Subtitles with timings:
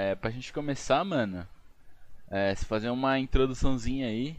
[0.00, 1.46] é, pra gente começar, mano,
[2.30, 4.34] é, se fazer uma introduçãozinha aí,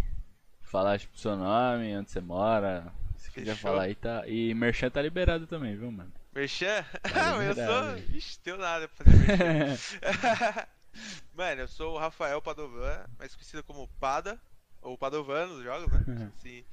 [0.62, 3.70] falar tipo seu nome, onde você mora, se quiser Fechou.
[3.70, 4.28] falar aí, tá.
[4.28, 6.12] E Merchan tá liberado também, viu, mano?
[6.34, 6.84] Merchan?
[7.04, 8.16] Tá Ah, eu sou.
[8.16, 10.68] Ixi, tenho nada pra fazer merchan.
[11.34, 14.38] Mano, eu sou o Rafael Padovan, mais conhecido como Pada,
[14.82, 16.30] ou Padovan nos jogos, né?
[16.40, 16.66] Sim.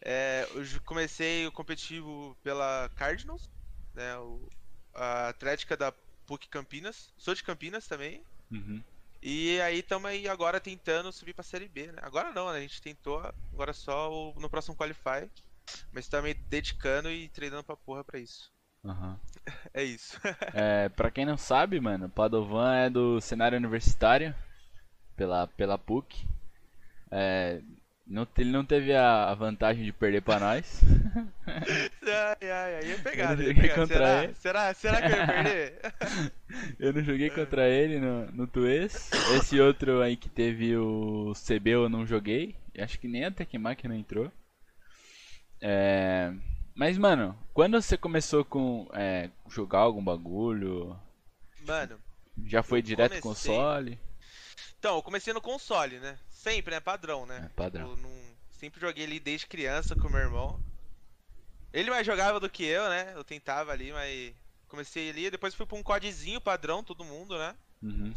[0.00, 3.50] É, eu comecei o competitivo pela Cardinals,
[3.92, 4.16] né?
[4.16, 4.48] O,
[4.94, 5.92] a Atlética da
[6.26, 7.12] PUC Campinas.
[7.18, 8.22] Sou de Campinas também.
[8.50, 8.82] Uhum.
[9.22, 11.98] E aí estamos aí agora tentando subir pra Série B, né?
[12.02, 12.58] Agora não, né?
[12.58, 13.18] A gente tentou,
[13.52, 15.28] agora só o- no próximo Qualify.
[15.92, 18.52] Mas também dedicando e treinando pra porra pra isso.
[18.84, 19.18] Aham.
[19.74, 20.18] É isso.
[20.54, 24.34] É, pra quem não sabe, mano, Padovan é do cenário universitário,
[25.16, 26.26] pela, pela PUC.
[27.10, 27.60] É,
[28.06, 30.80] não, ele não teve a, vantagem de perder pra nós.
[31.46, 33.74] ai, ai, ai, ia pegar, Eu ia joguei pegar.
[33.74, 34.24] contra Será?
[34.24, 34.34] ele.
[34.34, 34.74] será?
[34.74, 35.80] Será que eu ia perder?
[36.78, 39.10] Eu não joguei contra ele no, no Tuês.
[39.36, 42.56] Esse outro aí que teve o CB eu não joguei.
[42.78, 44.30] Acho que nem a Tecmac não entrou.
[45.60, 46.32] É,
[46.74, 50.98] Mas, mano, quando você começou com é, jogar algum bagulho?
[51.66, 51.98] Mano,
[52.44, 53.98] Já foi direto comecei- console?
[54.78, 56.16] então, eu comecei no console, né?
[56.46, 56.80] Sempre, né?
[56.80, 57.42] Padrão, né?
[57.44, 57.90] É, padrão.
[57.90, 60.58] Eu não- Sempre joguei ali desde criança com meu irmão.
[61.72, 63.12] Ele mais jogava do que eu, né?
[63.14, 64.34] Eu tentava ali, mas
[64.66, 67.54] comecei ali, depois fui pra um codezinho padrão, todo mundo, né?
[67.82, 68.14] Uhum.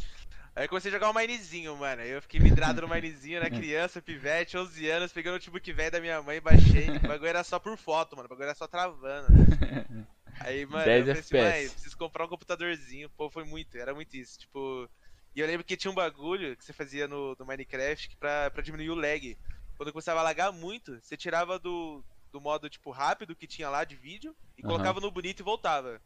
[0.56, 2.00] Aí comecei a jogar o Minezinho, mano.
[2.00, 3.50] Aí eu fiquei vidrado no Minezinho, né?
[3.50, 6.88] Criança, pivete, 11 anos, peguei o notebook velho da minha mãe baixei.
[6.88, 8.26] O bagulho era só por foto, mano.
[8.26, 9.26] O bagulho era só travando.
[10.40, 11.72] Aí, mano, 10 eu pensei, FPS.
[11.74, 13.10] preciso comprar um computadorzinho.
[13.10, 14.38] Pô, foi muito, era muito isso.
[14.38, 14.88] Tipo.
[15.34, 18.62] E eu lembro que tinha um bagulho que você fazia no, no Minecraft pra, pra
[18.62, 19.38] diminuir o lag.
[19.76, 23.84] Quando começava a lagar muito, você tirava do, do modo, tipo, rápido que tinha lá
[23.84, 24.72] de vídeo e Aham.
[24.72, 26.00] colocava no bonito e voltava.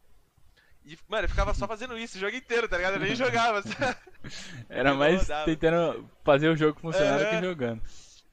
[0.85, 2.93] E, mano, eu ficava só fazendo isso o jogo inteiro, tá ligado?
[2.93, 3.63] Eu nem jogava.
[4.69, 7.81] Era mais tentando fazer o jogo funcionar do que jogando.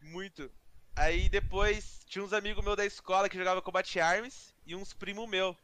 [0.02, 0.50] Muito.
[0.94, 5.26] Aí depois tinha uns amigos meus da escola que jogavam Combat Arms e uns primo
[5.26, 5.48] meu.
[5.48, 5.54] Aí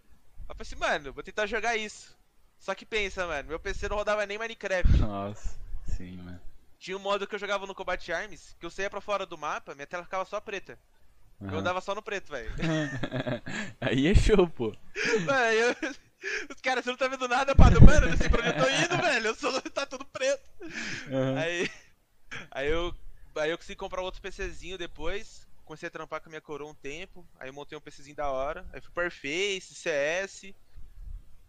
[0.49, 2.18] eu falei assim, mano, vou tentar jogar isso.
[2.59, 4.97] Só que pensa, mano, meu PC não rodava nem Minecraft.
[4.99, 6.41] Nossa, sim, mano.
[6.79, 9.37] Tinha um modo que eu jogava no Combat Arms, que eu saía pra fora do
[9.39, 10.79] mapa, minha tela ficava só preta.
[11.41, 11.59] Eu Aham.
[11.59, 12.51] andava só no preto, velho.
[13.81, 14.75] Aí é show, pô.
[15.25, 15.77] Mano, eu...
[16.53, 17.81] Os caras, você não tá vendo nada, Pato?
[17.81, 19.27] Mano, eu não sei pra onde eu tô indo, velho.
[19.29, 19.63] Eu sou...
[19.71, 20.43] Tá tudo preto.
[21.13, 21.39] Aham.
[21.39, 21.71] Aí,
[22.51, 22.93] aí eu,
[23.37, 25.47] aí eu consegui comprar outro PCzinho depois.
[25.65, 27.25] Comecei a trampar com a minha coroa um tempo.
[27.39, 28.67] Aí eu montei um PCzinho da hora.
[28.73, 30.53] Aí fui Face, CS.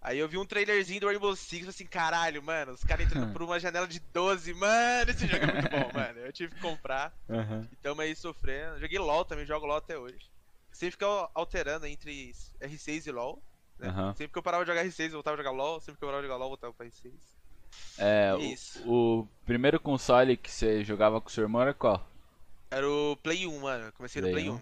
[0.02, 3.42] Aí eu vi um trailerzinho do Rainbow Six, assim, caralho, mano, os caras entrando por
[3.44, 6.20] uma janela de 12, mano, esse jogo é muito bom, mano.
[6.20, 7.14] Eu tive que comprar.
[7.30, 7.68] Aham.
[7.72, 8.80] E tamo aí sofrendo.
[8.80, 10.30] Joguei LOL também, jogo LOL até hoje.
[10.72, 13.42] Sempre fica alterando entre R6 e LOL.
[13.78, 13.90] né?
[13.90, 14.14] Aham.
[14.14, 15.82] Sempre que eu parava de jogar R6, eu voltava a jogar LOL.
[15.82, 17.12] Sempre que eu parava de jogar LOL, eu voltava pra R6.
[17.98, 18.82] É, Isso.
[18.88, 22.10] o, o primeiro console que você jogava com o seu irmão era qual?
[22.72, 23.92] Era o Play 1, mano.
[23.94, 24.56] Comecei no Play Play 1.
[24.56, 24.62] 1.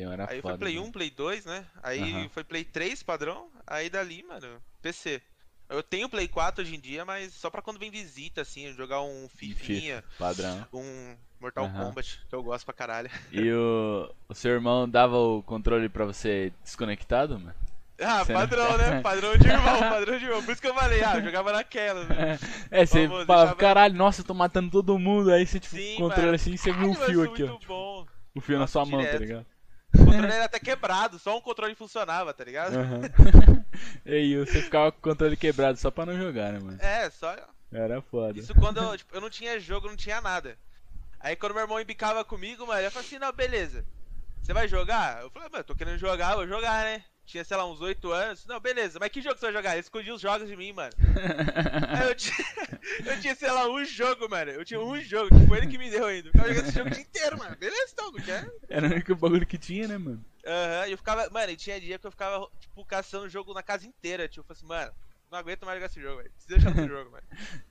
[0.00, 0.86] Era Aí foda, foi Play mano.
[0.88, 1.64] 1, Play 2, né?
[1.82, 3.48] Aí foi Play 3 padrão.
[3.66, 5.20] Aí dali, mano, PC.
[5.68, 9.00] Eu tenho Play 4 hoje em dia, mas só pra quando vem visita, assim, jogar
[9.02, 10.66] um Fifinha, FIFA, padrão.
[10.72, 11.68] um Mortal.
[11.70, 13.10] Kombat, que eu gosto pra caralho.
[13.32, 17.54] E o, o seu irmão dava o controle pra você desconectado, mano?
[18.04, 19.00] Ah, Você não- padrão, né?
[19.02, 20.42] Padrão de irmão, padrão de irmão.
[20.42, 22.36] Por isso que eu falei, ah, eu jogava naquela, né?
[22.68, 25.30] É, você Vamos, deixava- caralho, nossa, eu tô matando todo mundo.
[25.30, 26.34] Aí você, tipo, Sim, controle mano.
[26.34, 27.58] assim, você viu um fio aqui, ó.
[27.66, 28.06] bom.
[28.34, 29.20] O fio na Nossa, sua mão, tá direto.
[29.20, 29.46] ligado?
[29.94, 32.74] O controle era até quebrado, só um controle funcionava, tá ligado?
[32.74, 33.02] Aham.
[34.04, 36.78] e aí você ficava com o controle quebrado só pra não jogar, né, mano?
[36.80, 37.36] É, só
[37.72, 38.38] Era foda.
[38.38, 40.58] Isso quando eu, tipo, eu não tinha jogo, não tinha nada.
[41.20, 43.86] Aí quando meu irmão embicava comigo, mano, eu falei assim, não, beleza.
[44.42, 45.22] Você vai jogar?
[45.22, 47.04] Eu falei, mano, eu tô querendo jogar, vou jogar, né?
[47.24, 48.44] Tinha, sei lá, uns 8 anos.
[48.46, 49.72] Não, beleza, mas que jogo você vai jogar?
[49.72, 50.92] Ele escondia os jogos de mim, mano.
[51.88, 52.36] Aí eu tinha,
[53.06, 54.50] eu tinha, sei lá, um jogo, mano.
[54.50, 56.28] Eu tinha um jogo, que foi ele que me deu ainda.
[56.28, 57.56] Eu ficava jogando esse jogo o dia inteiro, mano.
[57.56, 58.50] Beleza, então, não quer?
[58.68, 60.24] Era o único bagulho que tinha, né, mano?
[60.44, 63.54] Aham, e eu ficava, mano, e tinha dia que eu ficava, tipo, caçando o jogo
[63.54, 64.28] na casa inteira.
[64.28, 64.92] Tipo, eu falei assim, mano,
[65.32, 66.30] não aguento mais jogar esse jogo, velho.
[66.30, 67.24] Preciso deixar esse jogo, mano.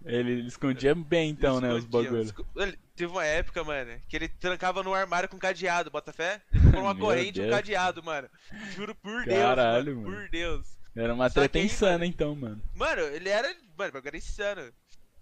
[0.03, 2.33] Ele, ele escondia bem, então, né, os bagulhos.
[2.55, 6.41] Ele- Teve uma época, mano, que ele trancava no armário com cadeado, bota fé?
[6.51, 7.55] Ele comprou uma corrente e um Deus.
[7.55, 8.29] cadeado, mano.
[8.75, 10.21] Juro por Deus, Caralho, mano, mano.
[10.21, 10.67] Por Deus.
[10.95, 12.61] Era uma treta aí, insana, mano- então, mano.
[12.75, 13.47] Mano, ele era.
[13.47, 14.71] Mano, o bagulho era insano.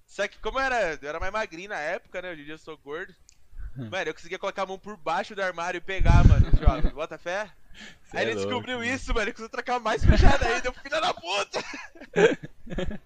[0.06, 2.31] Só que como eu era, eu era mais magrinho na época, né?
[2.31, 3.13] Hoje em dia eu sou gordo.
[3.77, 3.88] Hum.
[3.89, 6.91] Mano, eu conseguia colocar a mão por baixo do armário e pegar, mano, os jogos.
[6.91, 7.50] Bota fé?
[8.09, 8.89] Cê Aí é ele louco, descobriu mano.
[8.91, 9.21] isso, mano.
[9.21, 10.67] Ele conseguiu trocar mais fechado ainda.
[10.67, 11.63] Eu, filho da puta!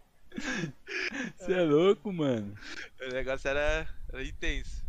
[1.37, 2.57] Você é louco, mano.
[3.01, 4.83] O negócio era, era intenso.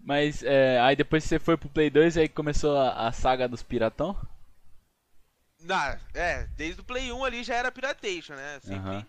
[0.00, 3.62] Mas, é, aí depois você foi pro Play 2 aí começou a, a saga dos
[3.62, 4.16] piratão?
[5.60, 8.60] Não, é, desde o Play 1 ali já era Piratation, né?
[8.60, 8.76] Sempre.
[8.78, 9.06] Aham.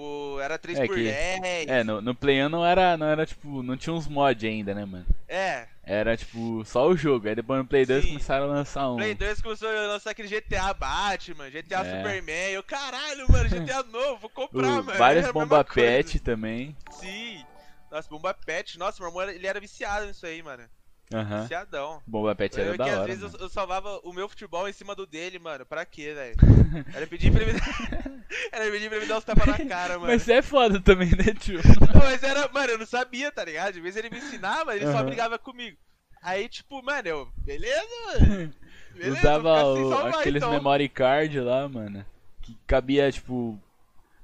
[0.00, 1.66] Tipo, era 3 É por que- 10.
[1.68, 4.74] É, no, no Play 1 não era, não era tipo, não tinha uns mods ainda,
[4.74, 5.06] né, mano?
[5.26, 7.26] É, Era tipo só o jogo.
[7.28, 8.08] Aí depois no Play 2 Sim.
[8.10, 8.96] começaram a lançar um.
[8.96, 11.96] Play 2 começou a lançar aquele GTA Batman, GTA É.
[11.96, 12.50] Superman.
[12.52, 14.98] Eu, caralho, mano, GTA novo, vou comprar, o- mano.
[14.98, 16.76] várias bomba pet também.
[16.90, 17.42] Sim.
[17.90, 18.78] Nossa, bomba pet.
[18.78, 20.64] Nossa, meu irmão, ele era viciado nisso aí, mano.
[21.14, 21.42] Aham.
[21.42, 22.02] Viciadão.
[22.06, 23.06] Bomba pet era da que às hora.
[23.06, 23.36] vezes mano.
[23.38, 25.64] eu, eu salvava o meu futebol em cima do dele, mano.
[25.64, 26.36] Pra quê, velho?
[26.94, 27.66] Era pedir pra ele me dar...
[28.52, 30.12] Era pedir pra ele me dar uns tapas na cara, mano.
[30.12, 31.60] Mas você é foda também, né, tio?
[31.94, 33.74] Não, mas era, mano, eu não sabia, tá ligado?
[33.74, 35.04] De vez ele me ensinava, ele só Aham.
[35.06, 35.76] brigava comigo.
[36.20, 37.86] Aí, tipo, mano, eu, beleza,
[38.18, 38.52] mano.
[38.96, 40.50] Beleza, Usava o- salvar, aqueles então.
[40.52, 42.04] memory card lá, mano.
[42.42, 43.60] Que cabia, tipo.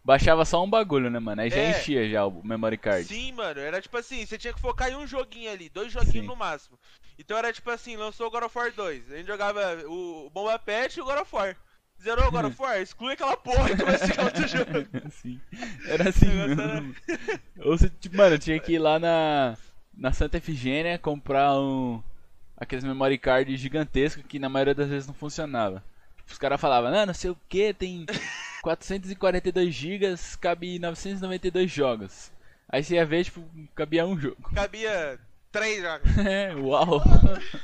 [0.04, 1.42] Baixava só um bagulho, né, mano?
[1.42, 1.70] Aí já É.
[1.70, 3.04] enchia já o memory card.
[3.06, 6.12] Sim, mano, era tipo assim, você tinha que focar em um joguinho ali, dois joguinhos
[6.22, 6.26] Sim.
[6.26, 6.76] no máximo.
[7.18, 10.58] Então era tipo assim, lançou o God of War 2, a gente jogava o, Bomba
[10.58, 11.56] Pet e o God of War.
[12.02, 14.72] Zerou o God of War, exclui aquela porra e começa a jogar outro jogo.
[15.12, 15.40] Sim.
[15.86, 16.96] Era assim O negócio era- mesmo.
[17.60, 19.56] Ou você, tipo, mano, tinha que ir lá na,
[19.94, 22.02] na Santa Efigênia comprar um.
[22.56, 25.82] Aqueles memory card gigantescos que na maioria das vezes não funcionava.
[26.28, 28.04] Os caras falavam, não, não sei o que, tem
[28.62, 32.32] 442 gigas, cabe 992 jogos.
[32.68, 33.44] Aí você ia ver, tipo,
[33.74, 34.40] cabia um jogo.
[34.54, 35.18] Cabia
[35.50, 36.16] três jogos.
[36.16, 37.02] É, uau.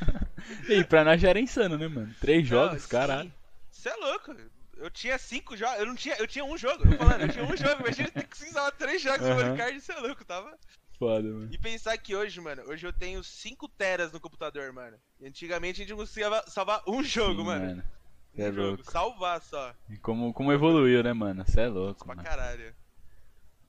[0.68, 2.14] e pra nós já era insano, né, mano?
[2.20, 3.32] Três jogos, caralho.
[3.70, 4.36] Você é louco.
[4.76, 7.28] Eu tinha cinco jogos, eu não tinha, eu tinha um jogo, eu tô falando, eu
[7.28, 9.36] tinha um jogo, imagina ter que usar três jogos no Aham.
[9.36, 10.56] memory card, você é louco, tava?
[10.98, 11.48] Foda, mano.
[11.50, 14.96] E pensar que hoje, mano, hoje eu tenho 5 teras no computador, mano.
[15.20, 17.84] E antigamente a gente não conseguia salvar um jogo, Sim, mano.
[18.34, 18.90] Cê é jogo, louco.
[18.90, 19.74] salvar só.
[19.90, 21.44] E como, como evoluiu, né, mano?
[21.46, 22.28] Você é louco, Pra mano.
[22.28, 22.74] caralho.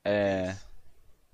[0.03, 0.55] É.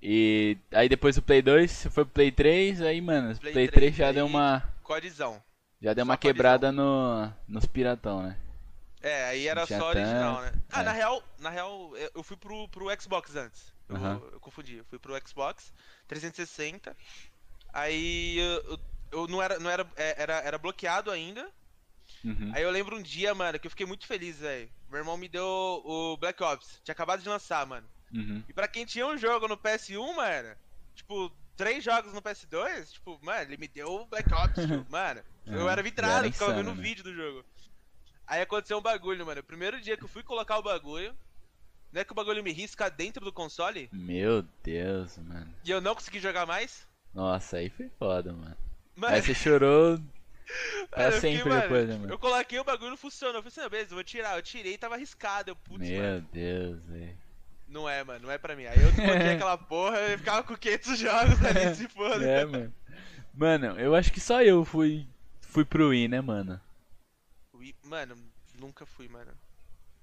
[0.02, 3.68] E aí depois do Play 2, você foi pro Play 3, aí, mano, Play Play,
[3.68, 4.64] 3 3 já deu uma.
[4.84, 5.42] Codizão.
[5.82, 6.34] Já deu Só uma codizão.
[6.34, 8.38] quebrada no, nos piratão, né?
[9.02, 10.52] É, aí era só original, né?
[10.52, 10.84] tanto, Ah, é.
[10.84, 13.74] na real, na real, eu fui pro, pro Xbox antes.
[13.88, 14.22] Eu, Aham.
[14.32, 14.78] eu confundi.
[14.78, 15.72] Eu fui pro Xbox
[16.08, 16.96] 360.
[17.72, 18.80] Aí eu, eu-
[19.12, 19.60] eu não era.
[19.60, 21.48] Não era, é, era, era bloqueado ainda.
[22.26, 22.52] Uhum.
[22.56, 24.68] Aí eu lembro um dia, mano, que eu fiquei muito feliz, velho.
[24.90, 26.82] Meu irmão me deu o Black Ops.
[26.84, 27.88] Tinha acabado de lançar, mano.
[28.12, 28.44] Uhum.
[28.50, 30.56] E pra quem tinha um jogo no PS1, mano,
[30.96, 35.22] tipo, três jogos no PS2, tipo, mano, ele me deu o Black Ops, tipo, mano.
[35.46, 35.84] Eu Aham, era era
[36.34, 36.82] ficava vendo né?
[36.82, 37.46] vídeo do jogo.
[38.26, 39.42] Aí aconteceu um bagulho, mano.
[39.42, 41.16] O primeiro dia que eu fui colocar o bagulho,
[41.92, 45.54] não é que o bagulho me risca dentro do console Meu Deus, mano.
[45.64, 46.88] e eu não consegui jogar mais?
[47.14, 48.58] Nossa, aí foi foda, mano.
[48.96, 50.00] Mano, Aí você chorou
[50.92, 52.14] pra eu fiquei, sempre mano, depois, né, mano?
[52.14, 53.36] Eu coloquei o bagulho não funcionou.
[53.36, 54.38] Eu falei assim, "Não, beleza, eu vou tirar.
[54.38, 55.50] Eu tirei e tava arriscado.
[55.52, 56.28] Eu, putz, Meu mano.
[56.32, 57.18] Deus, velho.
[57.68, 58.66] Não é, mano, não é pra mim.
[58.66, 62.24] Aí eu desbloqueei aquela porra e ficava com 500 jogos ali, se foda.
[62.26, 62.74] É, mano.
[63.34, 65.06] Mano, eu acho que só eu fui,
[65.42, 66.62] fui pro Wii, né, mano?
[67.54, 68.16] Ui, Mano,
[68.58, 69.32] nunca fui, mano.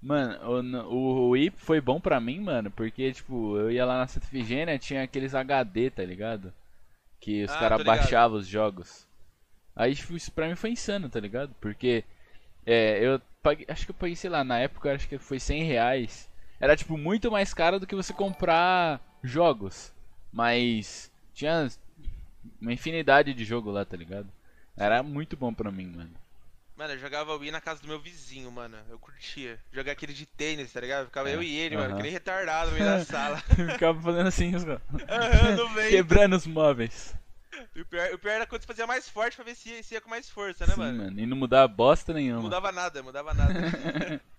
[0.03, 4.09] Mano, o, o Wii foi bom pra mim, mano, porque, tipo, eu ia lá na
[4.09, 6.53] Santa Efigênia, tinha aqueles HD, tá ligado?
[7.21, 9.07] Que os Ah, caras baixavam os jogos.
[9.75, 11.55] Aí, tipo, isso pra mim foi insano, tá ligado?
[11.61, 12.05] Porque,
[12.67, 15.65] é, eu paguei, acho que eu paguei, sei lá, na época, acho que foi 100
[15.65, 16.29] reais.
[16.61, 19.93] Era, tipo, muito mais caro do que você comprar jogos.
[20.33, 21.69] Mas, tinha
[22.61, 24.29] uma infinidade de jogo lá, tá ligado?
[24.77, 26.11] Era muito bom pra mim, mano.
[26.77, 28.77] Mano, eu jogava Wii na casa do meu vizinho, mano.
[28.89, 29.59] Eu curtia.
[29.71, 31.07] Jogar aquele de tênis, tá ligado?
[31.07, 33.37] Ficava É, eu e ele, mano, que nem retardado no meio da sala.
[33.39, 34.65] Ficava fazendo assim, os-
[35.91, 37.15] quebrando os móveis.
[37.77, 39.95] O pior, o pior era quando você fazia mais forte pra ver se ia, se
[39.95, 40.97] ia com mais força, né, Sim, mano?
[40.97, 41.21] mano.
[41.21, 42.43] E não mudava bosta Não nenhuma.
[42.43, 43.63] mudava nada, mudava nada.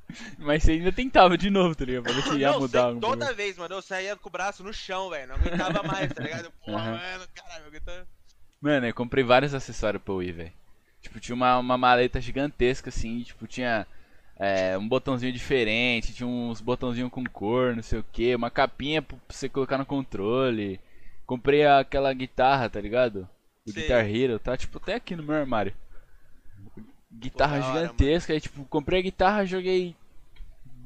[0.37, 2.03] Mas você ainda tentava de novo, tá ligado?
[2.03, 3.33] Pra ver se ia não, mudar alguma toda coisa.
[3.33, 5.27] vez, mano, eu saía com o braço no chão, velho.
[5.27, 6.51] Não aguentava mais, tá ligado?
[6.65, 6.89] Porra, Aham.
[6.89, 8.07] mano, caralho, eu aguentava.
[8.61, 10.53] Mano, eu comprei vários acessórios pro Wii, velho.
[11.01, 13.85] Tipo, tinha uma, uma maleta gigantesca, assim, tipo, tinha
[14.39, 19.01] é, um botãozinho diferente, tinha uns botãozinhos com cor, não sei o que, uma capinha
[19.01, 20.79] pra você colocar no controle.
[21.25, 23.27] Comprei aquela guitarra, tá ligado?
[23.65, 23.83] O Sei.
[23.83, 25.73] Guitar Hero, tá tipo até aqui no meu armário.
[27.11, 29.95] Guitarra Pô, da hora, gigantesca, aí tipo, comprei a guitarra, joguei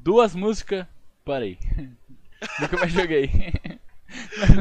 [0.04, 0.86] duas músicas,
[1.26, 1.58] parei.
[2.60, 3.30] Nunca mais joguei.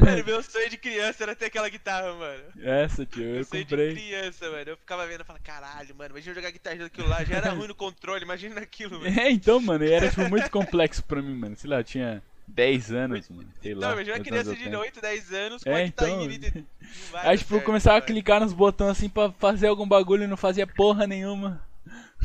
[0.02, 2.42] Mano, meu sonho de criança era ter aquela guitarra, mano.
[2.61, 3.95] Essa, tio, eu Eu sonho de comprei.
[3.95, 4.71] criança, mano.
[4.71, 7.23] Eu ficava vendo e falava, caralho, mano, imagina jogar guitarra daquilo lá.
[7.23, 9.21] Já era ruim no controle, imagina aquilo, mano.
[9.21, 11.56] É, então, mano, era tipo muito complexo pra mim, mano.
[11.56, 13.49] Sei lá, tinha 10 anos, mano.
[13.62, 13.88] Sei lá.
[13.88, 14.79] Não, imagina uma criança de tenho.
[14.81, 16.31] 8, 10 anos com É, a guitarra então.
[16.31, 19.87] e não vai Aí, tipo, eu começava a clicar nos botões assim pra fazer algum
[19.87, 21.65] bagulho e não fazia porra nenhuma.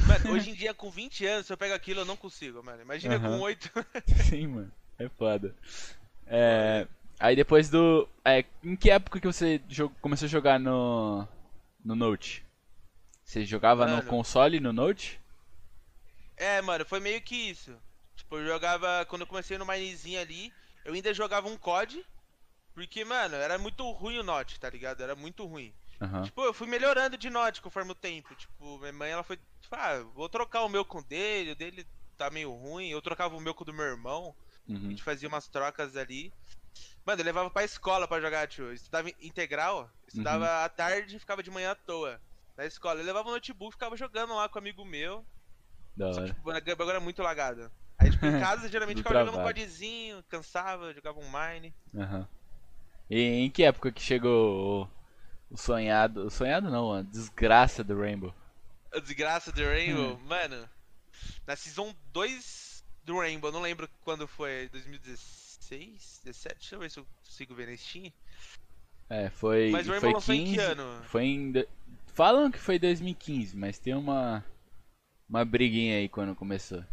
[0.08, 2.82] Mano, hoje em dia, com 20 anos, se eu pego aquilo, eu não consigo, mano.
[2.82, 3.38] Imagina Aham.
[3.38, 3.72] com 8.
[4.30, 4.72] Sim, mano.
[5.00, 5.56] É foda.
[6.28, 6.88] É.
[7.20, 8.08] Aí depois do.
[8.24, 11.28] É, em que época que você jo- começou a jogar no.
[11.84, 12.44] no Note?
[13.24, 14.08] Você jogava no Mano.
[14.10, 15.20] console no Note?
[16.36, 17.72] É, mano, foi meio que isso.
[18.32, 19.06] Tipo, eu jogava.
[19.08, 20.54] Quando eu comecei no Minezinho ali,
[20.86, 22.06] eu ainda jogava um COD,
[22.74, 25.02] porque, mano, era muito ruim o Note, tá ligado?
[25.04, 25.74] Era muito ruim.
[26.00, 26.24] Aham.
[26.24, 28.34] Tipo, eu fui melhorando de Note conforme o tempo.
[28.36, 31.56] Tipo, minha mãe, ela foi, tipo, ah, vou trocar o meu com o dele, o
[31.58, 31.86] dele
[32.18, 32.90] tá meio ruim.
[32.90, 34.34] Eu trocava o meu com o do meu irmão.
[34.70, 34.92] A Uhum.
[34.92, 36.32] gente fazia umas trocas ali.
[37.06, 38.68] Mano, eu levava pra escola pra jogar, tio.
[38.68, 40.66] Eu estudava integral, estudava Uhum.
[40.66, 42.22] à tarde e ficava de manhã à toa.
[42.56, 43.02] Na escola.
[43.02, 45.26] Eu levava o notebook, ficava jogando lá com um amigo meu.
[45.98, 46.34] Da Só que, hora.
[46.34, 47.70] tipo, o bagulho era muito lagado.
[48.02, 51.74] Aí, tipo, em casa, geralmente ficava jogando um codzinho, cansava, jogava um mine.
[51.96, 52.28] Aham.
[53.10, 54.90] E em que época que chegou
[55.50, 56.26] o, sonhado.
[56.26, 58.34] O sonhado não, a desgraça do Rainbow?
[58.94, 60.26] A desgraça do Rainbow, Hum.
[60.26, 60.70] mano.
[61.46, 66.56] Na Season 2 do Rainbow, não lembro quando foi, 2016, 17?
[66.60, 68.12] Deixa eu ver se eu consigo ver na Steam.
[69.10, 69.70] É, foi.
[69.72, 71.04] Mas o foi Rainbow em 15, que ano?
[71.04, 71.52] Foi em.
[71.52, 71.68] do-
[72.14, 74.44] Falam que foi 2015, mas tem uma.
[75.30, 76.84] Uma briguinha aí quando começou.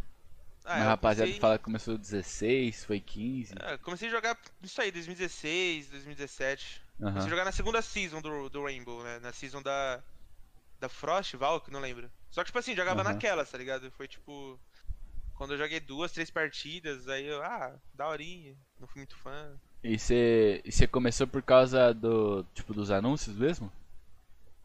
[0.71, 3.55] Ah, eu rapaziada comecei- fala que começou 16, foi 15.
[3.59, 6.81] É, comecei a jogar isso aí, 2016, 2017.
[7.01, 7.09] Aham.
[7.11, 9.19] Comecei a jogar na segunda season do, do Rainbow, né?
[9.19, 10.01] Na season da.
[10.79, 12.09] Da Frost, Valk, não lembro.
[12.31, 13.11] Só que, tipo assim, jogava Aham.
[13.13, 13.91] naquelas, tá ligado?
[13.91, 14.59] Foi tipo.
[15.33, 19.57] Quando eu joguei duas, três partidas, aí eu, ah, daorinha, não fui muito fã.
[19.83, 22.43] E você e você começou por causa do.
[22.53, 23.71] Tipo, dos anúncios mesmo?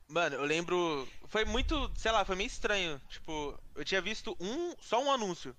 [0.09, 1.09] Mano, eu lembro.
[1.29, 3.01] Foi muito, sei lá, foi meio estranho.
[3.09, 4.75] Tipo, eu tinha visto um.
[4.81, 5.57] Só um anúncio.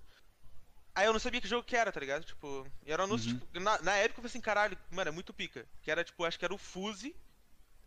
[0.95, 2.23] Aí eu não sabia que jogo que era, tá ligado?
[2.23, 3.39] Tipo, e era um anúncio, Uhum.
[3.39, 5.67] tipo, na, na época eu falei assim, caralho, mano, é muito pica.
[5.81, 7.13] Que era, tipo, acho que era o Fuse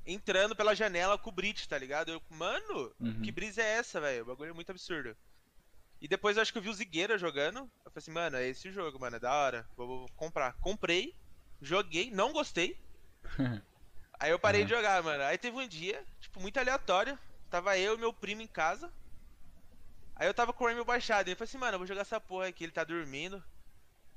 [0.06, 2.10] entrando pela janela com o Brit, tá ligado?
[2.10, 3.22] Eu, mano, Uhum.
[3.22, 4.22] que brisa é essa, velho?
[4.22, 5.16] O bagulho é muito absurdo.
[6.00, 7.58] E depois eu acho que eu vi o Zigueira jogando.
[7.58, 9.68] Eu falei assim, mano, é esse jogo, mano, é da hora.
[9.76, 10.52] Vou, vou comprar.
[10.60, 11.14] Comprei,
[11.60, 12.78] joguei, não gostei.
[14.20, 15.22] Aí eu parei de jogar, mano.
[15.24, 17.18] Aí teve um dia, tipo, muito aleatório.
[17.50, 18.92] Tava eu e meu primo em casa.
[20.18, 21.28] Aí eu tava com o Rainbow baixado.
[21.28, 23.42] E ele falou assim, mano, eu vou jogar essa porra aqui, ele tá dormindo.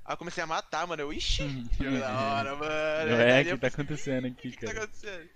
[0.03, 1.01] Aí eu comecei a matar, mano.
[1.01, 1.43] Eu, ixi,
[1.77, 3.21] que jogo da hora, mano.
[3.21, 4.85] É eu que tá acontecendo O aqui, que, que tá cara.
[4.85, 5.29] acontecendo?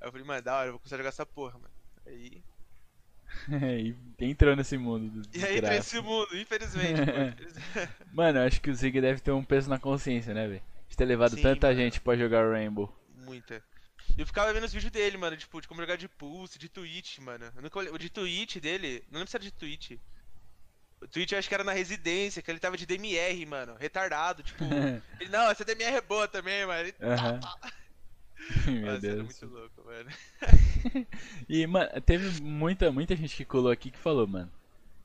[0.00, 1.74] Aí eu falei, mano, da hora, eu vou começar a jogar essa porra, mano.
[2.06, 2.42] Aí.
[3.50, 5.78] e entrou nesse mundo do E aí pra desgraça.
[5.78, 7.20] esse mundo, infelizmente, pô.
[7.20, 7.88] infelizmente.
[8.12, 10.62] Mano, eu acho que o Zig deve ter um peso na consciência, né, velho?
[10.88, 11.78] De ter levado Sim, tanta mano.
[11.78, 12.90] gente pra jogar Rainbow.
[13.14, 13.62] Muita.
[14.16, 16.68] E eu ficava vendo os vídeos dele, mano, tipo, de como jogar de Pulse, de
[16.68, 17.50] Twitch, mano.
[17.54, 19.92] Eu nunca olhei- O de Twitch dele, não lembro se era de Twitch.
[21.02, 23.76] O Twitch eu acho que era na residência, que ele tava de DMR, mano.
[23.78, 24.64] Retardado, tipo.
[25.20, 26.80] ele, não, essa DMR é boa também, mano.
[26.80, 27.40] Ele, Aham.
[28.66, 29.22] Meu Nossa, Deus.
[29.42, 30.10] muito louco, mano.
[31.48, 34.50] E, mano, teve muita, muita gente que colou aqui que falou, mano,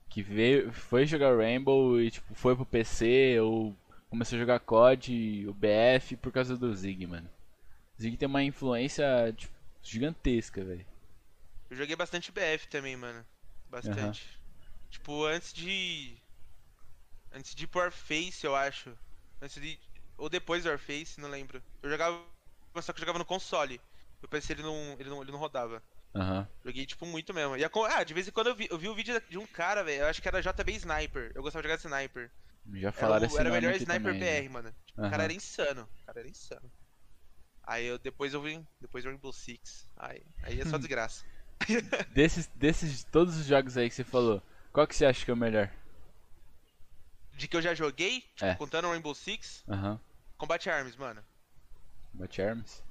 [0.10, 3.76] que veio, foi jogar Rainbow e, tipo, foi pro PC ou
[4.10, 7.28] começou a jogar COD, o BF por causa do Zig, mano.
[8.02, 9.06] Zig tem uma influência,
[9.38, 9.54] tipo,
[9.84, 10.86] gigantesca, velho.
[11.70, 13.26] Eu joguei bastante BF também, mano.
[13.70, 14.40] Bastante.
[14.90, 16.18] Tipo, antes de.
[17.32, 18.92] Antes de Warface, eu acho.
[19.42, 19.80] Antes de.
[20.18, 21.62] Ou depois do Warface, não lembro.
[21.82, 22.22] Eu jogava.
[22.82, 23.80] Só que eu jogava no console.
[24.22, 24.96] Eu pensei ele não.
[25.00, 25.82] ele não, ele não rodava.
[26.14, 26.48] Aham.
[26.66, 27.56] Joguei, tipo, muito mesmo.
[27.56, 29.48] E a ah, de vez em quando eu vi, eu vi o vídeo de um
[29.48, 30.02] cara, velho.
[30.02, 31.32] Eu acho que era JB Sniper.
[31.34, 32.30] Eu gostava de jogar de Sniper.
[32.74, 34.42] Já Era falaram o, era o nome melhor Sniper também, né?
[34.42, 34.76] BR, mano.
[34.86, 35.84] Tipo, O cara era insano.
[35.84, 36.72] O cara era insano.
[37.64, 38.64] Aí eu depois eu vi.
[38.80, 39.88] Depois Rainbow Six.
[39.98, 41.24] Aí, aí é só desgraça.
[42.14, 44.42] Desses, desses, todos os jogos aí que você falou,
[44.74, 45.70] qual que você acha que é o melhor?
[47.34, 48.56] De que eu já joguei, tipo, É.
[48.56, 50.00] contando Rainbow Six, Aham.
[50.38, 51.24] Combat Arms, mano.
[52.14, 52.84] Bat Arms?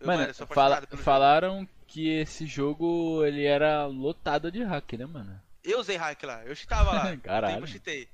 [0.00, 1.04] Eu, Mano, eu sou fala- apaixonado pelo jogo.
[1.04, 5.40] falaram que esse jogo ele era lotado de hack, né, mano?
[5.62, 7.16] Eu usei hack lá, eu cheatava lá.
[7.22, 7.60] Caralho.
[7.62, 8.08] Eu cheatei.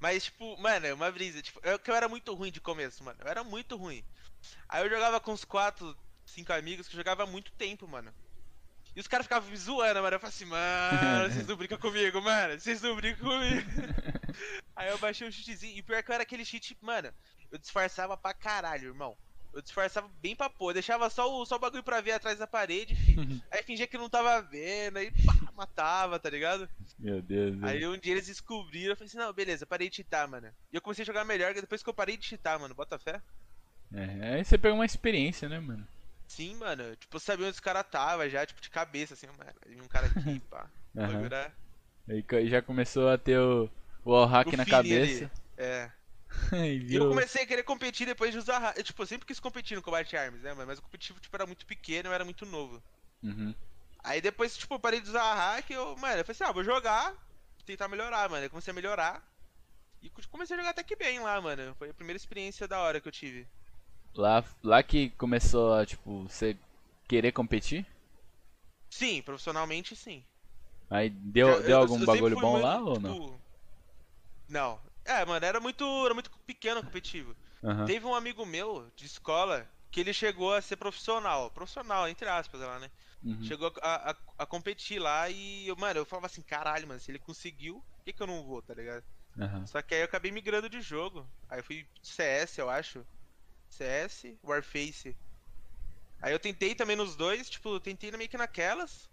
[0.00, 1.40] Mas, tipo, mano, é uma brisa.
[1.40, 3.18] Tipo, eu, que eu era muito ruim de começo, mano.
[3.22, 4.02] Eu era muito ruim.
[4.68, 5.96] Aí eu jogava com uns 4,
[6.26, 8.12] 5 amigos que jogava há muito tempo, mano.
[8.96, 10.14] E os caras ficavam me zoando, mano.
[10.14, 12.58] Eu falei assim, mano, vocês não brincam comigo, mano.
[12.58, 13.70] Vocês não brincam comigo.
[14.76, 15.76] Aí eu baixei um cheatzinho.
[15.76, 17.12] E pior que eu era aquele cheat, mano.
[17.50, 19.16] Eu disfarçava pra caralho, irmão.
[19.52, 20.72] Eu disfarçava bem pra pôr.
[20.72, 23.42] Deixava só o, só o bagulho pra ver atrás da parede, filho.
[23.50, 24.96] Aí fingia que não tava vendo.
[24.98, 26.68] Aí pá, matava, tá ligado?
[26.98, 27.60] Meu Deus.
[27.62, 30.52] Aí um dia eles descobriram, eu falei assim, não, beleza, parei de cheatar, mano.
[30.72, 32.74] E eu comecei a jogar melhor depois que eu parei de cheatar, mano.
[32.74, 33.20] Bota fé?
[33.92, 35.86] É, aí você pega uma experiência, né, mano?
[36.26, 36.96] Sim, mano.
[36.96, 39.52] Tipo, eu sabia onde os caras tava já, tipo, de cabeça, assim, mano.
[39.66, 40.70] Aí um cara aqui, pá.
[40.96, 41.54] Era-
[42.08, 43.70] Aí já começou a ter o,
[44.04, 45.30] o wall hack O na cabeça.
[45.56, 45.90] É.
[46.52, 48.76] e E eu comecei a querer competir depois de usar.
[48.76, 50.66] Eu, tipo, eu sempre quis competir no Combat Arms, né, mano?
[50.66, 52.82] Mas o competitivo, tipo, era muito pequeno, eu era muito novo.
[53.22, 53.54] Uhum.
[54.02, 56.52] Aí depois, tipo, eu parei de usar a hack, eu, mano, eu falei assim, ah,
[56.52, 57.14] vou jogar,
[57.64, 58.44] tentar melhorar, mano.
[58.44, 59.22] Eu comecei a melhorar.
[60.02, 61.74] E co- comecei a jogar até que bem lá, mano.
[61.76, 63.48] Foi a primeira experiência da hora que eu tive.
[64.16, 66.56] Lá, lá que começou a, tipo, você
[67.08, 67.86] querer competir?
[68.88, 70.24] Sim, profissionalmente sim.
[70.88, 73.18] Aí deu, Eu- deu eu- algum eu sempre bagulho bom muito, lá ou não?
[73.18, 73.42] tipo,
[74.48, 74.80] Não.
[75.04, 77.36] É, mano, era muito, era muito pequeno o competitivo.
[77.62, 77.84] Aham.
[77.84, 81.50] Teve um amigo meu de escola que ele chegou a ser profissional.
[81.50, 82.90] Profissional, entre aspas, lá, né?
[83.24, 83.54] Uhum.
[83.54, 87.10] Chegou a, a- a competir lá e, eu, mano, eu falava assim, caralho, mano, se
[87.10, 89.04] ele conseguiu, por que, que eu não vou, tá ligado?
[89.40, 89.66] Aham.
[89.66, 91.30] Só que aí eu acabei migrando de jogo.
[91.48, 93.06] Aí eu fui CS, eu acho.
[93.74, 95.16] CS, Warface.
[96.22, 99.08] Aí eu tentei também nos dois, tipo, eu tentei meio que naquelas.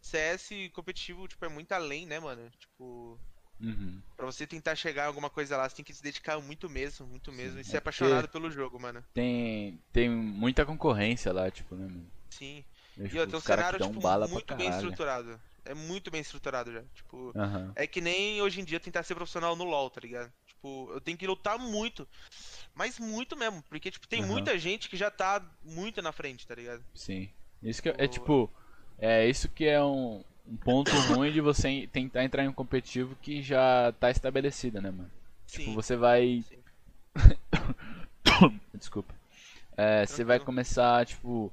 [0.00, 2.50] CS competitivo, tipo, é muito além, né, mano?
[2.58, 3.18] Tipo,
[3.60, 4.00] Uhum.
[4.16, 7.06] pra você tentar chegar em alguma coisa lá, você tem que se dedicar muito mesmo,
[7.06, 7.58] muito mesmo.
[7.58, 9.04] E é ser porque- apaixonado pelo jogo, mano.
[9.14, 12.10] Tem, tem muita concorrência lá, tipo, né, mano?
[12.30, 12.64] Sim.
[12.98, 15.40] É, E tipo, ó, tem um cenário, tipo, muito bem estruturado.
[15.64, 16.82] É muito bem estruturado já.
[16.94, 17.72] Tipo, Aham.
[17.76, 20.32] É que nem hoje em dia tentar ser profissional no LoL, tá ligado?
[20.62, 22.06] Tipo, eu tenho que lutar muito.
[22.72, 23.64] Mas muito mesmo.
[23.68, 24.28] Porque, tipo, tem Aham.
[24.30, 26.84] muita gente que já tá muito na frente, tá ligado?
[26.94, 27.28] Sim.
[27.60, 28.50] Isso que é, é O- tipo.
[28.96, 32.52] É isso que é um, um ponto ruim de você en- tentar entrar em um
[32.52, 35.10] competitivo que já tá estabelecido, né, mano?
[35.48, 35.74] Tipo, Sim.
[35.74, 36.44] você vai.
[38.72, 39.12] Desculpa.
[39.76, 41.52] É, você vai começar, tipo.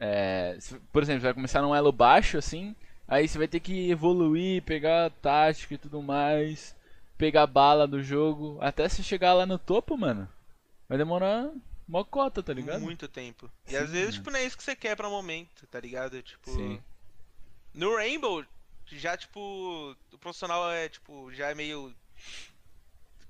[0.00, 0.58] é,
[0.92, 2.74] por exemplo, você vai começar num elo baixo, assim.
[3.06, 6.74] Aí você vai ter que evoluir, pegar tática e tudo mais.
[7.16, 8.58] Pegar bala do jogo.
[8.60, 10.28] Até você chegar lá no topo, mano.
[10.88, 11.50] Vai demorar
[11.88, 12.80] uma cota, tá ligado?
[12.80, 13.50] Muito tempo.
[13.66, 14.12] E Sim, às vezes, mano.
[14.18, 16.22] tipo, não é isso que você quer pra momento, tá ligado?
[16.22, 16.50] Tipo.
[16.50, 16.80] Sim.
[17.72, 18.44] No Rainbow,
[18.86, 19.40] já, tipo,
[20.12, 21.94] o profissional é, tipo, já é meio.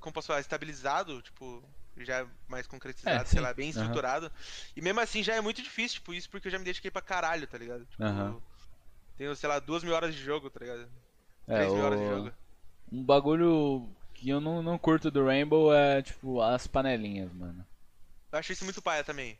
[0.00, 0.40] Como posso falar?
[0.40, 1.62] Estabilizado, tipo.
[1.98, 4.30] Já é mais concretizado, É, sei lá, bem estruturado.
[4.76, 7.00] E mesmo assim já é muito difícil, tipo, isso porque eu já me dediquei pra
[7.00, 7.86] caralho, tá ligado?
[7.86, 8.40] Tipo, Aham.
[9.16, 10.88] tenho, sei lá, duas mil horas de jogo, tá ligado?
[11.46, 12.32] É, Três mil horas de jogo.
[12.94, 17.66] Um bagulho que eu não, não curto do Rainbow é, tipo, as panelinhas, mano.
[18.32, 19.38] Eu acho isso muito paia também.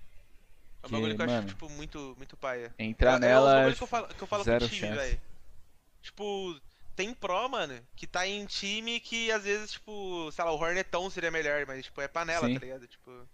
[0.82, 2.74] É um Que, bagulho que eu mano, acho, tipo, muito, muito paia.
[2.78, 4.56] Entrar é, é nela os é, bagulho que eu tipo, falo, que eu falo com
[4.56, 5.20] o time, velho.
[6.02, 6.60] Tipo,
[6.94, 11.08] tem pro, mano, que tá em time que às vezes, tipo, sei lá, o Hornetão
[11.10, 12.54] seria melhor, mas, tipo, é panela, Sim.
[12.54, 12.86] tá ligado?
[12.86, 13.28] Tipo,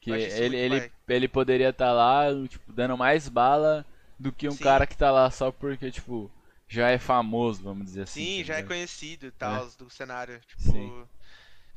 [0.00, 3.84] Que ele, ele, ele poderia estar lá, tipo, dando mais bala
[4.18, 4.64] do que um Sim.
[4.64, 6.30] cara que tá lá só porque, tipo,
[6.68, 8.24] já é famoso, vamos dizer assim.
[8.24, 10.40] sim, tá já é conhecido e tal, do cenário.
[10.40, 10.92] Tipo, Sim.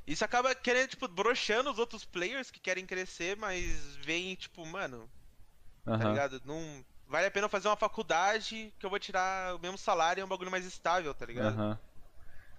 [0.08, 5.10] isso acaba querendo, tipo, broxando os outros players que querem crescer, mas vem, tipo, mano,
[5.98, 6.10] tá Aham.
[6.10, 6.42] ligado?
[6.46, 6.86] Não.
[7.08, 10.26] Vale a pena fazer uma faculdade que eu vou tirar o mesmo salário e é
[10.26, 11.60] um bagulho mais estável, tá ligado?
[11.60, 11.80] Aham.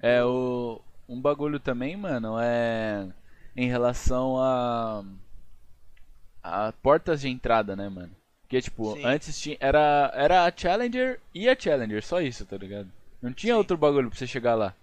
[0.00, 3.08] É, o, um bagulho também, mano, é
[3.56, 5.04] em relação a,
[6.42, 8.14] a portas de entrada, né, mano?
[8.52, 9.02] Porque, tipo, Sim.
[9.02, 12.86] antes tinha, era, era a Challenger e a Challenger, só isso, tá ligado?
[13.22, 13.56] Não tinha Sim.
[13.56, 14.74] outro bagulho pra você chegar lá.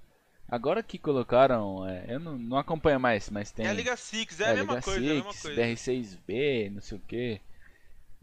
[0.49, 4.39] Agora que colocaram, é, eu não, não acompanho mais, mas tem É a Liga Six,
[4.39, 5.55] é, é, a mesma Liga coisa, é a mesma Six, coisa.
[5.55, 7.39] BR6B, não sei o que.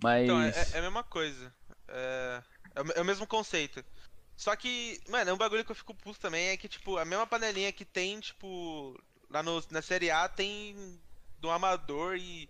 [0.03, 0.25] Mas.
[0.25, 1.55] Então, é, é a mesma coisa.
[1.89, 2.43] É,
[2.75, 3.85] é o- é o mesmo conceito.
[4.37, 7.05] Só que, mano, é um bagulho que eu fico puto também, é que, tipo, a
[7.05, 8.99] mesma panelinha que tem, tipo,
[9.31, 11.01] lá no, na Série A tem
[11.39, 12.49] do Amador e,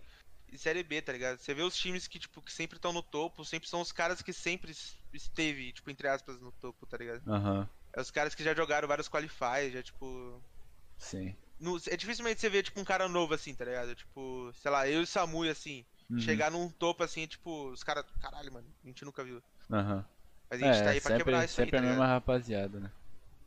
[0.49, 1.39] e Série B, tá ligado?
[1.39, 4.21] Você vê os times que, tipo, que sempre estão no topo, sempre são os caras
[4.21, 7.23] que sempre es- esteve, tipo, entre aspas, no topo, tá ligado?
[7.27, 10.43] Aham, É os caras que já jogaram vários qualifies, já, tipo...
[10.97, 11.35] sim.
[11.59, 13.95] no- é dificilmente você ver, tipo, um cara novo assim, tá ligado?
[13.95, 17.83] Tipo, sei lá, eu e o Samui, assim, Uhum, chegar num topo assim, tipo, os
[17.83, 19.41] caras, caralho, mano, a gente nunca viu.
[19.71, 20.05] aham.
[20.49, 21.83] Mas a gente É, tá aí pra sempre, quebrar isso aí, sempre tá a ligado?
[21.83, 22.91] mesma rapaziada, né?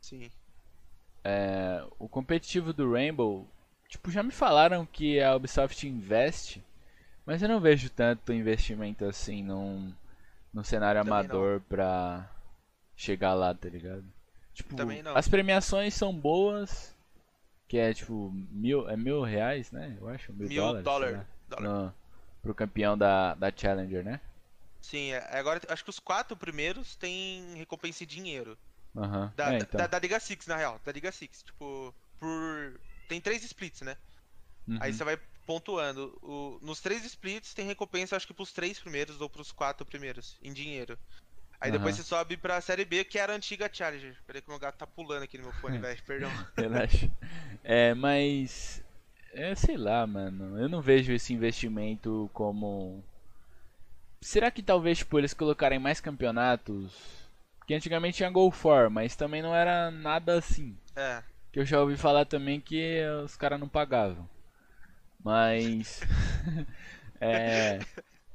[0.01, 0.31] Sim.
[1.23, 3.47] É, o competitivo do Rainbow,
[3.87, 6.63] tipo, já me falaram que a Ubisoft investe,
[7.25, 9.93] mas eu não vejo tanto investimento assim num,
[10.53, 11.35] num cenário Também não.
[11.35, 12.29] amador pra
[12.95, 14.03] chegar lá, tá ligado?
[14.53, 15.15] Tipo, Também não.
[15.15, 16.95] as premiações são boas,
[17.67, 19.97] que é tipo mil, é mil reais, né?
[19.99, 21.27] Eu acho, mil, Mil dólares, dólar.
[21.61, 21.93] no-
[22.41, 24.19] pro campeão da, da Challenger, né?
[24.81, 28.57] Sim, é, agora acho que os quatro primeiros tem recompensa em dinheiro.
[28.97, 29.31] Aham.
[29.35, 29.77] Da, É, então.
[29.79, 30.79] da, da Liga Six, na real.
[30.83, 31.43] Da Liga Six.
[31.43, 32.79] Tipo, por.
[33.07, 33.95] Tem três splits, né?
[34.79, 34.97] Aí Uhum.
[34.97, 36.17] você vai pontuando.
[36.21, 40.37] O- Nos três splits tem recompensa, acho que pros três primeiros ou pros quatro primeiros,
[40.41, 40.97] em dinheiro.
[41.59, 42.03] Aí depois Aham.
[42.03, 44.17] você sobe pra série B, que era a antiga Challenger.
[44.25, 46.01] Peraí que o meu gato tá pulando aqui no meu fone, velho.
[46.07, 46.31] Perdão.
[46.57, 47.09] Relaxa.
[47.63, 48.83] É, mas.
[49.33, 50.59] É, sei lá, mano.
[50.59, 53.03] Eu não vejo esse investimento como.
[54.21, 56.91] Será que talvez, tipo, eles colocarem mais campeonatos?
[57.59, 60.75] Porque antigamente tinha Go For, mas também não era nada assim.
[60.95, 61.23] É.
[61.51, 64.27] Que eu já ouvi falar também que os caras não pagavam.
[65.23, 66.01] Mas.
[67.19, 67.79] é.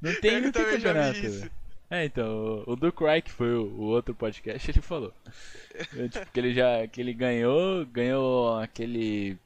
[0.01, 1.51] Não tem, não tem campeonato.
[1.88, 5.12] É, então, o, o do Cry, que foi o, o outro podcast, ele falou.
[5.94, 6.87] É, tipo, que ele já.
[6.87, 7.85] Que ele ganhou.
[7.87, 9.37] Ganhou aquele.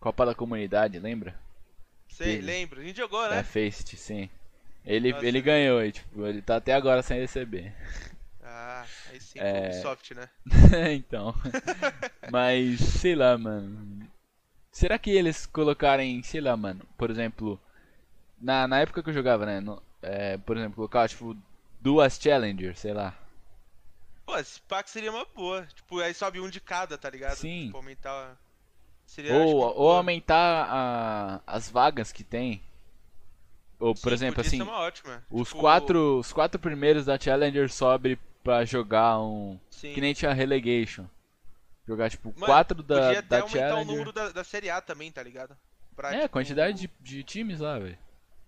[0.00, 1.34] Copa da Comunidade, lembra?
[2.08, 2.80] Sei, lembro.
[2.80, 3.42] A gente jogou, Da né?
[3.42, 4.30] Faceit, sim.
[4.84, 7.72] Ele, Nossa, ele ele- ganhou, e, tipo, ele tá até agora sem receber.
[8.42, 9.66] Ah, aí sim, É.
[9.68, 10.28] Ubisoft, né?
[10.92, 11.34] então.
[12.30, 13.91] Mas, sei lá, mano.
[14.72, 17.60] Será que eles colocarem, sei lá, mano, por exemplo,
[18.40, 19.60] na, na época que eu jogava, né?
[19.60, 21.36] no- é, por exemplo, colocar, tipo,
[21.80, 23.14] duas Challengers, sei lá.
[24.26, 25.66] Pô, esse pack seria uma boa.
[25.66, 27.36] Tipo, aí sobe um de cada, tá ligado?
[27.36, 27.66] Sim.
[27.66, 28.36] Tipo, aumentar.
[29.06, 29.96] Seria Ou, ou boa.
[29.98, 32.62] aumentar a- as vagas que tem.
[33.78, 34.62] Ou, por Sim, exemplo, assim,
[35.30, 39.58] os Tipo, quatro, os quatro primeiros da Challenger sobe pra jogar um.
[39.70, 39.92] Sim.
[39.92, 41.04] Que nem tinha Relegation.
[41.86, 43.86] Jogar, tipo, Mano, quatro da, Podia até da aumentar o Challenger.
[43.92, 45.56] número da, da Série A também, tá ligado?
[45.96, 47.98] Pra, É, tipo, quantidade de, de times lá, velho.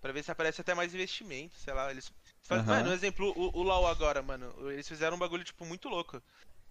[0.01, 1.91] Pra ver se aparece até mais investimento, sei lá.
[1.91, 2.11] Eles
[2.43, 2.61] faz...
[2.61, 2.77] Aham.
[2.77, 4.71] Mano, um exemplo, o, o LoL agora, mano.
[4.71, 6.21] Eles fizeram um bagulho, tipo, muito louco.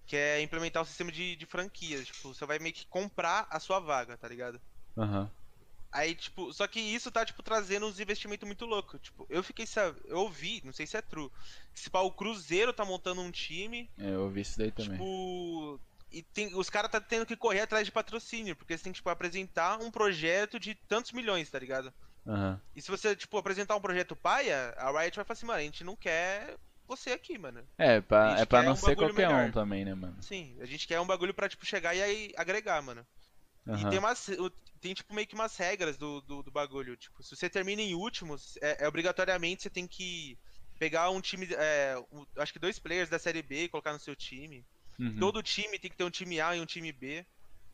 [0.06, 2.06] Que é implementar o sistema de, de franquias.
[2.06, 4.60] Tipo, você vai meio que comprar a sua vaga, tá ligado?
[4.96, 5.30] Aham.
[5.92, 9.00] Aí, tipo, só que isso tá, tipo, trazendo uns investimentos muito loucos.
[9.00, 11.30] Tipo, eu fiquei, sabe, eu ouvi, não sei se é true,
[11.72, 14.92] que se pá, o Cruzeiro tá montando um time, É, eu ouvi isso daí também.
[14.98, 15.80] tipo.
[16.14, 18.98] E tem, os caras tá tendo que correr atrás de patrocínio, porque você tem que,
[18.98, 21.92] tipo, apresentar um projeto de tantos milhões, tá ligado?
[22.26, 22.60] Aham.
[22.74, 25.62] E se você, tipo, apresentar um projeto paia, a Riot vai falar assim, mano, a
[25.64, 27.68] gente não quer você aqui, mano.
[27.78, 29.48] É, pra, é pra quer não um ser qualquer melhor.
[29.48, 30.16] um também, né, mano?
[30.20, 33.06] Sim, a gente quer um bagulho pra, tipo, chegar e aí agregar, mano.
[33.74, 33.90] E Aham.
[33.90, 34.26] tem umas.
[34.80, 36.96] Tem, tipo, meio que umas regras do, do, do bagulho.
[36.96, 40.38] Tipo, se você termina em último, é, é obrigatoriamente você tem que
[40.78, 41.48] pegar um time.
[41.54, 44.66] É, um- acho que dois players da série B e colocar no seu time.
[44.98, 45.18] Uhum.
[45.18, 47.26] Todo time tem que ter um time A e um time B.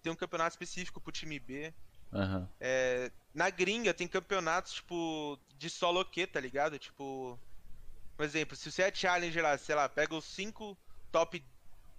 [0.02, 1.72] Tem um campeonato específico pro time B.
[2.12, 2.48] Aham.
[2.58, 6.78] É, na gringa tem campeonatos, tipo, de solo que, tá ligado?
[6.78, 7.38] Tipo.
[8.16, 10.76] Por exemplo, se você é challenger lá, sei lá, pega os cinco
[11.10, 11.42] top.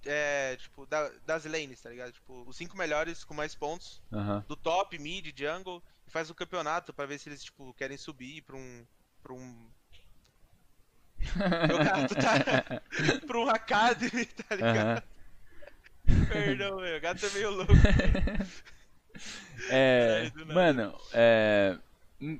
[0.06, 2.12] É, tipo, da- das lanes, tá ligado?
[2.12, 4.44] Tipo, os cinco melhores com mais pontos Aham.
[4.48, 8.42] do top, mid, jungle e faz um campeonato pra ver se eles tipo querem subir
[8.42, 8.86] pra um
[9.22, 9.72] pra um
[11.68, 12.82] Meu gato tá
[13.28, 15.04] pra um academy, tá ligado?
[15.04, 15.11] Aham.
[16.30, 17.74] Perdão, meu, o gato é meio louco.
[19.70, 20.54] É, do nada.
[20.54, 21.78] mano, é.
[22.20, 22.40] hum,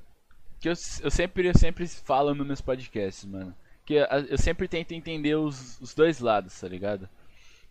[0.60, 3.56] Que eu, eu sempre, eu sempre falo nos meus podcasts, mano.
[3.86, 7.08] Que a- eu sempre tento entender os, os dois lados, tá ligado?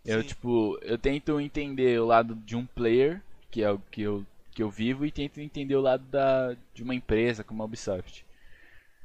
[0.05, 0.27] Eu, Sim.
[0.29, 4.63] tipo, eu tento entender o lado de um player, que é o que eu, que
[4.63, 8.25] eu vivo, e tento entender o lado da, de uma empresa como a Ubisoft.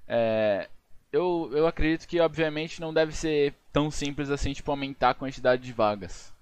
[0.08, 0.68] É,
[1.12, 5.62] eu, eu acredito que, obviamente, não deve ser tão simples assim, tipo, aumentar a quantidade
[5.62, 6.32] de vagas.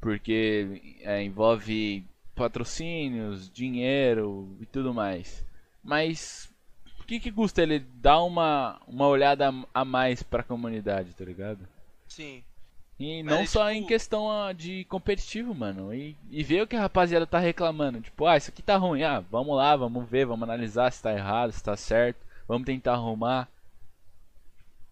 [0.00, 2.04] Porque é, envolve
[2.34, 5.44] patrocínios, dinheiro e tudo mais.
[5.82, 6.50] Mas
[7.00, 11.66] o que, que custa ele dar uma, uma olhada a mais pra comunidade, tá ligado?
[12.08, 12.42] Sim.
[12.98, 15.92] E Mas não é, só tipo- em questão ah, de competitivo, mano.
[15.94, 18.00] E, e ver o que a rapaziada tá reclamando.
[18.00, 19.02] Tipo, ah, isso aqui tá ruim.
[19.02, 22.24] Ah, vamos lá, vamos ver, vamos analisar se tá errado, se tá certo.
[22.48, 23.48] Vamos tentar arrumar.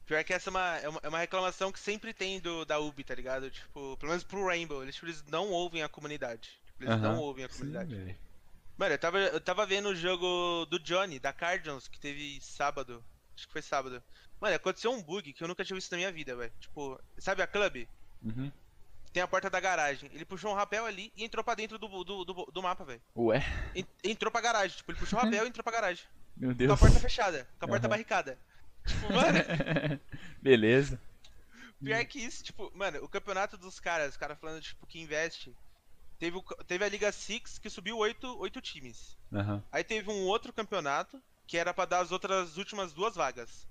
[0.06, 2.78] Pior que essa é uma, é uma, é uma reclamação que sempre tem do, da
[2.78, 3.50] Ubi, tá ligado?
[3.50, 6.50] Tipo, pelo menos pro Rainbow, eles, tipo, eles não ouvem a comunidade.
[6.66, 7.02] Tipo, eles Aham.
[7.14, 7.94] não ouvem a Sim, comunidade.
[7.94, 8.18] velho.
[8.76, 13.02] Mano, eu tava, eu tava vendo o jogo do Johnny, da Cardinals, que teve sábado.
[13.36, 14.02] Acho que foi sábado.
[14.40, 16.52] Mano, aconteceu um bug que eu nunca tinha visto na minha vida, velho.
[16.60, 17.86] Tipo, sabe a Club?
[18.22, 18.52] Uhum.
[19.12, 20.10] Tem a porta da garagem.
[20.12, 23.00] Ele puxou um rapel ali e entrou pra dentro do, do, do, do mapa, velho.
[23.16, 23.40] Ué,
[23.74, 24.76] En- Entrou pra garagem.
[24.76, 26.04] Tipo, ele puxou o rapel e entrou pra garagem.
[26.36, 26.72] meu Com Deus.
[26.72, 27.48] a porta fechada.
[27.58, 28.36] Com a porta barricada.
[28.86, 29.38] Tipo, mano,
[30.42, 31.00] Beleza.
[31.82, 35.54] pior que isso, tipo, mano, o campeonato dos caras, os caras falando, tipo, que investe.
[36.18, 39.16] Teve, o teve a Liga Six que subiu oito, oito times.
[39.32, 39.62] Aham.
[39.72, 43.66] Aí teve um outro campeonato que era pra dar as outras últimas duas vagas.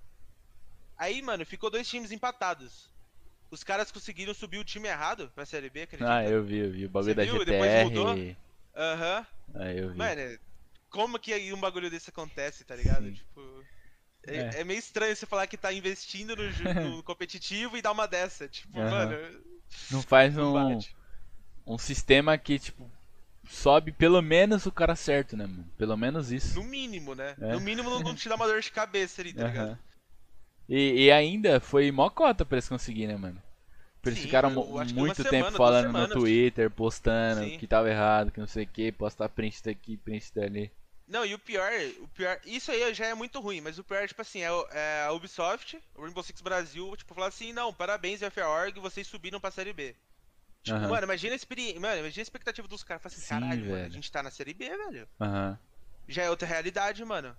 [0.98, 2.92] Aí, mano, ficou dois times empatados.
[3.50, 6.12] Os caras conseguiram subir o time errado pra Série B, acredita?
[6.12, 6.86] Ah, eu vi, eu vi.
[6.86, 7.46] O bagulho Você da viu?
[7.46, 7.84] Depois GTR.
[7.86, 8.36] mudou?
[8.76, 9.28] Aham.
[9.56, 9.98] Ah, eu vi.
[9.98, 10.40] Mano,
[10.90, 13.06] como que aí um bagulho desse acontece, tá ligado?
[13.06, 13.14] Sim.
[13.14, 13.64] Tipo.
[14.28, 14.62] É, É.
[14.62, 16.44] é meio estranho você falar que tá investindo no,
[16.98, 18.48] no competitivo e dar uma dessa.
[18.48, 18.90] Tipo, Aham.
[18.90, 19.44] mano.
[19.92, 20.96] Não faz Não um, bate.
[21.66, 22.90] um sistema que, tipo,
[23.50, 25.68] sobe pelo menos o cara certo, né, mano?
[25.78, 26.56] Pelo menos isso.
[26.56, 27.36] No mínimo, né?
[27.40, 27.54] É.
[27.54, 29.72] No mínimo não, não te dá uma dor de cabeça ali, tá ligado?
[29.72, 29.80] Aham.
[30.70, 33.42] E, e ainda foi mó cota pra eles conseguirem, né, mano?
[34.06, 36.10] Eles Sim, ficaram que muito tempo semana, falando no semanas.
[36.10, 37.58] Twitter, postando Sim.
[37.58, 40.72] que tava errado, que não sei o que, postar print daqui, print dali.
[41.08, 44.08] Não, e o pior, o pior, isso aí já é muito ruim, mas o pior,
[44.08, 48.22] tipo assim, é, é a Ubisoft, o Rainbow Six Brasil, tipo, falar assim, não, parabéns,
[48.22, 49.96] FA.org, vocês subiram pra Série B.
[50.64, 50.90] Tipo, Aham.
[50.90, 53.76] mano, imagina a experiência, mano, imagina a expectativa dos caras, fala assim, Sim, caralho, mano,
[53.76, 53.94] a velho.
[53.94, 55.10] gente tá na Série B, velho.
[55.20, 55.60] Aham.
[56.08, 57.38] Já é outra realidade, mano.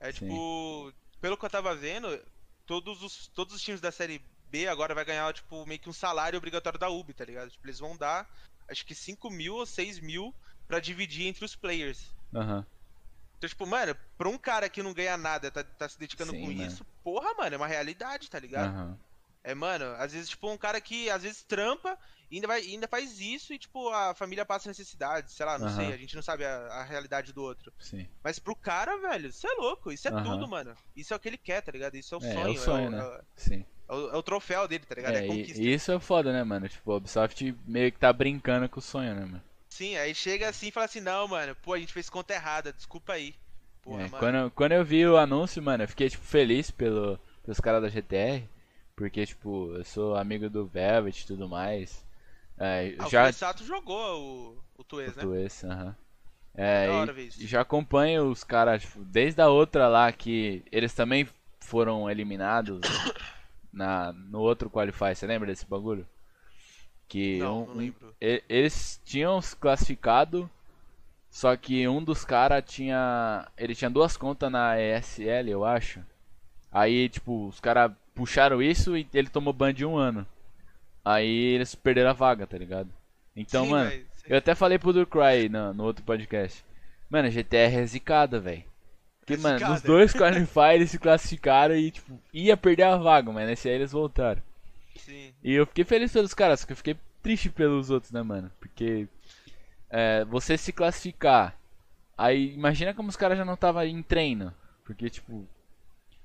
[0.00, 0.26] É Sim.
[0.26, 2.20] tipo, pelo que eu tava vendo,
[2.66, 4.18] todos os, todos os times da Série
[4.50, 7.50] B agora vai ganhar, tipo, meio que um salário obrigatório da Ubi, tá ligado?
[7.50, 8.28] Tipo, eles vão dar,
[8.68, 10.34] acho que 5 mil ou 6 mil
[10.66, 12.12] pra dividir entre os players.
[12.34, 12.66] Aham.
[13.44, 16.40] Então, tipo, mano, pra um cara que não ganha nada, tá, tá se dedicando Sim,
[16.40, 16.62] com mano.
[16.66, 18.74] isso, porra, mano, é uma realidade, tá ligado?
[18.74, 18.98] Aham.
[19.42, 21.98] É, mano, às vezes, tipo, um cara que às vezes trampa
[22.30, 25.66] e ainda, vai, ainda faz isso e, tipo, a família passa necessidade, sei lá, não
[25.66, 25.76] Aham.
[25.76, 27.70] sei, a gente não sabe a, a realidade do outro.
[27.78, 28.08] Sim.
[28.22, 30.22] Mas pro cara, velho, isso é louco, isso é Aham.
[30.22, 30.74] tudo, mano.
[30.96, 31.94] Isso é o que ele quer, tá ligado?
[31.94, 32.52] Isso é o É, é sonho.
[32.52, 32.98] o sonho, o, né?
[33.00, 33.66] é o- Sim.
[33.90, 35.16] é o- é o troféu dele, tá ligado?
[35.16, 35.62] É, É, a conquista.
[35.62, 36.66] e isso é foda, né, mano?
[36.66, 39.42] Tipo, a Ubisoft meio que tá brincando com o sonho, né, mano?
[39.76, 42.72] Sim, aí chega assim e fala assim, não, mano, pô, a gente fez conta errada,
[42.72, 43.34] desculpa aí.
[43.82, 47.18] Porra, É, quando, eu- quando eu vi o anúncio, mano, eu fiquei, tipo, feliz pelo,
[47.42, 48.48] pelos caras da GTR.
[48.96, 52.04] Porque, tipo, eu sou amigo do Velvet e tudo mais.
[52.58, 53.28] É, Ah, já.
[53.28, 55.12] o Sato jogou o, o né?
[55.18, 55.96] Tu esse, aham.
[56.54, 57.42] É, e- hora ver isso.
[57.42, 61.28] e já acompanho os caras, tipo, desde a outra lá que eles também
[61.60, 62.80] foram eliminados
[63.72, 66.06] na, no outro Qualify, você lembra desse bagulho?
[67.14, 68.12] Que Não, um- não lembro.
[68.20, 70.50] eles tinham se classificado,
[71.30, 73.46] só que um dos caras tinha.
[73.56, 76.00] Ele tinha duas contas na ESL, eu acho.
[76.72, 80.26] Aí, tipo, os caras puxaram isso e ele tomou ban de um ano.
[81.04, 82.88] Aí eles perderam a vaga, tá ligado?
[83.36, 84.04] Então, Sim, mano, sim.
[84.26, 86.64] eu até falei pro Durcry no, no outro podcast.
[87.08, 88.64] Mano, GTR é zicada, velho.
[89.20, 93.46] Porque, mano, nos dois Qualify eles se classificaram e, tipo, ia perder a vaga, mas
[93.46, 94.42] nesse aí eles voltaram.
[94.96, 95.34] Sim.
[95.42, 98.50] E eu fiquei feliz pelos caras, só que eu fiquei triste pelos outros, né, mano?
[98.60, 99.08] Porque
[99.90, 101.58] é, você se classificar.
[102.16, 104.54] Aí imagina como os caras já não estavam em treino.
[104.84, 105.48] Porque, tipo,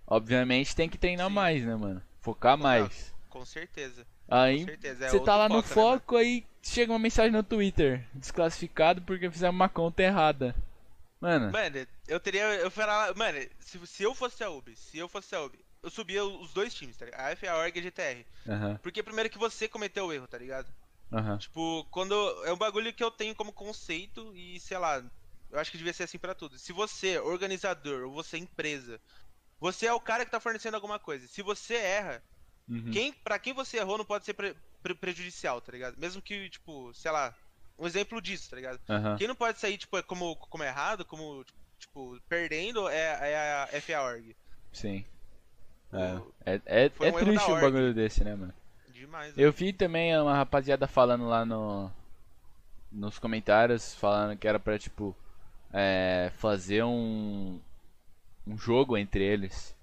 [0.05, 1.33] obviamente tem que treinar Sim.
[1.33, 2.01] mais, né, mano?
[2.21, 3.13] Focar mais.
[3.29, 4.05] Com certeza.
[4.27, 4.65] Aí.
[4.83, 8.05] É você tá outro lá no foco, né, foco, aí chega uma mensagem no Twitter.
[8.13, 10.55] Desclassificado porque fizeram uma conta errada.
[11.19, 12.43] Mano, Mano, eu teria.
[12.43, 15.89] Eu falar, mano, se, se eu fosse a UB, se eu fosse a UB, eu
[15.89, 17.21] subia os dois times, tá ligado?
[17.21, 18.27] A FA Org e a GTR.
[18.47, 20.73] aham, Porque primeiro que você cometeu o erro, tá ligado?
[21.11, 21.37] aham.
[21.37, 22.13] Tipo, quando.
[22.45, 25.03] É um bagulho que eu tenho como conceito e, sei lá,
[25.49, 26.57] eu acho que devia ser assim pra tudo.
[26.59, 29.01] Se você, organizador, ou você, empresa,
[29.59, 31.27] você é o cara que tá fornecendo alguma coisa.
[31.27, 32.23] Se você erra,
[32.67, 35.97] uhum, quem, pra quem você errou não pode ser pre- pre- prejudicial, tá ligado?
[35.99, 37.35] Mesmo que, tipo, sei lá,
[37.77, 38.79] um exemplo disso, tá ligado?
[39.15, 41.43] Quem não pode sair, tipo, como, como errado, como,
[41.79, 44.35] tipo, perdendo, é, é a FA Org.
[44.73, 45.05] Sim.
[45.91, 48.53] É, é, é, é um triste um bagulho desse, né, mano?
[48.87, 51.91] Demais, Eu vi também uma rapaziada falando lá no
[52.91, 55.15] nos comentários, falando que era pra, tipo,
[55.73, 57.59] é, fazer um
[58.47, 59.75] um jogo entre eles.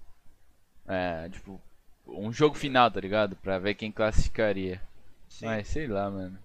[0.87, 1.61] É, tipo,
[2.07, 3.35] um jogo final, tá ligado?
[3.37, 4.81] Pra ver quem classificaria.
[5.29, 5.45] Sim.
[5.45, 6.39] Mas sei lá, mano.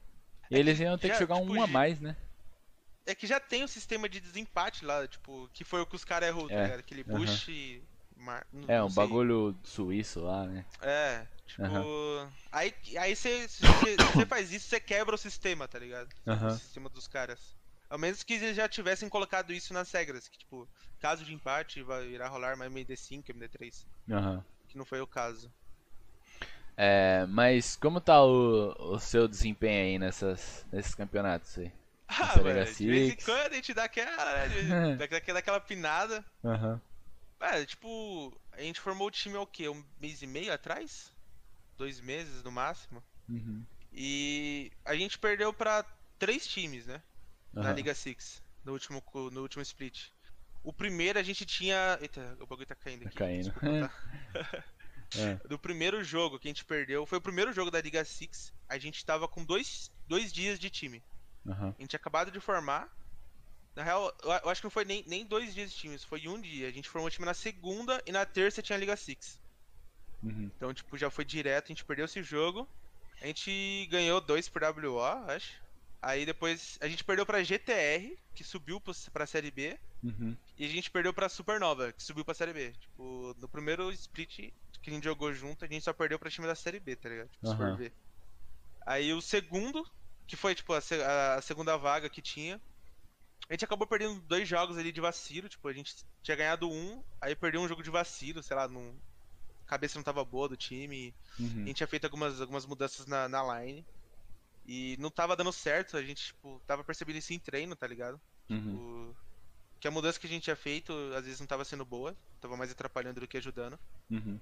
[0.50, 2.16] E É eles que iam ter que já, jogar tipo, um a mais, né?
[3.06, 6.04] É que já tem o sistema de desempate lá, tipo, que foi o que os
[6.04, 6.80] caras errou, tá É, ligado?
[6.80, 7.18] Aquele aham.
[7.18, 7.82] Bush e.
[8.22, 8.46] Mar...
[8.52, 9.02] não- É, um sei.
[9.04, 10.64] bagulho suíço lá, né?
[10.80, 11.62] É, tipo.
[11.62, 12.32] Aham.
[12.50, 16.08] Aí aí você você- faz isso, você quebra o sistema, tá ligado?
[16.26, 16.48] Aham.
[16.48, 17.56] O sistema dos caras.
[17.90, 20.66] Ao menos que eles já tivessem colocado isso nas regras, que tipo,
[20.98, 23.86] caso de empate vai irá rolar mais MD5, MD3.
[24.10, 24.44] Aham.
[24.68, 25.52] Que não foi o caso.
[26.74, 31.70] É, mas como tá o, o seu desempenho aí nessas, nesses campeonatos aí?
[32.08, 34.96] Ah, mano, de vez em quando a gente dá aquela, né?
[34.96, 36.24] daquela, daquela pinada.
[36.44, 36.80] Aham.
[37.42, 39.68] É, tipo, a gente formou o time há o quê?
[39.68, 41.12] Um mês e meio atrás?
[41.76, 43.02] Dois meses no máximo.
[43.28, 43.64] Uhum.
[43.92, 45.82] E a gente perdeu pra
[46.18, 47.02] três times, né?
[47.52, 47.72] Na Aham.
[47.74, 49.02] Liga Six, no último,
[49.32, 50.06] no último split.
[50.62, 51.98] O primeiro a gente tinha.
[52.00, 53.18] Eita, o bagulho tá caindo Tá aqui.
[53.18, 53.44] caindo.
[53.50, 53.88] desculpa,
[54.32, 54.64] tá?
[55.14, 55.34] É.
[55.46, 58.50] Do primeiro jogo que a gente perdeu, foi o primeiro jogo da Liga Six.
[58.66, 61.02] A gente tava com dois, dois dias de time.
[61.46, 61.74] Aham.
[61.76, 62.88] A gente tinha acabado de formar.
[63.74, 66.26] Na real, eu acho que não foi nem, nem dois dias de time, isso foi
[66.28, 66.68] um dia.
[66.68, 69.40] A gente formou o time na segunda e na terça tinha a Liga Six.
[70.22, 70.50] Uhum.
[70.54, 72.68] Então, tipo, já foi direto, a gente perdeu esse jogo.
[73.20, 75.62] A gente ganhou dois por WO, acho.
[76.02, 78.80] Aí depois a gente perdeu pra GTR, que subiu
[79.12, 79.78] pra Série B.
[80.02, 80.36] Uhum.
[80.58, 82.72] E a gente perdeu pra Supernova, que subiu pra Série B.
[82.72, 86.46] Tipo, no primeiro split que a gente jogou junto, a gente só perdeu pra time
[86.46, 87.28] da Série B, tá ligado?
[87.28, 87.76] Tipo, for Aham.
[87.76, 87.92] ver.
[88.84, 89.88] Aí o segundo,
[90.26, 92.60] que foi, tipo, a, a segunda vaga que tinha.
[93.52, 97.02] A gente acabou perdendo dois jogos ali de vacilo, tipo, a gente tinha ganhado um,
[97.20, 98.96] aí perdeu um jogo de vacilo, sei lá, num...
[99.66, 101.14] a cabeça não tava boa do time.
[101.38, 101.66] A Uhum.
[101.66, 103.84] gente tinha feito algumas, algumas mudanças na, na line.
[104.64, 108.18] E não tava dando certo, a gente, tipo, tava percebendo isso em treino, tá ligado?
[108.48, 109.10] Uhum.
[109.10, 109.16] O-
[109.78, 112.56] Que a mudança que a gente tinha feito, às vezes não tava sendo boa, tava
[112.56, 113.78] mais atrapalhando do que ajudando.
[114.10, 114.40] Uhum.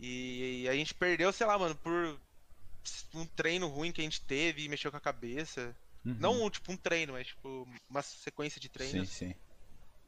[0.00, 2.18] E a gente perdeu, sei lá, mano, por
[3.12, 5.76] um treino ruim que a gente teve e mexeu com a cabeça.
[6.04, 6.16] Uhum.
[6.18, 9.34] Não um, tipo um treino, mas tipo uma sequência de Sim, treinos sim.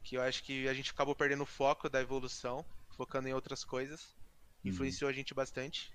[0.03, 3.63] que eu acho que a gente acabou perdendo o foco da evolução, focando em outras
[3.63, 4.15] coisas.
[4.63, 4.71] Uhum.
[4.71, 5.91] Influenciou a gente bastante.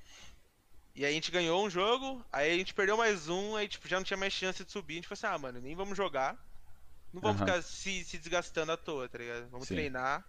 [0.95, 3.87] E aí a gente ganhou um jogo, aí a gente perdeu mais um, aí tipo,
[3.87, 4.95] já não tinha mais chance de subir.
[4.95, 6.35] A gente falou assim, ah, mano, nem vamos jogar.
[7.13, 7.47] Não vamos Aham.
[7.47, 9.49] ficar se, se desgastando à toa, tá ligado?
[9.51, 9.75] Vamos Sim.
[9.75, 10.25] treinar,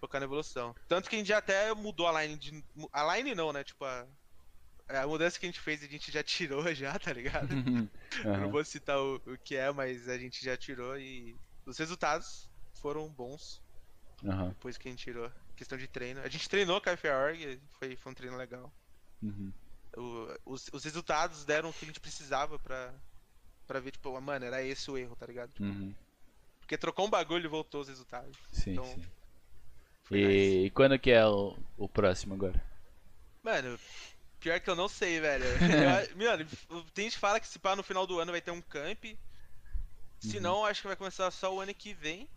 [0.00, 0.74] focar na evolução.
[0.88, 2.64] Tanto que a gente já até mudou a line de.
[2.92, 3.64] A line não, né?
[3.64, 4.06] Tipo, a,
[4.88, 7.48] a mudança que a gente fez a gente já tirou já, tá ligado?
[8.24, 11.34] Eu não vou citar o, o que é, mas a gente já tirou e
[11.66, 13.60] os resultados foram bons
[14.24, 14.48] Aham.
[14.50, 15.30] depois que a gente tirou.
[15.56, 16.20] Questão de treino.
[16.20, 18.72] A gente treinou com a FAORG, foi, foi um treino legal.
[19.22, 19.52] Uhum.
[19.96, 22.92] O- os, os resultados deram o que a gente precisava pra,
[23.66, 25.52] pra ver, tipo, mano, era esse o erro, tá ligado?
[25.52, 25.94] Tipo, Uhum.
[26.60, 28.36] Porque trocou um bagulho e voltou os resultados.
[28.52, 29.02] Sim, Então, sim.
[30.04, 30.56] Foi nice.
[30.56, 32.60] E, e quando que é o, o próximo agora?
[33.42, 33.78] Mano,
[34.42, 35.44] pior que eu não sei, velho.
[36.12, 36.46] Eu- Mano,
[36.92, 39.04] tem gente que fala que se pá no final do ano vai ter um camp.
[40.20, 40.42] Se Uhum.
[40.42, 42.28] não, acho que vai começar só o ano que vem.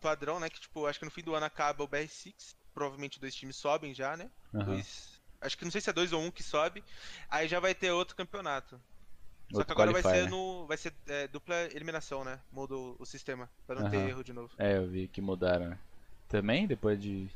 [0.00, 0.50] Padrão, né?
[0.50, 2.54] Que tipo, acho que no fim do ano acaba o BR6.
[2.74, 4.30] Provavelmente dois times sobem já, né?
[4.54, 4.64] Aham.
[4.64, 5.20] Dois.
[5.40, 6.82] Acho que não sei se é dois ou um que sobe.
[7.28, 8.80] Aí já vai ter outro campeonato.
[9.50, 10.36] Só Outro que agora vai qualifier, ser né?
[10.36, 10.66] no.
[10.66, 12.40] Vai ser é, dupla eliminação, né?
[12.50, 13.50] Muda o, sistema.
[13.66, 14.08] Pra não ter Aham.
[14.08, 14.50] erro de novo.
[14.56, 15.68] É, eu vi que mudaram.
[15.70, 15.78] né?
[16.28, 17.28] Também, depois de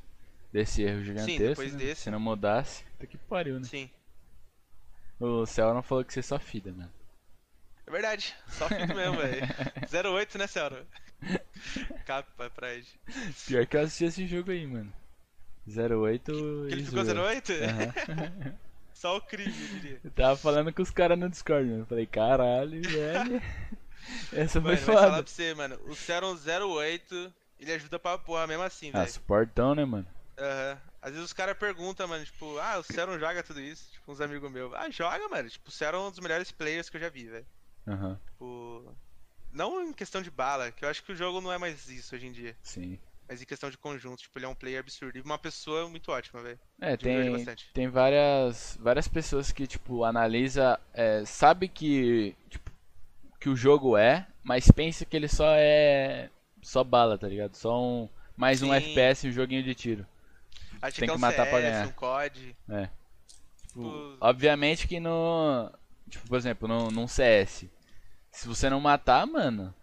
[0.53, 1.43] desse erro gigantesco.
[1.49, 1.79] depois né?
[1.79, 2.03] desse.
[2.03, 3.67] Se não mudasse, puta que pariu, né?
[3.67, 3.91] Sim.
[5.19, 6.89] O Cel falou que você só fida, né?
[7.87, 8.35] É verdade.
[8.49, 9.47] Só fico mesmo, velho.
[10.15, 10.87] 08, né, Celso?
[12.05, 12.87] Capa pra ele.
[13.47, 14.93] Pior que eu assisti esse jogo aí, mano.
[15.67, 16.33] 08
[16.69, 17.25] Que ele ficou zoou.
[17.25, 17.53] 08?
[17.53, 18.55] Aham.
[18.95, 20.01] Só o crime, eu diria.
[20.03, 21.83] Eu tava falando com os caras no Discord, mano.
[21.83, 23.43] Eu Falei, caralho, velho.
[24.33, 25.79] Essa foi Mano, vai falar pra você, mano.
[25.87, 29.13] O Seron 08, ele ajuda pra porra mesmo assim, Ah, velho.
[29.13, 30.07] suportão, né, mano?
[30.39, 30.81] Aham.
[31.07, 33.93] Às vezes os caras perguntam, mano, tipo, ah, o Seron joga tudo isso?
[33.93, 34.75] Tipo, uns amigos meus.
[34.75, 35.49] Ah, joga, mano.
[35.49, 37.47] Tipo, o Seron é um dos melhores players que eu já vi, velho.
[37.87, 38.93] Aham, Tipo.
[39.53, 42.13] Não em questão de bala, que eu acho que o jogo não é mais isso
[42.13, 42.57] hoje em dia.
[42.61, 42.99] sim.
[43.29, 45.17] Mas em questão de conjunto, tipo, ele é um player absurdo.
[45.17, 46.59] E uma pessoa muito ótima, velho.
[46.81, 52.69] É, tem, tem várias, várias pessoas que, tipo, analisa, é, sabe que, tipo,
[53.41, 56.31] que o jogo é, mas pensa que ele só é,
[56.63, 57.55] só bala, tá ligado?
[57.55, 58.75] Só um, mais um Sim.
[58.75, 60.07] FPS, um joguinho de tiro.
[60.83, 61.87] Acho tem que é um matar CS, pra ganhar.
[61.87, 62.57] um COD.
[62.69, 62.89] É.
[63.69, 65.71] Tipo, Obviamente que no,
[66.09, 67.67] tipo, por exemplo, no, num CS,
[68.31, 69.75] se você não matar, mano,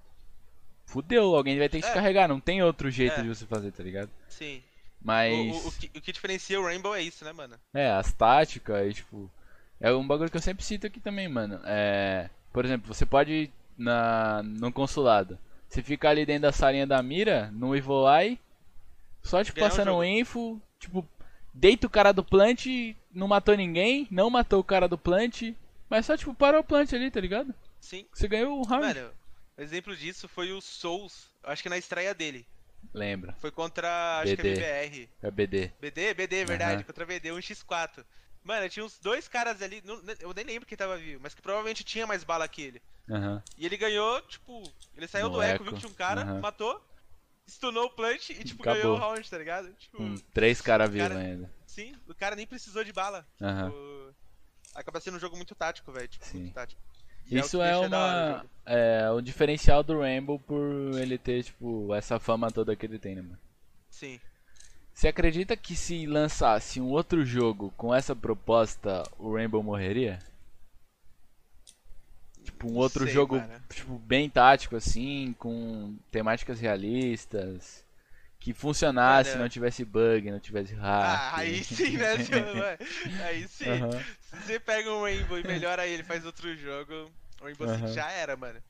[0.86, 1.93] fudeu, alguém vai ter que te É.
[1.93, 3.23] carregar, não tem outro jeito É.
[3.23, 4.10] de você fazer, tá ligado?
[4.27, 4.62] sim.
[5.06, 5.34] Mas...
[5.34, 7.60] O, o, o que, o que diferencia o Rainbow é isso, né, mano?
[7.73, 9.29] É, as táticas, e, tipo.
[9.77, 11.60] É um bagulho que eu sempre cito aqui também, mano.
[11.65, 12.29] É.
[12.53, 15.38] Por exemplo, você pode ir na, no consulado.
[15.67, 18.39] Você fica ali dentro da salinha da mira, no Evil Eye,
[19.21, 21.08] só tipo Ganhar o passando um info, tipo,
[21.54, 22.65] deita o cara do plant,
[23.12, 25.54] não matou ninguém, não matou o cara do plant,
[25.89, 27.54] mas só tipo parou o plant ali, tá ligado?
[27.80, 28.06] Sim.
[28.13, 28.86] Você ganhou o round.
[28.86, 29.13] Mano,
[29.58, 32.46] exemplo disso foi o Souls, acho que na estreia dele.
[32.93, 34.50] Lembra, Foi contra, acho que BD.
[34.50, 35.10] é BBR.
[35.24, 35.72] é BD.
[35.80, 36.84] BD, BD, verdade, Aham.
[36.84, 38.06] contra BD, um x4.
[38.43, 41.41] Mano, tinha uns dois caras ali, não- eu nem lembro quem tava vivo, mas que
[41.41, 42.82] provavelmente tinha mais bala que ele.
[43.10, 43.41] Aham.
[43.58, 44.63] E ele ganhou, tipo,
[44.96, 46.39] ele saiu No do eco, eco, viu que tinha um cara, aham.
[46.41, 46.82] matou,
[47.47, 48.82] stunou o plant e, tipo, Acabou.
[48.82, 49.71] ganhou o round, tá ligado?
[49.73, 51.51] Tipo, Com três caras vivos cara- ainda.
[51.65, 53.25] sim, o cara nem precisou de bala.
[53.38, 54.13] Tipo,
[54.75, 56.39] acaba sendo um jogo muito tático, velho, tipo, Sim.
[56.39, 56.82] muito tático.
[57.29, 58.45] E Isso é o uma.
[58.65, 60.62] É o diferencial do Rainbow por
[60.99, 63.39] ele ter, tipo, essa fama toda que ele tem, né, mano?
[63.89, 64.19] Sim.
[64.93, 70.19] Você acredita que se lançasse um outro jogo com essa proposta, o Rainbow morreria?
[72.43, 73.63] Tipo, um outro sei, jogo cara.
[73.69, 77.84] tipo, bem tático, assim, com temáticas realistas,
[78.39, 80.84] que funcionasse, Olha- não tivesse bug, não tivesse hack.
[80.84, 82.15] Ah, aí sim, né?
[83.25, 83.65] Aí sim.
[84.29, 87.10] Se você pega um Rainbow e melhora ele, faz outro jogo,
[87.41, 88.62] o Rainbow Six já era, mano.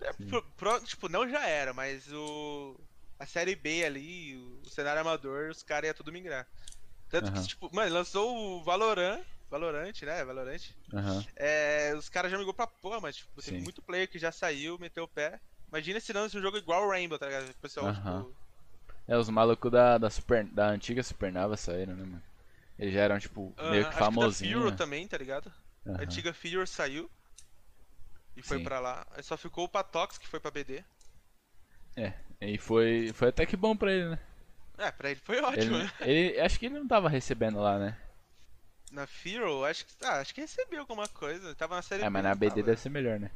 [0.00, 0.28] É, Sim.
[0.28, 2.74] pro- pro- tipo, não já era, mas o.
[3.18, 6.46] A série B ali, o, cenário amador, os caras iam tudo migrar.
[7.10, 9.20] Tanto que, tipo, mano, lançou o Valorant.
[9.50, 10.24] Valorant, né?
[10.24, 10.60] Valorant.
[10.94, 11.24] Aham.
[11.36, 13.60] É, os caras já migrou pra porra, mas tipo, Sim.
[13.60, 15.40] muito player que já saiu, meteu o pé.
[15.68, 17.50] Imagina se lança um jogo igual o Rainbow, tá ligado?
[17.50, 18.20] O pessoal, Aham.
[18.20, 18.36] tipo.
[19.08, 22.22] É, os malucos da, da, super, da antiga Supernova saíram, né, mano?
[22.78, 24.62] Eles já eram, tipo, meio que acho da famosinhos.
[24.62, 25.52] Furo também, tá ligado?
[25.88, 26.02] A Aham.
[26.02, 27.10] antiga Fear saiu.
[28.36, 28.64] E foi Sim.
[28.64, 29.04] pra lá.
[29.10, 30.84] Aí só ficou o Patox, que foi pra BD.
[32.40, 34.18] E foi, foi até que bom pra ele, né?
[34.78, 35.90] É, pra ele foi Ele, ótimo, né?
[36.00, 37.96] ele, acho que ele não tava recebendo lá, né?
[38.90, 39.94] Na Firo, acho que.
[40.04, 41.54] Ah, acho que recebeu alguma coisa.
[41.54, 42.62] Tava na série É, mas B, na não BD tava?
[42.62, 43.30] deve ser melhor, né?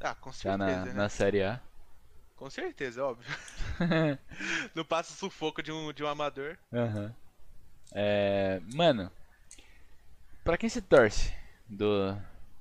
[0.00, 0.92] Ah, com Já certeza, na, né?
[0.92, 1.60] na série A.
[2.36, 3.26] Com certeza, óbvio.
[4.74, 6.58] Não passa o sufoco de um, de um amador.
[6.72, 7.14] Aham.
[7.92, 9.10] É, mano,
[10.42, 11.32] pra quem se torce
[11.68, 12.16] do,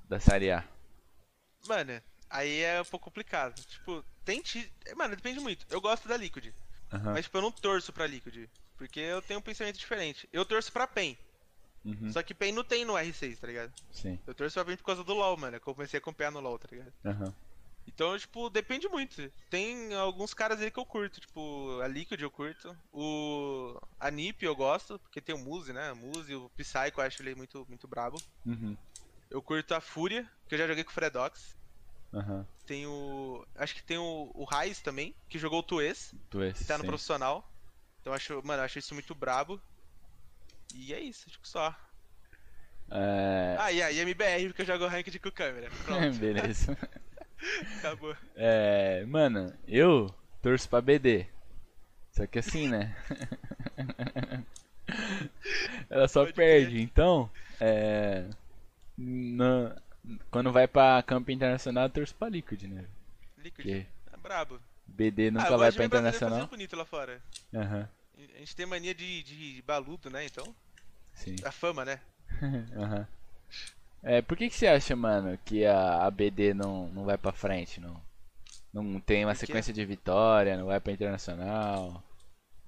[0.08, 0.64] da série A?
[1.68, 3.56] Mano, aí é um pouco complicado.
[3.66, 4.72] Tipo, tente.
[4.96, 5.66] Mano, depende muito.
[5.70, 6.54] Eu gosto da Liquid.
[6.92, 7.14] Aham.
[7.14, 8.48] Mas tipo, eu não torço pra Liquid.
[8.78, 10.28] Porque eu tenho um pensamento diferente.
[10.32, 11.18] Eu torço pra PEN.
[11.86, 13.74] Uhum, Só que PEN não tem no R6, tá ligado?
[13.92, 14.18] Sim.
[14.26, 15.60] Eu torço pra PEN por causa do LoL, mano.
[15.60, 16.94] Que eu comecei a acompanhar no LoL, tá ligado?
[17.06, 17.34] Aham.
[17.86, 19.30] Então, tipo, depende muito.
[19.50, 22.76] Tem alguns caras aí que eu curto, tipo, a Liquid eu curto.
[22.92, 23.78] O.
[24.00, 25.92] A Nip eu gosto, porque tem o Muse, né?
[25.92, 28.22] O Muse, o Psycho eu acho ele muito, muito brabo.
[28.46, 28.78] Uhum.
[29.30, 31.58] Eu curto a Fúria, que eu já joguei com o Fredox.
[32.14, 32.48] Aham.
[32.66, 33.46] Tem o.
[33.56, 36.78] Acho que tem o, o Raiz também, que jogou o Tuês, Tu é que tá
[36.78, 36.88] no sim.
[36.90, 37.46] profissional.
[38.00, 39.62] Então acho, mano, eu acho isso muito brabo.
[40.74, 41.76] E é isso, acho que só.
[42.92, 43.56] É...
[43.60, 45.70] Ah, e a MBR, porque eu jogo ranked com câmera.
[45.86, 46.78] Pronto, Beleza.
[47.80, 48.16] acabou.
[48.36, 51.26] É, mano, eu torço pra BD.
[52.12, 52.96] Só que assim, né?
[55.90, 56.82] Ela só Pode perde.
[56.82, 58.26] Então, é.
[58.98, 59.76] na-
[60.30, 62.86] quando vai pra campo internacional, eu torço pra Liquid, né?
[63.38, 63.56] Liquid.
[63.56, 64.60] Porque É brabo.
[64.86, 66.48] BD ah, nunca eu vai pra ver brasileiro internacional.
[66.48, 67.22] bonito lá fora.
[67.54, 67.88] Aham,
[68.36, 70.26] A gente tem mania de, de baludo, né?
[70.26, 70.54] Então.
[71.16, 71.44] Sim.
[71.44, 72.02] A fama, né?
[72.78, 73.08] Aham.
[74.04, 77.32] É, por que que você acha, mano, que a, a BD não, não vai pra
[77.34, 78.02] frente, não?
[78.74, 79.42] Não tem uma Por quê?
[79.42, 82.04] sequência de vitória, não vai pra internacional?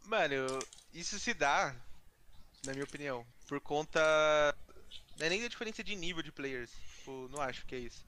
[0.03, 1.75] Mano, isso se dá,
[2.63, 3.99] na minha opinião, por conta.
[5.17, 6.71] Não é nem da diferença de nível de players.
[6.97, 8.05] Tipo, não acho que é isso.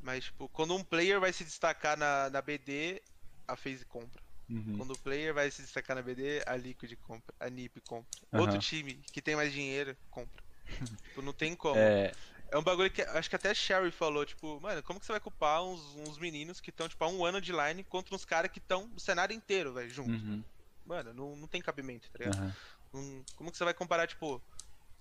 [0.00, 3.02] Mas, tipo, quando um player vai se destacar na, na BD,
[3.48, 4.22] a FaZe compra.
[4.48, 4.78] Uhum.
[4.78, 7.34] Quando o player vai se destacar na BD, a Liquid compra.
[7.38, 8.08] A NiP compra.
[8.32, 8.42] Aham.
[8.42, 10.42] Outro time que tem mais dinheiro, compra.
[11.08, 11.78] tipo, não tem como.
[11.78, 12.12] É,
[12.50, 15.20] É um bagulho que acho que até Sherry falou, tipo, mano, como que você vai
[15.20, 18.50] culpar uns, uns meninos que estão, tipo, há um ano de line contra uns caras
[18.50, 20.10] que estão o cenário inteiro, velho, junto?
[20.10, 20.42] uhum,
[20.86, 22.54] Mano, não, não tem cabimento, tá ligado?
[22.92, 24.42] Não- como que você vai comparar, tipo,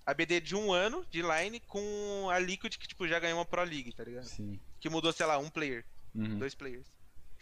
[0.06, 3.46] a BD de um ano de line com a Liquid que, tipo, já ganhou uma
[3.46, 4.26] Pro League, tá ligado?
[4.26, 4.60] Sim.
[4.82, 6.38] Que mudou, sei lá, um player, Uhum.
[6.40, 6.86] dois players.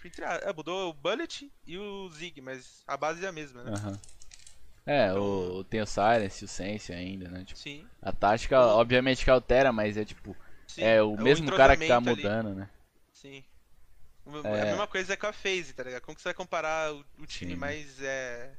[0.05, 3.31] Tipo, entre a- É, mudou o Bullet e o Zig, mas a base é a
[3.31, 3.71] mesma, né?
[3.75, 3.99] Aham.
[4.85, 5.23] É, Então-
[5.57, 7.43] o, tem o Silence, o Sense ainda, né?
[7.43, 10.35] Tipo, Sim, a tática, obviamente, que altera, mas é tipo,
[10.67, 10.83] sim.
[10.83, 12.21] é o mesmo cara que tá entrosamento ali.
[12.43, 12.69] mudando, né?
[13.11, 13.43] Sim.
[14.43, 14.61] É É.
[14.61, 16.01] a mesma coisa com a FaZe, tá ligado?
[16.03, 17.57] Como que você vai comparar o, o time Sim.
[17.59, 18.55] mais é,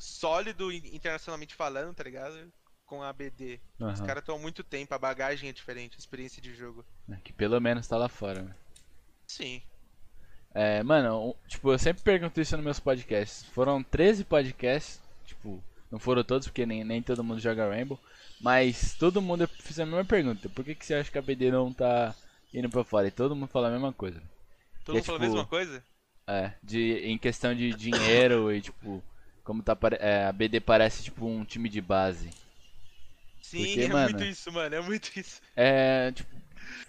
[0.00, 2.52] sólido in- internacionalmente falando, tá ligado?
[2.84, 3.60] Com a BD.
[3.80, 4.06] Os Aham.
[4.06, 6.84] caras estão há muito tempo, a bagagem é diferente, a experiência de jogo.
[7.10, 8.54] É, Que pelo menos tá lá fora, né?
[9.26, 9.60] Sim.
[10.58, 13.44] É, mano, tipo, eu sempre pergunto isso nos meus podcasts.
[13.50, 17.98] Foram 13 podcasts, tipo, não foram todos porque nem, nem todo mundo joga Rainbow,
[18.40, 20.48] mas todo mundo eu fiz a mesma pergunta.
[20.48, 22.14] Por que, que você acha que a BD não tá
[22.54, 23.06] indo pra fora?
[23.06, 24.22] E todo mundo fala a mesma coisa.
[24.82, 25.84] Todo é mundo falou a tipo- mesma coisa?
[26.26, 29.02] É, de, em questão de dinheiro e tipo,
[29.44, 32.30] como tá é, a BD parece tipo um time de base.
[33.42, 35.40] Sim, Porque, é mano, muito isso, mano, é muito isso.
[35.54, 36.45] É, tipo,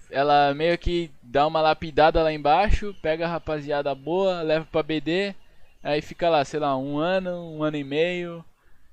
[0.10, 5.36] ela meio que dá uma lapidada lá embaixo, pega a rapaziada boa, leva pra BD,
[5.84, 8.44] aí fica lá, sei lá, um ano, um ano e meio.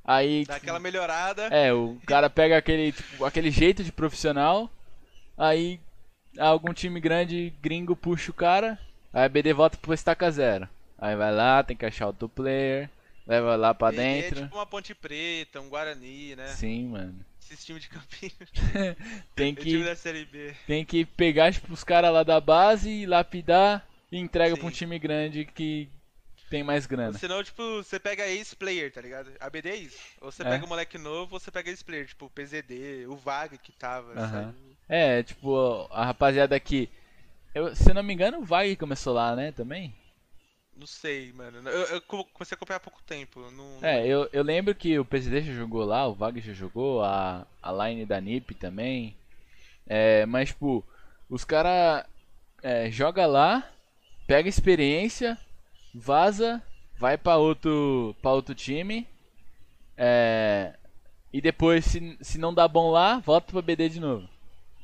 [0.04, 1.44] Aí, Dá aquela melhorada.
[1.50, 4.68] é, o cara pega aquele, tipo, aquele jeito de profissional,
[5.38, 5.80] aí
[6.38, 8.78] algum time grande gringo puxa o cara,
[9.12, 10.68] aí a BD volta pro estaca zero.
[10.98, 12.90] Aí vai lá, tem que achar outro player,
[13.26, 14.40] leva lá pra É- dentro.
[14.40, 16.46] É tipo uma Ponte Preta, um Guarani, né?
[16.48, 17.14] Sim, mano.
[17.50, 18.48] Esses times de Campinas.
[19.36, 20.54] Tem que time da Série B.
[20.66, 24.98] Tem que pegar tipo, os caras lá da base, lapidar e entrega pra um time
[24.98, 25.88] grande que
[26.50, 27.18] tem mais grana.
[27.18, 29.30] Senão, tipo, você pega ex-player, tá ligado?
[29.40, 29.98] A BD é isso.
[30.20, 30.48] Ou você É.
[30.50, 34.12] pega o moleque novo, ou você pega ex-player, tipo o PZD, o Vag que tava.
[34.12, 34.30] Aham.
[34.30, 34.54] saiu.
[34.88, 36.88] É, tipo, a rapaziada aqui.
[37.54, 39.92] Eu, se não me engano, o Vag começou lá, né, também?
[40.76, 41.68] Não sei, mano.
[41.68, 43.50] Eu, eu co- comecei a acompanhar há pouco tempo.
[43.50, 45.04] Não, É, eu, eu lembro que o
[45.42, 49.14] já jogou lá, o Vag já jogou, a, a line da NiP também.
[49.86, 50.84] É, mas, tipo,
[51.30, 52.04] os caras
[52.62, 53.70] é, joga lá,
[54.26, 55.38] pega experiência,
[55.94, 56.62] vaza,
[56.98, 59.06] vai pra outro, pra outro time.
[59.96, 60.74] É,
[61.32, 64.28] e depois, se, se não dá bom lá, volta pra BD de novo.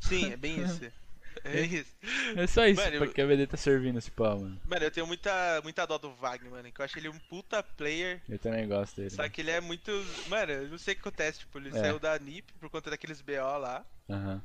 [0.01, 0.85] Sim, é bem isso.
[1.45, 1.95] É isso.
[2.37, 4.61] É só isso, Mano, eu- a BD tá servindo esse pau, mano.
[4.67, 6.71] Mano, eu tenho muita, muita dó do Wagner, mano.
[6.73, 8.21] Que eu acho ele um puta player.
[8.29, 9.11] Eu também gosto dele.
[9.11, 9.91] Só que ele é muito.
[10.29, 11.41] Mano, eu não sei o que acontece.
[11.41, 11.73] Tipo, ele É.
[11.73, 13.85] saiu da NiP por conta daqueles BO lá.
[14.09, 14.43] Aham.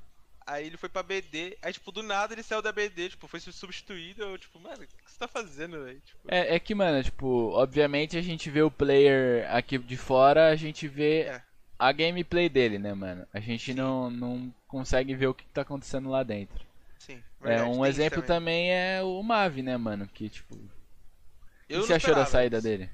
[0.48, 1.58] Aí ele foi pra BD.
[1.62, 3.10] Aí, tipo, do nada ele saiu da BD.
[3.10, 4.22] Tipo, foi substituído.
[4.24, 6.00] Eu, tipo, mano, o que você tá fazendo, velho?
[6.06, 10.50] Tipo, É, é que, mano, tipo, obviamente a gente vê o player aqui de fora,
[10.50, 11.42] a gente vê É.
[11.80, 13.28] a gameplay dele, né, mano?
[13.34, 16.64] A gente não, não consegue ver o que tá acontecendo lá dentro.
[17.06, 17.24] Sim.
[17.44, 18.72] É, verdade, um tem isso exemplo também.
[18.72, 20.08] é o Mavi, né, mano?
[20.08, 20.70] Que, tipo, o
[21.68, 22.68] que Eu você achou da saída isso.
[22.68, 22.90] dele?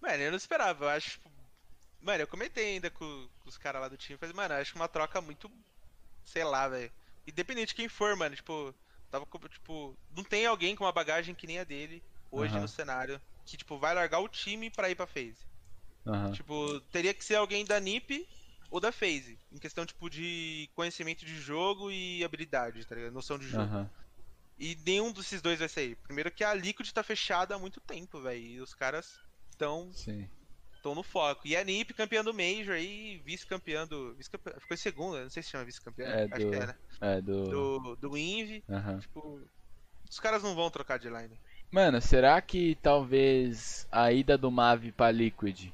[0.00, 0.84] Mano, eu não esperava.
[0.84, 1.10] Eu acho.
[1.12, 1.30] tipo,
[2.00, 4.18] Mano, eu comentei ainda com, com os caras lá do time.
[4.18, 5.50] Falei, mano, eu acho uma troca muito.
[6.24, 6.90] Sei lá, velho.
[7.26, 8.36] Independente de quem for, mano.
[8.36, 8.74] Tipo,
[9.10, 9.38] tava com.
[9.48, 12.62] Tipo, não tem alguém com uma bagagem que nem a dele hoje Aham.
[12.62, 13.20] no cenário.
[13.46, 15.36] Que, tipo, vai largar o time pra ir pra FaZe.
[16.06, 16.32] Aham.
[16.32, 18.26] Tipo, teria que ser alguém da NiP
[18.74, 19.38] ou da FaZe.
[19.52, 23.12] Em questão, tipo, de conhecimento de jogo e habilidade, tá ligado?
[23.12, 23.62] Noção de jogo.
[23.62, 23.88] Aham.
[24.58, 25.94] E nenhum desses dois vai sair.
[26.02, 28.40] Primeiro que a Liquid tá fechada há muito tempo, velho.
[28.40, 29.20] E os caras
[29.50, 30.28] estão Sim.
[30.74, 31.46] estão no foco.
[31.46, 34.12] E a NiP campeã do Major aí, vice-campeã do.
[34.14, 36.06] Vice ficou em segunda, não sei se chama vice-campeã.
[36.06, 36.74] É, acho do- que é, né?
[37.00, 37.44] É, do.
[37.44, 38.64] Do, do Invi.
[39.00, 39.40] Tipo,
[40.10, 41.38] os caras não vão trocar de line.
[41.70, 45.70] Mano, será que talvez a ida do Mavi pra Liquid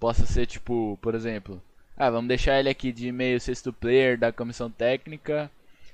[0.00, 1.62] possa ser tipo, por exemplo,
[1.98, 5.50] ah, vamos deixar ele aqui de meio sexto player da comissão técnica.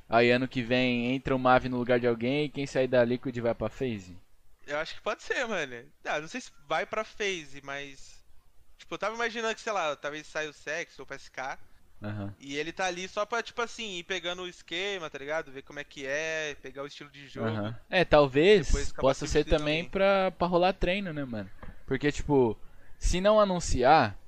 [0.06, 3.02] Aí ano que vem entra o Mavi no lugar de alguém e quem sair da
[3.02, 4.18] Liquid vai pra FaZe?
[4.66, 5.74] Eu acho que pode ser, mano.
[6.04, 8.22] Ah, não sei se vai pra phase, mas.
[8.78, 11.58] Tipo, eu tava imaginando que, sei lá, talvez saia o Sex ou o PSK.
[12.02, 12.34] Aham.
[12.38, 15.50] E ele tá ali só pra, tipo assim, ir pegando o esquema, tá ligado?
[15.50, 17.48] Ver como é que é, pegar o estilo de jogo.
[17.48, 17.78] Aham.
[17.88, 19.90] É, talvez possa ser também alguém.
[19.90, 21.50] pra, pra rolar treino, né, mano?
[21.86, 22.58] Porque, tipo,
[22.98, 24.18] se não anunciar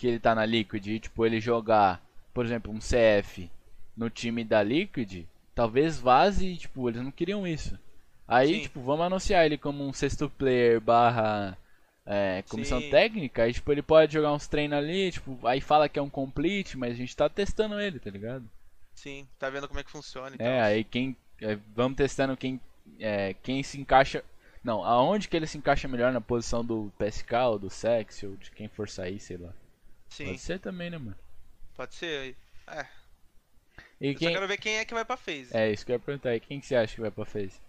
[0.00, 3.50] que ele tá na Liquid e, tipo, ele jogar, por exemplo, um CF
[3.96, 7.78] no time da Liquid, talvez vaze e, tipo, eles não queriam isso.
[8.26, 8.60] Aí, Sim.
[8.60, 11.58] tipo, vamos anunciar ele como um sexto player barra
[12.06, 12.90] é, comissão Sim.
[12.90, 16.10] técnica, aí, tipo, ele pode jogar uns treinos ali, tipo, aí fala que é um
[16.10, 18.48] complete, mas a gente tá testando ele, tá ligado?
[18.94, 21.16] Sim, tá vendo como é que funciona e É, aí quem.
[21.40, 22.60] é, vamos testando quem,
[22.98, 24.24] é, quem se encaixa.
[24.62, 28.36] Não, aonde que ele se encaixa melhor na posição do PSK ou do Sex ou
[28.36, 29.52] de quem for sair, sei lá.
[30.10, 31.16] Sim, Pode ser também, né, mano?
[31.74, 32.36] pode ser.
[32.68, 32.86] É,
[34.00, 34.28] E eu quem.
[34.28, 35.52] só quero ver quem é que vai pra phase.
[35.52, 36.34] É, isso que eu ia perguntar.
[36.34, 37.60] E quem que você acha que vai pra FaZe?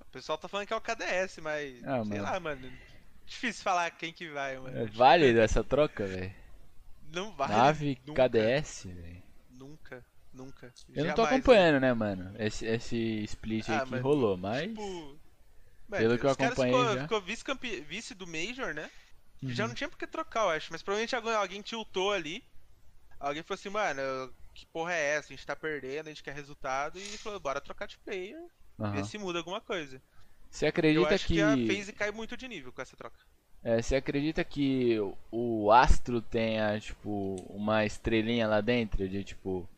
[0.00, 1.84] O pessoal tá falando que é o KDS, mas.
[1.84, 2.20] Ah, sei mano.
[2.20, 2.78] lá, mano.
[3.26, 4.78] Difícil falar quem que vai, mano.
[4.78, 6.32] É válido essa troca, velho?
[7.02, 7.50] Não vai.
[7.50, 9.22] Nave nunca, KDS, velho.
[9.48, 10.74] Nunca, nunca.
[10.94, 12.34] Eu não tô Jamais, acompanhando, né, mano?
[12.38, 14.70] Esse, esse split aí Ah, que mas, rolou, mas.
[14.70, 15.20] Tipo,
[15.96, 17.02] Pelo que eu acompanhei ficou, já.
[17.02, 18.90] ficou vice-campe- vice do Major, né?
[19.42, 19.54] Uhum.
[19.54, 20.72] Já não tinha por que trocar, eu acho.
[20.72, 22.44] Mas provavelmente alguém, alguém tiltou ali.
[23.20, 24.02] Alguém falou assim, mano,
[24.54, 25.32] que porra é essa?
[25.32, 26.98] A gente tá perdendo, a gente quer resultado.
[26.98, 28.38] E falou, bora trocar de player,
[28.78, 28.92] Aham.
[28.92, 30.02] ver se muda alguma coisa.
[30.50, 31.34] Você Eu acredita acho que.
[31.34, 33.18] que a FaZe cai muito de nível com essa troca.
[33.64, 34.96] É, você acredita que
[35.32, 39.08] o Astro tenha, tipo, uma estrelinha lá dentro?
[39.08, 39.68] De tipo,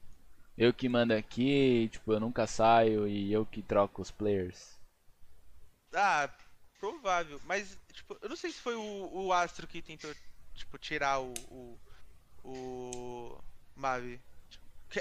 [0.59, 4.79] eu que mando aqui, tipo, eu nunca saio e eu que troco os players.
[5.93, 6.29] Ah,
[6.79, 7.41] provável.
[7.45, 10.14] Mas, tipo, eu não sei se foi o, o Astro que tentou,
[10.55, 11.33] tipo, tirar o.
[11.51, 11.79] o.
[12.45, 13.41] o
[13.74, 14.20] Mavi.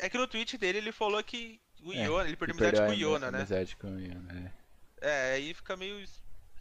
[0.02, 2.78] É que no tweet dele ele falou que o É, Iona, ele Que perdeu amizade
[2.82, 3.38] com o a- Iona, né?
[3.40, 4.52] Amizade com o Iona,
[5.02, 5.10] é.
[5.32, 6.06] É, aí fica meio.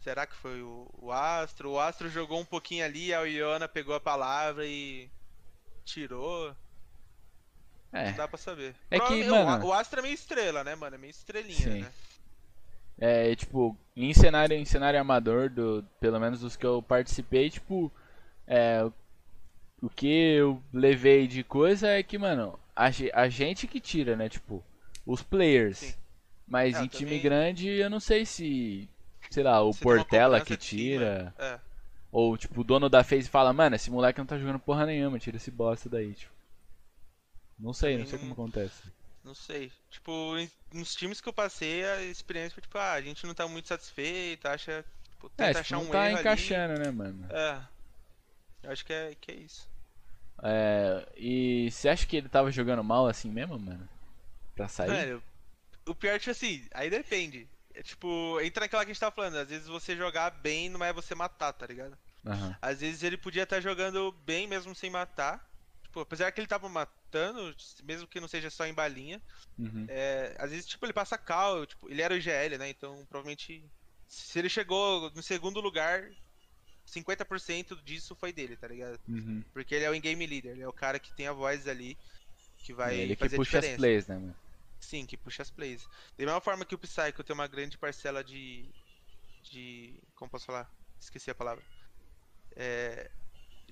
[0.03, 1.71] Será que foi o, o Astro?
[1.71, 5.09] O Astro jogou um pouquinho ali, o Iona pegou a palavra e.
[5.83, 6.55] tirou.
[7.91, 8.75] É, Não dá pra saber.
[8.91, 10.95] É que, Provavelmente- mano- O Astro é meio estrela, né, mano?
[10.95, 11.81] É meio estrelinha, Sim.
[11.81, 11.91] né?
[12.99, 17.91] É, tipo, em cenário, em cenário amador, do, pelo menos dos que eu participei, tipo,
[18.47, 18.83] é,
[19.81, 24.27] o- que eu levei de coisa é que, mano, a, a gente que tira, né,
[24.29, 24.63] tipo,
[25.05, 25.77] os players.
[25.79, 25.93] Sim.
[26.47, 28.87] Mas É, em time também- grande, eu não sei se,
[29.31, 31.59] sei lá, o uma Portela que tira, É.
[32.11, 35.17] ou tipo, o dono da FaZe fala, mano, esse moleque não tá jogando porra nenhuma,
[35.19, 36.31] tira esse bosta daí, tipo.
[37.57, 38.83] Não sei, não sei como acontece.
[39.25, 39.71] Não sei.
[39.89, 40.35] Tipo,
[40.71, 43.67] nos times que eu passei, a experiência foi tipo, ah, a gente não tá muito
[43.67, 44.85] satisfeito, acha.
[45.09, 47.25] Tipo, tenta É, tipo, achar não um tá encaixando, né, mano?
[47.27, 47.33] ali.
[47.33, 47.61] É.
[48.63, 49.67] Eu acho que é, que é isso.
[50.43, 53.89] É, e você acha que ele tava jogando mal assim mesmo, mano?
[54.55, 54.89] Pra sair?
[54.91, 55.23] Velho,
[55.87, 57.47] o pior, tipo assim, aí depende.
[57.73, 60.83] É tipo, entra naquela que a gente tava falando, às vezes você jogar bem não
[60.85, 61.97] é você matar, tá ligado?
[62.25, 62.55] Aham.
[62.61, 65.43] Às vezes ele podia estar jogando bem mesmo sem matar.
[65.83, 66.95] Tipo, apesar que ele tava matando,
[67.83, 69.21] mesmo que não seja só em balinha.
[69.57, 69.85] Uhum.
[69.87, 72.69] É, às vezes, tipo, ele passa cal, tipo, ele era o IGL, né?
[72.69, 73.63] Então, provavelmente,
[74.07, 76.09] se ele chegou no segundo lugar,
[76.87, 78.99] 50% disso foi dele, tá ligado?
[79.07, 79.43] Uhum.
[79.53, 81.97] Porque ele é o in-game leader, ele é o cara que tem a voz ali,
[82.57, 83.77] que vai ele que fazer a puxa as diferença.
[83.81, 84.35] plays, né, mano?
[84.79, 85.83] Sim, que puxa as plays.
[86.17, 88.69] Da mesma forma que o Psycho tem uma grande parcela de.
[89.43, 89.99] de.
[90.15, 90.69] como posso falar?
[90.99, 91.63] Esqueci a palavra.
[92.55, 93.09] É.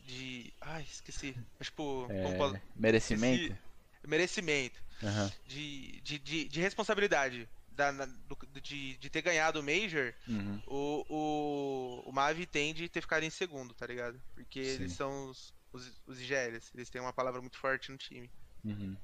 [0.06, 0.54] De.
[0.62, 1.36] Ai, esqueci.
[1.58, 2.08] Mas, tipo.
[2.10, 3.54] É, como merecimento?
[3.54, 3.62] Esqueci.
[4.08, 4.82] Merecimento.
[5.04, 5.32] Aham.
[5.48, 7.50] De, de, de, de responsabilidade.
[7.72, 10.62] Da, na- do- de, de ter ganhado o Major, Uhum.
[10.68, 14.22] o, o, o Mavi tende a ter ficado em segundo, tá ligado?
[14.36, 14.96] Porque eles Sim.
[14.96, 18.30] são os, os, os IGLs, eles têm uma palavra muito forte no time.
[18.64, 18.96] Uhum.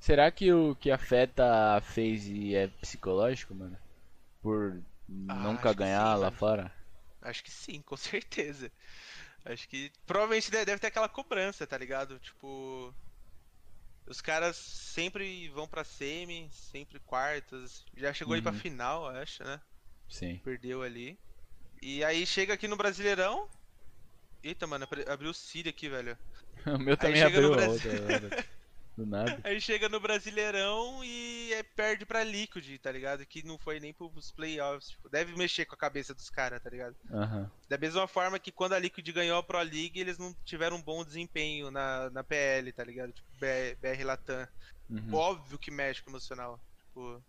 [0.00, 3.76] Será que o que afeta a FaZe é psicológico, mano?
[4.42, 4.82] Por
[5.26, 6.36] Ah, nunca ganhar sim, lá mano.
[6.36, 6.72] fora?
[7.22, 8.70] Acho que sim, com certeza.
[9.48, 12.18] Acho que provavelmente de- deve ter aquela cobrança, tá ligado?
[12.18, 12.94] Tipo,
[14.06, 17.84] os caras sempre vão pra semi, sempre quartas.
[17.96, 18.58] Já chegou aí pra Uhum.
[18.58, 19.60] final, acho, né?
[20.08, 20.38] Sim.
[20.44, 21.18] Perdeu ali.
[21.80, 23.48] E aí chega aqui no Brasileirão.
[24.42, 26.16] Eita, mano, abriu o Siri aqui, velho.
[26.66, 27.90] O meu também no abriu Brasil.
[27.92, 28.46] outra.
[28.98, 29.40] Do nada.
[29.44, 33.24] Aí chega no Brasileirão e é, perde pra Liquid, tá ligado?
[33.24, 34.90] Que não foi nem pros playoffs.
[34.90, 36.96] Tipo, deve mexer com a cabeça dos caras, tá ligado?
[37.12, 37.48] Aham.
[37.68, 40.82] Da mesma forma que quando a Liquid ganhou a Pro League, eles não tiveram um
[40.82, 43.12] bom desempenho na, na PL, tá ligado?
[43.12, 44.48] Tipo, BR, BR Latam.
[44.90, 45.14] Uhum.
[45.14, 46.60] Óbvio que mexe com o emocional.
[46.88, 47.22] Tipo.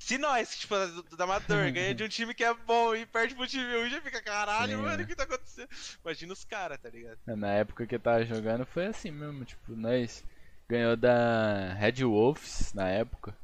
[0.00, 3.36] Se nós, tipo, do, do Amador, ganha de um time que é bom e perde
[3.36, 5.04] pro time ruim, já fica, caralho, Sim, mano, é.
[5.04, 5.68] o que tá acontecendo?
[6.04, 7.18] Imagina os caras, tá ligado?
[7.24, 10.24] Na época que eu tava jogando foi assim mesmo, tipo, nós
[10.68, 13.36] ganhou da Red Wolves na época.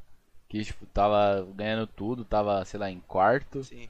[0.48, 3.64] Que tipo, tava ganhando tudo, tava, sei lá, em quarto.
[3.64, 3.88] Sim.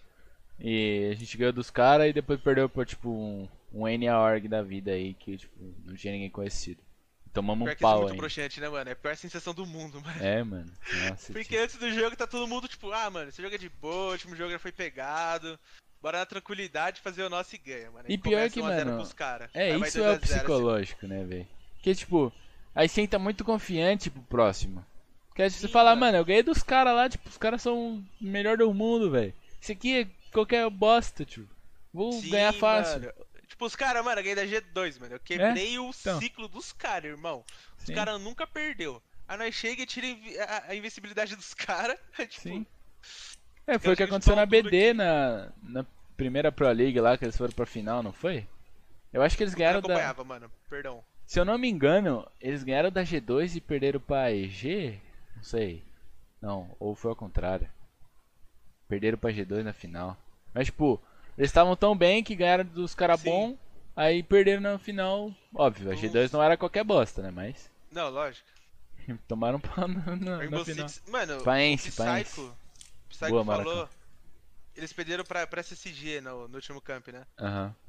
[0.61, 4.62] E a gente ganhou dos caras e depois perdeu por tipo um, um NA-Org da
[4.62, 6.80] vida aí que tipo, não tinha ninguém conhecido.
[7.33, 8.16] Tomamos Pior um é pau muito aí.
[8.18, 8.91] broxante, né, mano?
[8.91, 10.22] É a pior sensação do mundo, mano.
[10.22, 10.70] É, mano.
[11.09, 11.64] Nossa, Porque tio.
[11.64, 14.12] antes do jogo tá todo mundo tipo, ah, mano, esse jogo é de boa, o
[14.12, 15.59] último jogo já foi pegado.
[16.01, 18.05] Bora na tranquilidade fazer o nosso e ganha, mano.
[18.09, 19.05] Aí E pior que, 1 a 0 mano.
[19.55, 20.35] É, Aí isso 2 é o 0, assim.
[20.35, 21.49] psicológico, né, velho?
[21.74, 22.33] Porque, tipo,
[22.75, 24.85] aí você entra muito confiante pro próximo.
[25.29, 26.01] Porque aí você Sim, fala, mano.
[26.01, 29.33] mano, eu ganhei dos caras lá, tipo, os caras são o melhor do mundo, velho.
[29.61, 31.49] Isso aqui é qualquer bosta, tio.
[31.93, 33.01] Vou Sim, ganhar fácil.
[33.01, 33.12] mano.
[33.49, 35.14] Tipo, os caras, mano, eu ganhei da G2, mano.
[35.14, 36.18] Eu quebrei o então.
[36.20, 37.45] ciclo dos caras, irmão.
[37.79, 39.03] Os caras nunca perdeu.
[39.29, 40.07] Aí nós chega e tira
[40.47, 41.99] a, a invencibilidade dos caras.
[42.29, 42.66] tipo, Sim.
[43.66, 47.37] É, foi o que aconteceu na BD, na, na primeira Pro League lá, que eles
[47.37, 48.47] foram pra final, não foi?
[49.12, 49.87] Eu acho que eles eu ganharam da.
[49.87, 50.51] acompanhava, mano.
[50.68, 51.05] Perdão.
[51.27, 55.01] Se eu não me engano, eles ganharam da G2 e perderam pra EG?
[55.37, 55.83] Não sei.
[56.41, 57.68] Não, ou foi ao contrário.
[58.89, 60.16] Perderam pra G2 na final.
[60.53, 61.01] Mas, tipo,
[61.39, 63.57] eles estavam tão bem que ganharam dos caras bons,
[63.97, 65.33] aí perderam na final.
[65.55, 67.31] Óbvio, a G2 não era qualquer bosta, né?
[67.31, 68.47] Mas Não, lógico.
[69.29, 70.89] tomaram pau na, na, na final.
[70.89, 71.03] Six.
[71.09, 71.93] Mano, Paense, o.
[71.93, 72.57] Psycho.
[73.09, 73.89] Psycho Boa, falou.
[74.75, 77.27] Eles perderam pra, pra SSG no, no último camp, né?
[77.39, 77.75] Aham.
[77.75, 77.82] E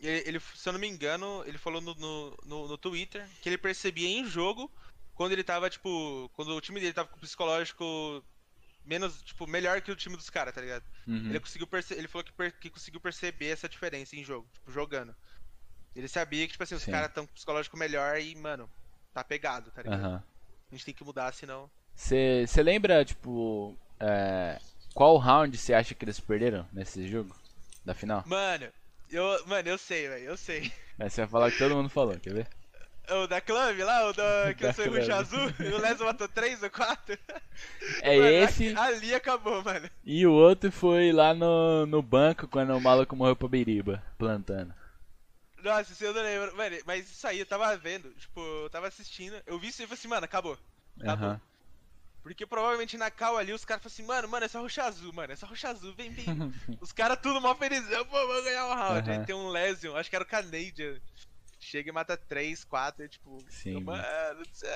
[0.00, 3.48] Ele, ele, se eu não me engano, ele falou no, no, no, no Twitter que
[3.48, 4.70] ele percebia em jogo
[5.14, 6.30] quando ele tava, tipo.
[6.34, 8.24] Quando o time dele tava com o psicológico
[8.84, 10.84] menos, tipo, melhor que o time dos caras, tá ligado?
[11.06, 11.28] Uhum.
[11.28, 15.14] Ele conseguiu ele falou que, que conseguiu perceber essa diferença em jogo, tipo, jogando.
[15.94, 18.70] Ele sabia que, tipo assim, os caras tão com psicológico melhor e, mano,
[19.12, 20.00] tá pegado, tá ligado?
[20.00, 20.22] Aham.
[20.70, 21.70] A gente tem que mudar, senão.
[21.94, 24.60] Você lembra, tipo, é,
[24.94, 27.34] qual round você acha que eles perderam nesse jogo?
[27.84, 28.22] Da final?
[28.26, 28.68] Mano,
[29.10, 30.72] eu, mano, eu sei, velho, eu sei.
[30.98, 32.48] Aí você vai falar que todo mundo falou, quer ver?
[33.10, 36.04] O da Club lá, o da que Da eu sou ruxo azul, e o Leso
[36.04, 37.18] matou 3 ou 4.
[38.02, 38.76] É Mano, esse.
[38.76, 39.90] Ali acabou, mano.
[40.04, 44.72] E o outro foi lá no, no banco quando o maluco morreu pra Biriba, plantando.
[45.62, 46.56] Nossa, isso eu não lembro.
[46.56, 49.86] Mano, mas isso aí eu tava vendo, tipo, eu tava assistindo, eu vi isso e
[49.86, 50.56] falei assim, mano, acabou.
[51.00, 51.40] Acabou.
[52.28, 55.10] Porque provavelmente na cal ali os caras falaram assim, mano, mano, é só roxa azul,
[55.14, 56.26] mano, é só roxa azul, vem, vem.
[56.78, 59.10] os caras tudo mal felizão, pô, vamos ganhar o round.
[59.10, 59.20] Aham.
[59.20, 61.00] Aí tem um Lesion, acho que era o Canadian.
[61.58, 64.02] Chega e mata 3, 4, e tipo, Sim, mano.
[64.02, 64.70] mano do céu.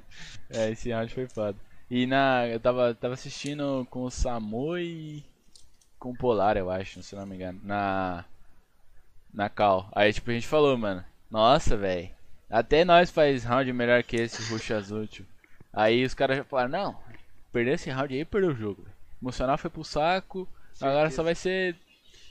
[0.48, 1.58] é, esse round foi foda.
[1.90, 2.48] E na.
[2.48, 5.22] Eu tava, tava assistindo com o Samu e.
[5.98, 7.60] com o Polar, eu acho, se não me engano.
[7.62, 8.24] Na.
[9.32, 9.90] Na Cal.
[9.92, 11.04] Aí tipo a gente falou, mano.
[11.30, 12.10] Nossa, velho.
[12.48, 15.26] Até nós faz round melhor que esse Rush Azul, tio.
[15.78, 17.00] Aí os caras já falaram, não,
[17.52, 18.84] perder esse round aí perdeu o jogo.
[19.22, 20.48] Emocional foi pro saco.
[20.80, 21.16] Agora Certeza.
[21.16, 21.76] só vai ser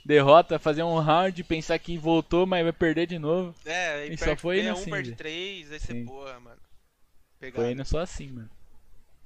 [0.04, 3.54] derrota, fazer um round, pensar que voltou, mas vai perder de novo.
[3.64, 5.16] É, E e só perde, foi ganha indo um, assim, perde velho.
[5.16, 6.04] 3, aí você, Sim.
[6.04, 6.60] porra, mano.
[7.40, 7.62] Pegado.
[7.62, 8.50] Foi indo só assim, mano.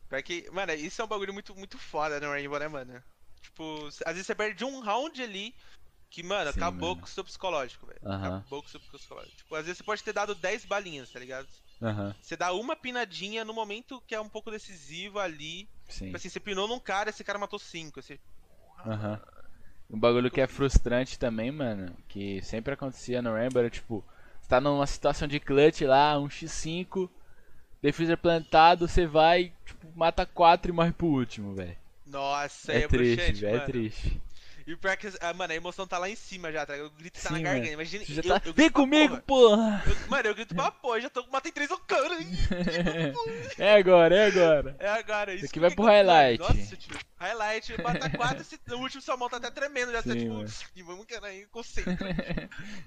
[0.08, 3.02] Pior que, mano, isso é um bagulho muito, muito foda no Rainbow, né, mano?
[3.40, 5.52] Tipo, às vezes você perde um round ali
[6.10, 7.00] que, mano, Sim, acabou mano.
[7.00, 7.98] com o seu psicológico, velho.
[8.04, 8.36] Aham.
[8.38, 9.36] Acabou com o seu psicológico.
[9.36, 11.48] Tipo, às vezes você pode ter dado 10 balinhas, tá ligado?
[11.82, 15.68] Aham, Você dá uma pinadinha no momento que é um pouco decisivo ali.
[15.88, 16.04] sim.
[16.06, 18.00] Tipo assim, você pinou num cara, esse cara matou 5.
[18.00, 18.18] Você...
[18.86, 19.20] Aham.
[19.90, 24.02] Um bagulho que é frustrante também, mano, que sempre acontecia no Rainbow era tipo,
[24.40, 27.10] você tá numa situação de clutch lá, um x5,
[27.82, 31.76] defuser plantado, você vai, tipo, mata 4 e morre pro último, velho.
[32.06, 34.20] Nossa, É, é, triste, bruxante, velho, é triste.
[34.66, 36.74] E o pior que, ah, mano, a emoção tá lá em cima já, tá?
[36.84, 37.64] O grito tá na Sim, garganta.
[37.64, 37.74] mano.
[37.74, 39.82] Imagina, eu, tá, eu vem comigo, porra.
[39.86, 42.20] Eu- mano, eu grito pra porra, já tô, matei três o cara.
[42.20, 42.28] hein?
[43.58, 44.76] é agora, é agora.
[44.78, 46.40] É agora, isso aqui vai pro highlight.
[46.40, 46.98] Nossa, tio.
[47.18, 50.48] Highlight, bota 4, esse, o último salmão tá até tremendo, já tá Sim, tipo, mano.
[50.74, 52.08] e vamos cara aí, concentra.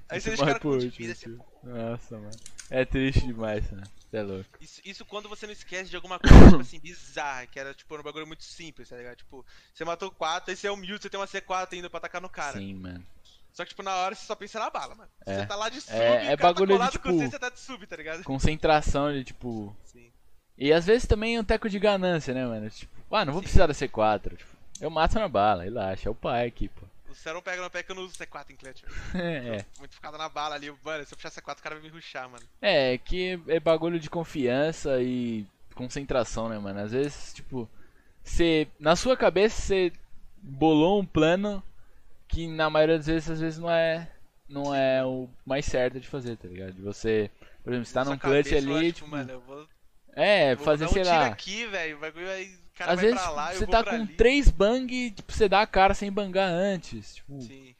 [0.10, 1.46] Aí você deixa o cara com tio.
[1.64, 2.32] Nossa, mano.
[2.70, 3.84] É triste demais, mano.
[4.16, 4.50] Você é louco.
[4.62, 7.96] Isso, isso quando você não esquece de alguma coisa, tipo assim, bizarra, que era tipo
[7.98, 9.18] um bagulho muito simples, tá ligado?
[9.18, 12.22] Tipo, você matou 4, aí você é humilde, você tem uma C4 ainda pra atacar
[12.22, 12.58] no cara.
[12.58, 13.06] Sim, mano.
[13.54, 15.10] Só que, tipo, na hora você só pensa na bala, mano.
[15.26, 15.40] É.
[15.40, 17.18] Você tá lá de sub, É- é o cara bagulho tá de, colado com tipo,
[17.18, 18.24] você, você tá de sub, tá ligado?
[18.24, 19.76] Concentração de tipo.
[19.84, 20.12] Sim.
[20.58, 22.70] E às vezes também um teco de ganância, né, mano?
[22.70, 23.46] Tipo, ah, não vou Sim.
[23.46, 24.38] precisar da C4.
[24.38, 24.50] Tipo,
[24.82, 26.85] eu mato na bala, relaxa, é o pai aqui, pô.
[27.16, 29.56] Você não pega no pé que eu não uso C4 em clutch, velho.
[29.56, 29.66] é.
[29.80, 30.74] Muito ficado na bala ali.
[30.84, 32.44] Mano, se eu puxar C4, o cara vai me ruxar, mano.
[32.62, 36.80] É, que é bagulho de confiança e concentração, né, mano?
[36.80, 37.70] Às vezes, tipo,
[38.24, 38.68] você.
[38.80, 39.94] Na sua cabeça você
[40.42, 41.64] bolou um plano
[42.28, 44.12] que na maioria das vezes, às vezes não é.
[44.48, 46.74] Não é o mais certo de fazer, tá ligado?
[46.74, 47.32] De você.
[47.64, 49.10] Por exemplo, você tá Na num clutch ali, acho, tipo.
[49.10, 49.68] mano, eu vou,
[50.14, 51.26] é, vou fazer, um sei lá.
[51.26, 51.98] aqui, velho.
[51.98, 52.65] O bagulho vai.
[52.76, 54.08] Cara Às vezes pra lá, você tá com ali.
[54.16, 57.16] três bang tipo, você dá a cara sem bangar antes.
[57.16, 57.74] Tipo, Sim.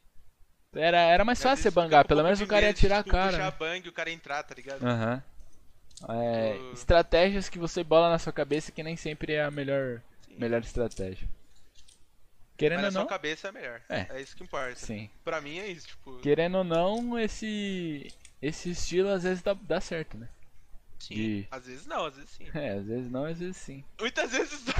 [0.74, 3.12] era, era mais fácil você bangar, um pelo menos o cara ia tirar a tipo,
[3.12, 3.32] cara.
[3.32, 3.58] puxar né?
[3.60, 4.82] bang e o cara entrar, tá ligado?
[4.84, 5.22] Aham.
[6.10, 10.02] É, Tipo- estratégias que você bola na sua cabeça que nem sempre é a melhor,
[10.28, 10.36] Sim.
[10.38, 11.28] melhor estratégia.
[11.28, 13.82] Mas Querendo na ou sua não, cabeça é melhor.
[13.90, 14.08] É.
[14.12, 14.22] É.
[14.22, 14.76] isso que importa.
[14.78, 15.10] sim.
[15.26, 16.18] Pra mim é isso, tipo.
[16.20, 18.08] Querendo ou não, esse
[18.42, 20.30] esse estilo às vezes dá, dá certo, né?
[21.08, 21.16] Sim.
[21.16, 22.48] de- Às vezes não, às vezes sim.
[22.54, 23.84] É, às vezes não, às vezes sim.
[24.00, 24.74] Muitas vezes não.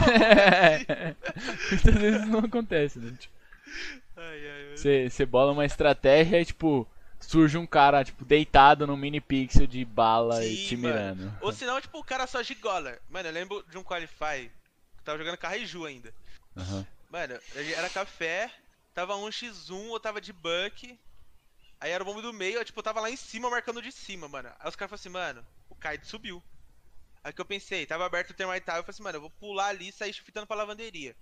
[1.72, 3.16] Muitas vezes não acontece, né?
[3.18, 3.36] Tipo.
[4.76, 6.88] Você você bola uma estratégia e, tipo,
[7.20, 10.94] surge um cara, tipo, deitado num mini pixel de bala e Sim, te mano.
[10.94, 11.38] mirando.
[11.42, 12.98] Ou senão, tipo, o cara só gigola.
[13.10, 14.50] Mano, eu lembro de um Qualify
[14.98, 16.14] que tava jogando Carreju ainda.
[16.58, 16.86] Aham.
[17.10, 18.52] Mano, era café,
[18.94, 20.98] tava 1x1, eu tava de buck.
[21.80, 23.92] Aí era o bombe do meio, eu, tipo, eu tava lá em cima marcando de
[23.92, 24.50] cima, mano.
[24.60, 25.46] Aí os caras falaram assim, mano,
[25.76, 26.44] o Kite subiu.
[27.24, 29.68] Aí que eu pensei, tava aberto o termital, eu falei assim, mano, eu vou pular
[29.68, 31.16] ali e sair chutando pra lavanderia.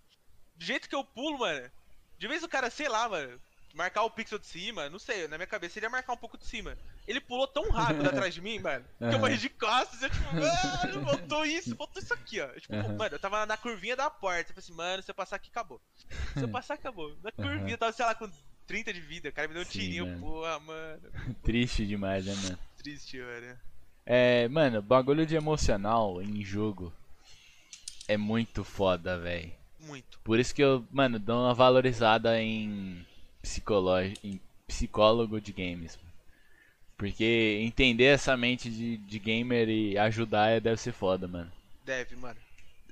[0.56, 1.72] Do jeito que eu pulo, mano,
[2.18, 3.41] de vez o cara, sei lá, mano,
[3.74, 6.38] marcar o pixel de cima, não sei, na minha cabeça ele ia marcar um pouco
[6.38, 6.78] de cima.
[7.08, 10.26] Ele pulou tão rápido atrás de mim, mano, que eu morri de costas, eu tipo,
[10.26, 12.47] mano, voltou isso, voltou isso aqui, ó.
[12.47, 12.97] Eu, Tipo, Aham.
[12.97, 15.49] mano, eu tava na curvinha da porta, eu falei assim, mano, se eu passar aqui,
[15.49, 15.82] acabou.
[16.38, 17.18] Se eu passar, acabou.
[17.24, 18.30] Na curvinha, eu tava, sei lá, com
[18.68, 20.20] 30 de vida, o cara me deu um Sim, tirinho, mano.
[20.20, 21.12] porra, mano.
[21.43, 22.60] Triste demais, né, mano?
[22.78, 23.60] Triste, mano.
[24.06, 26.91] É, mano, bagulho de emocional em jogo
[28.08, 29.51] é muito foda, velho.
[29.80, 30.20] Muito.
[30.20, 33.06] Por isso que eu, mano, dou uma valorizada em,
[34.24, 35.97] em psicólogo de games.
[36.97, 41.51] Porque entender essa mente de, de gamer e ajudar é- deve ser foda, mano.
[41.84, 42.39] Deve, mano.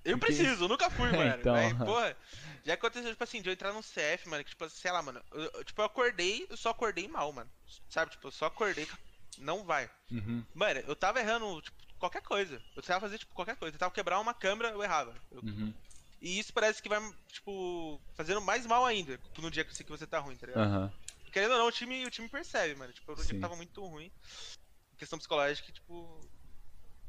[0.03, 1.35] Eu Porque- preciso, eu nunca fui, mano.
[1.39, 1.53] Então.
[1.53, 2.17] Mas, porra,
[2.65, 5.21] já aconteceu, tipo assim, de eu entrar num CF, mano, que, tipo, sei lá, mano.
[5.31, 7.49] Eu- tipo, eu acordei, eu só acordei mal, mano.
[7.89, 8.85] Sabe, tipo, eu só acordei,
[9.37, 9.89] não vai.
[10.11, 10.43] Uhum.
[10.53, 12.55] Mano, eu tava errando, tipo, qualquer coisa.
[12.55, 13.75] Eu precisava fazer, tipo, qualquer coisa.
[13.75, 15.13] Eu tava quebrar uma câmera, eu errava.
[15.31, 15.73] Eu- Uhum.
[16.21, 16.99] E isso parece que vai,
[17.31, 20.63] tipo, fazendo mais mal ainda no dia que você, que você tá ruim, tá ligado?
[20.63, 20.93] Aham.
[21.31, 22.93] Querendo ou não, o time, o time percebe, mano.
[22.93, 24.11] Tipo, no dia que tava muito ruim.
[24.99, 26.19] Questão psicológica, tipo,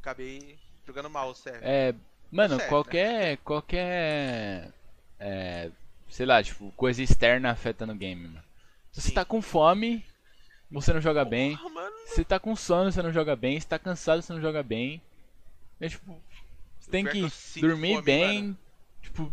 [0.00, 1.58] acabei jogando mal o CF.
[1.60, 1.94] É,
[2.30, 2.66] mano, né?
[2.68, 3.36] qualquer.
[3.38, 4.72] qualquer.
[5.18, 5.70] É,
[6.08, 8.44] sei lá, tipo, coisa externa afeta no game, mano.
[8.92, 10.04] Se você tá com fome,
[10.72, 11.56] você não joga bem.
[11.56, 13.60] Porra, você tá com sono, você não joga bem.
[13.60, 15.00] Se tá cansado, você não joga bem.
[15.80, 16.20] É tipo,
[16.78, 18.58] você tem que que dormir fome, bem,
[19.00, 19.32] tipo,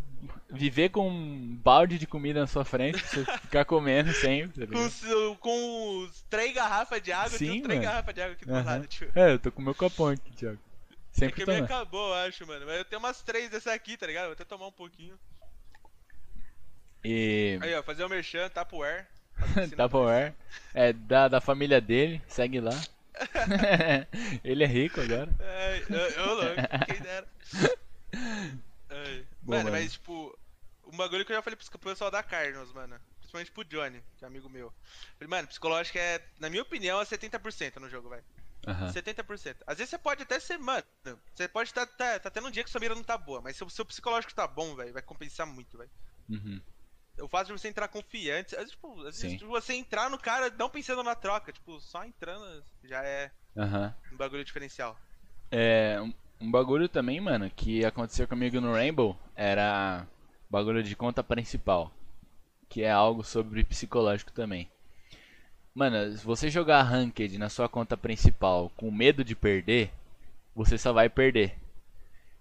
[0.49, 4.67] viver com um balde de comida na sua frente, pra você ficar comendo sempre.
[4.67, 8.53] tá Com, com os três garrafas de água, Sim, três garrafas de água aqui do
[8.53, 8.63] Aham.
[8.63, 9.17] lado, tipo.
[9.17, 10.59] É, eu tô com meu copão aqui, Thiago.
[10.91, 12.65] É Sempre que a minha acabou, eu acho, mano.
[12.65, 14.25] Mas eu tenho umas três dessa aqui, tá ligado?
[14.25, 15.17] Vou até tomar um pouquinho.
[17.03, 17.57] E.
[17.61, 19.07] Aí, ó, fazer o merchan, Tupperware.
[19.75, 20.33] Tupperware.
[20.73, 22.79] É da, da família dele, segue lá.
[24.43, 25.33] Ele é rico agora.
[25.39, 27.27] Ai, eu, eu louco, quem dera.
[28.89, 29.25] Ai.
[29.41, 29.71] Bom, mano, mano.
[29.71, 30.37] mas tipo,
[30.87, 32.99] um bagulho que eu já falei pro pessoal da Cardinals, mano.
[33.19, 34.73] Principalmente pro Johnny, que é amigo meu.
[35.17, 38.23] Falei, mano, psicológico é, na minha opinião, é 70% no jogo, velho.
[38.67, 38.91] Aham.
[38.91, 39.57] 70%.
[39.65, 40.83] Às vezes você pode até ser, mano.
[41.33, 43.55] Você pode estar tá, tá tendo um dia que sua mira não tá boa, mas
[43.55, 45.89] se o seu psicológico tá bom, velho, vai compensar muito, velho.
[46.29, 46.61] Uhum.
[47.21, 49.37] O fato de você entrar confiante, vezes, tipo, às vezes Sim.
[49.37, 53.93] tipo, você entrar no cara não pensando na troca, tipo, só entrando já é Aham.
[54.11, 54.97] um bagulho diferencial.
[55.51, 60.07] É, um, um bagulho também, mano, que aconteceu comigo no Rainbow era
[60.49, 61.91] bagulho de conta principal.
[62.67, 64.69] Que é algo sobre psicológico também.
[65.73, 69.91] Mano, se você jogar Ranked na sua conta principal com medo de perder,
[70.55, 71.57] você só vai perder.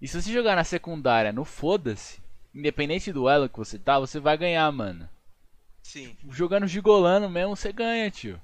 [0.01, 2.21] E se você jogar na secundária no foda-se,
[2.53, 5.09] independente do elo que você tá, você vai ganhar, mano.
[5.83, 6.15] Sim.
[6.29, 8.39] Jogando gigolando mesmo, você ganha, tio.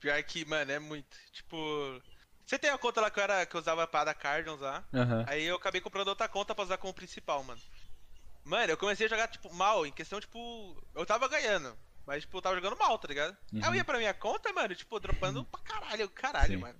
[0.00, 1.16] Pior que, mano, é muito.
[1.32, 1.56] Tipo.
[2.44, 4.84] Você tem a conta lá que eu, era, que eu usava pra da Cardinals lá.
[4.92, 5.24] Aham.
[5.26, 7.60] Aí eu acabei comprando outra conta pra usar como principal, mano.
[8.44, 10.76] Mano, eu comecei a jogar, tipo, mal, em questão, tipo.
[10.94, 11.74] Eu tava ganhando.
[12.06, 13.34] Mas, tipo, eu tava jogando mal, tá ligado?
[13.54, 13.74] Aí eu Uhum.
[13.76, 16.08] ia pra minha conta, mano, tipo, dropando pra caralho.
[16.10, 16.56] Caralho, Sim.
[16.58, 16.78] mano.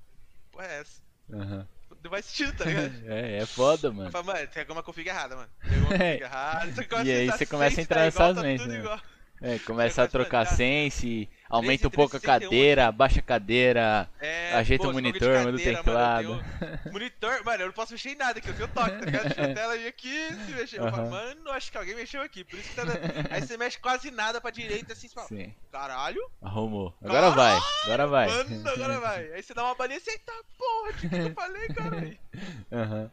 [0.52, 1.00] Porra, é essa?
[1.32, 1.66] Aham.
[2.03, 2.92] Não faz sentido, tá ligado?
[3.07, 4.11] É, é foda, Eu mano.
[4.11, 5.51] falo, mano, tem alguma config errada, mano.
[5.68, 6.86] Tem alguma config errada.
[7.05, 9.01] E aí a você começa a entrar tá nessas tá mentes, né?
[9.40, 13.22] É, começa a Negócio trocar sense, aumenta um 13, pouco a 361 cadeira, abaixa a
[13.22, 16.28] cadeira, É, ajeita pô, o de monitor, muda o teclado.
[16.28, 19.05] Mano, tenho- Monitor, mano, eu não posso mexer em nada, que eu tenho toque, tá
[19.05, 19.22] ligado?
[19.24, 20.78] Deixa a tela vir aqui, se mexer.
[20.80, 21.11] Eu falo, Aham.
[21.11, 22.98] mano, acho que alguém mexeu aqui, por isso que tá dando...
[23.30, 26.94] Aí você mexe quase nada pra direita, assim, você fala, Sim, caralho, arrumou.
[27.02, 28.26] Agora vai, agora vai.
[28.28, 29.32] mano, agora vai.
[29.32, 32.18] Aí você dá uma balinha e você, tá, porra, o que que eu falei, caralho?
[32.72, 33.11] Aham.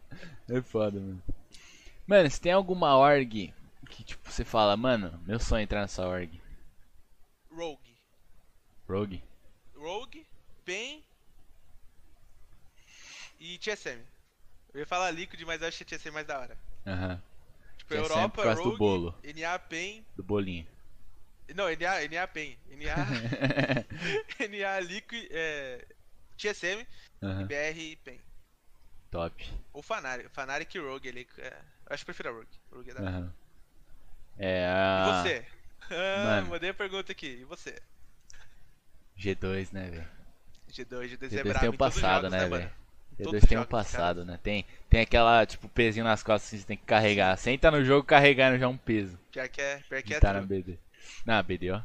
[0.49, 1.21] É foda, mano.
[2.07, 3.53] Mano, se tem alguma org
[3.89, 6.41] que, tipo, você fala, mano, meu sonho é entrar nessa org.
[7.49, 7.90] Rogue.
[8.91, 9.23] Rogue?
[9.75, 10.27] Rogue,
[10.65, 11.01] PEN
[13.39, 14.01] e TSM.
[14.73, 16.57] Eu ia falar Liquid, mas eu acho que TSM mais da hora.
[16.85, 17.21] Aham.
[17.77, 19.15] Tipo, TSM Europa, causa do Rogue, bolo.
[19.23, 20.05] NA, PEN...
[20.15, 20.67] Do bolinho.
[21.55, 22.57] Não, NA, NA, PEN.
[22.69, 22.95] NA,
[24.49, 25.85] NA, Liquid, é...
[26.37, 26.85] TSM,
[27.23, 27.47] Aham.
[27.47, 28.19] BR e PEN.
[29.09, 29.45] Top.
[29.73, 31.27] Ou Fnatic, Fnatic e Rogue ali.
[31.37, 31.57] É...
[31.87, 32.59] Acho que prefiro a Rogue.
[32.71, 33.01] Rogue é da.
[33.09, 33.33] Aham.
[34.37, 35.45] É E a você?
[35.93, 36.47] Ah, mano.
[36.51, 37.27] mandei a pergunta aqui.
[37.27, 37.75] E você?
[39.21, 40.07] G2, né, velho?
[40.71, 42.71] G2, G2 é G2 brabo tem o em todos os passado, jogos, né, velho?
[43.17, 44.39] Todos G2 os tem um passado, né?
[44.41, 47.37] Tem, tem aquela, tipo, pezinho nas costas que você tem que carregar.
[47.37, 49.19] Senta no jogo carregando já um peso.
[49.31, 50.41] Pior que é, pior que é tá na.
[50.41, 50.77] BD.
[51.25, 51.81] Na BD, ó.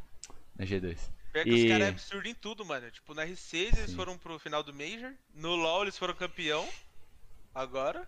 [0.56, 0.98] Na G2.
[1.32, 2.90] Pior que E- os caras é absurdo em tudo, mano.
[2.90, 3.96] Tipo, na R6 eles Sim.
[3.96, 5.12] foram pro final do Major.
[5.34, 6.66] No LoL eles foram campeão.
[7.54, 8.06] Agora.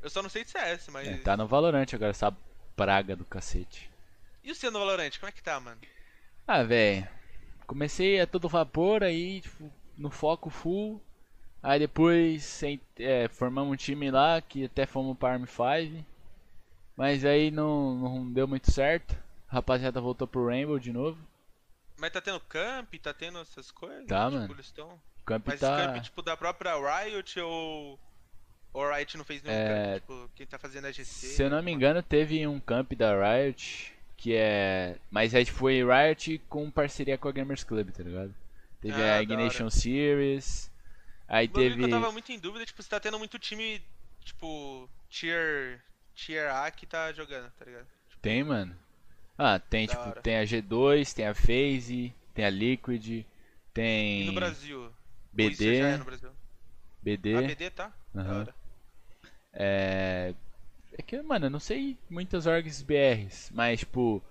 [0.00, 1.08] Eu só não sei de CS, mas.
[1.08, 2.32] É, tá no Valorant agora, essa
[2.76, 3.90] praga do cacete.
[4.44, 5.80] E o seu no Valorant, como é que tá, mano?
[6.46, 7.08] Ah, velho.
[7.68, 11.00] Comecei a todo vapor, aí, tipo, no foco full.
[11.62, 12.62] Aí depois
[12.98, 16.02] é, formamos um time lá que até fomos pra Arm 5.
[16.96, 19.14] Mas aí não, não deu muito certo.
[19.50, 21.18] A rapaziada voltou pro Rainbow de novo.
[21.98, 24.06] Mas tá tendo camp, tá tendo essas coisas?
[24.06, 24.60] Tá, tipo, mano.
[24.60, 24.98] Estão.
[25.26, 25.76] Camp Mas tá.
[25.76, 28.00] camp, tipo, da própria Riot ou.
[28.72, 30.00] Ou Riot não fez nenhum É, camp?
[30.00, 31.04] Tipo, quem tá fazendo é GC?
[31.04, 34.96] Se eu não me engano, teve um camp da Riot que é.
[35.10, 38.34] Mas aí foi Riot com parceria com a Gamers Club, tá ligado?
[38.82, 40.70] Teve Ah, a Ignition Series.
[41.26, 41.82] Aí O teve.
[41.82, 43.82] eu tava muito em dúvida, tipo, se tá tendo muito time,
[44.22, 45.82] tipo, tier.
[46.14, 47.86] Tier A que tá jogando, tá ligado?
[48.20, 48.76] Tem, mano.
[49.38, 50.20] Ah, tem Da tipo, hora.
[50.20, 53.24] tem a G2, tem a FaZe, tem a Liquid,
[53.72, 54.92] tem E no Brasil?
[55.32, 56.30] BD, é no Brasil?
[57.00, 57.36] BD.
[57.36, 57.92] A BD tá?
[58.16, 58.52] Hora.
[59.52, 60.34] É.
[60.98, 64.22] É que, mano, eu não sei muitas orgs BRs, mas tipo.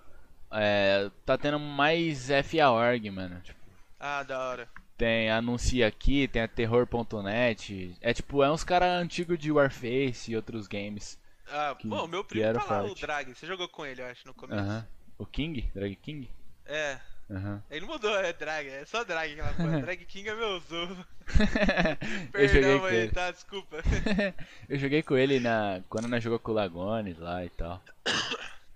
[0.50, 3.40] É, tá tendo mais FA org, mano.
[3.40, 3.58] Tipo,
[3.98, 4.68] Ah, da hora.
[4.96, 7.96] tem Anuncia Aqui, tem a Terror.net.
[8.00, 11.18] É tipo, é uns caras antigos de Warface e outros games.
[11.50, 13.00] Ah, Que bom, meu primo tá lá, o forte.
[13.00, 13.34] Drag.
[13.34, 14.60] Você jogou com ele, eu acho, no começo.
[14.60, 14.86] Aham.
[15.18, 15.70] O King?
[15.74, 16.30] Drag King?
[16.66, 16.98] É.
[17.30, 17.62] Aham.
[17.70, 19.80] Ele mudou, é Drag, é só Drag que ela fala.
[19.82, 21.06] Drag King é meu zovo.
[22.32, 23.12] eu joguei Perdão com aí, ele.
[23.12, 23.30] tá?
[23.30, 23.76] Desculpa.
[24.68, 27.82] eu joguei com ele na quando nós jogou com o Lagones lá e tal.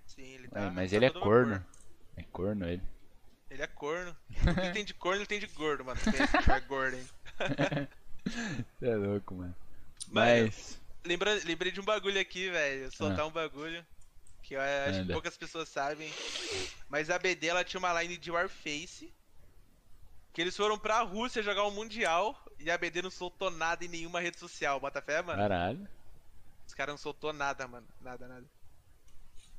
[0.05, 0.69] Sim, ele tá.
[0.69, 1.65] Mas tá ele é corno.
[2.15, 2.83] É corno ele.
[3.49, 4.15] Ele é corno.
[4.29, 5.99] O que ele tem de corno, ele tem de gordo, mano.
[5.99, 7.07] Que é gordo, hein?
[8.25, 9.55] Você é louco, mano.
[10.09, 10.79] Mano, Mas.
[11.05, 12.91] Lembra, lembrei de um bagulho aqui, velho.
[12.91, 13.85] Soltar um bagulho.
[14.53, 15.13] Que eu acho que Anda.
[15.13, 16.13] poucas pessoas sabem.
[16.87, 19.11] Mas a BD ela tinha uma line de Warface.
[20.31, 22.39] Que eles foram pra Rússia jogar um Mundial.
[22.59, 24.79] E a BD não soltou nada em nenhuma rede social.
[24.79, 25.39] Bota fé, mano?
[25.39, 25.87] Caralho.
[26.67, 27.87] Os caras não soltou nada, mano.
[27.99, 28.45] Nada, nada.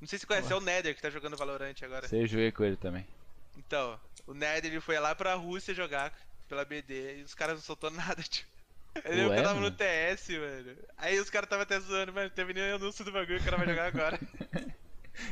[0.01, 2.07] Não sei se conhece, é o Nether que tá jogando Valorant agora.
[2.07, 3.05] Você joguei com ele também.
[3.57, 6.16] Então, o Nether ele foi lá pra Rússia jogar
[6.49, 8.49] pela BD e os caras não soltou nada, tipo.
[9.05, 9.76] Ele lembra que Ué, eu tava no mano?
[9.76, 10.76] TS, mano.
[10.97, 13.45] Aí os caras tava até zoando, mas não teve nem anúncio do bagulho que o
[13.45, 14.20] cara vai jogar agora.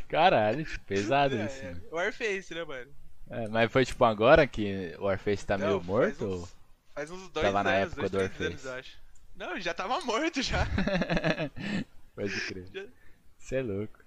[0.08, 1.62] Caralho, pesado é, isso.
[1.64, 1.74] é.
[1.90, 2.90] Warface, né, mano?
[3.30, 6.24] É, mas foi tipo agora que o Warface tá Não, meio faz morto?
[6.26, 6.48] uns- ou-
[6.94, 8.68] Faz uns dois Tava na anos, época dois, do Warface.
[8.68, 8.98] acho.
[9.34, 10.66] Não, já tava morto já.
[12.14, 12.90] Pode crer.
[13.38, 13.98] Você é louco.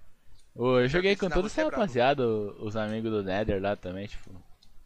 [0.54, 1.80] Eu joguei com na toda essa é brabo.
[1.82, 4.30] rapaziada, o- os amigos do Nether lá também, tipo.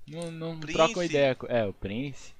[0.08, 0.76] Não, não Prince.
[0.78, 1.36] trocam ideia.
[1.48, 2.32] É, o Prince.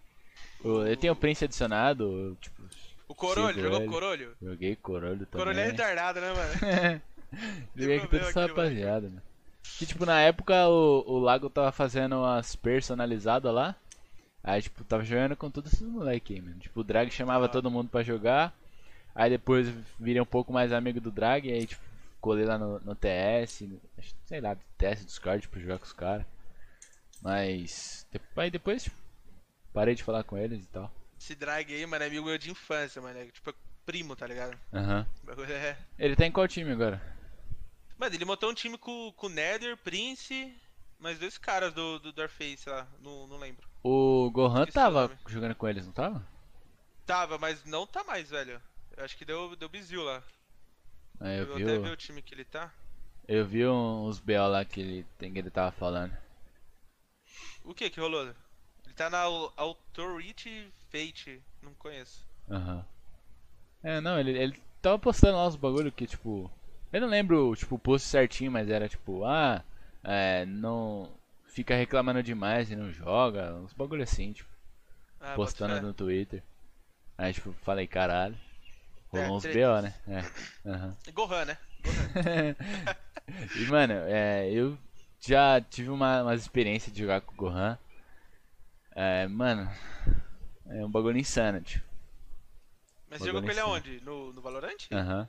[0.65, 2.63] O- eu tenho o Prince adicionado, tipo.
[3.07, 3.89] O Corolho, jogou ele.
[3.89, 4.37] Corolho?
[4.41, 5.31] Joguei Corolho também.
[5.45, 7.03] Corolho é retardado, né, mano?
[7.77, 9.23] Joguei com toda essa rapaziada, mano.
[9.79, 13.75] Que tipo, na época o, o Lago tava fazendo as personalizadas lá.
[14.43, 16.59] Aí, tipo, tava jogando com todos esses moleque aí, mano.
[16.59, 17.49] Tipo, o Drag chamava Ah.
[17.49, 18.55] todo mundo pra jogar.
[19.15, 19.69] Aí depois
[19.99, 21.51] virei um pouco mais amigo do Drag.
[21.51, 21.83] Aí, tipo,
[22.21, 23.65] colei lá no, no TS.
[24.25, 26.25] sei lá, TS Discord pra jogar com os caras.
[27.23, 28.07] Mas.
[28.37, 28.97] Aí depois, tipo,
[29.73, 30.91] parei de falar com eles e tal.
[31.21, 33.19] Esse drag aí, mano, é amigo meu de infância, mano.
[33.19, 33.53] É tipo
[33.85, 34.57] primo, tá ligado?
[34.73, 35.07] Aham.
[35.25, 35.77] Bagulho é.
[35.99, 37.01] Ele tá em qual time agora?
[38.01, 40.55] Mano, ele montou um time com, com Nether, Prince,
[40.99, 43.69] mais dois caras do, do Darface lá, não, não lembro.
[43.85, 46.27] O Gohan Esqueci o tava jogando com eles, não tava?
[47.05, 48.61] Tava, mas não tá mais, velho.
[48.97, 50.23] Eu acho que deu, deu bizil lá.
[51.21, 52.73] É, eu vou vi até o- ver o time que ele tá.
[53.29, 56.17] Eu vi uns BO lá que ele, tem, que ele tava falando.
[57.65, 58.23] O que que rolou?
[58.23, 62.25] Ele tá na Au- Authority Fate, não conheço.
[62.51, 62.85] Aham.
[63.83, 66.51] É, não, ele, ele tava postando lá os bagulho que, tipo.
[66.93, 69.65] Eu não lembro, tipo, o post certinho, mas era tipo, ah,
[70.03, 71.09] é, não.
[71.47, 73.55] Fica reclamando demais e não joga.
[73.55, 74.49] Uns bagulho assim, tipo,
[75.21, 76.43] Ah, postando no Twitter.
[77.19, 78.37] Aí, tipo, falei, caralho.
[79.09, 79.43] Rolou É, uns.
[79.45, 79.95] BO, né?
[80.09, 80.69] É.
[80.69, 80.97] Aham.
[81.13, 81.59] Gohan, né?
[83.57, 84.77] e, mano, é, eu
[85.21, 87.79] já tive uma, umas experiências de jogar com o Gohan.
[88.93, 89.71] É, mano,
[90.67, 91.85] é um bagulho insano, tipo.
[93.09, 94.01] Mas você jogou com ele aonde?
[94.03, 94.77] No, no Valorant?
[94.93, 95.29] Aham.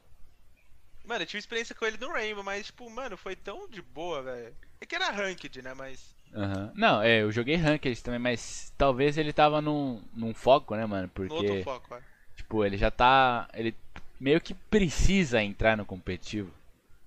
[1.11, 4.21] Mano, eu tive experiência com ele no Rainbow, mas, tipo, mano, foi tão de boa,
[4.21, 4.55] velho.
[4.79, 5.73] É que era ranked, né?
[5.73, 6.15] Mas.
[6.33, 6.71] Aham.
[6.73, 11.11] Não, é, eu joguei Ranked também, mas talvez ele tava num, num foco, né, mano?
[11.13, 11.99] No outro Porque, foco, ó.
[12.33, 13.45] tipo, ele já tá.
[13.53, 13.75] Ele
[14.17, 16.49] meio que precisa entrar no competitivo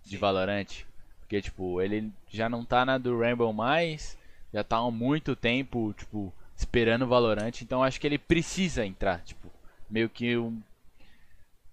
[0.05, 0.19] de Sim.
[0.19, 0.85] Valorant.
[1.21, 4.19] Porque, tipo, ele já não tá na do Rainbow mais,
[4.53, 9.23] já tá há muito tempo, tipo, esperando o Valorant, então acho que ele precisa entrar,
[9.23, 9.51] tipo,
[9.89, 10.61] meio que um.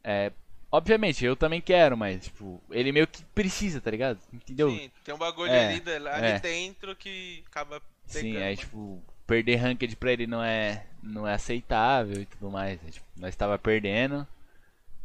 [0.02, 0.32] É.
[0.72, 4.20] Obviamente, eu também quero, mas, tipo, ele meio que precisa, tá ligado?
[4.32, 4.70] Entendeu?
[4.70, 5.82] Sim, tem um bagulho É, ali,
[6.14, 6.40] ali é.
[6.40, 8.68] dentro que acaba Sim, pegando, aí mano.
[8.68, 12.82] tipo, perder ranked pra ele não é, não é aceitável e tudo mais.
[12.82, 12.92] né?
[12.92, 14.28] Tipo, nós tava perdendo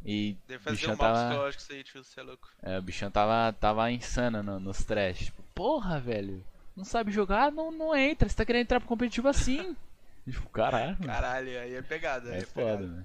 [0.04, 2.48] e Deve o fazer bichão um tava, aí, tio, você é louco.
[2.62, 5.26] é, o bichão tava, tava insano no- nos trash.
[5.26, 6.42] Tipo, porra, velho,
[6.76, 9.76] não sabe jogar, não, não entra, você tá querendo entrar pro competitivo assim.
[10.26, 12.86] Tipo, caralho, Caralho, aí é pegada, é é, foda, pegada.
[12.86, 13.04] né?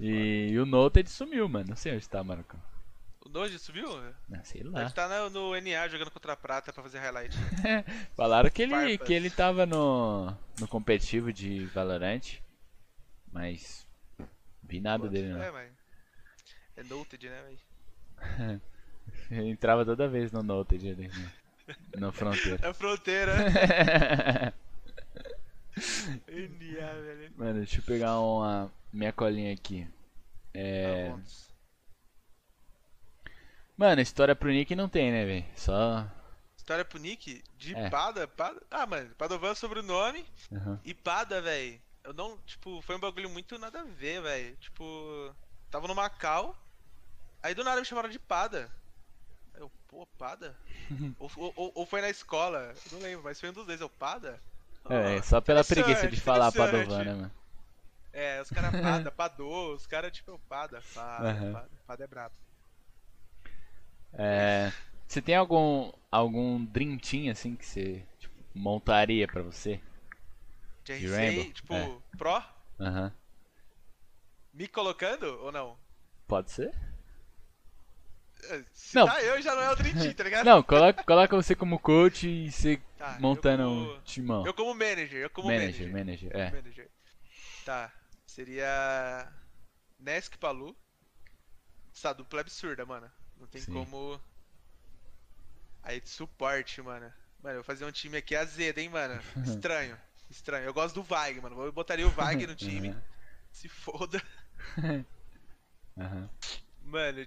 [0.00, 0.04] É.
[0.04, 2.56] E, o Noted sumiu, mano, não sei onde tá, Marco.
[3.24, 3.88] O Noji subiu?
[4.32, 4.80] Ah, sei lá.
[4.80, 7.34] Deve estar no, no NA jogando contra a Prata pra fazer highlight.
[8.14, 9.06] Falaram que ele, Farpas.
[9.06, 12.38] que ele tava no, no competitivo de Valorant,
[13.32, 13.88] mas
[14.62, 15.42] vi nada dele não.
[15.42, 15.72] É, mas.
[16.76, 18.60] É noted, né, velho?
[19.30, 21.08] Ele entrava toda vez no Noted ali,
[21.94, 22.68] no, no fronteira.
[22.68, 23.32] É fronteira.
[26.26, 27.32] NA, velho.
[27.36, 29.86] Mano, deixa eu pegar uma minha colinha aqui.
[30.52, 31.10] É.
[31.10, 31.18] Tá.
[33.76, 35.44] Mano, história pro Nick não tem, né, velho?
[35.56, 36.08] Só.
[36.56, 37.90] História pro Nick de É.
[37.90, 38.62] Pada, Pada.
[38.70, 40.80] Ah, mano, Padovan é sobrenome Aham.
[40.84, 41.80] e Pada, velho.
[42.04, 44.56] Eu não, tipo, foi um bagulho muito nada a ver, velho.
[44.56, 45.34] Tipo,
[45.70, 46.56] tava no Macau,
[47.42, 48.70] aí do nada me chamaram de Pada.
[49.54, 50.56] Eu, pô, Pada?
[51.18, 53.88] ou, ou, ou foi na escola, eu não lembro, mas foi um dos dois, eu,
[53.88, 54.40] Pada?
[54.88, 56.52] É, Ah, só pela preguiça de falar.
[56.52, 57.32] Padovan, né, mano?
[58.14, 60.80] É, os caras Pada, Padô, os caras tipo, Pada.
[60.94, 62.34] Pada, Pada é brabo.
[64.12, 64.72] É.
[65.06, 69.80] Você tem algum algum Dream Team assim que você tipo, montaria pra você?
[70.84, 71.98] De De RC, tipo, É.
[72.16, 72.42] Pro,
[72.80, 73.12] Aham.
[74.52, 75.76] me colocando ou não?
[76.28, 76.72] Pode ser?
[78.74, 79.06] Se Não.
[79.06, 80.44] tá eu, já não é o Dream Team, tá ligado?
[80.44, 84.46] Não, coloca, coloca você como coach e você Tá, montando como- um timão.
[84.46, 86.30] Eu como manager, eu como manager, manager.
[86.30, 86.50] manager, é.
[86.50, 86.90] Manager.
[87.64, 87.90] Tá,
[88.34, 89.32] seria
[89.98, 90.76] Nesk Palu.
[91.94, 93.10] Essa dupla é absurda, mano.
[93.36, 93.72] Não tem Sim.
[93.72, 94.20] como.
[95.82, 97.12] Aí de suporte, mano.
[97.40, 99.22] Mano, eu vou fazer um time aqui azedo, hein, mano.
[99.46, 99.96] Estranho.
[100.28, 100.64] Estranho.
[100.64, 101.62] Eu gosto do Vag, mano.
[101.62, 102.88] Eu botaria o Vag no time.
[102.88, 103.02] Aham.
[103.52, 104.20] Se foda.
[105.96, 106.28] Aham.
[106.82, 107.26] Mano,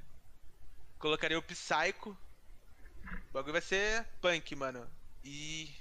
[1.00, 2.18] colocaria o Psycho.
[3.30, 4.86] O bagulho vai ser punk, mano.
[5.24, 5.74] E.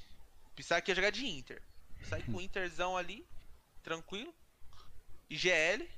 [0.54, 1.60] Psycho ia jogar de Inter.
[2.00, 3.26] Psycho Interzão ali,
[3.82, 4.32] tranquilo.
[5.28, 5.88] E GL.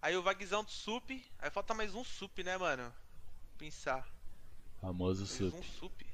[0.00, 1.10] Aí o Vagzão do Sup.
[1.38, 2.92] Aí falta mais um Sup, né, mano?
[3.58, 4.06] Pensar.
[4.80, 5.54] Famoso Mais Sup.
[5.54, 6.06] um Sup.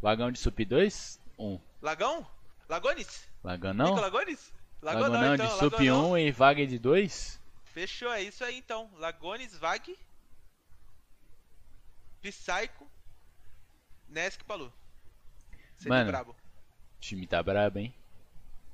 [0.00, 1.20] Vagão de Sup 2?
[1.38, 1.60] 1.
[1.82, 2.26] Lagão?
[2.68, 3.28] Lagones?
[3.44, 3.94] Nico não?
[3.94, 4.52] Lagones?
[4.80, 6.10] Vagão Lago não, então, de Sup Lago não.
[6.12, 7.40] 1 e Vaga de 2?
[7.64, 8.90] Fechou, é isso aí então.
[8.98, 9.98] Lagones, Vag.
[12.22, 12.86] Psycho.
[14.08, 14.72] Nesk Palu.
[15.76, 16.10] Seria Mano.
[16.10, 16.30] brabo.
[16.32, 17.92] O time tá brabo, hein?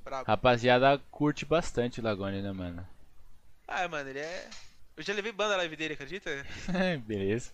[0.03, 0.25] Brabo.
[0.27, 2.87] Rapaziada curte bastante o Lagone, né, mano?
[3.71, 4.49] Ah, mano, ele é.
[4.97, 6.29] Eu já levei banda na live dele, acredita?
[7.07, 7.51] Beleza.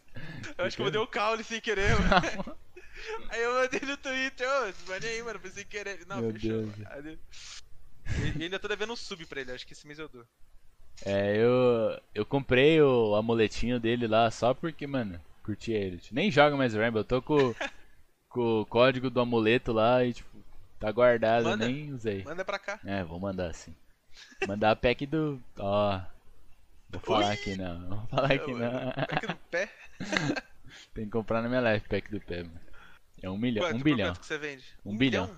[0.58, 2.58] Eu acho que eu mandei o caule sem querer, mano.
[3.30, 6.04] Aí eu mandei no Twitter, ô, mande aí, mano, foi sem querer.
[6.08, 6.64] Não, Meu fechou.
[7.00, 7.20] Deus.
[8.36, 10.26] E ainda tô devendo um sub pra ele, acho que esse mês eu dou.
[11.06, 16.02] É, eu, eu comprei o amuletinho dele lá só porque, mano, curti ele.
[16.12, 17.54] Nem joga mais Rainbow, eu tô com,
[18.30, 20.44] com o código do amuleto lá e, tipo,
[20.80, 21.68] tá guardado, Manda.
[21.68, 22.24] nem usei.
[22.24, 22.80] Manda pra cá.
[22.84, 23.76] É, vou mandar sim.
[24.48, 25.42] Mandar a pack do.
[25.58, 26.02] Ó.
[26.90, 27.34] Vou falar Ui!
[27.34, 27.90] aqui não.
[27.90, 28.90] Vou falar aqui não.
[28.96, 29.70] Aqui no pé.
[30.94, 32.60] Tem que comprar na minha live pack do pé, mano.
[33.22, 33.66] É um milhão.
[33.66, 34.14] Quanto, um bilhão.
[34.14, 34.66] Que você vende?
[34.86, 35.30] Um bilhão.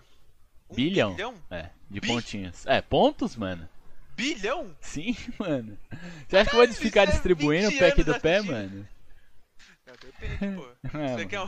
[0.69, 1.15] Um Bilhão?
[1.15, 1.35] bilhão?
[1.49, 2.07] É, de Bi?
[2.07, 2.65] pontinhos.
[2.67, 3.67] É, pontos, mano?
[4.15, 4.75] Bilhão?
[4.81, 5.77] Sim, mano.
[6.27, 8.87] Você acha que eu vou ficar é distribuindo o 20 pack do pé, mano?
[9.87, 10.69] Não, depende, pô.
[10.99, 11.47] É, Você quer um...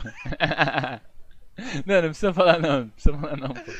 [1.86, 3.72] Não, não precisa falar não, não precisa falar não, pô.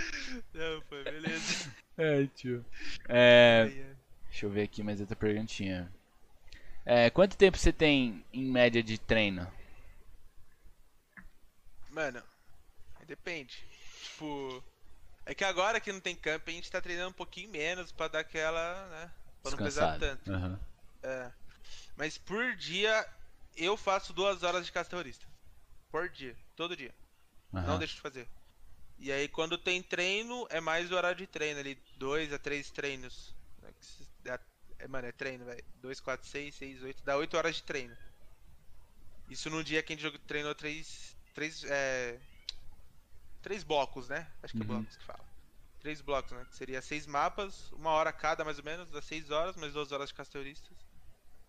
[0.55, 1.72] Não, pô, beleza.
[1.99, 2.65] Ai, tio.
[3.09, 3.95] É, é.
[4.29, 5.93] deixa eu ver aqui mais outra perguntinha.
[6.85, 9.47] É, quanto tempo você tem em média de treino?
[11.91, 12.23] Mano,
[13.07, 13.63] depende.
[14.03, 14.65] Tipo,
[15.27, 18.09] é que agora que não tem camp, a gente tá treinando um pouquinho menos pra
[18.09, 19.11] dar aquela, né?
[19.43, 20.33] Pra não pesar tanto.
[20.33, 20.61] Aham.
[21.03, 21.31] É.
[21.97, 23.07] Mas por dia,
[23.57, 25.27] eu faço duas horas de caça terrorista.
[25.91, 26.95] Por dia, todo dia.
[27.53, 27.79] Não aham.
[27.79, 28.27] deixo de fazer.
[29.03, 31.77] E aí quando tem treino, é mais o horário de treino ali.
[31.97, 33.35] Dois a três treinos.
[34.25, 34.39] É
[34.79, 35.65] É, mano, é treino, velho.
[35.81, 37.03] 2, 4, 6, 6, 8.
[37.05, 37.97] Dá 8 horas de treino.
[39.29, 41.17] Isso num dia que a gente treinou três.
[41.35, 41.65] Três.
[41.65, 42.17] É.
[43.43, 44.25] Três blocos, né?
[44.41, 44.69] Acho que é Uhum.
[44.69, 45.25] blocos que fala.
[45.81, 46.45] Três blocos, né?
[46.49, 49.91] Que seria seis mapas, uma hora cada mais ou menos, dá seis horas, mais duas
[49.91, 50.79] horas de castelistas.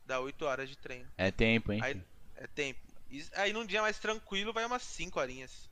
[0.08, 1.10] Dá 8 horas de treino.
[1.18, 1.80] É tempo, hein?
[1.84, 2.02] Aí-?
[2.36, 2.82] É tempo.
[3.36, 5.70] Aí num dia mais tranquilo vai umas 5 horinhas.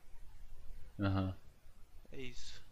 [1.00, 1.36] Aham.
[2.12, 2.62] É isso.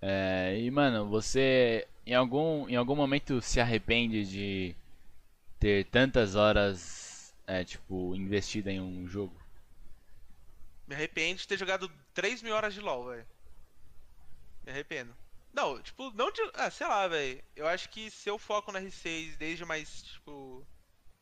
[0.00, 4.76] É, e mano, você em algum, em algum momento se arrepende de
[5.58, 9.34] ter tantas horas, é, tipo, investida em um jogo?
[10.86, 13.26] Me arrependo de ter jogado 3 mil horas de LoL, velho.
[14.64, 15.14] Me arrependo.
[15.52, 16.42] Não, tipo, não de.
[16.52, 17.42] Ah, sei lá, velho.
[17.56, 20.66] Eu acho que se eu foco no R6 desde mais, tipo.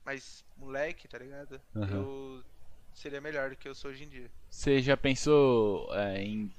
[0.05, 1.61] Mais moleque, tá ligado?
[1.77, 1.97] Aham.
[1.97, 2.45] Eu
[2.93, 4.29] seria melhor do que eu sou hoje em dia.
[4.51, 6.53] Você já pensou é, em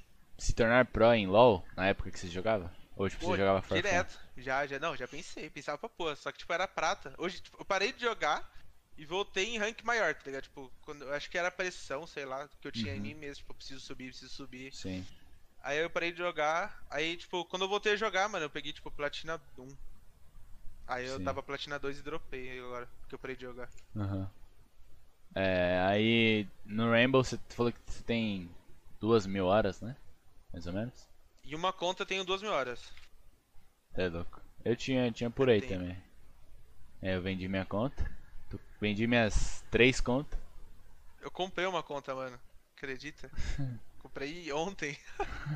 [0.44, 2.70] se tornar pro em LoL na época que você jogava?
[2.98, 3.76] Ou tipo, Pô, você jogava fun?
[3.76, 4.20] Direto.
[4.38, 5.50] Já, já, não, já pensei.
[5.50, 6.16] Pensava pra pôr.
[6.18, 7.14] Só que, tipo, era prata.
[7.18, 8.44] Hoje, tipo, eu parei de jogar
[8.98, 10.44] e voltei em rank maior, tá ligado?
[10.44, 13.04] Tipo, quando, eu acho que era pressão, sei lá, que eu tinha em Uhum.
[13.04, 13.36] mim mesmo.
[13.36, 14.74] Tipo, preciso subir, preciso subir.
[14.74, 15.06] Sim.
[15.64, 16.78] Aí eu parei de jogar.
[16.90, 19.68] Aí, tipo, quando eu voltei a jogar, mano, eu peguei, tipo, platina 1.
[20.86, 21.24] Aí eu Sim.
[21.24, 23.70] tava platina 2 e dropei agora, porque eu parei de jogar.
[23.96, 24.30] Aham.
[25.36, 28.50] É, aí no Rainbow você falou que você tem
[29.00, 29.96] duas mil horas, né?
[30.54, 31.08] Mais ou menos?
[31.44, 32.80] E uma conta eu tenho 2 mil horas.
[33.96, 34.40] É louco.
[34.64, 35.70] Eu tinha, tinha por aí Tem.
[35.70, 35.98] também.
[37.02, 38.10] É, eu vendi minha conta.
[38.80, 40.40] Vendi minhas três contas.
[41.22, 42.40] Eu comprei uma conta, mano.
[42.78, 43.30] Acredita?
[44.00, 44.98] comprei ontem.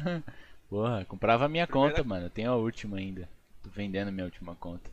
[0.70, 2.26] Porra, comprava a minha Primeira- conta, mano.
[2.26, 3.30] Eu tenho a última ainda.
[3.64, 4.90] Tô vendendo minha última conta.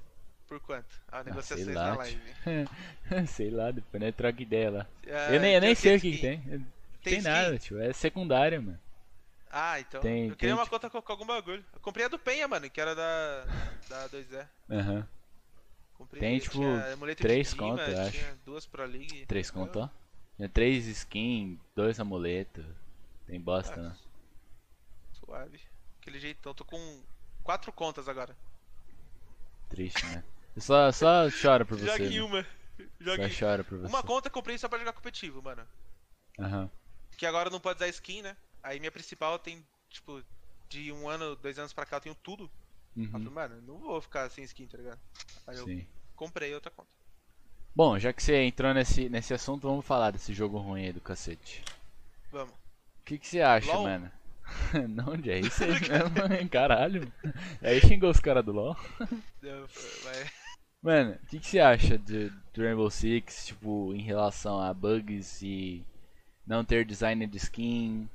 [0.47, 1.01] Por quanto?
[1.11, 2.21] A Ah, negociações sei na live.
[2.45, 3.27] tio.
[3.27, 4.87] sei lá, depois nós troca ideia lá.
[5.09, 6.41] Ah, eu nem, eu nem tem sei o que, que tem.
[6.43, 6.67] Tem,
[7.03, 7.67] Tem nada, skin?
[7.69, 7.81] tio.
[7.81, 8.79] É secundária, mano.
[9.57, 10.01] Ah, então.
[10.01, 11.65] Tem- eu queria tem, uma conta com, com algum bagulho.
[11.73, 13.45] Eu comprei a do Penha, mano, que era da.
[13.89, 14.49] Da 2E.
[14.69, 15.09] Aham.
[15.95, 16.59] Comprei, Tem, tipo,
[17.17, 18.37] três clima, contas, eu acho.
[18.45, 19.27] Duas Pro League.
[19.27, 19.89] Três conto, ó.
[20.37, 22.67] Tinha três skins, dois amuletos.
[23.29, 23.97] Tem bosta, né?
[25.13, 25.61] Suave.
[26.01, 26.53] Aquele jeitão.
[26.53, 27.05] Tô com
[27.45, 28.37] quatro contas agora.
[29.69, 30.25] Triste, né?
[30.57, 31.87] Eu só, só choro por você.
[31.87, 32.23] Jogue né?
[32.23, 32.47] uma.
[32.99, 33.87] Jogue Só choro por você.
[33.87, 35.65] Uma conta eu comprei só pra jogar competitivo, mano.
[36.41, 36.69] Aham.
[37.17, 38.37] Que agora não pode usar skin, né?
[38.65, 40.25] Aí minha principal tem, tipo,
[40.69, 42.51] de um ano, dois anos pra cá eu tenho tudo.
[43.13, 43.31] Aí eu Uhum.
[43.33, 45.01] falei, mano, não vou ficar sem skin, tá ligado?
[45.47, 45.87] Aí eu Sim.
[46.17, 46.97] comprei outra conta.
[47.73, 51.01] Bom, já que você entrou nesse, nesse assunto, vamos falar desse jogo ruim aí do
[51.01, 51.63] cacete.
[52.31, 52.59] Vamos.
[53.01, 53.79] O que, que você acha, LOL?
[53.79, 54.11] mano?
[54.89, 57.13] Não, já é isso aí mesmo, caralho.
[57.63, 58.77] Aí xingou os caras do LoL.
[60.83, 65.43] Mano, o que, que você acha de, do Rainbow Six, tipo, em relação a bugs
[65.43, 65.83] e
[66.47, 68.09] não ter design de skin,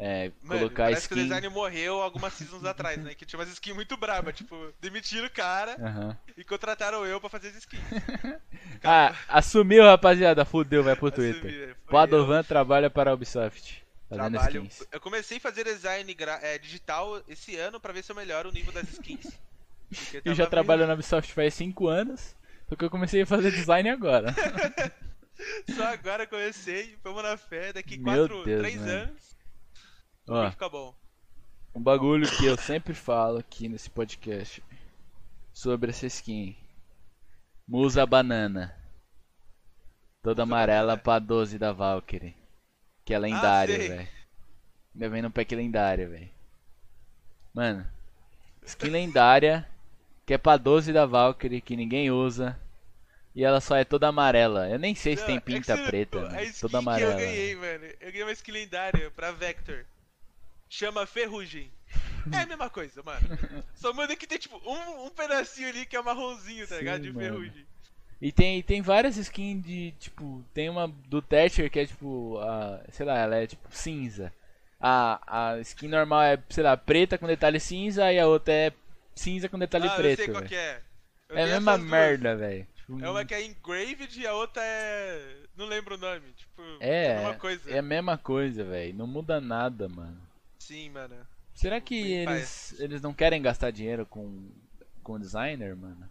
[0.00, 1.24] é, Mano, colocar parece que o skin...
[1.28, 3.16] design morreu algumas seasons atrás, né?
[3.16, 6.16] Que tinha umas skins muito braba, tipo, demitiram o cara Aham.
[6.36, 7.82] e contrataram eu pra fazer as skins.
[8.84, 11.76] Ah, assumiu, rapaziada, fudeu, vai pro Twitter.
[11.90, 14.64] Padovan trabalha para a Ubisoft, fazendo Trabalho.
[14.66, 14.86] skins.
[14.92, 18.52] Eu comecei a fazer design é, digital esse ano pra ver se eu melhoro o
[18.52, 19.26] nível das skins.
[20.24, 22.36] Eu já trabalho na Ubisoft faz 5 anos,
[22.68, 24.32] só que eu comecei a fazer design agora.
[25.76, 28.90] Só agora comecei, vamos na fé, daqui Meu 4, Deus, 3 mano.
[28.90, 29.37] anos
[30.28, 30.94] Ó, bom.
[31.74, 34.62] um bagulho que eu sempre falo aqui nesse podcast
[35.52, 36.56] sobre essa skin.
[37.66, 38.74] Musa banana.
[40.22, 41.02] Toda amarela banana.
[41.02, 42.36] pra 12 da Valkyrie.
[43.04, 43.88] Que é lendário, sei.
[43.88, 44.08] velho.
[44.94, 46.30] Ainda vem no pack lendário, velho.
[47.54, 47.86] Mano,
[48.64, 49.66] skin lendária
[50.26, 52.58] que é pra 12 da Valkyrie, que ninguém usa.
[53.34, 54.68] E ela só é toda amarela.
[54.68, 56.40] Eu nem sei se Não, tem é pinta você- preta, mano.
[56.42, 57.12] skin Toda que amarela.
[57.12, 57.84] eu ganhei, mano.
[58.00, 59.84] Eu ganhei uma skin lendária pra Vector.
[60.68, 61.70] Chama Ferrugem.
[62.30, 63.20] É a mesma coisa, mano.
[63.74, 67.00] Só manda que tem tipo um, um pedacinho ali que é marronzinho, tá Sim, ligado?
[67.02, 67.26] De mano.
[67.26, 67.66] ferrugem.
[68.20, 72.82] E tem, tem várias skins de, tipo, tem uma do Thatcher que é tipo, a,
[72.90, 74.30] sei lá, ela é tipo cinza.
[74.78, 78.72] A, a skin normal é, sei lá, preta com detalhe cinza e a outra é
[79.14, 80.20] cinza com detalhe ah, preto.
[80.20, 80.82] eu sei qual que é.
[81.30, 82.66] Eu É a mesma merda, velho.
[82.76, 85.36] Tipo, É uma que é engraved e a outra é.
[85.56, 86.30] Não lembro o nome.
[86.36, 87.70] Tipo, É, a mesma coisa.
[87.70, 88.94] é a mesma coisa, velho.
[88.94, 90.27] Não muda nada, mano.
[90.68, 91.26] Sim, mano.
[91.54, 94.50] Será que eles, eles não querem gastar dinheiro com,
[95.02, 96.06] com designer, mano?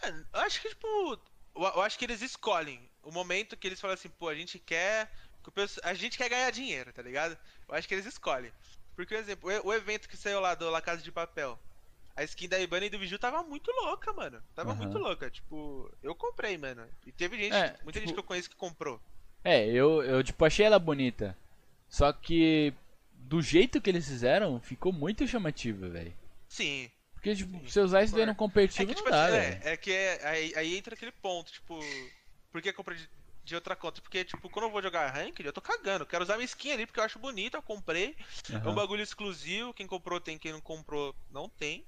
[0.00, 1.18] É, eu acho que, tipo.
[1.56, 5.10] Eu, acho que eles escolhem o momento que eles falam assim, pô, a gente quer.
[5.82, 7.36] A gente quer ganhar dinheiro, tá ligado?
[7.68, 8.52] Eu acho que eles escolhem.
[8.94, 11.58] Porque, por exemplo, o, evento que saiu lá do La Casa de Papel.
[12.14, 14.40] A skin da Ibana e do Biju tava muito louca, mano.
[14.54, 14.82] Tava Aham.
[14.82, 15.30] muito louca.
[15.30, 16.86] Tipo, eu comprei, mano.
[17.06, 19.00] E teve gente, É, muita gente tipo- que eu conheço que comprou.
[19.42, 21.36] É, eu, eu tipo, achei ela bonita.
[21.88, 22.72] Só que
[23.28, 26.14] do jeito que eles fizeram, ficou muito chamativa, velho.
[26.48, 26.90] Sim.
[27.12, 29.60] Porque, tipo, Sim, você usar isso daí no É competitivo que, tipo não dá, é,
[29.64, 31.78] é que é- aí, aí entra aquele ponto, tipo.
[32.50, 33.06] Por que comprar de,
[33.44, 34.00] de outra conta?
[34.00, 36.04] Porque, tipo, quando eu vou jogar ranked, eu tô cagando.
[36.04, 38.16] Eu quero usar minha skin ali porque eu acho bonita, eu comprei.
[38.50, 41.84] É um bagulho exclusivo, quem comprou tem, quem não comprou não tem.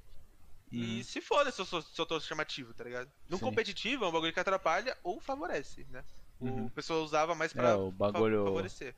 [0.70, 1.02] E Uhum.
[1.04, 3.10] se foda se eu, sou, se eu tô chamativo, tá ligado?
[3.28, 3.44] No Sim.
[3.44, 6.04] competitivo é um bagulho que atrapalha ou favorece, né?
[6.38, 6.66] Uhum.
[6.66, 8.94] O pessoal usava mais pra É, o bagulho- fa- favorecer.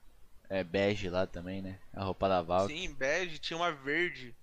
[0.52, 1.78] É bege lá também, né?
[1.94, 2.70] A roupa da Valk.
[2.70, 4.36] Sim, bege, tinha uma verde,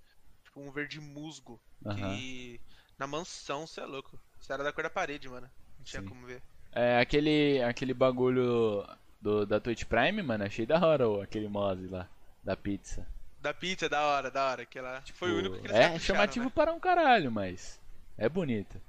[0.43, 1.97] tipo um verde musgo, Aham.
[1.97, 2.59] que
[2.97, 4.19] na mansão, você é louco.
[4.41, 5.47] Isso era da cor da parede, mano.
[5.77, 6.09] Não tinha Sim.
[6.09, 6.41] como ver.
[6.71, 8.85] É, aquele, aquele bagulho
[9.21, 12.09] do, da Twitch Prime, mano, achei da hora ó, aquele Mose lá,
[12.43, 13.05] da pizza.
[13.41, 14.63] Da pizza, da hora, da hora.
[14.63, 15.01] Aquela...
[15.13, 16.51] Foi o único que eles É chamativo né?
[16.53, 17.79] para um caralho, mas
[18.17, 18.81] é bonito.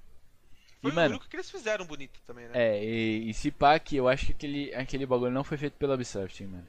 [0.82, 2.54] Foi E, o mano, único que eles fizeram bonito também, né?
[2.54, 5.74] é, e, e se pá que eu acho que aquele, aquele bagulho não foi feito
[5.74, 6.66] pela Ubisoft, hein, mano.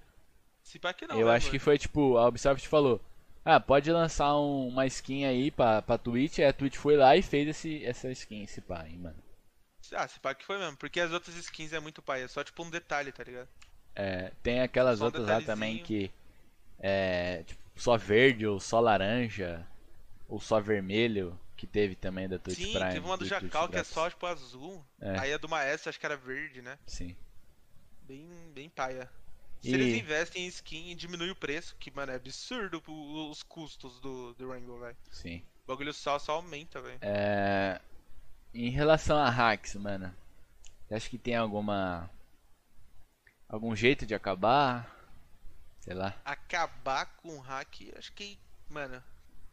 [0.71, 1.51] Se pá que não, eu né, acho mano?
[1.51, 3.01] que foi tipo, a Ubisoft falou,
[3.43, 7.13] ah, pode lançar um- uma skin aí pra, pra Twitch, aí a Twitch foi lá
[7.17, 9.21] e fez esse, essa skin, esse pá, hein, mano.
[9.93, 10.77] Ah, se pá que foi mesmo.
[10.77, 12.23] Porque as outras skins é muito pai.
[12.23, 13.49] É só tipo um detalhe, tá ligado?
[13.93, 16.09] É, tem aquelas Só um outras lá também que
[16.79, 19.67] é tipo, só verde ou só laranja
[20.29, 22.93] ou só vermelho que teve também da Twitch Sim, Prime.
[22.93, 24.81] teve uma do Twitch Jacal que é só tipo azul.
[25.01, 25.19] É.
[25.19, 26.79] Aí a do Maestro acho que era verde, né?
[26.87, 27.13] Sim.
[28.03, 29.09] Bem, bem paia.
[29.61, 33.43] Se E- eles investem em skin e diminuem o preço, que, mano, é absurdo os
[33.43, 34.97] custos do, do Rainbow, velho.
[35.11, 35.43] Sim.
[35.63, 36.97] O bagulho só, só aumenta, velho.
[37.01, 37.79] É,
[38.53, 40.13] em relação a hacks, mano,
[40.87, 42.09] você acha que tem alguma
[43.47, 44.89] algum jeito de acabar?
[45.81, 46.19] Sei lá.
[46.25, 48.37] Acabar com o hack, acho que,
[48.69, 49.01] mano,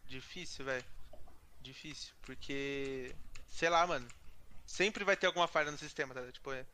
[0.06, 0.84] difícil, velho.
[1.60, 3.14] Difícil, porque,
[3.48, 4.08] sei lá, mano,
[4.64, 6.30] sempre vai ter alguma falha no sistema, tá?
[6.32, 6.64] Tipo, é,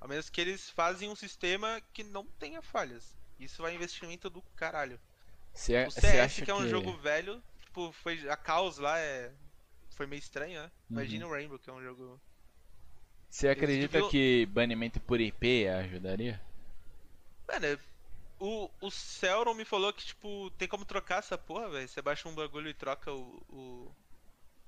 [0.00, 3.14] a menos que eles fazem um sistema que não tenha falhas.
[3.38, 5.00] Isso vai investimento do caralho.
[5.52, 8.98] Você, O você CS, acha que é um jogo velho, tipo, foi a Caos lá
[8.98, 9.32] é
[9.96, 10.72] foi meio estranho, né?
[10.90, 12.20] Imagina o Rainbow, que é um jogo
[13.30, 16.40] Você acredita que banimento por IP ajudaria?
[17.48, 17.78] Mano, é-
[18.40, 21.88] o, o Celron me falou que, tipo, tem como trocar essa porra, velho.
[21.88, 23.96] Você baixa um bagulho e troca o, o,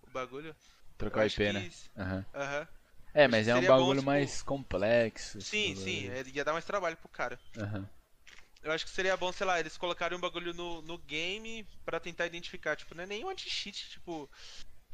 [0.02, 0.54] o bagulho.
[0.98, 1.66] Trocar o IP, que né?
[1.66, 2.24] isso- Aham.
[2.34, 2.68] Aham.
[3.14, 5.40] É, mas é um seria bom, bagulho tipo- mais complexo.
[5.40, 7.38] Sim, bagulho sim, é- ia dar mais trabalho pro cara.
[7.58, 7.88] Aham.
[8.62, 11.98] Eu acho que seria bom, sei lá, eles colocarem um bagulho no, no game pra
[11.98, 14.30] tentar identificar, tipo, não é nem um anti-cheat, tipo.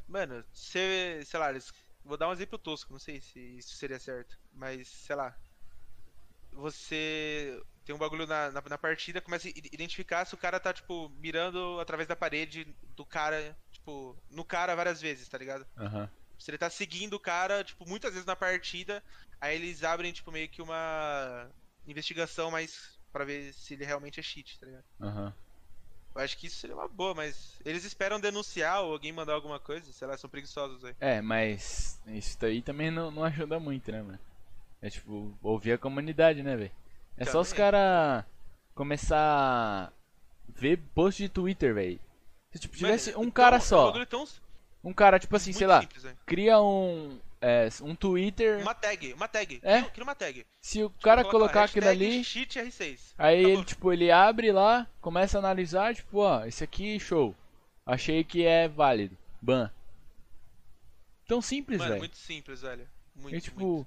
[0.07, 1.71] Mano, você, sei lá, eles.
[2.03, 5.37] Vou dar um exemplo tosco, não sei se isso seria certo, mas sei lá.
[6.53, 10.73] Você tem um bagulho na, na, na partida, começa a identificar se o cara tá,
[10.73, 15.67] tipo, mirando através da parede do cara, tipo, no cara várias vezes, tá ligado?
[15.77, 16.11] Aham.
[16.39, 19.03] Se ele tá seguindo o cara, tipo, muitas vezes na partida,
[19.41, 21.51] aí eles abrem, tipo, meio que uma
[21.87, 24.85] investigação mais pra ver se ele realmente é cheat, tá ligado?
[25.01, 25.35] Aham.
[26.15, 29.61] Eu acho que isso seria uma boa, mas eles esperam denunciar ou alguém mandar alguma
[29.61, 30.95] coisa, sei lá, são preguiçosos aí.
[31.01, 34.19] É, mas isso daí também não, não ajuda muito, né, mano?
[34.81, 36.73] É tipo, ouvir a comunidade, né, velho?
[37.17, 38.25] É só os caras
[38.75, 39.93] começar a
[40.49, 42.01] ver post de Twitter, velho.
[42.53, 44.27] Se tipo, tivesse Mano, um então, cara é um só, bagulho tão
[44.83, 49.13] um cara, tipo assim, muito sei lá, simples, cria um, é, um Twitter, Uma tag,
[49.13, 49.61] uma tag.
[49.63, 49.83] É?
[49.83, 50.47] Cria, uma tag.
[50.61, 52.99] se o cara Coloca lá, colocar aquilo ali, Cheat R6.
[53.19, 53.53] aí Acabou.
[53.57, 57.35] ele, tipo, ele abre lá, começa a analisar, tipo, ó, esse aqui, show.
[57.87, 59.17] Achei que é válido.
[59.41, 59.71] Ban.
[61.27, 62.01] Tão simples, Mano, velho.
[62.01, 62.89] muito simples, velho.
[63.15, 63.87] Muito, E tipo, muito.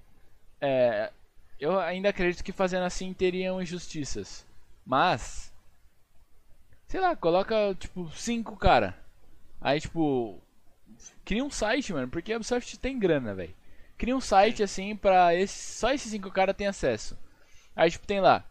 [0.59, 1.11] é,
[1.59, 4.45] eu ainda acredito que fazendo assim teriam injustiças.
[4.85, 5.51] Mas,
[6.87, 8.97] sei lá, coloca tipo cinco cara.
[9.59, 10.39] Aí tipo,
[11.25, 13.53] cria um site, mano, porque a Ubisoft tem grana, velho.
[13.97, 17.17] Cria um site assim pra esse, só esses cinco cara tem acesso.
[17.75, 18.43] Aí tipo tem lá,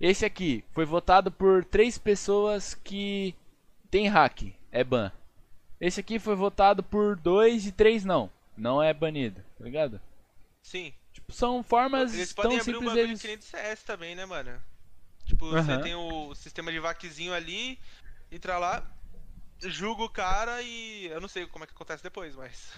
[0.00, 3.34] esse aqui foi votado por três pessoas que
[3.90, 5.10] tem hack, é ban.
[5.80, 10.00] Esse aqui foi votado por dois e três não, não é banido, tá ligado?
[10.62, 10.92] Sim.
[11.12, 13.20] Tipo, são formas Eles tão podem abrir um simples bagulho deles.
[13.20, 14.60] que nem do CS também, né, mano?
[15.24, 17.78] Tipo, você tem o sistema de vaquezinho ali,
[18.30, 18.84] entra lá,
[19.62, 21.06] julga o cara e.
[21.06, 22.72] Eu não sei como é que acontece depois, mas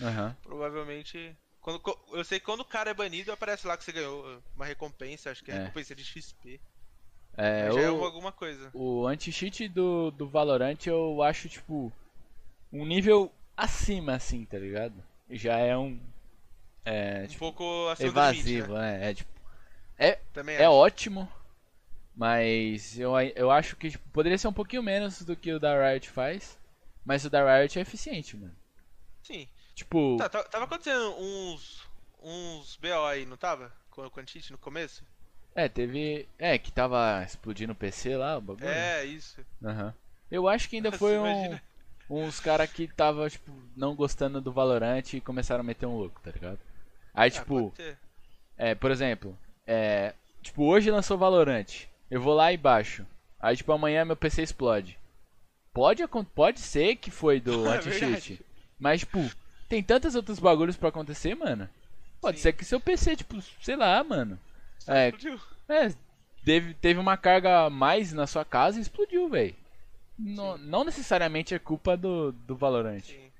[0.00, 0.36] Aham.
[0.42, 1.80] provavelmente Quando,
[2.12, 5.30] eu sei que quando o cara é banido, aparece lá que você ganhou uma recompensa,
[5.30, 5.58] acho que é, É.
[5.58, 6.60] recompensa de XP.
[7.36, 8.72] É, Mas já é o- alguma coisa.
[8.72, 11.92] O anti-cheat do, do Valorant eu acho, tipo,
[12.72, 14.94] um nível acima, assim, tá ligado?
[15.30, 16.00] Já é um.
[16.84, 18.98] É, Um tipo, pouco acima do limite, evasivo, né?
[18.98, 19.10] né?
[19.10, 19.30] É, tipo,
[20.32, 20.74] Também é acho.
[20.74, 21.30] ótimo,
[22.20, 25.90] mas eu, eu acho que tipo, poderia ser um pouquinho menos do que o da
[25.90, 26.58] Riot faz.
[27.02, 28.54] Mas o da Riot é eficiente, mano.
[29.22, 29.48] Sim.
[29.74, 31.80] Tipo, Tá, tá- tava acontecendo uns.
[32.22, 33.72] uns BO aí, não tava?
[33.90, 35.02] Com o Antit no começo?
[35.54, 36.28] é, teve.
[36.38, 38.68] É, que tava explodindo o PC lá, o bagulho.
[38.68, 39.40] É, isso.
[39.64, 39.94] Aham.
[40.30, 41.62] Eu acho que ainda Nossa, foi um, imagina.
[42.10, 46.20] uns cara que tava, tipo, não gostando do Valorant e começaram a meter um louco,
[46.22, 46.58] tá ligado?
[47.14, 47.72] Aí, Ah, tipo,
[48.58, 49.36] é, por exemplo,
[49.66, 53.06] é, tipo, hoje lançou Valorant, eu vou lá e baixo.
[53.38, 54.98] Aí, tipo, amanhã meu PC explode.
[55.72, 56.02] Pode,
[56.34, 58.40] pode ser que foi do É anti-cheat, verdade.
[58.78, 59.18] mas, tipo,
[59.68, 61.68] tem tantos outros bagulhos pra acontecer, mano.
[62.20, 62.42] Pode Sim.
[62.42, 64.38] ser que seu PC, tipo, sei lá, mano.
[64.78, 65.40] Só É, explodiu.
[65.68, 65.92] é,
[66.44, 69.54] teve, teve uma carga a mais na sua casa e explodiu, velho.
[70.18, 73.00] Não, não necessariamente é culpa do, do Valorant.
[73.04, 73.30] Sim.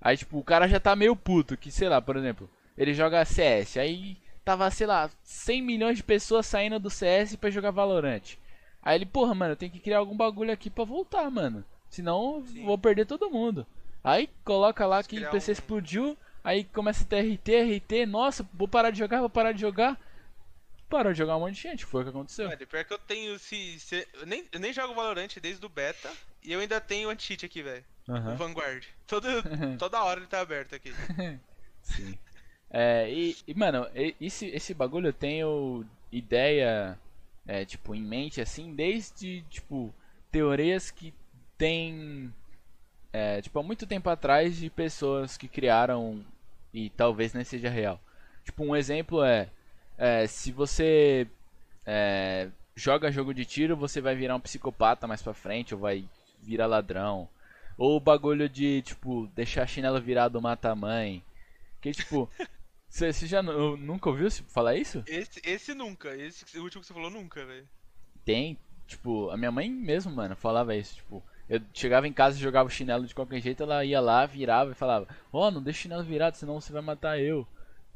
[0.00, 3.24] Aí, tipo, o cara já tá meio puto, que, sei lá, por exemplo, ele joga
[3.24, 4.16] CS, aí
[4.48, 8.22] tava, sei lá, 100 milhões de pessoas saindo do CS pra jogar Valorant.
[8.82, 11.62] Aí ele, porra, mano, eu tenho que criar algum bagulho aqui pra voltar, mano.
[11.90, 12.64] Senão Sim.
[12.64, 13.66] vou perder todo mundo.
[14.02, 18.48] Aí coloca lá que o PC um- explodiu, aí começa a ter RT, RT, nossa,
[18.54, 20.00] vou parar de jogar, vou parar de jogar.
[20.88, 22.48] Parou de jogar um monte de gente, foi o que aconteceu.
[22.48, 23.38] Mano, pior que eu tenho.
[23.38, 26.10] Se, se- eu, nem, eu nem jogo Valorant desde o beta.
[26.42, 27.84] E eu ainda tenho o Anti-Cheat aqui, velho.
[28.08, 28.34] O Aham.
[28.36, 28.84] Vanguard.
[29.06, 29.26] Todo,
[29.78, 30.94] toda hora ele tá aberto aqui.
[31.82, 32.18] Sim.
[32.70, 33.86] É, e, e, mano,
[34.20, 36.98] esse, esse bagulho eu tenho ideia,
[37.46, 39.92] é, tipo, em mente, assim, desde, tipo,
[40.30, 41.14] teorias que
[41.56, 42.32] tem,
[43.12, 46.24] é, tipo, há muito tempo atrás de pessoas que criaram
[46.72, 48.00] e talvez nem seja real.
[48.44, 49.50] Tipo, um exemplo é,
[49.96, 51.26] é, se você
[51.86, 56.04] é, joga jogo de tiro, você vai virar um psicopata mais pra frente, ou vai
[56.42, 57.28] virar ladrão.
[57.76, 61.22] Ou o bagulho de, tipo, deixar chinelo virado mata a mãe.
[61.80, 62.30] Que, tipo,
[62.88, 65.02] você já nu- nunca ouviu falar isso?
[65.06, 66.14] Esse, esse nunca.
[66.16, 67.68] Esse último que você falou nunca, velho.
[68.24, 72.40] Tem, tipo, a minha mãe mesmo, mano, falava isso, tipo, eu chegava em casa e
[72.42, 75.78] jogava o chinelo de qualquer jeito, ela ia lá, virava e falava, ó, não deixa
[75.78, 77.46] o chinelo virado, senão você vai matar eu.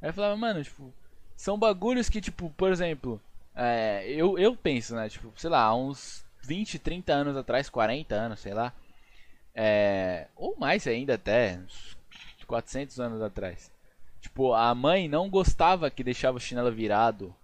[0.01, 0.93] Aí eu falava, mano, tipo,
[1.37, 3.21] são bagulhos que, tipo, por exemplo,
[3.55, 8.15] é, eu, eu penso, né, tipo, sei lá, há uns 20, 30 anos atrás, 40
[8.15, 8.73] anos, sei lá,
[9.55, 11.97] é, ou mais ainda até, uns
[12.47, 13.72] 400 anos atrás.
[14.23, 17.35] Tipo, a mãe não gostava que deixava o chinelo virado,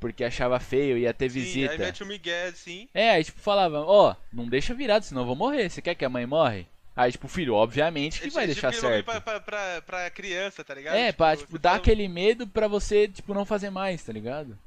[0.00, 1.72] porque achava feio, ia ter Sim, visita.
[1.72, 2.88] aí mete o Miguel assim.
[2.94, 5.68] É, aí tipo falava, ó, não deixa virado, senão eu vou morrer.
[5.68, 6.66] Você quer que a mãe morre?
[6.96, 9.04] Aí, tipo, filho, obviamente que É vai tipo deixar certo.
[9.04, 10.96] Pra, pra, pra, pra criança, tá ligado?
[10.96, 14.12] É, pra, tipo, você dar fala- aquele medo pra você, tipo, não fazer mais, tá
[14.12, 14.58] ligado?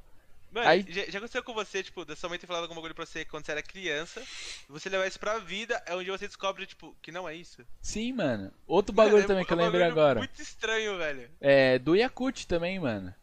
[0.52, 2.94] Mano, Aí- já, já aconteceu com você, tipo, da sua mãe ter falado alguma coisa
[2.94, 4.22] pra você quando você era criança,
[4.68, 7.66] você levar isso pra vida, é onde você descobre, tipo, que não é isso.
[7.82, 8.52] Sim, mano.
[8.68, 10.20] Outro bagulho Mano, é também um- que eu é lembrei agora.
[10.20, 11.30] Muito estranho, velho.
[11.40, 13.14] É, do Yakut também, mano.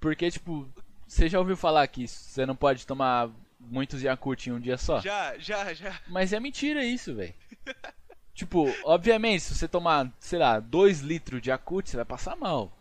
[0.00, 0.66] Porque, tipo,
[1.06, 3.28] você já ouviu falar que você não pode tomar
[3.58, 5.00] muitos Yakut em um dia só?
[5.00, 6.00] Já, já, já.
[6.08, 7.34] Mas é mentira isso, velho.
[8.34, 12.72] tipo, obviamente, se você tomar, sei lá, 2 litros de Yakut, você vai passar mal.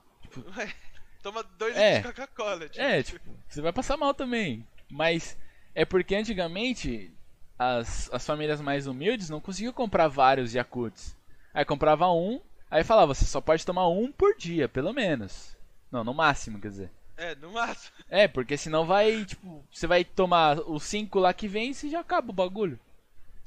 [0.56, 0.74] Ué,
[1.22, 1.96] Toma dois É.
[1.98, 2.82] litros de Coca-Cola, tipo.
[2.84, 4.66] É, tipo, você vai passar mal também.
[4.90, 5.38] Mas
[5.76, 7.12] é porque antigamente
[7.58, 11.16] as, as famílias mais humildes não conseguiam comprar vários Yakuts.
[11.54, 12.40] Aí comprava um,
[12.72, 15.56] aí falava, você só pode tomar um por dia, pelo menos.
[15.92, 16.92] Não, no máximo, quer dizer.
[17.18, 17.92] É, no máximo.
[18.10, 22.00] É, porque senão vai, tipo, você vai tomar os cinco lá que vem e já
[22.00, 22.80] acaba o bagulho.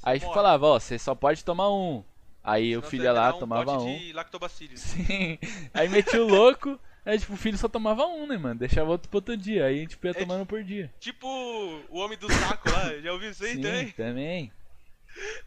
[0.01, 0.33] Aí morre.
[0.33, 2.03] falava, ó, você só pode tomar um.
[2.43, 3.97] Aí o Senão filho ia vai lá, virar tomava um.
[3.97, 4.79] de lactobacillus.
[4.81, 5.37] Sim.
[5.73, 8.59] Aí metia o louco, aí tipo, o filho só tomava um, né, mano?
[8.59, 9.65] Deixava outro pro outro dia.
[9.65, 10.93] Aí tipo, ia É tomando por dia.
[10.99, 13.91] Tipo o homem do saco lá, já ouviu isso aí Sim, também?
[13.91, 14.51] também.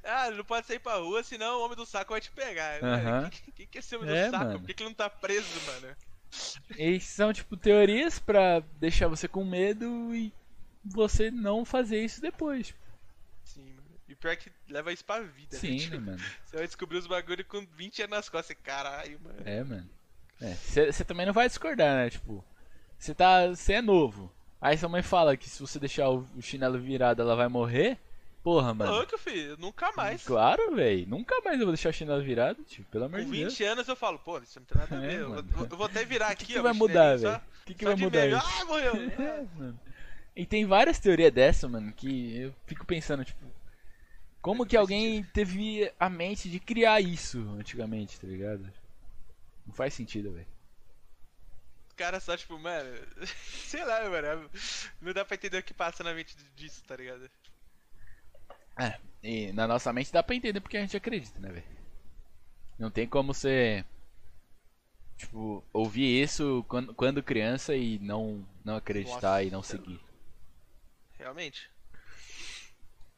[0.05, 2.83] Ah, não pode sair pra rua, senão o homem do saco vai te pegar.
[2.83, 3.23] Aham.
[3.23, 4.45] Mano, Quem, quem que é esse homem É, do saco?
[4.45, 4.61] mano.
[4.61, 5.97] Por que, que ele não tá preso, mano?
[6.79, 10.33] E são tipo teorias pra deixar você com medo e
[10.85, 12.75] você não fazer isso depois.
[13.45, 13.87] Sim, mano.
[14.09, 15.59] E pior é que leva isso pra vida, né?
[15.59, 16.25] Sim, Tipo, né, mano?
[16.45, 18.57] Você vai descobrir os bagulho com 20 anos nas costas.
[18.63, 19.39] Caralho, mano.
[19.45, 19.89] É, mano.
[20.41, 22.11] Você também não vai discordar, né?
[22.11, 22.45] Tipo,
[22.99, 23.49] você tá.
[23.49, 24.31] Você é novo.
[24.61, 27.99] Aí sua mãe fala que se você deixar o, o chinelo virado ela vai morrer.
[28.43, 28.93] Porra, mano.
[28.93, 29.57] Louco, filho.
[29.59, 30.23] Nunca mais.
[30.25, 31.05] Claro, velho.
[31.09, 32.85] Nunca mais eu vou deixar o chinelo virado, tio.
[32.93, 33.61] Pelo amor Com de 20 Deus.
[33.73, 35.21] anos eu falo, pô, isso não tem nada a É, ver.
[35.21, 35.49] eu, mano.
[35.51, 37.43] vou- eu vou até virar O aqui, que, que ó, vai meu mudar, chinelinho velho?
[37.63, 38.37] O que, que vai mudar meme.
[38.37, 38.47] isso?
[38.61, 38.95] Ah, morreu.
[39.19, 39.81] É, mano.
[40.37, 43.45] E tem várias teorias dessa, mano, que eu fico pensando, tipo,
[44.41, 48.71] como Não que alguém teve a mente de criar isso antigamente, tá ligado?
[49.67, 50.47] Não faz sentido, velho.
[51.97, 52.91] caras só, tipo, mano.
[53.65, 54.51] Sei lá, mano.
[55.01, 57.29] Não dá pra entender o que passa na mente disso, tá ligado?
[58.79, 61.67] É, e na nossa mente dá pra entender porque a gente acredita, né, velho?
[62.79, 63.85] Não tem como você.
[65.17, 69.43] Tipo, ouvir isso quando, quando criança e não, não acreditar Nossa.
[69.45, 69.99] e não seguir.
[71.19, 71.71] Realmente.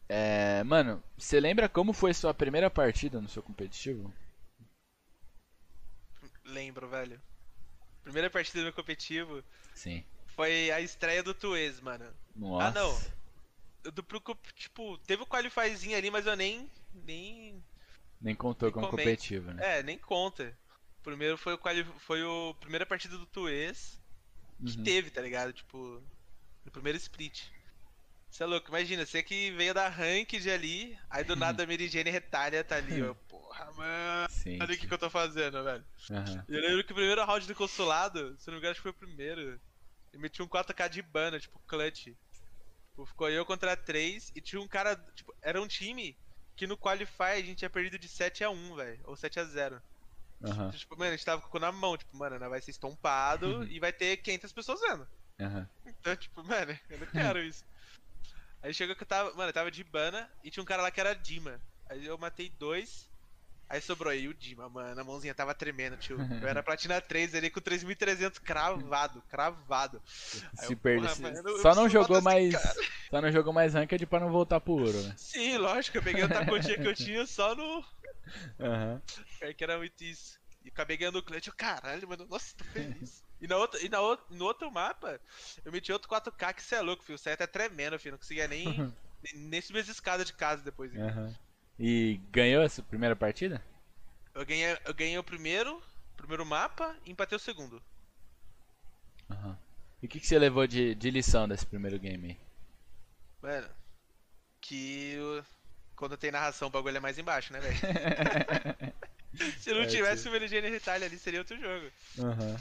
[0.09, 4.13] É, mano, você lembra como foi sua primeira partida no seu competitivo?
[6.49, 7.21] Lembro, velho.
[8.03, 9.45] Primeira partida do meu competitivo
[9.75, 10.05] Sim.
[10.35, 12.13] foi a estreia do Tuês, mano.
[12.35, 12.69] Nossa.
[12.69, 12.83] Ah,
[13.85, 13.93] não.
[13.93, 14.21] Do, pro,
[14.55, 16.71] tipo, teve o qualifyzinho ali, mas eu nem.
[16.93, 17.63] Nem.
[18.21, 19.05] Nem contou como comento.
[19.05, 19.79] competitivo, né?
[19.79, 20.57] É, nem conta.
[21.03, 23.99] Primeiro foi o quali, foi o primeira partida do Tuês
[24.67, 24.85] que Uhum.
[24.85, 25.53] teve, tá ligado?
[25.53, 26.03] Tipo,
[26.65, 27.45] no primeiro split.
[28.31, 31.89] Você é louco, imagina, você que veio da ranked ali, aí do nada a Mary
[31.89, 33.15] Jane retalha tá ali, ó.
[33.59, 34.29] Porra, mano.
[34.31, 34.59] Sim.
[34.63, 35.85] Olha o que, que eu tô fazendo, velho.
[36.11, 36.45] Aham.
[36.49, 38.83] E eu lembro que o primeiro round do consulado, se não me engano, acho que
[38.83, 39.61] foi o primeiro.
[40.13, 42.05] Eu meti um 4k de bana, tipo, clutch.
[42.05, 44.97] Tipo, ficou eu contra 3 e tinha um cara.
[45.15, 46.17] Tipo, era um time
[46.57, 49.01] que no Qualify a gente tinha perdido de 7 a 1 velho.
[49.05, 49.83] Ou 7 a 0
[50.45, 50.71] Aham.
[50.71, 53.65] Tipo, mano, a gente tava com o cu na mão, tipo, mano, vai ser estompado
[53.65, 55.09] e vai ter 500 pessoas vendo.
[55.41, 55.69] Aham.
[55.85, 57.65] Então, tipo, mano, eu não quero isso.
[58.63, 60.91] Aí chegou que eu tava, mano, eu tava de bana e tinha um cara lá
[60.91, 61.61] que era Dima.
[61.89, 63.08] Aí eu matei dois.
[63.69, 64.99] Aí sobrou aí o Dima, mano.
[64.99, 66.17] A mãozinha tava tremendo, tio.
[66.43, 70.03] Eu era platina 3 ali com 3.300 cravado, cravado.
[70.59, 72.55] Aí Se eu, porra, mano, Só não jogou mais.
[73.11, 75.15] Só não jogou mais ranked pra não voltar pro ouro, né?
[75.17, 77.85] Sim, lógico, eu peguei o tacotinha que eu tinha só no.
[78.61, 79.03] Aham.
[79.43, 80.39] É que era muito isso.
[80.65, 81.47] E acabei ganhando o clutch.
[81.47, 83.23] Eu, caralho, mano, nossa, tô feliz.
[83.41, 85.21] E, na outra, e na outra, no outro mapa,
[85.65, 87.19] eu meti outro 4K que cê é louco, filho.
[87.19, 88.13] Saia até tremendo, filho.
[88.13, 88.65] Não conseguia nem,
[89.35, 90.95] nem, subir as escadas de casa depois.
[90.95, 91.35] Aham.
[91.79, 93.63] E ganhou essa primeira partida?
[94.35, 95.83] Eu ganhei, eu ganhei o primeiro,
[96.17, 97.83] primeiro mapa e empatei o segundo.
[99.31, 99.57] Aham.
[100.03, 102.37] E o que, que você levou de, de lição desse primeiro game aí?
[103.43, 103.69] Mano,
[104.61, 105.17] que
[105.97, 107.81] quando tem narração o bagulho é mais embaixo, né, velho?
[109.57, 110.29] Se não É, tivesse sim.
[110.29, 111.91] o Meligene Retalha ali, seria outro jogo.
[112.19, 112.61] Aham.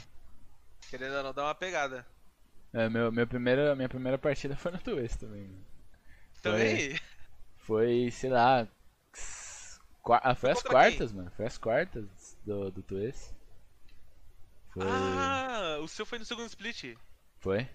[0.88, 2.04] Querendo ou não, dar uma pegada.
[2.72, 5.48] É, meu, meu primeira, minha primeira partida foi no Twist também.
[6.42, 6.98] Também?
[7.58, 8.66] Foi, sei lá.
[10.12, 11.30] Ah, foi as contra quartas, mano.
[11.36, 13.32] Foi as quartas do, do Twist.
[14.70, 14.82] Foi.
[14.86, 16.96] Ah, o seu foi no segundo split.
[17.40, 17.68] Foi.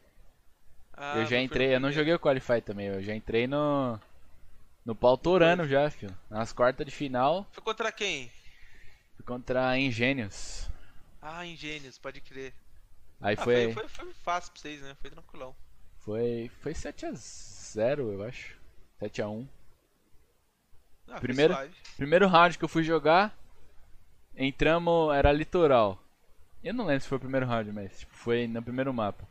[0.94, 4.00] Ah, eu já foi entrei, eu não joguei o Qualify também, eu já entrei no.
[4.86, 6.10] No pau torando já, fio.
[6.30, 8.30] Nas quartas de final, Foi contra quem?
[9.16, 10.70] fui contra Ingênios.
[11.22, 12.54] Ah, Ingênios, pode crer.
[13.22, 13.74] Aí Ah, foi.
[13.74, 14.94] foi, foi fácil pra vocês, né?
[15.02, 15.56] Foi tranquilão.
[16.00, 16.52] Foi.
[16.62, 18.58] Foi 7x0, eu acho.
[19.02, 19.48] 7x1.
[21.10, 21.56] Ah, Primeiro-.
[21.98, 23.38] Primeiro round que eu fui jogar,
[24.36, 26.02] entramos, era litoral.
[26.64, 29.28] Eu não lembro se foi o primeiro round, mas tipo, foi no primeiro mapa.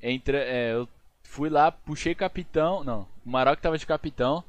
[0.00, 0.88] Entra, é, eu
[1.24, 4.42] fui lá, puxei capitão, não, o Maroc tava de capitão,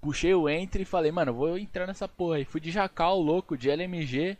[0.00, 2.44] puxei o entre e falei, mano, vou entrar nessa porra aí.
[2.44, 4.36] Fui de jacal louco, de LMG,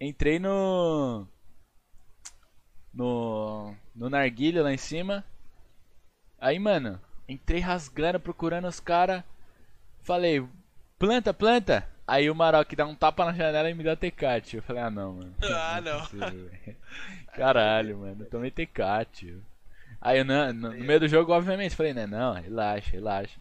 [0.00, 1.26] entrei no
[2.94, 5.24] no no narguilha lá em cima.
[6.40, 9.22] Aí, mano, entrei rasgando, procurando os caras.
[10.00, 10.44] Falei,
[11.02, 11.88] planta, planta.
[12.06, 14.58] Aí o Maroc dá um tapa na janela e me dá tio.
[14.58, 15.34] Eu falei, ah não, mano.
[15.42, 16.06] Ah, não.
[17.34, 18.22] Caralho, mano.
[18.22, 18.52] Eu tomei
[19.12, 19.42] tio.
[20.00, 23.40] Aí eu, no, no meio do jogo, obviamente, falei, né, não, relaxa, relaxa.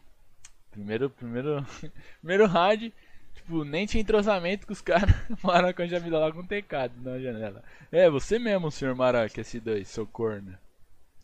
[0.71, 1.63] Primeiro, primeiro,
[2.19, 2.91] primeiro round,
[3.35, 5.13] tipo, nem tinha entrosamento com os caras.
[5.43, 7.63] O Maroc já me dá logo um TK na janela.
[7.91, 10.57] É, você mesmo, senhor Maroc, S2, seu corno.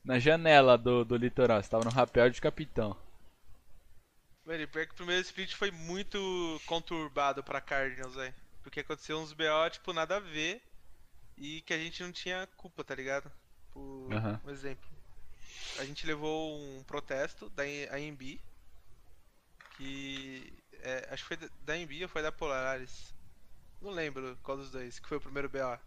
[0.05, 2.95] Na janela do, do litoral, você tava no rapel de capitão.
[4.47, 8.33] Mano, e pior que o primeiro split foi muito conturbado pra Cardinals, velho.
[8.63, 10.61] Porque aconteceu uns BO, tipo, nada a ver.
[11.37, 13.31] E que a gente não tinha culpa, tá ligado?
[13.73, 14.41] Por Aham.
[14.45, 14.89] um exemplo.
[15.79, 18.39] A gente levou um protesto da AMB.
[19.75, 20.51] Que.
[20.79, 23.13] é, acho que foi da- da AMB ou foi da Polaris.
[23.81, 25.77] Não lembro qual dos dois, que foi o primeiro BO.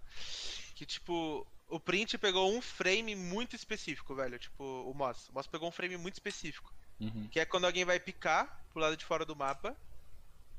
[0.74, 1.46] Que tipo.
[1.68, 4.38] O print pegou um frame muito específico, velho.
[4.38, 5.28] Tipo, o Moss.
[5.28, 6.72] O Moss pegou um frame muito específico.
[7.00, 7.28] Uhum.
[7.30, 9.76] Que é quando alguém vai picar pro lado de fora do mapa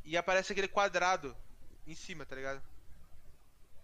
[0.03, 1.35] e aparece aquele quadrado
[1.85, 2.61] em cima, tá ligado?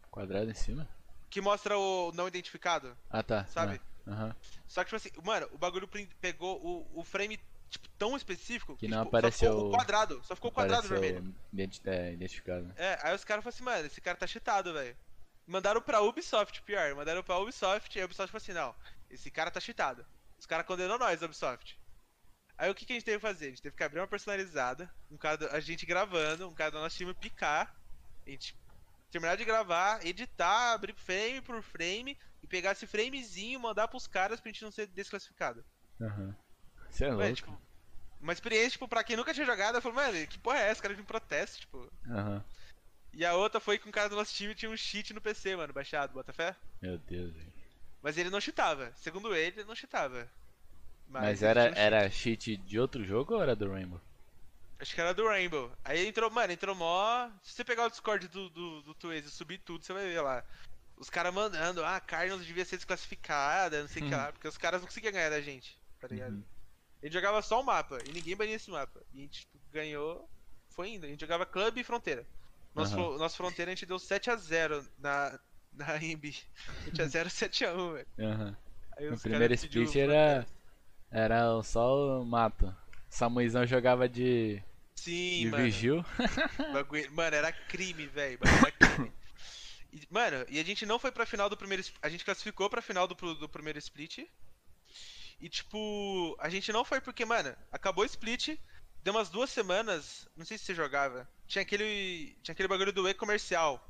[0.10, 0.88] Quadrado em cima?
[1.30, 2.98] Que mostra o não identificado.
[3.10, 3.46] Ah, tá.
[3.46, 3.80] Sabe?
[4.08, 4.36] Aham.
[4.68, 5.88] Só que, tipo assim, mano, o bagulho
[6.20, 7.40] pegou o, o frame
[7.70, 10.88] tipo, tão específico Que não tipo, apareceu Só ficou o quadrado, só ficou o quadrado
[10.88, 11.36] vermelho.
[11.86, 12.66] é, identificado.
[12.66, 12.74] né?
[12.78, 14.96] É, aí os caras falaram assim, mano, esse cara tá cheatado, velho.
[15.46, 16.94] Mandaram pra Ubisoft, pior.
[16.96, 18.76] Mandaram pra Ubisoft e a Ubisoft falou assim, não,
[19.10, 20.06] esse cara tá cheatado.
[20.40, 21.78] Os caras condenou nós, Ubisoft.
[22.58, 23.46] Aí o que, que a gente teve que fazer?
[23.46, 26.72] A gente teve que abrir uma personalizada, um cara, do- a gente gravando, um cara
[26.72, 27.72] do nosso time picar,
[28.26, 28.56] a gente
[29.12, 34.08] terminar de gravar, editar, abrir frame por frame, e pegar esse framezinho e mandar pros
[34.08, 35.64] caras pra gente não ser desclassificado.
[36.02, 36.36] Aham.
[36.90, 37.36] Você é Ué, louco.
[37.36, 37.62] tipo,
[38.20, 40.82] uma experiência, tipo, pra quem nunca tinha jogado, eu falei, mano, que porra é essa?
[40.82, 41.92] Cara de um protesto, tipo.
[42.10, 42.44] Aham.
[43.14, 45.56] E a outra foi que um cara do nosso time tinha um cheat no PC,
[45.56, 46.56] mano, baixado, bota fé?
[46.82, 47.54] Meu Deus, velho.
[48.02, 48.94] Mas ele não cheatava.
[48.96, 50.30] Segundo ele, ele não cheatava.
[51.10, 54.00] Mas era, um era cheat de outro jogo ou era do Rainbow?
[54.80, 55.72] Acho que era do Rainbow.
[55.84, 57.30] Aí entrou, mano, entrou mó.
[57.42, 60.22] Se você pegar o Discord do, do, do Twaze e subir tudo, você vai ver
[60.22, 60.44] lá.
[60.98, 64.18] Os caras mandando, ah, a Cardinals devia ser desclassificada, não sei o que Hum.
[64.18, 66.34] lá, porque os caras não conseguiam ganhar da gente, tá ligado?
[66.34, 66.44] Uhum.
[67.02, 69.00] A gente jogava só o mapa e ninguém bania esse mapa.
[69.14, 70.28] E a gente tipo, ganhou,
[70.70, 71.06] foi indo.
[71.06, 72.26] A gente jogava clube e fronteira.
[72.76, 75.40] Nosso, fro- nosso fronteira a gente deu 7x0 na,
[75.74, 76.36] na AMB.
[76.86, 78.08] 7x0, 7x1, velho.
[78.98, 80.46] Aí No os primeiro split era.
[81.12, 82.76] Era só o mato.
[83.10, 84.62] Samuizão jogava de,
[84.96, 85.64] Sim, de mano.
[85.64, 86.06] vigil.
[86.74, 88.38] Bagulho- Mano, era crime, velho.
[88.38, 89.12] bagulho Era crime.
[89.94, 91.84] E, mano, e a gente não foi pra final do primeiro.
[92.02, 94.28] A gente classificou pra final do, do primeiro split.
[95.40, 98.60] E, tipo, a gente não foi porque, mano, acabou o split.
[99.04, 100.28] Deu umas duas semanas.
[100.36, 101.28] Não sei se você jogava.
[101.48, 102.36] Tinha aquele.
[102.44, 103.82] Tinha aquele bagulho do e-comercial.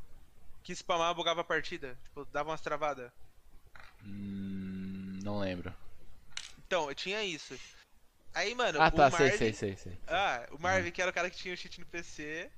[0.61, 1.98] Que spamava, bugava a partida.
[2.03, 3.11] Tipo, dava umas travadas.
[4.06, 5.73] Hum, não lembro.
[6.68, 7.57] Então, eu tinha isso.
[8.34, 9.18] Aí, mano, Ah o tá, Marvin.
[9.30, 9.98] sei, sei, sei, sei.
[10.06, 12.52] Ah, o Marvin, que era o cara que tinha o cheat no PC.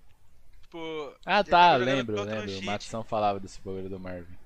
[0.64, 1.16] Tipo.
[1.26, 2.60] Ah tá, lembro, lembro.
[2.60, 2.64] O.
[2.64, 4.38] Matson falava desse bagulho do Marvin.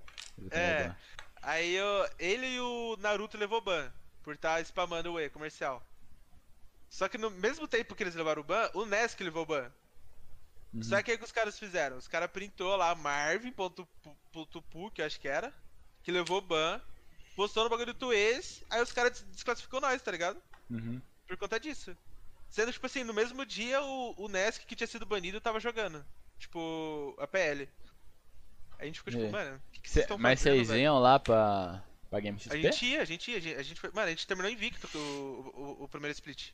[0.52, 0.94] É.
[1.42, 3.92] Aí eu, ele e o Naruto levou ban
[4.24, 5.82] por estar spamando o E comercial.
[6.90, 9.72] Só que no mesmo tempo que eles levaram o ban, o Nesk levou ban.
[10.74, 10.84] Uhum.
[10.84, 11.98] Só que aí que os caras fizeram?
[11.98, 15.54] Os caras printou lá Marvin.pu, que eu acho que era,
[16.02, 16.80] que levou ban,
[17.36, 20.42] postou no bagulho do Tuês, aí os caras des- desclassificou nós, tá ligado?
[20.70, 21.02] Uhum.
[21.28, 21.96] Por conta disso.
[22.50, 26.06] Sendo, tipo assim, no mesmo dia o, o Nesk que tinha sido banido tava jogando.
[26.38, 27.68] Tipo, a PL.
[28.78, 29.30] Aí a gente ficou tipo, É.
[29.30, 32.54] mano, o que, que Cê- vocês estão mas vocês iam lá pra, pra Game XP?
[32.54, 33.90] A gente ia, a gente ia, a gente, a gente foi.
[33.92, 35.00] Mano, a gente terminou invicto o,
[35.80, 36.52] o, o primeiro split.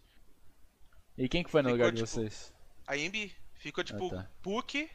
[1.17, 2.53] E quem que foi no Ficou, lugar de tipo, vocês?
[2.87, 4.29] A IMB ficou tipo Ah, tá.
[4.41, 4.89] PUC,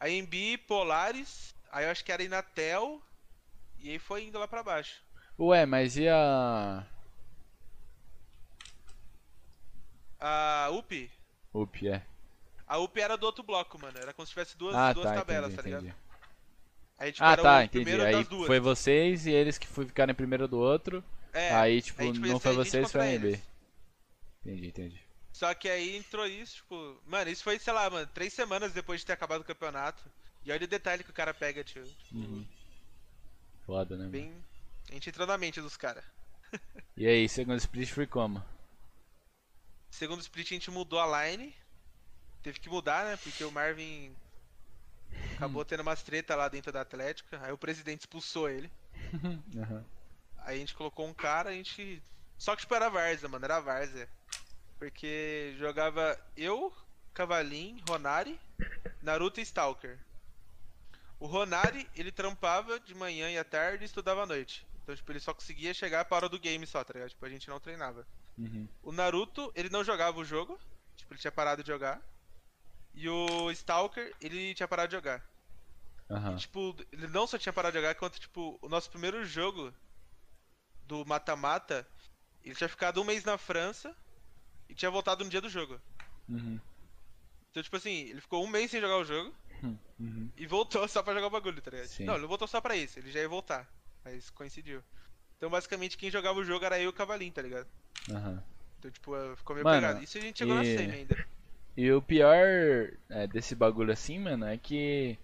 [0.00, 3.00] a IMB, Polaris, aí eu acho que era Inatel,
[3.78, 5.03] e aí foi indo lá pra baixo.
[5.38, 6.86] Ué, mas e a.
[10.20, 11.10] A UP,
[11.52, 12.02] UP, é.
[12.66, 13.98] a UP era do outro bloco, mano.
[13.98, 15.94] Era como se tivesse duas, Ah, duas tá, tabelas, entendi, tá ligado?
[16.98, 18.00] Aí tipo, Ah, tá, entendi.
[18.00, 21.04] Aí foi vocês e eles que fui ficarem primeiro do outro.
[21.32, 23.42] É, aí, tipo, aí, tipo, não ia foi vocês, foi a eles.
[24.40, 25.04] Entendi, entendi.
[25.32, 27.00] Só que aí entrou isso, tipo.
[27.06, 30.02] Mano, isso foi, sei lá, mano, três semanas depois de ter acabado o campeonato.
[30.44, 31.84] E olha o detalhe que o cara pega, tio.
[31.84, 32.46] Tipo, Uhum.
[33.66, 34.04] Foda, né?
[34.04, 34.44] mano?
[34.90, 36.04] A gente entrou na mente dos caras.
[36.96, 38.40] E aí, segundo split foi como?
[39.90, 41.52] Segundo split a gente mudou a line.
[42.40, 43.16] Teve que mudar, né?
[43.16, 44.14] Porque o Marvin
[45.34, 47.40] acabou tendo umas treta lá dentro da Atlética.
[47.42, 48.70] Aí o presidente expulsou ele.
[49.58, 49.84] Aham.
[50.38, 52.00] Aí a gente colocou um cara, a gente.
[52.38, 54.08] Só que tipo era Varza, mano, era Varza.
[54.78, 56.72] Porque jogava eu,
[57.12, 58.38] Cavalim, Ronari,
[59.02, 59.98] Naruto e Stalker.
[61.18, 64.66] O Ronari, ele trampava de manhã e à tarde e estudava à noite.
[64.84, 67.08] Então, tipo, ele só conseguia chegar para a hora do game só, tá ligado?
[67.08, 68.06] Tipo, a gente não treinava.
[68.36, 68.68] Uhum.
[68.82, 70.60] O Naruto, ele não jogava o jogo.
[70.94, 72.02] Tipo, ele tinha parado de jogar.
[72.92, 75.24] E o Stalker, ele tinha parado de jogar.
[76.10, 76.34] Aham.
[76.34, 79.72] E, tipo, ele não só tinha parado de jogar, quanto, tipo, o nosso primeiro jogo
[80.86, 81.88] do mata-mata,
[82.44, 83.96] ele tinha ficado um mês na França
[84.68, 85.80] e tinha voltado no dia do jogo.
[86.28, 86.60] Uhum.
[87.50, 89.34] Então, tipo assim, ele ficou um mês sem jogar o jogo
[89.98, 90.30] Uhum.
[90.36, 91.86] e voltou só pra jogar o bagulho, tá ligado?
[91.88, 92.04] Sim.
[92.04, 93.66] Não, ele não voltou só pra isso, ele já ia voltar.
[94.04, 94.82] Mas coincidiu.
[95.36, 97.68] Então, basicamente, quem jogava o jogo era eu e o Cavalinho, tá ligado?
[98.10, 98.42] Aham.
[98.78, 100.00] Então, tipo, ficou meio Mano, pegado.
[100.00, 101.18] Isso a gente chegou na e- semi ainda.
[101.76, 102.36] E o pior
[103.10, 105.18] é, desse bagulho assim, mano, é que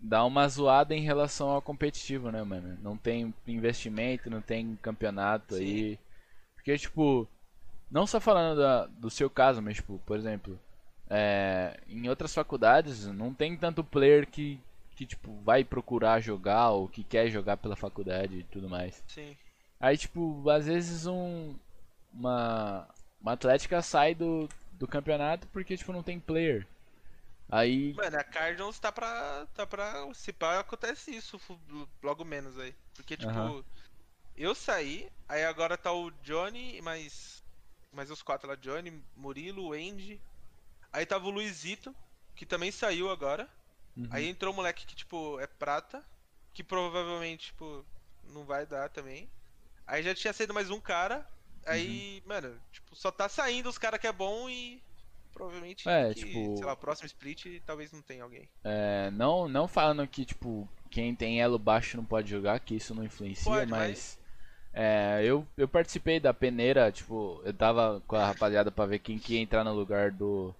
[0.00, 2.78] dá uma zoada em relação ao competitivo, né, mano?
[2.82, 5.56] Não tem investimento, não tem campeonato Sim.
[5.56, 5.98] aí.
[6.56, 7.28] Porque, tipo,
[7.90, 10.58] não só falando da- do seu caso, mas, tipo, por exemplo,
[11.10, 14.60] é, em outras faculdades não tem tanto player que,
[14.94, 19.02] que, tipo, vai procurar jogar ou que quer jogar pela faculdade e tudo mais.
[19.08, 19.36] Sim.
[19.80, 21.54] Aí, tipo, às vezes um.
[22.12, 22.88] Uma.
[23.20, 26.66] Uma Atlética sai do, do campeonato porque, tipo, não tem player.
[27.50, 27.92] Aí.
[27.94, 29.46] Mano, a Cardinals tá pra.
[29.54, 30.12] tá pra.
[30.14, 31.40] Se pá, acontece isso
[32.02, 32.74] logo menos aí.
[32.94, 33.64] Porque, tipo, Aham.
[34.36, 37.42] eu saí, aí agora tá o Johnny e mais.
[37.92, 40.20] Mais os quatro lá, Johnny, Murilo, Andy.
[40.92, 41.94] Aí tava o Luizito,
[42.34, 43.48] que também saiu agora.
[43.96, 44.08] Uhum.
[44.10, 46.04] Aí entrou um moleque que, tipo, é prata.
[46.52, 47.84] Que provavelmente, tipo,
[48.32, 49.28] não vai dar também.
[49.86, 51.26] Aí já tinha saído mais um cara.
[51.66, 52.28] Aí, Uhum.
[52.28, 54.82] mano, tipo, só tá saindo os caras que é bom e.
[55.32, 58.48] Provavelmente, É, que, tipo- sei lá, próximo split talvez não tenha alguém.
[58.62, 62.94] É, não, não falando que, tipo, quem tem elo baixo não pode jogar, que isso
[62.94, 63.80] não influencia, Pode, mas.
[63.90, 64.24] mas-
[64.76, 69.18] É, eu, eu participei da peneira, tipo, eu tava com a rapaziada pra ver quem
[69.18, 70.52] que ia entrar no lugar do,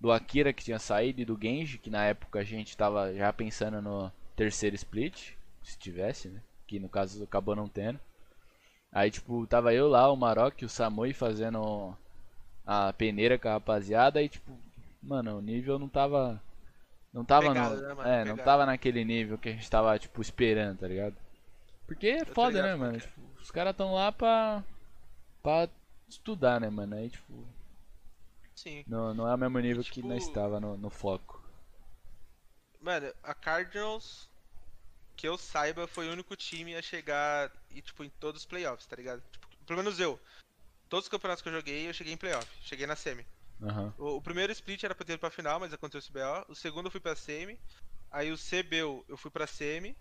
[0.00, 3.32] do Akira que tinha saído e do Genji, que na época a gente tava já
[3.32, 5.32] pensando no terceiro split,
[5.62, 6.40] se tivesse, né?
[6.66, 7.98] Que no caso acabou não tendo.
[8.92, 11.96] Aí, tipo, tava eu lá, o Maroc, o Samui fazendo
[12.64, 14.58] a peneira com a rapaziada e, tipo,
[15.02, 16.42] mano, o nível não tava.
[17.12, 17.82] Não tava Pegado, no.
[17.82, 18.08] né, mano?
[18.08, 21.16] é, não tava naquele nível que a gente tava, tipo, esperando, tá ligado?
[21.86, 22.96] Porque é foda, ligado né, como mano?
[22.96, 23.00] é.
[23.00, 24.64] Tipo, os caras tão lá pra.
[25.42, 25.68] pra
[26.08, 26.96] estudar, né, mano?
[26.96, 27.44] Aí, tipo,
[28.56, 28.82] Sim.
[28.86, 31.44] não, não é o mesmo nível que tipo- nós estava no, no foco.
[32.80, 34.28] Mano, a Cardinals,
[35.16, 38.86] que eu saiba, foi o único time a chegar e, tipo, em todos os playoffs,
[38.86, 39.22] tá ligado?
[39.30, 40.18] Tipo, pelo menos eu.
[40.88, 42.46] Todos os campeonatos que eu joguei, eu cheguei em playoff.
[42.62, 43.26] Cheguei na semi.
[43.62, 43.92] Aham.
[43.98, 46.52] O, o primeiro split era pra ter ido pra final, mas aconteceu o CBO.
[46.52, 47.58] O segundo eu fui pra semi.
[48.10, 49.96] Aí o CBU eu fui pra semi.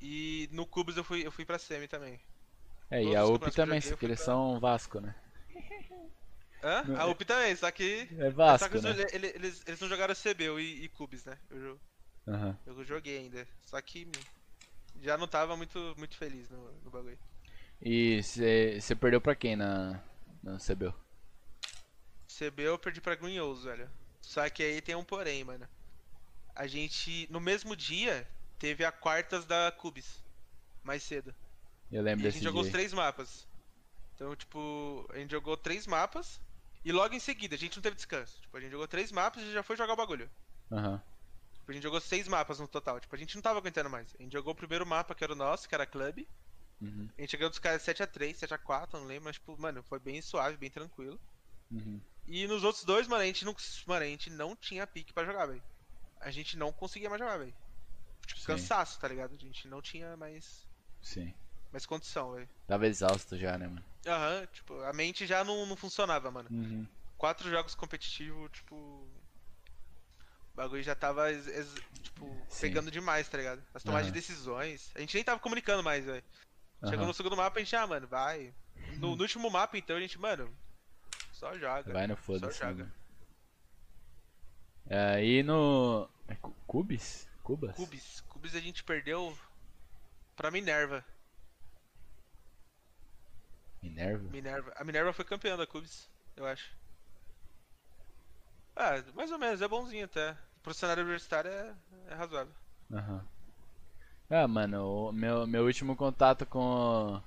[0.00, 2.18] E no Cubos eu fui, eu fui pra semi também.
[2.90, 5.14] É, e Todos a os UP que também, porque eles são Vasco, né?
[6.62, 6.86] Hã?
[6.86, 8.10] Não, A é- UP também, só que.
[8.18, 8.96] É só Vasco, que né?
[9.14, 11.38] eles, eles, eles- não jogaram CBU e, e Cubes, né?
[11.50, 11.80] Eu,
[12.26, 12.56] Aham.
[12.66, 13.48] eu joguei ainda.
[13.62, 14.06] Só que
[15.00, 17.18] já não tava muito, muito feliz no, no bagulho.
[17.82, 20.02] E você perdeu pra quem na,
[20.42, 20.94] na CBU?
[22.26, 23.90] CB eu perdi pra Green velho.
[24.20, 25.68] Só que aí tem um porém, mano.
[26.54, 28.28] A gente, no mesmo dia,
[28.58, 30.24] teve a quartas da Cubes.
[30.82, 31.34] Mais cedo.
[31.90, 33.48] Eu E lembro a desse gente jogou os três mapas.
[34.14, 36.40] Então, tipo, a gente jogou três mapas.
[36.84, 38.40] E logo em seguida, a gente não teve descanso.
[38.40, 40.30] Tipo, a gente jogou três mapas e já foi jogar o bagulho.
[40.72, 41.02] Aham.
[41.52, 42.98] Tipo, a gente jogou seis mapas no total.
[42.98, 44.14] Tipo, a gente não tava aguentando mais.
[44.18, 46.26] A gente jogou o primeiro mapa, que era o nosso, que era Club.
[46.80, 47.08] Uhum.
[47.18, 50.56] A gente ganhou dos caras 7x3, 7x4, não lembro, mas, tipo, mano, foi bem suave,
[50.56, 51.20] bem tranquilo.
[51.70, 52.00] Uhum.
[52.26, 53.54] E nos outros dois, mano, a gente não,
[53.86, 55.62] mano, a gente não tinha pique pra jogar, velho.
[56.20, 57.54] A gente não conseguia mais jogar, velho.
[58.26, 58.46] Tipo, Sim.
[58.46, 59.34] cansaço, tá ligado?
[59.34, 60.66] A gente não tinha mais,
[61.02, 61.34] Sim.
[61.72, 62.48] Mais condição, velho.
[62.66, 63.84] Tava exausto já, né, mano?
[64.06, 66.48] Aham, tipo, a mente já não, não funcionava, mano.
[66.50, 66.86] Uhum.
[67.18, 68.74] Quatro jogos competitivos, tipo.
[68.76, 72.60] O bagulho já tava, ex- ex- tipo, Sim.
[72.62, 73.62] pegando demais, tá ligado?
[73.72, 74.12] As tomadas Aham.
[74.12, 74.90] de decisões.
[74.94, 76.24] A gente nem tava comunicando mais, velho.
[76.84, 77.06] Chegou Aham.
[77.08, 78.52] no segundo mapa, a gente, ah, mano, vai.
[78.98, 80.50] No, no último mapa, então, a gente, mano,
[81.32, 81.92] só joga.
[81.92, 82.84] Vai no foda-se, Só né, joga.
[82.84, 82.94] mano?
[84.88, 86.08] É, e no.
[86.26, 87.28] É Cu- Cubis?
[87.42, 87.76] Cubas?
[87.76, 88.20] Cubis.
[88.28, 89.36] Cubis a gente perdeu
[90.34, 91.04] pra Minerva.
[93.82, 94.28] Minerva?
[94.30, 94.72] Minerva.
[94.76, 96.70] A Minerva foi campeã da Cubis, eu acho.
[98.76, 100.36] Ah, mais ou menos, é bonzinho até.
[100.62, 101.74] Pro cenário universitário é,
[102.08, 102.52] é razoável.
[102.92, 103.24] Aham.
[104.28, 107.20] Ah, mano, meu, meu último contato com,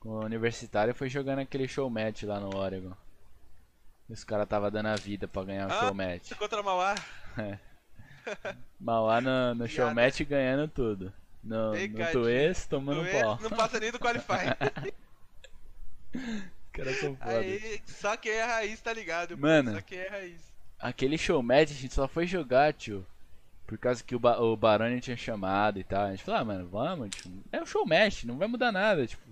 [0.00, 2.96] com o universitário foi jogando aquele show match lá no Oregon.
[4.08, 6.32] Os caras tava dando a vida pra ganhar o Ah, show match.
[6.34, 6.94] Contra Mauá.
[8.80, 11.12] Mauá no, no show match ganhando tudo.
[11.44, 12.10] No, no Pegadinha.
[12.12, 13.38] Tuês tomando é- pau.
[13.40, 14.46] Não passa nem do Qualify.
[16.66, 17.38] Os caras são foda.
[17.38, 19.36] Aí, só quem é raiz tá ligado.
[19.38, 19.72] Mano.
[19.74, 20.40] Só quem é raiz.
[20.78, 23.06] Aquele show match a gente só foi jogar, tio.
[23.66, 26.04] Por causa que o, ba o Baroni tinha chamado e tal.
[26.04, 27.32] A gente falou, ah, mano, vamos, tio.
[27.50, 29.22] É um show match, não vai mudar nada, tipo.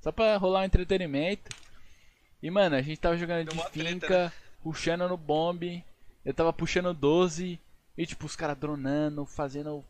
[0.00, 1.54] Só pra rolar um entretenimento.
[2.42, 4.32] E, mano, a gente tava jogando Deu de mó treta, finca, né?
[4.62, 5.84] puxando no bombe.
[6.24, 7.58] Eu tava puxando 12.
[7.96, 9.84] E, tipo, os caras dronando, fazendo.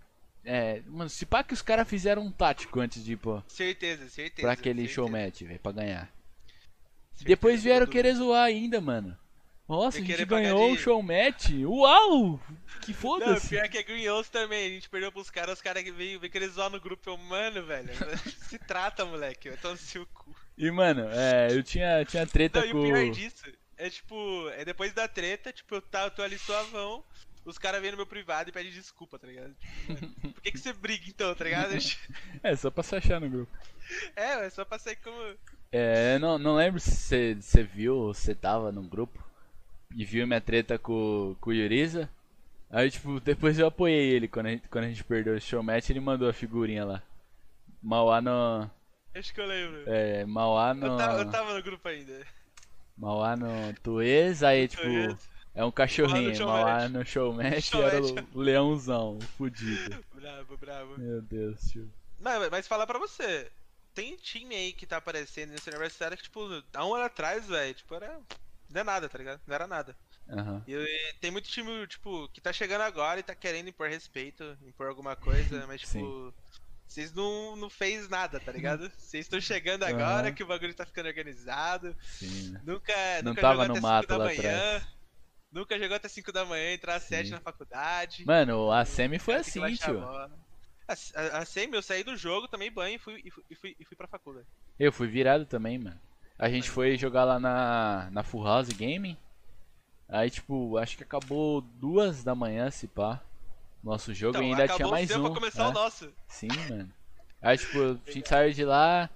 [0.44, 4.08] É, mano, se pá que os caras fizeram um tático antes de ir pô, Certeza,
[4.08, 4.42] certeza.
[4.42, 6.10] pra aquele certeza, show match, velho, pra ganhar.
[7.24, 9.16] Depois vieram querer zoar ainda, mano.
[9.68, 11.50] Nossa, a gente ganhou o show match.
[11.64, 12.40] Uau!
[12.82, 13.48] Que Não, foda-se.
[13.48, 14.66] pior que é Green também.
[14.66, 17.08] A gente perdeu pros caras, os caras que veio, veio querer zoar no grupo.
[17.08, 17.90] Eu, mano, velho.
[18.48, 19.48] se trata, moleque.
[19.48, 20.34] Eu tô no seu cu.
[20.58, 22.80] E, mano, é, eu tinha, tinha treta Não, e com.
[22.80, 23.44] o pior disso
[23.80, 27.02] é tipo, é depois da treta, tipo, eu, tá, eu tô ali suavão,
[27.46, 29.54] os caras vêm no meu privado e pedem desculpa, tá ligado?
[29.54, 31.72] Tipo, mano, por que, que você briga então, tá ligado?
[32.42, 33.52] É, só pra se achar no grupo.
[34.14, 35.16] É, é só pra sair como.
[35.72, 39.22] É, não, não lembro se você- viu ou você tava no grupo
[39.94, 42.08] e viu minha treta com, com o Yuriza.
[42.68, 45.62] Aí, tipo, depois eu apoiei ele quando a gente, quando a gente perdeu o show
[45.62, 47.02] match, ele mandou a figurinha lá.
[47.82, 48.68] Mauá no.
[49.14, 49.82] Acho que eu lembro.
[49.86, 50.86] É, Mauá no.
[50.86, 52.20] Eu, tava, eu tava no grupo ainda.
[52.96, 53.48] Mauá no
[53.82, 54.82] Tuês, aí, tipo.
[55.52, 59.98] É um cachorrinho, Mauá no show match Show era o leãozão, fudido.
[60.14, 60.94] Bravo, bravo.
[60.96, 61.90] Meu Deus, tio.
[62.20, 63.50] Mas, mas falar pra você,
[63.94, 66.40] tem time aí que tá aparecendo nesse universitário que, tipo,
[66.74, 68.20] há um ano atrás, velho, tipo, era.
[68.68, 69.40] Não é nada, tá ligado?
[69.46, 69.96] Não era nada.
[70.28, 70.62] Aham.
[70.66, 74.56] E, e tem muito time, tipo, que tá chegando agora e tá querendo impor respeito,
[74.62, 76.32] impor alguma coisa, mas, tipo,
[76.86, 78.90] vocês não, não fez nada, tá ligado?
[78.98, 81.96] Vocês estão chegando agora que o bagulho tá ficando organizado.
[82.02, 82.60] Sim, né?
[82.64, 82.92] Nunca,
[83.22, 84.38] Não nunca tava jogou no até mato 5 da manhã.
[84.38, 84.86] atrás.
[85.52, 87.32] Nunca jogou até 5 da manhã, entrar às 7 Sim.
[87.32, 88.24] na faculdade.
[88.26, 90.00] Mano, a Semi foi assim, tio.
[90.94, 91.30] Bola.
[91.32, 93.76] A, a semi, eu saí do jogo, tomei banho e fui, e fui, e fui,
[93.78, 94.46] e fui pra faculdade.
[94.78, 95.98] Eu fui virado também, mano.
[96.38, 99.16] A gente foi jogar lá na, na Full House Gaming.
[100.08, 103.20] Aí, tipo, acho que acabou duas da manhã, se pá.
[103.82, 105.22] Nosso jogo Então, e ainda tinha mais um.
[105.22, 105.68] pra começar é.
[105.68, 106.12] o nosso.
[106.26, 106.92] Sim, mano.
[107.40, 109.08] Aí, tipo, a gente saiu de lá,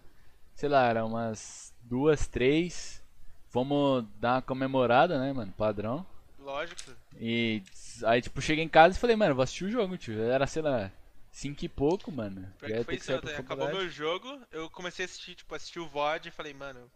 [0.55, 3.03] sei lá, era umas duas, três.
[3.51, 5.53] Fomos dar uma comemorada, né, mano?
[5.57, 6.07] Padrão.
[6.39, 6.93] Lógico.
[7.19, 7.63] E
[8.05, 10.21] aí, tipo, cheguei em casa e falei, mano, vou assistir o jogo, tio.
[10.21, 10.91] Era, sei lá,
[11.35, 12.51] cinco e pouco, mano.
[12.59, 13.37] Pior que foi que isso, sair né?
[13.37, 16.91] acabou meu jogo, eu comecei a assistir, tipo, assistir o VOD e falei, mano.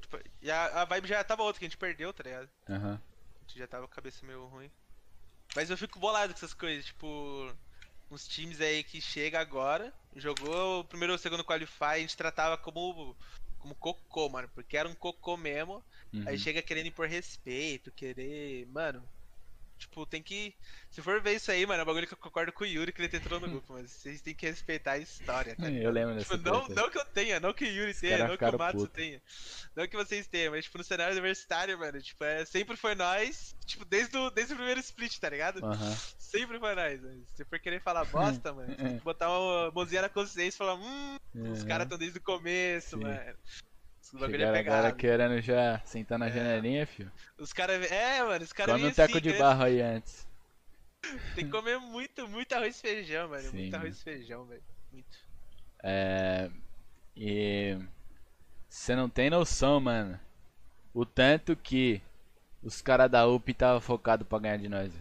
[0.00, 2.48] Tipo, e a, a vibe já tava outra, que a gente perdeu, tá ligado?
[2.68, 3.00] Aham.
[3.36, 4.70] A gente já tava com a cabeça meio ruim.
[5.54, 7.54] Mas eu fico bolado com essas coisas, tipo.
[8.10, 12.56] Uns times aí que chega agora, jogou o primeiro ou segundo qualify, a gente tratava
[12.56, 13.16] como.
[13.58, 14.48] como cocô, mano.
[14.54, 15.82] Porque era um cocô mesmo.
[16.26, 16.38] Aí uhum.
[16.38, 18.66] chega querendo impor respeito, querer.
[18.66, 19.06] Mano.
[19.84, 20.54] Tipo, tem que.
[20.90, 22.90] Se for ver isso aí, mano, é um bagulho que eu concordo com o Yuri
[22.92, 25.70] que ele entrou no grupo, mas vocês têm que respeitar a história, tá?
[25.70, 28.36] Eu lembro Tipo, dessa não, não que eu tenha, não que o Yuri tenha, não
[28.36, 28.92] que o Matsu puto.
[28.92, 29.20] tenha.
[29.76, 33.54] Não que vocês tenham, mas tipo, no cenário universitário, mano, tipo, é, sempre foi nós,
[33.66, 35.60] tipo, desde o, desde o primeiro split, tá ligado?
[36.18, 37.00] Sempre foi nós.
[37.02, 37.22] mano.
[37.34, 40.74] Se for querer falar bosta, mano, tem que botar uma mãozinha na consciência e falar,
[40.76, 41.18] hum,
[41.52, 43.02] os caras estão desde o começo, Sim.
[43.04, 43.36] mano.
[44.12, 44.96] Os bagulho é Chegaram agora pegado.
[44.96, 46.30] querendo já sentar na É.
[46.30, 47.10] janelinha, fio.
[47.38, 47.90] Os caras.
[47.90, 50.26] É, mano, os caras Come um teco assim, de querendo- barro aí antes.
[51.34, 53.42] Tem que comer muito, muito arroz e feijão, mano.
[53.42, 54.62] Sim, muito arroz e feijão, velho.
[54.92, 55.18] Muito.
[55.82, 56.50] É.
[57.16, 57.78] E.
[58.68, 60.18] Você não tem noção, mano.
[60.92, 62.02] O tanto que
[62.62, 64.92] os caras da UP tava focado pra ganhar de nós.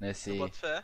[0.00, 0.30] Nesse.
[0.30, 0.82] Eu boto fé.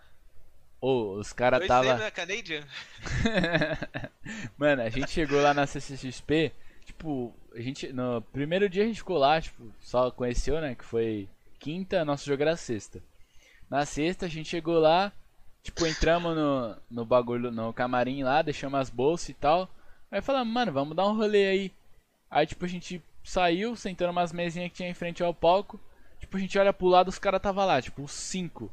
[0.81, 1.97] Ô, os caras tava...
[1.97, 2.11] né?
[2.13, 2.65] Canadian?
[4.57, 6.53] Mano, a gente chegou lá na CCXP,
[6.99, 10.85] tipo, a gente no primeiro dia a gente ficou lá, tipo, só conheceu, né, que
[10.85, 11.29] foi
[11.61, 13.01] quinta, nosso jogo era sexta.
[13.71, 15.13] Na sexta a gente chegou lá,
[15.63, 19.69] tipo, entramos no, no bagulho, no camarim lá, deixamos as bolsas e tal.
[20.11, 21.73] Aí falamos, mano, vamos dar um rolê aí.
[22.31, 25.79] Aí, tipo, a gente saiu, sentando umas mesinhas que tinha em frente ao palco.
[26.19, 28.73] Tipo, a gente olha pro lado, os caras tava lá, tipo, os cinco.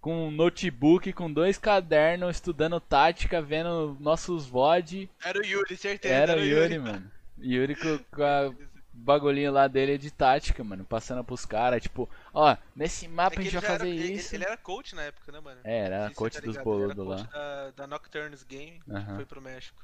[0.00, 5.10] Com um notebook, com dois cadernos, estudando tática, vendo nossos VOD.
[5.24, 6.14] Era o Yuri, certeza.
[6.14, 7.10] Era o Yuri, mano.
[7.38, 8.54] Yuri com, com a
[8.92, 10.84] bagulhinho lá dele de tática, mano.
[10.84, 13.90] Passando pros caras, tipo, ó, nesse É mapa que a gente vai já era- fazer
[13.90, 14.34] ele- isso.
[14.34, 15.60] Ele, era coach na época, né, mano?
[15.64, 17.16] É, era coach você tá dos boludos lá.
[17.18, 19.82] coach Da, da Nocturnes Game, que foi pro México.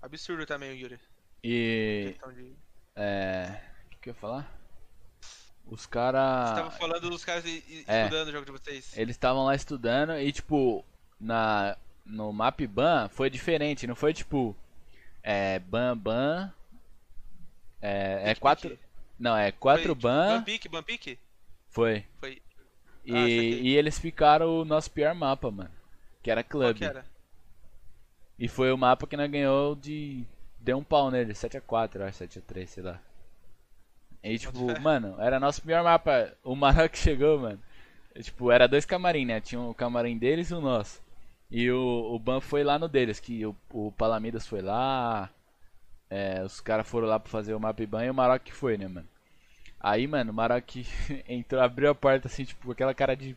[0.00, 0.98] Absurdo também o Yuri.
[1.42, 2.14] E.
[2.34, 2.52] De...
[2.96, 3.60] É.
[3.86, 4.50] O que, eu ia falar?
[5.66, 6.52] Os Você caras.
[6.54, 8.02] tava falando dos caras É.
[8.04, 8.96] estudando o jogo de vocês.
[8.96, 10.84] Eles estavam lá estudando e, tipo,
[11.18, 11.74] na,
[12.04, 13.86] no map ban foi diferente.
[13.86, 14.54] Não foi tipo.
[15.24, 15.58] É.
[15.58, 16.52] Ban, ban.
[17.80, 18.78] É, é quatro.
[19.18, 20.38] Não, é Foi, quatro tipo, ban.
[20.38, 21.18] Bampique, Bampique?
[21.68, 22.04] Foi.
[22.20, 22.40] Foi.
[23.04, 25.70] E, Ah, e eles ficaram o nosso pior mapa, mano.
[26.22, 26.76] Que era club.
[26.76, 27.04] que era?
[28.38, 30.24] E foi o mapa que nós ganhou de.
[30.58, 33.00] Deu um pau nele, 7x4, eu acho, 7x3, sei lá.
[34.22, 36.32] E tipo, mano, era nosso pior mapa.
[36.42, 37.60] O Maroc chegou, mano.
[38.14, 39.40] E, tipo, era dois camarim, né?
[39.40, 41.02] Tinha o camarim deles e o nosso.
[41.50, 45.30] E o, o Ban foi lá no deles, que o, o Palamidas foi lá.
[46.10, 48.76] É, os caras foram lá pra fazer o mapa e ban e o Maroc foi,
[48.76, 49.08] né, mano?
[49.80, 50.76] Aí, mano, o Maroc
[51.28, 53.36] entrou, abriu a porta assim, tipo, com aquela cara de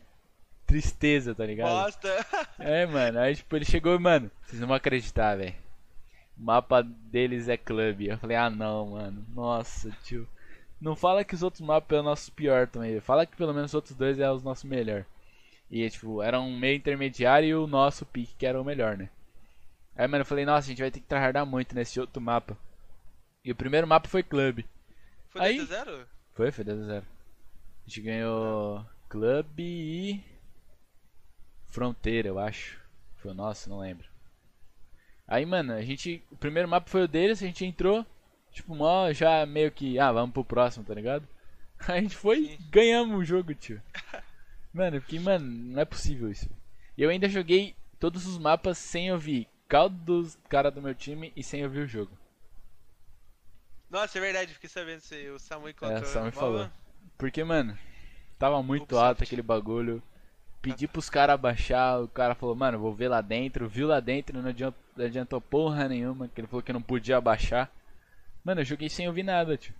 [0.66, 1.70] tristeza, tá ligado?
[1.70, 2.08] Bosta!
[2.58, 5.54] É, mano, aí tipo, ele chegou e, mano, vocês não vão acreditar, velho.
[6.38, 8.08] O mapa deles é clube.
[8.08, 9.26] Eu falei, ah não, mano.
[9.34, 10.28] Nossa, tio.
[10.80, 13.00] Não fala que os outros mapas é o nosso pior também.
[13.00, 15.04] Fala que pelo menos os outros dois é os nossos melhor.
[15.70, 19.10] E tipo, era um meio intermediário e o nosso pique que era o melhor, né?
[19.94, 22.56] Aí, mano, eu falei, nossa, a gente vai ter que tryhardar muito nesse outro mapa.
[23.44, 24.66] E o primeiro mapa foi clube.
[25.28, 26.06] Foi Aí- 10 a 0?
[26.34, 27.06] Foi, foi 10 a 0.
[27.84, 30.24] A gente ganhou Clube e.
[31.66, 32.78] Fronteira, eu acho.
[33.16, 34.06] Foi o nosso, não lembro.
[35.26, 36.22] Aí, mano, a gente.
[36.30, 38.06] O primeiro mapa foi o deles, a gente entrou.
[38.52, 39.98] Tipo, mó, já meio que.
[39.98, 41.26] Ah, vamos pro próximo, tá ligado?
[41.86, 43.80] Aí a gente foi e ganhamos o jogo, tio.
[44.72, 46.48] Mano, eu fiquei, mano, não é possível isso.
[46.96, 51.42] Eu ainda joguei todos os mapas sem ouvir caldo dos caras do meu time e
[51.42, 52.10] sem ouvir o jogo.
[53.90, 55.98] Nossa, é verdade, fiquei sabendo se o Samu encontrou.
[55.98, 56.70] É, o Samu falou.
[57.16, 57.76] Porque, mano,
[58.38, 59.08] tava muito Ubisoft.
[59.08, 60.02] alto aquele bagulho.
[60.60, 63.68] Pedi pros caras abaixar, o cara falou, mano, vou ver lá dentro.
[63.68, 67.16] Viu lá dentro, não adiantou, não adiantou porra nenhuma, que ele falou que não podia
[67.16, 67.70] abaixar.
[68.44, 69.74] Mano, eu joguei sem ouvir nada, tio.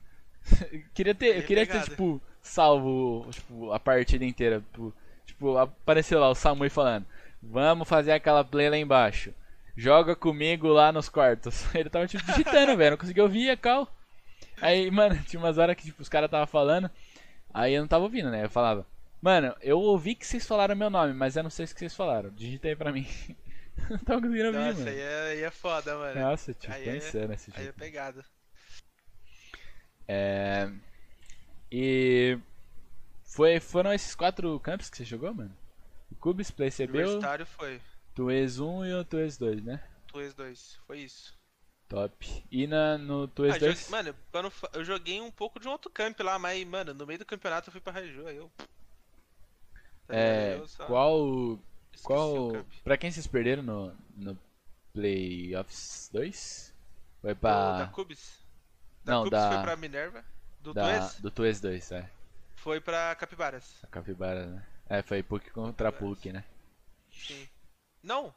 [0.72, 4.60] Eu queria ter, eu é queria ter, tipo, salvo tipo, a partida inteira.
[4.72, 4.94] Tipo,
[5.26, 7.06] tipo, apareceu lá o Samui falando,
[7.42, 9.32] vamos fazer aquela play lá embaixo.
[9.76, 11.64] Joga comigo lá nos quartos.
[11.74, 13.88] Ele tava, tipo, digitando, velho, não conseguia ouvir a cal.
[14.60, 16.90] Aí, mano, tinha umas horas que tipo, os caras tava falando,
[17.54, 18.44] aí eu não tava ouvindo, né?
[18.44, 18.84] Eu falava,
[19.22, 21.94] mano, eu ouvi que vocês falaram meu nome, mas eu não sei o que vocês
[21.94, 22.30] falaram.
[22.30, 23.06] Digita aí pra mim.
[23.88, 24.90] não tava conseguindo ouvir, Nossa, mano.
[24.90, 26.20] aí é, aí é foda, mano.
[26.20, 27.78] Nossa, tipo, Aí foi é- insano esse Aí é jogo.
[30.08, 30.70] É...
[31.70, 32.38] E...
[33.24, 35.54] Foi, foram esses quatro campos que você jogou, mano?
[36.10, 37.80] O Cubes, PlayCB, Universitário foi.
[38.14, 39.84] Tues 1 e o Tues 2, né?
[40.06, 41.36] Tues 2, foi isso.
[41.88, 42.44] Top.
[42.50, 43.78] E na, no Tues Ah, 2...
[43.80, 43.90] joguei-
[44.32, 47.18] mano, fa- eu joguei um pouco de um outro camp lá, mas, mano, no meio
[47.18, 48.50] do campeonato eu fui pra Raju, aí eu.
[50.06, 50.56] Tá é?
[50.58, 51.58] Eu só qual...
[51.92, 52.48] esqueci Qual...
[52.56, 52.64] o.
[52.82, 54.38] Pra quem vocês perderam no, no
[54.94, 56.74] Playoffs 2?
[57.20, 57.78] Foi pra...
[57.78, 58.38] Da Cubes?
[59.08, 60.22] Da Não, da- foi pra Minerva.
[60.60, 62.10] Do da, Tues do Tues 2, é.
[62.56, 63.82] foi pra Capibaras.
[63.82, 64.66] A Capibara, né?
[64.86, 66.44] É, foi PUC contra PUC, né?
[67.10, 67.48] Sim.
[68.02, 68.34] Não,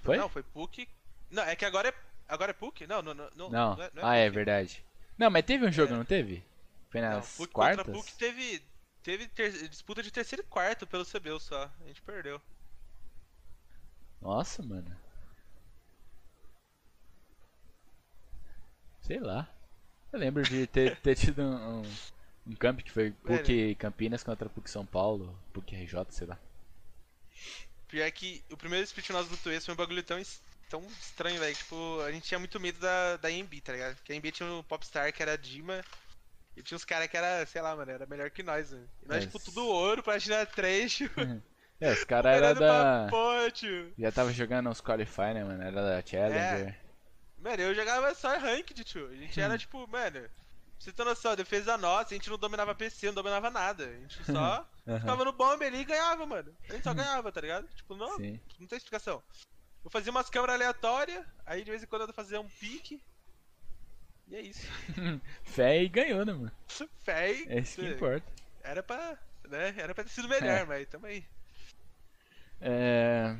[0.00, 0.16] Foi?
[0.16, 0.88] não, foi PUC.
[1.30, 1.94] Não, é que agora é.
[2.26, 2.86] Agora é PUC?
[2.86, 3.30] Não, não, não.
[3.36, 3.76] Não, Não.
[3.76, 4.82] não é, não ah, é verdade.
[5.18, 6.42] Não, mas teve um jogo, não teve?
[6.88, 7.84] Foi Não, nas PUC quartas?
[7.84, 8.62] contra PUC teve.
[9.02, 11.64] Teve ter- disputa de terceiro e quarto pelo CBU só.
[11.64, 12.40] A gente perdeu.
[14.22, 14.96] Nossa, mano.
[19.02, 19.48] Sei lá.
[20.12, 21.82] Eu lembro de ter, ter tido um,
[22.46, 26.38] um, camp que foi PUC Campinas contra PUC São Paulo, PUC RJ, sei lá.
[27.88, 30.20] Pior que o primeiro split nosso do Tuês foi um bagulho tão,
[30.68, 31.54] tão estranho, velho.
[31.54, 33.96] Tipo, a gente tinha muito medo da, da EMB, tá ligado?
[33.96, 35.82] Porque a EMB tinha um Popstar que era Dima.
[36.54, 38.86] E tinha uns caras que era, sei lá, mano, era melhor que nós, mano.
[39.02, 41.20] E nós, É, tipo, tudo ouro, platina 3, tipo,
[41.80, 43.06] É, os caras eram da.
[43.08, 43.92] pô, tio.
[43.98, 45.62] Já tava jogando uns Qualify, né, mano?
[45.62, 46.81] Era da Challenger.
[47.42, 49.08] Mano, eu jogava só ranked, tio.
[49.08, 50.28] A gente era, tipo, mano...
[50.78, 53.84] Você ter noção, a defesa nossa, a gente não dominava PC, não dominava nada.
[53.86, 56.52] A gente só Aham, ficava no bomb ali e ganhava, mano.
[56.68, 57.68] A gente só ganhava, tá ligado?
[57.68, 58.40] Tipo, não, Sim.
[58.58, 59.22] não tem explicação.
[59.84, 63.00] Eu fazia umas câmeras aleatórias, aí de vez em quando eu fazia um pique.
[64.26, 64.66] E é isso.
[65.44, 66.52] Fé e ganhou, né, mano?
[67.04, 68.26] Fé, É isso que importa.
[68.64, 69.16] Era pra.
[69.48, 69.74] Né?
[69.76, 70.64] Era pra ter sido melhor, É.
[70.64, 71.24] mas tamo aí.
[72.60, 73.36] É...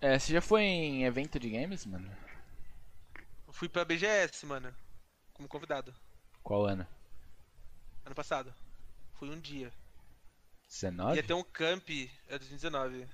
[0.00, 0.16] é.
[0.16, 2.08] Você já foi em evento de games, mano?
[3.54, 4.74] Fui pra BGS, mano.
[5.32, 5.94] Como convidado.
[6.42, 6.84] Qual ano?
[8.04, 8.52] Ano passado.
[9.12, 9.72] Fui um dia.
[10.68, 11.16] 19?
[11.16, 11.88] Ia ter um camp.
[12.26, 13.08] É 2019.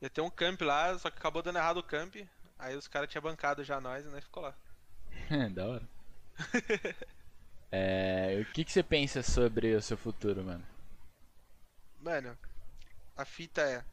[0.00, 2.16] Ia ter um camp lá, só que acabou dando errado o camp.
[2.58, 4.54] Aí os caras tinham bancado já nós e nós ficou lá.
[5.52, 5.88] da hora.
[7.70, 10.66] É, o que, que você pensa sobre o seu futuro, mano?
[12.00, 12.38] Mano,
[13.14, 13.84] a fita é.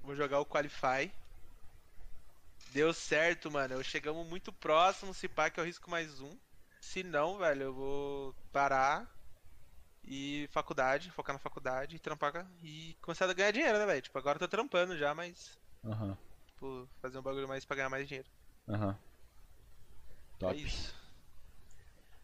[0.00, 1.12] Vou jogar o Qualify.
[2.72, 3.74] Deu certo, mano.
[3.74, 5.12] Eu chegamos muito próximo.
[5.14, 6.36] Se pá, que eu risco mais um.
[6.80, 9.08] Se não, velho, eu vou parar.
[10.02, 14.00] E faculdade, focar na faculdade e trampar e começar a ganhar dinheiro, né, velho?
[14.00, 15.58] Tipo, agora eu tô trampando já, mas.
[15.84, 16.16] Aham,
[16.46, 18.28] Tipo, fazer um bagulho mais pra ganhar mais dinheiro.
[18.68, 18.92] aham.
[18.92, 20.56] É Top.
[20.56, 20.94] isso.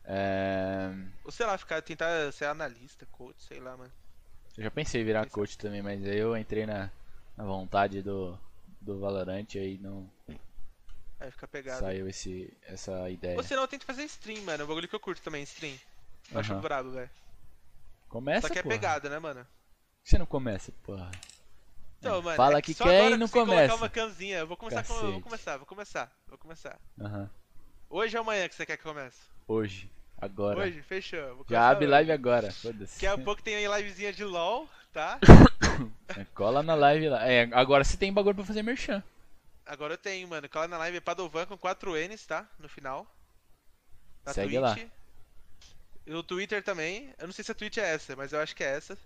[0.04, 0.88] É,
[1.24, 3.92] Ou sei lá, ficar, tentar ser analista, coach, sei lá, mano.
[4.56, 6.90] eu já pensei em virar Pensa- coach também, mas aí eu entrei na,
[7.36, 8.38] na vontade do,
[8.80, 10.08] do Valorant aí não
[11.18, 11.80] Aí fica pegado.
[11.80, 13.36] saiu esse, essa ideia.
[13.36, 14.62] Ou senão tenta fazer stream, mano.
[14.62, 15.74] É um bagulho que eu curto também, stream.
[16.30, 16.60] Eu acho Aham.
[16.60, 17.10] brabo, velho.
[18.08, 18.74] Começa, Só que é porra.
[18.74, 19.40] pegada, né, mano?
[19.44, 21.10] Por que você não começa, porra?
[21.98, 23.74] Então, mano, Fala é que só quer e não que você começa.
[23.74, 24.38] uma canzinha.
[24.38, 26.78] Eu vou começar com, eu vou começar, vou começar, vou começar.
[27.00, 27.30] Aham.
[27.88, 29.18] Hoje ou amanhã que você quer que comece?
[29.48, 30.60] Hoje, agora.
[30.60, 31.44] Hoje, fechou.
[31.48, 31.92] Já abre hoje.
[31.92, 32.94] live agora, foda-se.
[32.94, 35.18] Daqui a pouco tem aí livezinha de LOL, tá?
[36.16, 37.28] É, Cola na live lá.
[37.28, 39.02] É, agora você tem bagulho pra fazer merchan.
[39.66, 40.48] Agora eu tenho, mano.
[40.48, 42.48] Cola na live é Padovan com 4 N's, tá?
[42.58, 43.06] No final.
[44.24, 44.62] Na Segue Twitch.
[44.62, 44.78] lá.
[46.06, 47.12] E no Twitter também.
[47.18, 48.96] Eu não sei se a Twitch é essa, mas eu acho que é essa.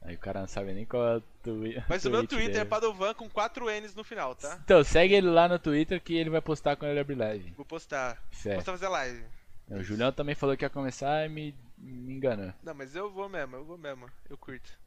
[0.00, 2.58] Aí o cara não sabe nem qual é o twi Mas o meu Twitter é
[2.58, 2.64] dele.
[2.66, 4.58] Padovan com 4 N's no final, tá?
[4.64, 7.50] Então, segue ele lá no Twitter que ele vai postar quando ele abrir live.
[7.56, 8.14] Vou postar.
[8.14, 8.54] Vou Fé.
[8.54, 9.24] postar fazer live.
[9.68, 12.52] O Julião também falou que ia começar e me, me enganou.
[12.62, 14.08] Não, mas eu vou mesmo, eu vou mesmo.
[14.30, 14.78] Eu curto.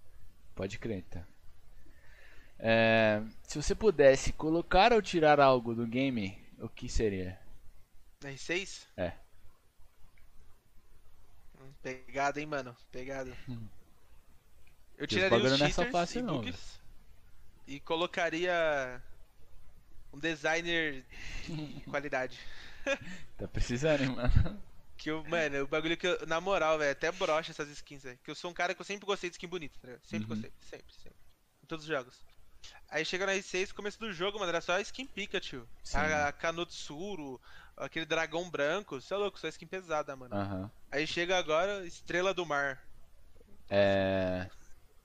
[0.55, 1.23] Pode crer, então.
[2.59, 7.39] É, se você pudesse colocar ou tirar algo do game, o que seria?
[8.23, 8.87] R6?
[8.97, 9.13] É.
[11.59, 12.75] Hum, Pegado, hein, mano.
[12.91, 13.31] Pegado.
[13.47, 13.67] Hum.
[14.97, 16.79] Eu tiraria os é cheaters fácil e não, bugs
[17.67, 19.01] e colocaria
[20.13, 21.05] um designer
[21.77, 22.39] de qualidade.
[23.37, 24.61] Tá precisando, hein, mano?
[24.97, 28.19] Que eu, mano, o bagulho que eu, na moral, velho, até brocha essas skins, velho.
[28.23, 30.05] Que eu sou um cara que eu sempre gostei de skin bonita, tá ligado?
[30.05, 30.27] Sempre Uhum.
[30.27, 31.19] gostei, sempre, sempre.
[31.63, 32.28] Em todos os jogos.
[32.89, 35.67] Aí chega na R6, começo do jogo, mano, era só skin Pikachu.
[35.83, 35.97] Sim.
[35.97, 36.33] A, a
[37.77, 40.35] aquele dragão branco, você é louco, só skin pesada, mano.
[40.35, 40.71] Aham.
[40.91, 42.83] Aí chega agora, Estrela do Mar.
[43.69, 44.49] É.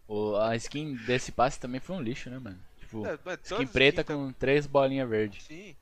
[0.08, 2.58] O, a skin desse passe também foi um lixo, né, mano?
[2.78, 5.44] Tipo, É, skin preta com três bolinhas verdes.
[5.44, 5.76] Sim.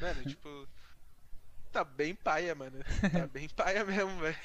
[0.00, 0.68] Mano, tipo.
[1.74, 2.78] Tá bem paia, mano.
[3.12, 4.36] Tá bem paia mesmo, velho.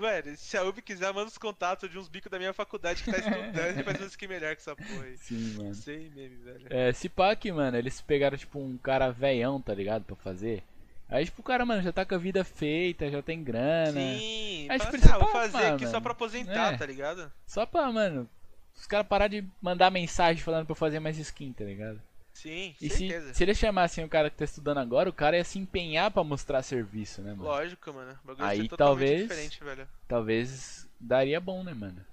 [0.00, 3.10] Mano, se a UB quiser, manda os contatos de uns bicos da minha faculdade que
[3.12, 5.16] tá estudando e faz uma skin melhor que essa porra aí.
[5.18, 5.74] Sim, mano.
[5.74, 6.66] Sei mesmo, velho.
[6.68, 10.04] É, se pá que, mano, eles pegaram, tipo, um cara veião, tá ligado?
[10.04, 10.62] Pra fazer.
[11.08, 13.92] Aí, tipo, o cara, mano, já tá com a vida feita, já tem grana.
[13.92, 16.02] Sim, fala que assim, ah, vou fazer palmar, aqui só mano.
[16.02, 16.76] pra aposentar, É.
[16.78, 17.30] tá ligado?
[17.46, 18.28] Só pra, mano,
[18.74, 22.00] os caras parar de mandar mensagem falando pra eu fazer mais skin, tá ligado?
[22.42, 23.34] Sim, E se, certeza.
[23.34, 26.24] se eles chamassem o cara que tá estudando agora, o cara ia se empenhar pra
[26.24, 27.44] mostrar serviço, né, mano?
[27.44, 28.18] Lógico, mano.
[28.24, 29.88] O bagulho Aí, talvez- diferente, velho.
[30.08, 32.04] Talvez daria bom, né, mano?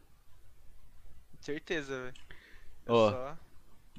[1.41, 2.13] Certeza, velho.
[2.85, 3.09] É Ó.
[3.11, 3.37] só-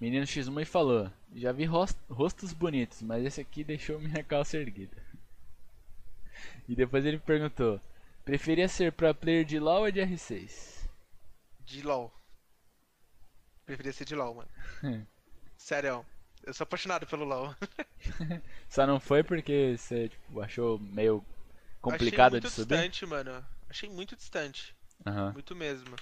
[0.00, 4.96] Menino X1 falou: Já vi ros- rostos bonitos, mas esse aqui deixou minha calça erguida.
[6.68, 7.80] E depois ele perguntou:
[8.24, 10.88] Preferia ser pro player de LoL ou de R6?
[11.64, 12.12] De LOL.
[13.66, 14.48] Preferia ser de LOL, mano.
[15.56, 16.06] Sério.
[16.44, 17.54] Eu sou apaixonado pelo LOL.
[18.68, 21.24] Só não foi porque você tipo, achou meio
[21.80, 22.76] complicado Achei de muito subir?
[22.76, 23.46] distante, mano.
[23.68, 24.74] Achei muito distante.
[25.06, 25.34] Aham.
[25.34, 25.96] Muito mesmo.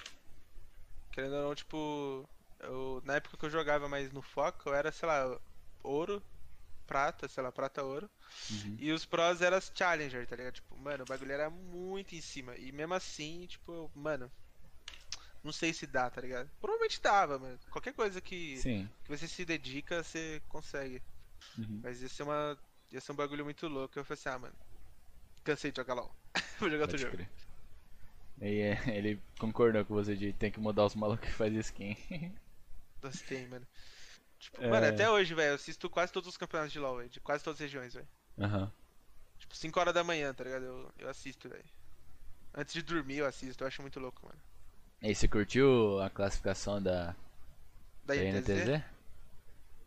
[1.12, 2.28] Querendo ou não, tipo.
[2.60, 5.38] Eu, na época que eu jogava mais no foco, eu era, sei lá,
[5.82, 6.22] ouro,
[6.86, 8.10] prata, sei lá, prata ouro.
[8.50, 8.78] Uhum.
[8.78, 10.54] E os pros eram as challenger, tá ligado?
[10.54, 12.56] Tipo, mano, o bagulho era muito em cima.
[12.56, 14.32] E mesmo assim, tipo, mano.
[15.42, 16.50] Não sei se dá, tá ligado?
[16.60, 17.58] Provavelmente dava, mano.
[17.70, 18.88] Qualquer coisa que, Sim.
[19.04, 21.00] que você se dedica, você consegue.
[21.56, 21.80] Uhum.
[21.82, 22.58] Mas ia ser uma.
[22.90, 23.98] Ia ser um bagulho muito louco.
[23.98, 24.54] Eu falei assim, ah, mano.
[25.44, 26.14] Cansei de jogar LOL.
[26.58, 27.16] Vou jogar outro Pode jogo.
[27.16, 27.30] crer.
[28.40, 31.96] E é, ele concordou com você de tem que mudar os malucos que faz skin.
[33.00, 33.66] Gostei, mano.
[34.38, 34.68] Tipo, É.
[34.70, 37.42] mano, até hoje, velho, eu assisto quase todos os campeonatos de LoL, velho, de quase
[37.42, 38.08] todas as regiões, velho.
[38.38, 38.72] Aham.
[39.38, 40.64] Tipo, 5 horas da manhã, tá ligado?
[40.64, 41.64] Eu, eu assisto, velho.
[42.54, 44.38] Antes de dormir eu assisto, eu acho muito louco, mano.
[45.00, 47.14] E você curtiu a classificação da,
[48.04, 48.48] Da da INTZ?
[48.48, 48.82] NTZ?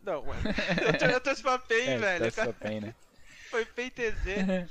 [0.01, 0.41] Não, mano.
[1.03, 2.31] eu, tô, eu pra PEN, É, velho.
[2.31, 2.95] tá só bem, né?
[3.51, 4.69] Foi PEN TZ.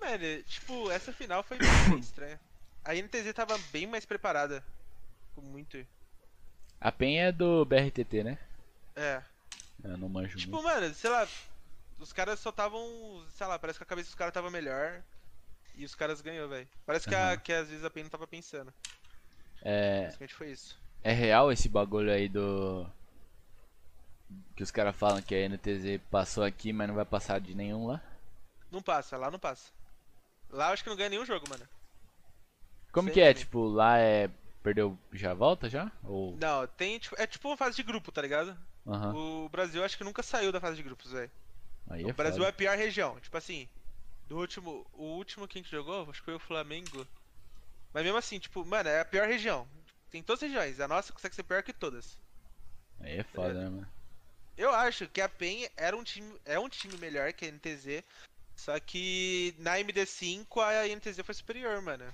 [0.00, 1.66] Mano, tipo, essa final foi bem
[1.98, 2.38] estranha.
[2.84, 4.62] A NTZ tava bem mais preparada.
[5.34, 5.84] Com muito.
[6.78, 8.38] A PEN é do BRTT, né?
[8.94, 9.22] É.
[9.82, 10.64] Eu não manjo Tipo, muito.
[10.66, 11.26] mano, sei lá,
[11.98, 15.02] os caras só estavam, sei lá, parece que a cabeça dos caras tava melhor
[15.74, 16.68] e os caras ganhou, velho.
[16.84, 18.72] Parece que, a- que às vezes a PEN não tava pensando.
[19.64, 20.78] É, Basicamente foi isso.
[21.02, 22.86] é real esse bagulho aí do.
[24.54, 27.86] Que os caras falam que a NTZ passou aqui, mas não vai passar de nenhum
[27.86, 28.00] lá?
[28.70, 29.70] Não passa, lá não passa.
[30.50, 31.66] Lá eu acho que não ganha nenhum jogo, mano.
[32.92, 33.32] Como Sei que é?
[33.32, 33.44] também.
[33.44, 34.30] Tipo, lá é.
[34.62, 34.96] Perdeu.
[35.12, 35.90] Já volta já?
[36.04, 36.36] Ou.
[36.40, 38.56] Não, tem, tipo, é tipo uma fase de grupo, tá ligado?
[38.86, 39.14] Aham.
[39.14, 41.30] O Brasil acho que nunca saiu da fase de grupos, velho.
[41.90, 42.46] Aí é O Brasil foda.
[42.46, 43.68] é a pior região, tipo assim,
[44.26, 47.06] do último, o último quem que jogou, acho que foi o Flamengo.
[47.94, 49.66] Mas mesmo assim, tipo, mano, é a pior região.
[50.10, 52.18] Tem todas as regiões, a nossa consegue ser pior que todas.
[53.00, 53.86] Aí é foda, né, mano?
[54.56, 58.04] Eu acho que a PEN era um time, é um time melhor que a NTZ,
[58.56, 62.04] só que na MD5 a NTZ foi superior, mano.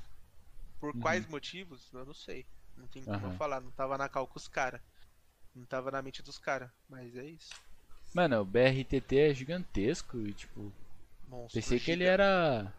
[0.80, 1.00] Por Uhum.
[1.00, 1.92] quais motivos?
[1.92, 2.46] Eu não sei.
[2.76, 4.80] Não tem como falar, não tava na cal com os caras.
[5.54, 7.50] Não tava na mente dos caras, mas é isso.
[8.14, 10.72] Mano, o BRTT é gigantesco e, tipo,
[11.28, 11.60] Monstro.
[11.60, 12.72] pensei que ele era.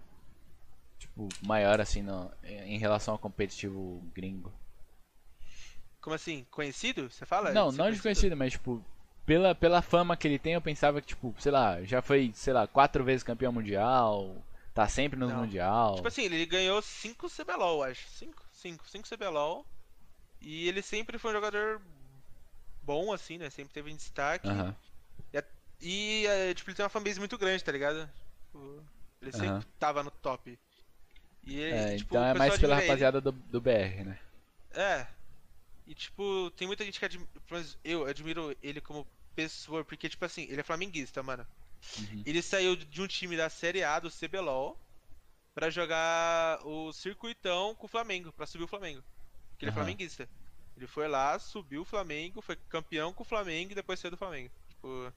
[1.02, 4.54] Tipo, maior assim no, em relação ao competitivo gringo.
[6.00, 6.46] Como assim?
[6.52, 7.10] Conhecido?
[7.10, 7.52] Você fala?
[7.52, 8.84] Não, não de conhecido, mas, tipo,
[9.26, 12.54] pela, pela fama que ele tem, eu pensava que, tipo, sei lá, já foi, sei
[12.54, 14.36] lá, quatro vezes campeão mundial,
[14.76, 15.38] tá sempre no Não.
[15.38, 15.96] mundial.
[15.96, 18.08] Tipo assim, ele ganhou 5 CBLOL, acho.
[18.10, 19.66] 5, 5, 5 CBLOL.
[20.40, 21.82] E ele sempre foi um jogador
[22.84, 23.50] bom, assim, né?
[23.50, 24.48] Sempre teve em destaque.
[24.48, 24.76] Aham.
[25.82, 28.08] E, é, tipo, ele tem uma fanbase muito grande, tá ligado?
[28.46, 28.84] Tipo,
[29.20, 30.58] ele sempre tava no top.
[31.44, 34.20] E ele, É, tipo, então é mais pela admira rapaziada do, do BR, né?
[34.74, 35.08] É.
[35.88, 37.30] E, tipo, tem muita gente que admira.
[37.84, 41.46] Eu admiro ele como pessoa, porque, tipo assim, ele é flamenguista, mano.
[42.00, 42.24] Uhum.
[42.26, 44.80] Ele saiu de um time da Série A do CBLOL
[45.54, 49.04] pra jogar o circuitão com o Flamengo, pra subir o Flamengo.
[49.50, 50.30] Porque ele é flamenguista.
[50.78, 54.18] Ele foi lá, subiu o Flamengo, foi campeão com o Flamengo e depois saiu do
[54.18, 54.50] Flamengo.
[54.70, 55.14] Tipo,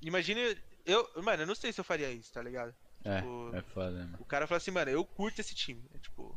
[0.00, 2.74] imagine, eu, mano, eu não sei se eu faria isso, tá ligado?
[3.06, 4.18] É, Tipo, é foda, né, mano?
[4.20, 5.82] O cara fala assim, mano, eu curto esse time.
[5.94, 6.36] É tipo,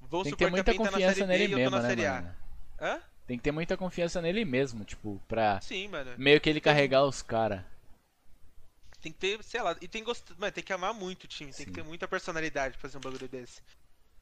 [0.00, 2.36] vou Tem que ter muita tá confiança B nele mesmo, né, mano?
[2.80, 3.00] Hã?
[3.26, 6.12] Tem que ter muita confiança nele mesmo, tipo, pra Sim, mano.
[6.16, 7.62] meio que ele carregar os caras.
[9.00, 10.30] Tem que ter, sei lá, e tem gost...
[10.38, 11.76] Mano, tem que amar muito o time, tem que Sim.
[11.76, 13.60] ter muita personalidade pra fazer um bagulho desse.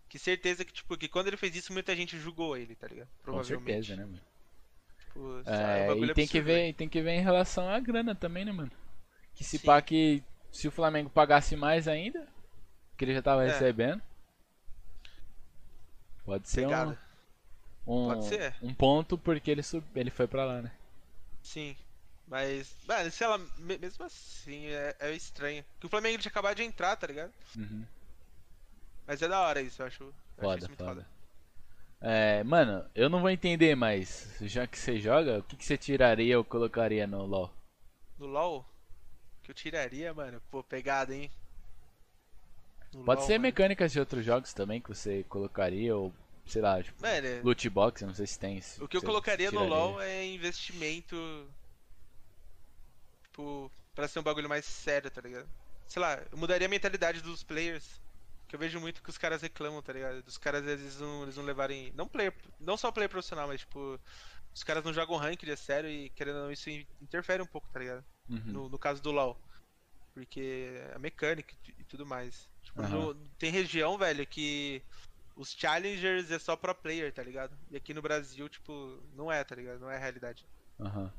[0.09, 3.09] Que certeza que, tipo, que quando ele fez isso, muita gente julgou ele, tá ligado?
[3.09, 3.87] Com Provavelmente.
[3.87, 4.21] certeza, né, mano?
[4.99, 6.69] Tipo, É, e tem que, absurdo, ver, velho.
[6.69, 8.71] e tem que ver em relação à grana também, né, mano?
[9.35, 9.67] Que se Sim.
[9.67, 12.29] pá que se o Flamengo pagasse mais ainda,
[12.97, 13.49] que ele já tava É.
[13.49, 14.01] recebendo,
[16.25, 16.99] pode ser Pegada.
[17.87, 18.55] um, um, Pode ser.
[18.63, 20.71] um ponto porque ele, sub, ele foi pra lá, né?
[21.43, 21.77] Sim.
[22.29, 25.65] Mas, mano, sei lá, me- mesmo assim, é, é estranho.
[25.81, 27.33] Que o Flamengo tinha acabado de entrar, tá ligado?
[27.57, 27.85] Uhum.
[29.07, 30.05] Mas é da hora isso, eu acho.
[30.05, 31.07] Eu Foda, isso muito foda.
[32.01, 35.77] É, mano, eu não vou entender, mas já que você joga, o que, que você
[35.77, 37.53] tiraria ou colocaria no LoL?
[38.19, 38.65] No LoL,
[39.43, 41.31] que eu tiraria, mano, pô, pegada, hein?
[42.95, 43.43] No Pode LoL, ser mano.
[43.43, 46.13] mecânicas de outros jogos também que você colocaria, ou
[46.47, 48.61] sei lá, tipo, Mano, é- loot box, não sei se tem.
[48.61, 49.65] se o que eu colocaria no.
[49.65, 51.17] LoL é investimento.
[53.25, 55.49] Tipo, pra ser um bagulho mais sério, tá ligado?
[55.87, 58.01] Sei lá, eu mudaria a mentalidade dos players.
[58.49, 60.23] Que eu vejo muito que os caras reclamam, tá ligado?
[60.23, 61.91] Dos caras eles não, eles não levarem.
[61.97, 62.35] Não player.
[62.61, 63.99] Não só player profissional, mas tipo.
[64.55, 67.47] Os caras não jogam ranked a sério e querendo ou não, isso in- interfere um
[67.47, 68.05] pouco, tá ligado?
[68.29, 68.43] Uhum.
[68.47, 69.41] No, no caso do LoL.
[70.15, 72.49] Porque a mecânica e tu- tudo mais.
[72.63, 72.91] Tipo, Aham.
[72.91, 74.83] no- tem região, velho, que
[75.35, 77.57] os challengers é só pro player, tá ligado?
[77.71, 79.81] E aqui no Brasil, tipo, não é, tá ligado?
[79.81, 80.45] Não é a realidade.
[80.79, 81.11] Aham.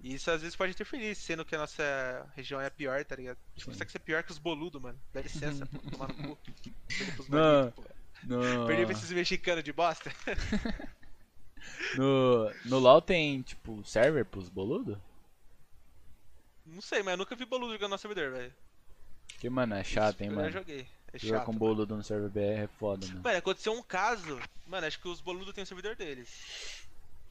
[0.00, 3.16] E isso às vezes pode interferir, sendo que a nossa região é a pior, tá
[3.16, 3.38] ligado?
[3.56, 5.00] Tipo, você que ser pior que os boludos, mano.
[5.12, 6.38] Dá licença, pô, tomar no cu.
[7.28, 8.66] Não.
[8.66, 10.12] Perder pra esses mexicanos de bosta.
[11.96, 15.00] no, no LoL tem, tipo, server pros boludo?
[16.66, 18.54] Não sei, mas eu nunca vi boludo jogando no servidor, velho.
[19.38, 20.50] Que, mano, é chato, hein, Eu mano.
[20.50, 20.86] já joguei.
[21.12, 21.58] É Jogar com mano.
[21.60, 23.22] boludo no server BR é foda, mano.
[23.22, 24.38] Mano, aconteceu um caso.
[24.66, 26.28] Mano, acho que os boludos têm o servidor deles.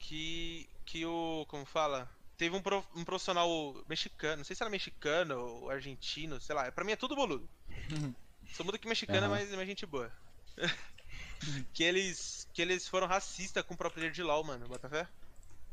[0.00, 0.68] Que.
[0.84, 1.44] Que o.
[1.48, 2.10] Como fala?
[2.36, 3.48] Teve um, pro- um profissional
[3.88, 4.38] mexicano.
[4.38, 6.70] Não sei se era mexicano ou argentino, sei lá.
[6.72, 7.48] Pra mim é tudo boludo.
[8.54, 9.28] Só muda que mexicano é Aham.
[9.28, 10.10] mais, mais gente boa.
[11.72, 12.37] que eles.
[12.58, 14.66] Que eles foram racistas com o próprio player de LOL, mano.
[14.66, 15.06] Bota fé?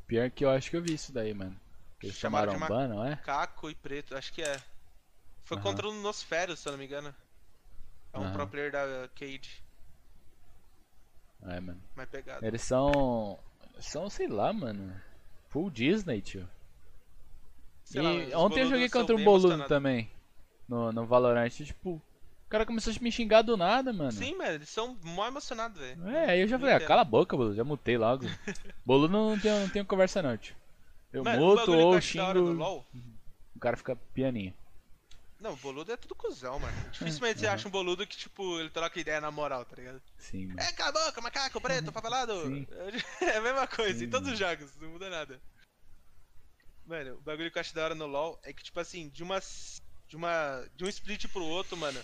[0.05, 1.59] Pior que eu acho que eu vi isso daí, mano.
[1.99, 3.15] Eles Chamaram chamaram de ban, não é?
[3.15, 4.61] Caco e preto, acho que é.
[5.45, 5.63] Foi Aham.
[5.63, 7.15] contra o Nosferos, se eu não me engano.
[8.13, 8.33] É um Aham.
[8.33, 9.63] pro player da Cage.
[11.47, 11.81] É, mano.
[11.95, 12.45] Mais pegado.
[12.45, 13.39] Eles são.
[13.79, 14.95] São, sei lá, mano.
[15.49, 16.47] Full Disney, tio.
[17.83, 20.07] Sei e lá, ontem eu joguei contra um bem boludo também.
[20.69, 21.49] No, no Valorant.
[21.49, 21.99] Tipo,
[22.45, 24.11] o cara começou a me xingar do nada, mano.
[24.11, 26.07] Sim, mano, eles são mó emocionados, velho.
[26.09, 27.55] É, aí eu já falei, ah, cala a boca, boludo.
[27.55, 28.26] Já mutei logo.
[28.85, 30.55] boludo não tenho, não tenho conversa não, tio.
[31.11, 32.53] Eu Mano, muto ou xingo.
[32.53, 32.85] LoL.
[33.55, 34.53] O cara fica pianinho.
[35.39, 36.73] Não, o boludo é tudo cuzão, mano.
[36.91, 37.55] Dificilmente você Aham.
[37.55, 40.01] acha um boludo que, tipo, ele troca ideia na moral, tá ligado?
[40.17, 40.59] Sim, mano.
[40.59, 42.34] É, cala a boca, macaco, preto, favelado.
[42.47, 42.67] Sim.
[43.22, 44.34] É a mesma coisa, Sim, em todos mano.
[44.34, 45.41] os jogos, não muda nada.
[46.85, 49.23] Mano, o bagulho que eu acho da hora no LoL é que, tipo assim, de
[49.23, 49.39] uma.
[50.07, 50.67] De uma.
[50.76, 51.99] De um split pro outro, mano,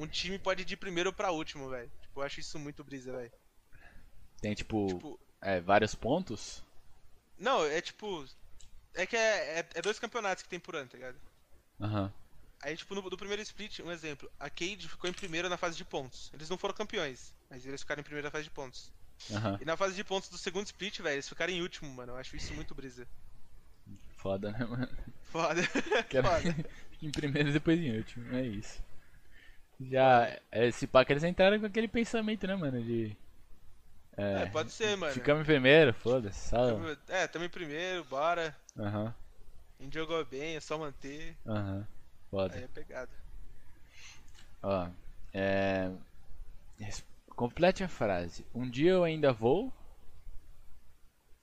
[0.00, 1.90] um time pode ir de primeiro pra último, velho.
[2.00, 3.32] Tipo, eu acho isso muito brisa, velho.
[4.40, 5.20] Tem, tipo, Tipo.
[5.42, 6.62] é, vários pontos.
[7.38, 8.24] Não, é tipo.
[8.94, 11.20] É que é, é, é dois campeonatos que tem por ano, tá ligado?
[11.80, 12.12] Aham.
[12.62, 15.76] Aí, tipo, no, do primeiro split, um exemplo, a Cade ficou em primeiro na fase
[15.76, 16.30] de pontos.
[16.34, 18.92] Eles não foram campeões, mas eles ficaram em primeiro na fase de pontos.
[19.30, 19.58] Aham.
[19.60, 22.12] E na fase de pontos do segundo split, velho, eles ficaram em último, mano.
[22.12, 23.06] Eu acho isso muito brisa.
[24.16, 24.88] Foda, né, mano?
[25.24, 25.62] Foda.
[26.08, 26.56] Quero Foda.
[27.00, 28.34] em primeiro e depois em último.
[28.36, 28.82] É isso.
[29.80, 32.82] Já, é, esse pá que eles entraram com aquele pensamento, né, mano?
[32.82, 33.16] De.
[34.16, 35.12] É, É, pode ser, mano.
[35.14, 36.54] ficamos em primeiro, foda-se.
[37.08, 38.54] É, tamo em primeiro, bora.
[38.78, 39.14] Aham,
[39.78, 41.34] A gente jogou bem, é só manter.
[41.46, 41.86] aham.
[42.30, 42.54] Foda.
[42.54, 43.10] Aí é pegada.
[44.62, 44.88] Ó,
[45.32, 45.90] é.
[47.34, 48.46] Complete a frase.
[48.54, 49.72] Um dia eu ainda vou.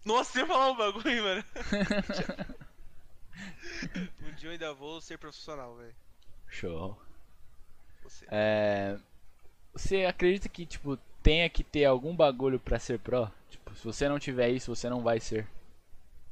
[0.06, 1.44] Nossa, você falou um bagulho, mano.
[4.24, 5.96] um dia eu ainda vou ser profissional, velho.
[6.48, 6.98] Show.
[8.08, 8.26] Você.
[8.30, 8.98] É.
[9.74, 13.32] Você acredita que, tipo, tenha que ter algum bagulho pra ser pro?
[13.50, 15.48] Tipo, se você não tiver isso, você não vai ser.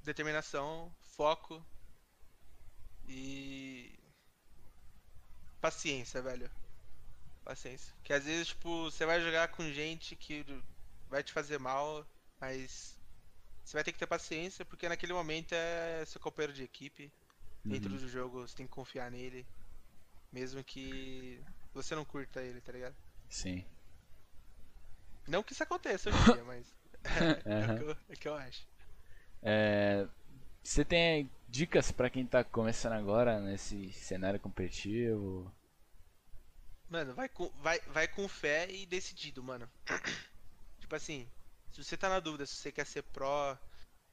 [0.04, 1.64] Determinação, foco
[3.08, 3.94] e.
[5.62, 6.50] Paciência, velho.
[7.44, 7.94] Paciência.
[8.04, 10.46] Que às vezes, tipo, você vai jogar com gente que
[11.10, 12.06] vai te fazer mal,
[12.40, 12.98] mas
[13.64, 17.12] você vai ter que ter paciência porque naquele momento é seu companheiro de equipe.
[17.64, 17.98] Dentro Uhum.
[17.98, 19.46] do jogo você tem que confiar nele.
[20.32, 21.42] Mesmo que
[21.76, 22.96] você não curta ele, tá ligado?
[23.30, 23.66] Sim.
[25.28, 26.66] Não que isso aconteça hoje em dia, mas.
[27.06, 27.76] É, Aham.
[27.76, 28.68] o que eu, é o que eu acho.
[29.44, 30.08] É,
[30.64, 35.54] Você tem dicas pra quem tá começando agora nesse cenário competitivo?
[36.90, 39.70] Mano, vai com, vai, vai com fé e decidido, mano.
[40.80, 41.28] tipo assim,
[41.72, 43.58] se você tá na dúvida se você quer ser pró,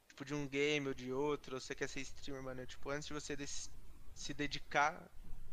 [0.09, 2.91] tipo, de um game ou de outro, ou se você quer ser streamer, mano, tipo,
[2.91, 3.37] antes de você
[4.15, 5.11] se dedicar,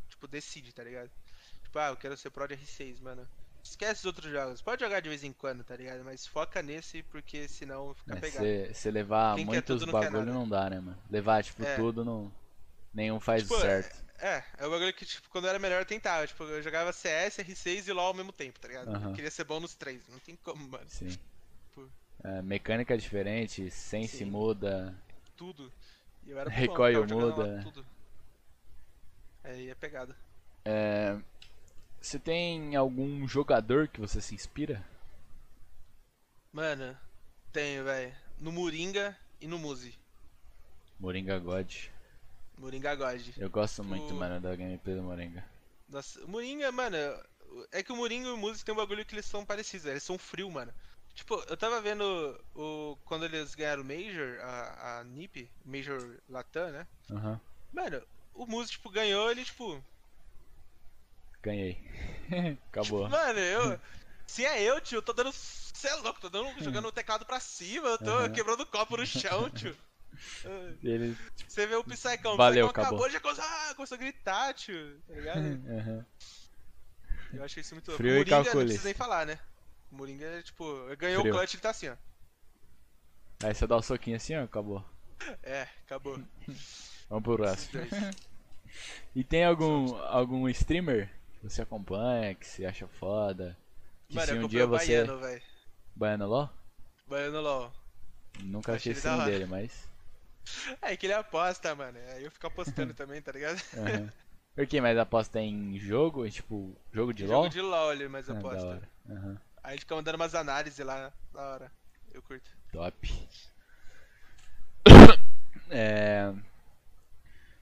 [0.09, 1.11] tipo, decide, tá ligado?
[1.69, 3.27] Tipo, ah, eu quero ser pró de R6, mano.
[3.63, 4.59] Esquece os outros jogos.
[4.59, 6.03] Pode jogar de vez em quando, tá ligado?
[6.03, 8.43] Mas foca nesse, porque senão fica pegado.
[8.73, 10.33] Você É, levar Quem muitos tudo não bagulho nada.
[10.33, 10.97] não dá, né, mano?
[11.11, 11.75] Levar, tipo, É.
[11.75, 12.31] tudo não.
[12.91, 14.03] Nenhum faz Tipo, certo.
[14.17, 16.25] É, é o bagulho que, tipo, quando eu era melhor eu tentava.
[16.25, 18.91] Tipo, eu jogava CS, R6 e LoL ao mesmo tempo, tá ligado?
[18.91, 20.01] Eu queria ser bom nos três.
[20.09, 20.89] Não tem como, mano.
[20.89, 21.15] Sim.
[21.75, 21.85] Pô.
[22.23, 24.25] É, mecânica diferente, sense Sim.
[24.25, 24.95] muda.
[25.37, 25.71] Tudo.
[26.25, 27.61] E eu era bom, Recoil lá muda.
[27.63, 27.85] Tudo.
[29.43, 30.15] Aí é pegada.
[30.65, 31.15] É,
[32.01, 34.85] Você tem algum jogador que você se inspira?
[36.51, 36.97] Mano,
[37.51, 38.15] tenho, velho.
[38.39, 39.97] No Moringa e no Muzi.
[40.99, 41.71] Moringa God.
[42.57, 43.21] Moringa God.
[43.37, 45.43] Eu gosto muito, O- mano, da gameplay do Moringa.
[45.87, 46.95] Nossa, o Moringa, mano,
[47.71, 50.03] é que o Moringa e o Muzi tem um bagulho que eles são parecidos, eles
[50.03, 50.73] são frio, mano.
[51.13, 52.03] Tipo, eu tava vendo
[52.55, 56.87] o quando eles ganharam o Major, a, a NiP, Major Latam, né?
[57.11, 57.39] Aham.
[57.73, 58.01] Mano,
[58.33, 59.83] o Muzi, tipo, ganhou, ele, tipo,
[61.41, 61.77] Ganhei.
[62.69, 63.09] Acabou.
[63.09, 63.79] mano, eu.
[64.27, 65.31] Se é eu, tio, eu tô dando.
[65.33, 68.31] Cê é louco, tô dando, jogando o teclado pra cima, eu tô Aham.
[68.31, 69.75] quebrando o copo no chão, tio.
[70.83, 71.15] Ele.
[71.47, 73.05] Você vê o Psycão, o Valeu, Psycão acabou.
[73.05, 75.39] acabou, já começou, ah, começou a gritar, tio, tá ligado?
[75.39, 76.05] Aham.
[77.33, 78.03] Eu achei isso muito louco.
[78.03, 78.67] Frio o e Moringa, não calculista.
[78.67, 79.39] precisa nem falar, né?
[79.91, 80.65] O Moringa, é, tipo,
[80.97, 81.33] ganhou Frio.
[81.33, 81.95] o clutch, ele tá assim, ó.
[83.43, 84.83] Aí você dá um soquinho assim, ó, acabou.
[85.41, 86.19] É, acabou.
[87.09, 87.81] Vamos pro próximo.
[89.15, 91.09] E tem algum algum streamer
[91.39, 93.57] que você acompanha, que você acha foda?
[94.07, 95.03] Que Mano, se um dia você.
[95.03, 95.41] Baiano, velho.
[95.95, 96.49] Baiano LOL?
[97.07, 97.73] Baiano LOL.
[98.41, 99.25] Nunca Achei esse hora.
[99.25, 99.87] dele, mas.
[100.81, 101.99] É que ele aposta, mano.
[102.15, 103.61] Aí eu fico apostando também, tá ligado?
[103.77, 104.11] Aham.
[104.55, 104.81] Por que?
[104.81, 106.27] Mas aposta em jogo?
[106.29, 107.49] Tipo, jogo de Jogo LOL?
[107.49, 108.65] de LOL ele mais Ah, aposta.
[108.67, 108.89] hora.
[109.09, 109.37] Aham.
[109.63, 111.71] Aí ele fica mandando umas análises lá, da hora.
[112.11, 112.49] Eu curto.
[112.71, 113.07] Top.
[115.71, 116.33] É.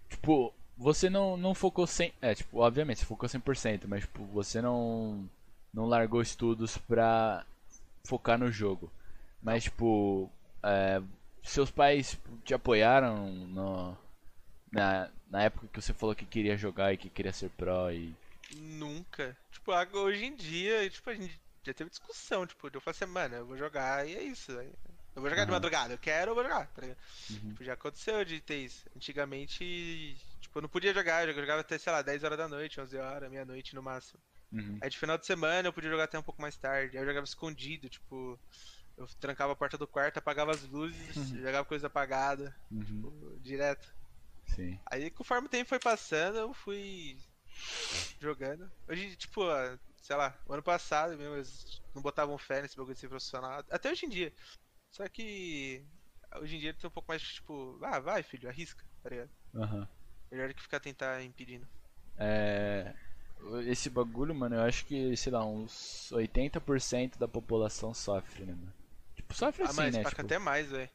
[0.10, 2.14] Tipo, você não, não focou 100%.
[2.22, 5.30] É, tipo, obviamente, você focou 100%, mas, tipo, você não.
[5.74, 7.46] Não largou estudos pra
[8.06, 8.92] focar no jogo.
[9.42, 10.30] Mas, tipo.
[10.64, 11.02] é,
[11.44, 13.98] seus pais te apoiaram no,
[14.72, 18.14] na, na época que você falou que queria jogar e que queria ser pro e.
[18.56, 19.36] Nunca.
[19.52, 23.06] Tipo, hoje em dia, tipo, a gente já teve discussão, tipo, de eu falar assim,
[23.06, 24.58] mano, eu vou jogar e é isso.
[24.58, 24.72] aí
[25.16, 25.60] Eu vou jogar de Aham.
[25.60, 26.82] madrugada, eu quero, eu vou jogar, tá?
[26.86, 27.50] Uhum.
[27.50, 28.86] Tipo, já aconteceu de ter isso.
[28.96, 30.16] Antigamente,
[30.58, 32.98] tipo, eu não podia jogar, eu jogava até, sei lá, 10 horas da noite, 11
[32.98, 34.20] horas, meia-noite no máximo.
[34.52, 34.80] Uhum.
[34.82, 36.98] Aí de final de semana eu podia jogar até um pouco mais tarde.
[36.98, 38.40] Aí eu jogava escondido, tipo,
[38.98, 41.38] eu trancava a porta do quarto, apagava as luzes, Uhum.
[41.38, 42.86] jogava coisa apagada, Uhum.
[42.86, 43.88] tipo, direto.
[44.46, 44.80] Sim.
[44.92, 47.18] Aí conforme o tempo foi passando, eu fui
[48.20, 48.72] jogando.
[48.88, 52.96] Hoje, tipo, ah, sei lá, o ano passado mesmo, eles não botavam fé nesse bagulho
[52.96, 53.64] de ser profissional.
[53.70, 54.34] Até hoje em dia.
[54.92, 55.86] Só que
[56.38, 59.30] hoje em dia tem um pouco mais, tipo, ah, vai filho, arrisca, tá ligado?
[59.56, 59.88] Aham.
[60.32, 61.66] Melhor do que ficar tentar impedindo.
[62.18, 62.94] É.
[63.66, 68.74] Esse bagulho, mano, eu acho que, sei lá, uns 80% da população sofre, né, mano?
[69.16, 70.04] Tipo, sofre ah, assim, mas né?
[70.04, 70.90] Tipo, até mais, velho.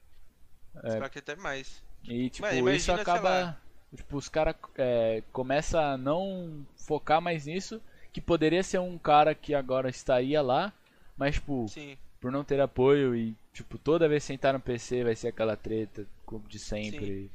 [0.83, 1.09] É.
[1.09, 1.83] Que até mais.
[2.05, 3.61] e, tipo, isso imagina, sei acaba.
[3.95, 7.81] Tipo, os caras é, começam a não focar mais nisso,
[8.13, 10.73] que poderia ser um cara que agora estaria lá,
[11.17, 11.97] mas, tipo, Sim.
[12.21, 16.07] por não ter apoio e, tipo, toda vez sentar no PC vai ser aquela treta
[16.25, 17.31] como de sempre.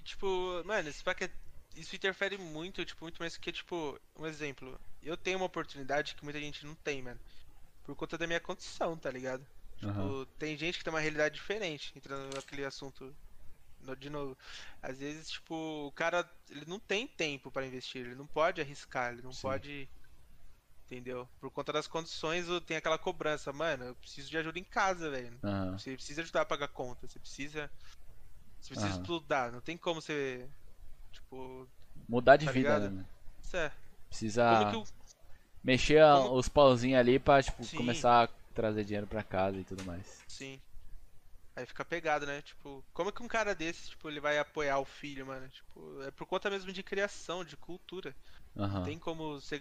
[0.00, 0.26] E tipo,
[0.64, 1.30] mano, isso, pra que-
[1.76, 4.80] isso interfere muito, tipo, muito mais que, tipo, um exemplo.
[5.02, 7.20] Eu tenho uma oportunidade que muita gente não tem, mano.
[7.84, 9.46] Por conta da minha condição, tá ligado?
[9.76, 13.14] Tipo, tem gente que tem uma realidade diferente, entrando naquele assunto
[13.98, 14.36] de novo.
[14.82, 15.54] Às vezes, tipo,
[15.88, 19.42] o cara, ele não tem tempo pra investir, ele não pode arriscar, ele não Sim.
[19.42, 19.90] pode.
[20.86, 21.28] Entendeu?
[21.40, 25.38] Por conta das condições, tem aquela cobrança, mano, eu preciso de ajuda em casa, velho.
[25.44, 25.78] Aham.
[25.78, 27.70] Você precisa ajudar a pagar conta, você precisa.
[28.60, 29.02] Você precisa Aham.
[29.02, 30.48] estudar, não tem como você.
[31.12, 31.68] Tipo.
[32.08, 32.94] Mudar de Tá vida, ligado?
[32.94, 33.04] né?
[33.42, 33.72] Isso é.
[34.08, 35.64] Precisa Como que o.
[35.64, 37.76] mexer a- como- os pauzinhos ali pra, tipo, Sim.
[37.76, 40.22] começar a trazer dinheiro pra casa e tudo mais.
[40.28, 40.60] Sim.
[41.56, 42.40] Aí fica pegado, né?
[42.42, 45.48] Tipo, como que um cara desse, tipo, ele vai apoiar o filho, mano?
[45.48, 48.14] Tipo, é por conta mesmo de criação, de cultura.
[48.56, 48.78] Aham.
[48.80, 49.60] Não tem como você.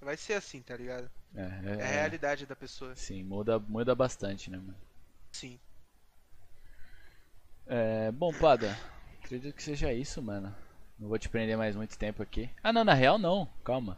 [0.00, 1.10] Vai ser assim, tá ligado?
[1.34, 2.94] É, É é, a realidade da pessoa.
[2.96, 4.76] Sim, muda, muda bastante, né, mano?
[5.32, 5.58] Sim.
[7.72, 8.76] É, bom, Pada,
[9.22, 10.52] acredito que seja isso, mano.
[10.98, 12.50] Não vou te prender mais muito tempo aqui.
[12.64, 13.96] Ah, não, na real não, calma.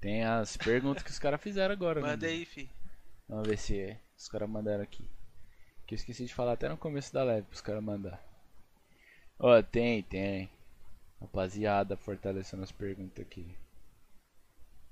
[0.00, 2.70] Tem as perguntas que os caras fizeram agora, Manda aí, fi.
[3.28, 5.10] Vamos ver se os caras mandaram aqui.
[5.88, 8.24] Que eu esqueci de falar até no começo da live pros caras mandar.
[9.40, 10.48] Ó, tem, tem.
[11.20, 13.56] Rapaziada, fortalecendo as perguntas aqui.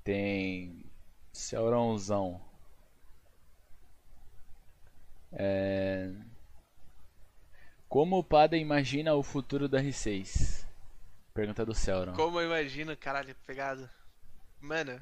[0.02, 0.84] Tem.
[1.32, 2.40] Celrãozão.
[5.32, 6.12] É.
[7.88, 10.66] Como o Pada imagina o futuro da R6?
[11.32, 12.14] Pergunta do Celron.
[12.14, 13.88] Como eu imagino, caralho, pegado.
[14.60, 15.00] Mano,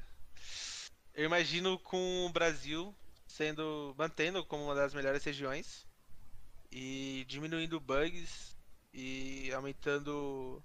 [1.13, 2.95] eu imagino com o Brasil
[3.27, 3.93] sendo.
[3.97, 5.85] mantendo como uma das melhores regiões
[6.71, 8.55] e diminuindo bugs
[8.93, 10.63] e aumentando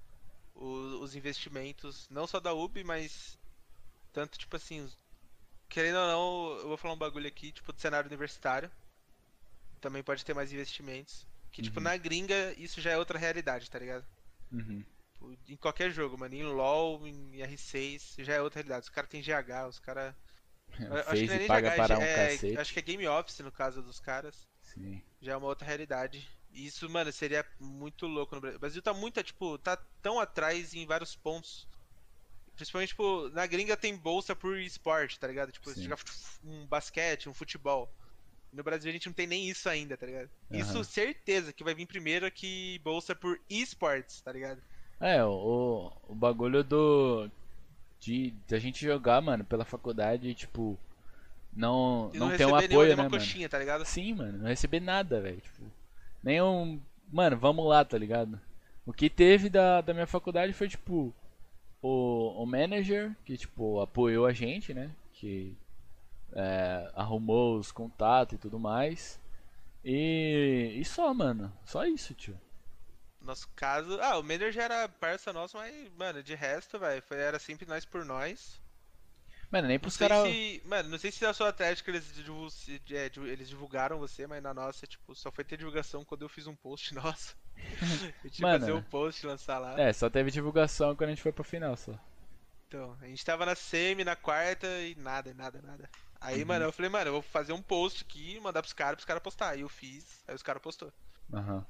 [0.55, 3.39] o- os investimentos, não só da UB, mas
[4.13, 4.89] tanto tipo assim,
[5.69, 8.71] querendo ou não, eu vou falar um bagulho aqui, tipo do cenário universitário.
[9.81, 11.27] Também pode ter mais investimentos.
[11.53, 11.85] Que, tipo, Uhum.
[11.85, 14.05] na gringa, isso já é outra realidade, tá ligado?
[14.53, 14.85] Uhum.
[15.13, 16.35] Tipo, Em qualquer jogo, mano.
[16.35, 18.85] Em LoL, em R6, já é outra realidade.
[18.85, 20.15] Os caras têm GH, os caras.
[21.11, 22.59] Fez e paga para um é, cacete.
[22.59, 24.49] Acho que é Game Office no caso dos caras.
[24.63, 25.03] Sim.
[25.21, 26.29] Já é uma outra realidade.
[26.53, 28.57] E Isso, mano, seria muito louco no Brasil.
[28.57, 31.67] O Brasil tá muito, tipo, tá tão atrás em vários pontos.
[32.55, 35.51] Principalmente, tipo, na gringa tem bolsa por esporte, tá ligado?
[35.53, 35.83] Tipo, você Sim.
[35.85, 35.99] jogar
[36.45, 37.93] um basquete, um futebol.
[38.53, 40.31] No Brasil a gente não tem nem isso ainda, tá ligado?
[40.51, 40.85] Isso Aham.
[40.85, 44.63] certeza que vai vir primeiro que bolsa por esportes, tá ligado?
[45.01, 47.31] É, o, o bagulho do.
[48.01, 50.79] De, de a gente jogar, mano, pela faculdade, tipo.
[51.53, 53.11] Não, E não, não, tem um apoio, né, nenhuma mano?
[53.11, 53.85] coxinha, tá ligado?
[53.85, 55.41] Sim, mano, não receber nada, velho.
[55.41, 55.65] Tipo,
[56.23, 56.81] nenhum.
[57.13, 58.41] Mano, vamos lá, tá ligado?
[58.87, 61.15] O que teve da, da minha faculdade foi, tipo,
[61.83, 64.91] o, o manager, que, tipo, apoiou a gente, né?
[65.15, 65.57] Que
[66.33, 69.21] é, arrumou os contatos e tudo mais.
[69.85, 71.53] E, e só, mano.
[71.65, 72.39] Só isso, tio.
[73.21, 73.99] Nosso caso.
[74.01, 77.85] Ah, o Mender já era parça nosso, mas, mano, de resto, velho, era sempre nós
[77.85, 78.61] por nós.
[79.51, 80.29] Mano, nem pros caras.
[80.29, 80.63] se.
[80.65, 82.07] Mano, não sei se na sua Atlético eles,
[82.91, 86.47] é, eles divulgaram você, mas na nossa, tipo, só foi ter divulgação quando eu fiz
[86.47, 87.37] um post nosso.
[88.25, 88.61] Eu tinha que Mano.
[88.61, 89.79] fazer um post lançar lá.
[89.79, 91.99] É, só teve divulgação quando a gente foi pra final, só.
[92.69, 95.91] Então, a gente tava na semi, na quarta e nada, nada, nada.
[96.21, 96.45] Aí, Uhum.
[96.45, 99.23] mano, eu falei, mano, eu vou fazer um post aqui, mandar pros caras, pros caras
[99.23, 99.51] postar.
[99.51, 100.93] Aí eu fiz, aí os caras postou.
[101.33, 101.65] Aham.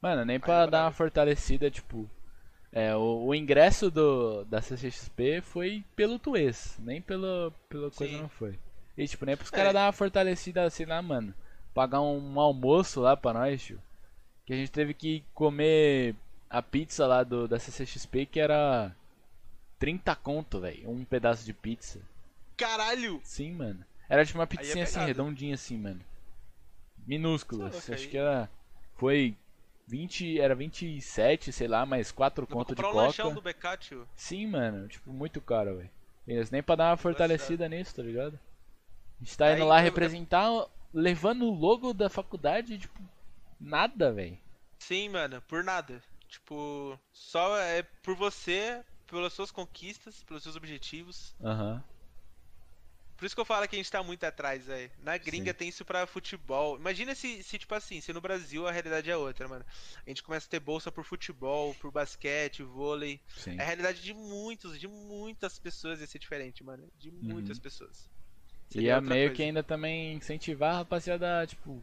[0.00, 0.96] Mano, nem Aí pra dar uma bravo.
[0.96, 2.08] fortalecida, tipo.
[2.72, 8.18] É, o, o ingresso do, da CCXP foi pelo Tuês, nem pelo, pela coisa Sim.
[8.18, 8.58] não foi.
[8.96, 9.56] E tipo, nem pros É.
[9.56, 11.34] caras dar uma fortalecida assim lá, mano.
[11.74, 13.80] Pagar um, almoço lá pra nós, tio.
[14.46, 16.16] Que a gente teve que comer
[16.50, 18.94] a pizza lá do, da CCXP que era
[19.78, 20.90] 30 conto, velho.
[20.90, 22.00] Um pedaço de pizza.
[22.56, 23.20] Caralho!
[23.24, 23.84] Sim, mano.
[24.08, 25.06] Era tipo uma pizzinha assim, pegado.
[25.08, 26.00] redondinha assim, mano.
[27.06, 27.64] Minúscula.
[27.66, 28.50] Tá louco, Acho aí- que era.
[28.96, 29.36] Foi
[29.86, 30.38] 20.
[30.40, 33.30] Era 27, sei lá, mais 4 Dá pra conto de comprar um coca.
[33.34, 34.08] do BK, tio.
[34.14, 34.88] Sim, mano.
[34.88, 35.90] Tipo, muito caro, velho.
[36.50, 38.38] Nem pra dar uma fortalecida nisso, tá ligado?
[39.20, 40.48] A gente tá Aí, indo lá eu- representar,
[40.94, 43.00] levando o logo da faculdade, tipo,
[43.58, 44.38] nada, velho.
[44.78, 46.00] Sim, mano, por nada.
[46.28, 51.34] Tipo, só é por você, pelas suas conquistas, pelos seus objetivos.
[51.42, 51.82] Aham.
[53.22, 54.90] Por isso que eu falo que a gente tá muito atrás, velho.
[54.98, 55.56] Na gringa Sim.
[55.56, 56.76] tem isso pra futebol.
[56.76, 59.64] Imagina se, se, tipo assim, se no Brasil a realidade é outra, mano.
[60.04, 63.20] A gente começa a ter bolsa por futebol, por basquete, vôlei.
[63.36, 63.60] Sim.
[63.60, 66.90] A realidade de muitos, de muitas pessoas ia ser diferente, mano.
[66.98, 68.10] De muitas pessoas.
[68.70, 69.36] E Seria é outra meio coisa.
[69.36, 71.80] que ainda também incentivar a rapaziada, tipo.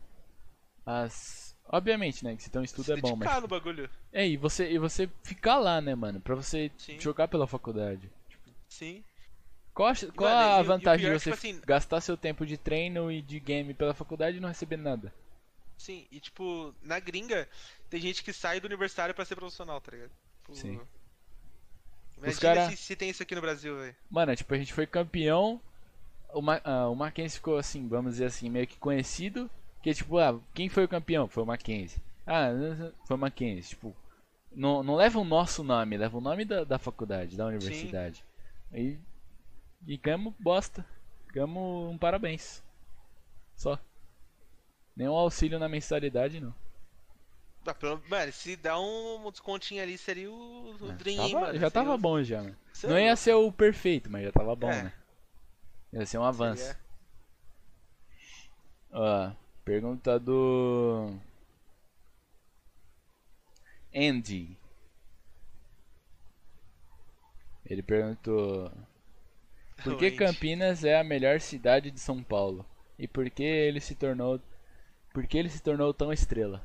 [0.86, 1.56] As.
[1.70, 2.36] Obviamente, né?
[2.36, 3.41] Que se tem um estudo Se é bom, mas.
[3.41, 3.90] no bagulho.
[4.11, 6.20] É, e você, e você ficar lá, né, mano?
[6.20, 6.99] Pra você Sim.
[6.99, 8.11] jogar pela faculdade.
[8.68, 9.06] Sim.
[9.74, 11.62] Qual, a- qual Mano, e a e vantagem pior é de que, você tipo assim-
[11.66, 15.14] gastar seu tempo de treino e de game pela faculdade e não receber nada?
[15.78, 17.48] Sim, e tipo, na gringa,
[17.90, 20.12] tem gente que sai do universitário pra ser profissional, tá ligado?
[20.41, 20.80] Tipo, Sim.
[22.18, 23.96] Imagina cara- se, se tem isso aqui no Brasil, velho.
[24.10, 25.62] Mano, tipo, a gente foi campeão.
[26.34, 29.50] O, Ma ah, o Mackenzie ficou assim, vamos dizer assim, meio que conhecido.
[29.82, 31.28] Que tipo, ah, quem foi o campeão?
[31.30, 32.02] Foi o Mackenzie.
[32.28, 32.50] Ah,
[33.06, 33.70] foi o Mackenzie.
[33.70, 33.96] Tipo,
[34.52, 38.24] não, não leva o nosso nome, leva o nome da, da faculdade, da universidade.
[38.74, 38.98] E,
[39.85, 40.85] e ganhamos bosta.
[41.34, 42.64] Ganhamos um parabéns.
[43.56, 43.77] Só.
[44.95, 46.53] Nenhum auxílio na mensalidade, não.
[47.65, 51.45] Ah, pelo- Mano, se dá um descontinho ali, seria o, o É, Dream, hein, tava-
[51.47, 51.60] mano.
[51.60, 52.57] já tava Seria bom já, mano.
[52.73, 54.84] Cê Não é ia ser o perfeito, mas já tava bom, É.
[54.84, 54.93] né?
[55.93, 56.64] Ia ser um avanço.
[56.64, 56.80] Seria.
[58.91, 59.31] Ó,
[59.64, 61.14] pergunta do.
[63.93, 64.57] Andy.
[67.65, 68.72] Ele perguntou:
[69.84, 70.11] Por que.
[70.11, 72.65] Campinas é a melhor cidade de São Paulo?
[72.97, 74.41] E por que ele se tornou.
[75.14, 76.64] Por que ele se tornou tão estrela?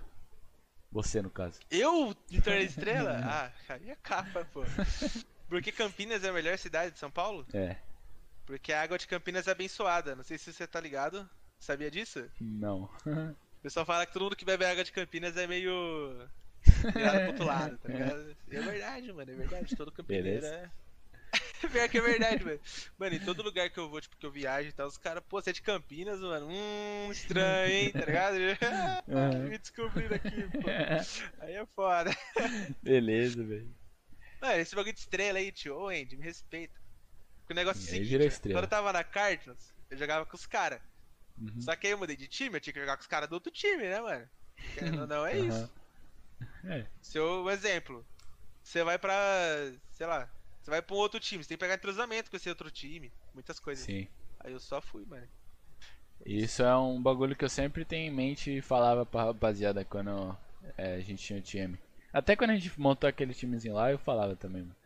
[0.90, 1.58] Você, no caso.
[1.70, 3.18] Eu me tornei estrela?
[3.24, 4.62] ah, aí é capa, pô.
[5.48, 7.46] Porque Campinas é a melhor cidade de São Paulo?
[7.52, 7.76] É,
[8.46, 10.14] Porque a água de Campinas é abençoada.
[10.14, 11.28] Não sei se você tá ligado.
[11.58, 12.24] Sabia disso?
[12.40, 12.88] não.
[13.06, 16.28] O pessoal fala que todo mundo que bebe água de Campinas é meio.
[16.94, 18.36] virado pro outro lado, tá ligado?
[18.50, 19.76] É verdade, mano, é verdade.
[19.76, 20.54] Todo campineiro Beleza.
[20.54, 20.70] é.
[21.72, 22.60] Pior que é verdade, mano.
[22.98, 25.22] Mano, em todo lugar que eu vou, tipo, que eu viajo e tal, os caras,
[25.28, 26.48] pô, você é de Campinas, mano.
[26.48, 28.34] Hum, estranho, hein, tá ligado?
[29.08, 29.48] Uhum.
[29.50, 30.68] Me descobriram aqui, pô.
[31.40, 32.10] Aí é foda.
[32.82, 33.74] Beleza, velho.
[34.40, 35.76] Mano, esse bagulho de estrela aí, tio.
[35.76, 36.78] Ô, Andy, me respeita.
[37.40, 38.60] Porque o negócio é o seguinte, estrela.
[38.60, 40.80] quando eu tava na Cardinals, eu jogava com os caras.
[41.38, 41.60] Uhum.
[41.60, 43.34] Só que aí eu mudei de time, eu tinha que jogar com os caras do
[43.34, 44.28] outro time, né, mano?
[45.00, 45.48] Ou não, é Aham.
[45.48, 45.72] isso.
[46.66, 48.06] É, Seu exemplo,
[48.62, 49.12] você vai pra,
[49.92, 50.30] sei lá,
[50.64, 53.12] você vai pra um outro time, você tem que pegar entrosamento com esse outro time,
[53.34, 53.84] muitas coisas.
[53.84, 54.08] sim.
[54.40, 55.26] Aí eu só fui, mano.
[56.24, 60.36] Isso é um bagulho que eu sempre tenho em mente e falava pra rapaziada quando
[60.76, 61.78] é, a gente tinha um time.
[62.12, 64.76] Até quando a gente montou aquele timezinho lá, eu falava também, mano.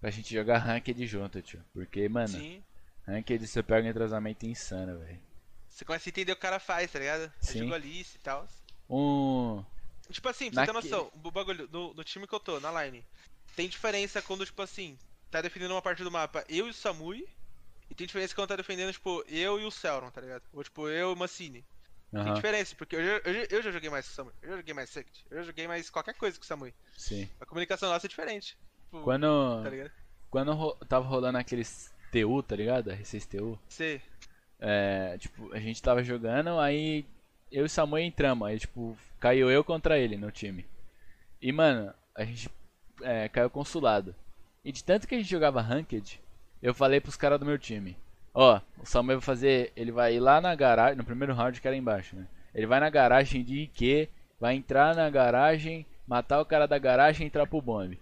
[0.00, 1.62] Pra gente jogar ranked junto, tio.
[1.74, 2.62] Porque, mano, Sim.
[3.06, 5.20] ranked você pega um entrosamento insano, velho.
[5.68, 7.32] Você começa a entender o que o cara faz, tá ligado?
[7.40, 7.58] Sim.
[7.58, 8.48] Eu jogo ali e tal.
[8.88, 9.64] Um.
[10.10, 12.58] Tipo assim, pra você ter Naquele- noção, o bagulho, no, no time que eu tô,
[12.58, 13.04] na line,
[13.54, 14.98] tem diferença quando, tipo assim,
[15.30, 17.26] tá defendendo uma parte do mapa eu e o Samui,
[17.90, 20.42] e tem diferença quando tá defendendo, tipo, eu e o Celron, tá ligado?
[20.52, 21.64] Ou tipo, eu e o Massini.
[22.12, 24.32] Tem Aham, diferença, porque eu já, eu, já, eu já joguei mais com o Samui,
[24.42, 26.74] eu já joguei mais Sect, eu já joguei mais qualquer coisa com o Samui.
[26.96, 27.28] sim.
[27.40, 28.58] A comunicação nossa é diferente.
[28.84, 29.92] Tipo, Quando, Tá ligado?
[30.28, 32.90] quando ro- tava rolando aqueles TU, tá ligado?
[32.90, 33.58] R6 TU.
[33.68, 34.02] Você.
[34.58, 37.06] É, tipo, a gente tava jogando, aí
[37.50, 40.66] eu e o Samuel entramos, aí tipo, caiu eu contra ele no time.
[41.40, 42.50] E mano, a gente
[43.02, 44.14] é, caiu consulado.
[44.64, 46.20] E de tanto que a gente jogava Ranked,
[46.62, 47.96] eu falei pros caras do meu time,
[48.34, 51.66] ó, o Samuel vai fazer, ele vai ir lá na garagem, no primeiro round que
[51.66, 52.26] era embaixo, né?
[52.54, 54.08] Ele vai na garagem de IQ,
[54.38, 57.98] vai entrar na garagem, matar o cara da garagem e entrar pro bombe.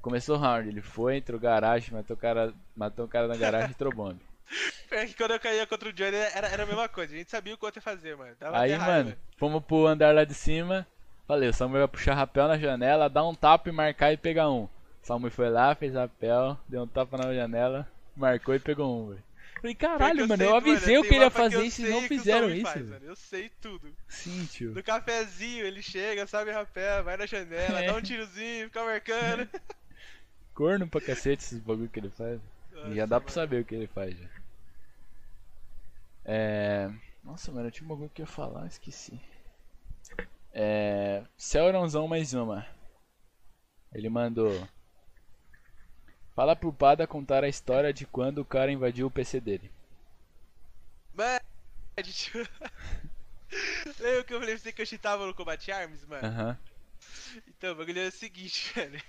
[0.00, 3.68] Começou o round, ele foi, entrou garagem, matou o cara, matou o cara na garagem
[3.68, 4.20] e entrou bombe.
[4.90, 7.30] É que quando eu caía contra o Johnny era, era a mesma coisa, a gente
[7.30, 8.34] sabia o que ia fazer, mano.
[8.40, 10.84] Dava Aí, mano, fomos pro andar lá de cima.
[11.28, 14.50] Falei, o Samuel vai puxar rapel na janela, dar um tapa e marcar e pegar
[14.50, 14.68] um.
[15.02, 19.08] O Samuel foi lá, fez rapel, deu um tapa na janela, marcou e pegou um,
[19.10, 19.22] velho.
[19.60, 21.90] Falei, caralho, mano, sei, eu avisei o tem que ele ia eu fazer e vocês
[21.90, 23.04] não fizeram isso, faz, mano.
[23.04, 23.94] Eu sei tudo.
[24.08, 24.72] Sim, tio.
[24.72, 27.86] No cafezinho, ele chega, sabe rapé, vai na janela, É.
[27.86, 29.48] dá um tirozinho, fica marcando.
[30.54, 32.40] Corno pra cacete esses bagulho que ele faz.
[32.86, 34.28] E já dá Nossa, pra saber o que ele faz já.
[36.24, 36.90] É.
[37.22, 39.20] Nossa, mano, eu tinha um bagulho que eu ia falar, esqueci.
[40.52, 41.22] É.
[41.36, 42.66] Celronzão mais uma.
[43.92, 44.66] Ele mandou.
[46.40, 49.70] Fala pro Pada contar a história de quando o cara invadiu o PC dele.
[51.12, 51.38] Mano.
[54.00, 56.26] Lembra que eu falei pra você que eu cheatava no Combat Arms, mano?
[56.26, 56.58] Aham.
[57.46, 59.02] Então, o bagulho é o seguinte, velho.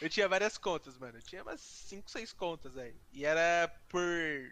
[0.00, 1.16] Eu tinha várias contas, mano.
[1.16, 2.96] Eu tinha umas 5, 6 contas aí.
[3.12, 4.02] E era por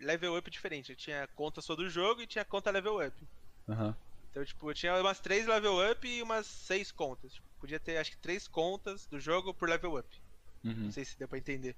[0.00, 0.90] level up diferente.
[0.90, 3.16] Eu tinha conta só do jogo e tinha conta level up.
[3.68, 3.96] Aham.
[4.30, 7.32] Então, tipo, eu tinha umas 3 level up e umas 6 contas.
[7.32, 10.27] Tipo, podia ter, acho que, 3 contas do jogo por level up.
[10.64, 10.74] Uhum.
[10.74, 11.74] Não sei se deu pra entender.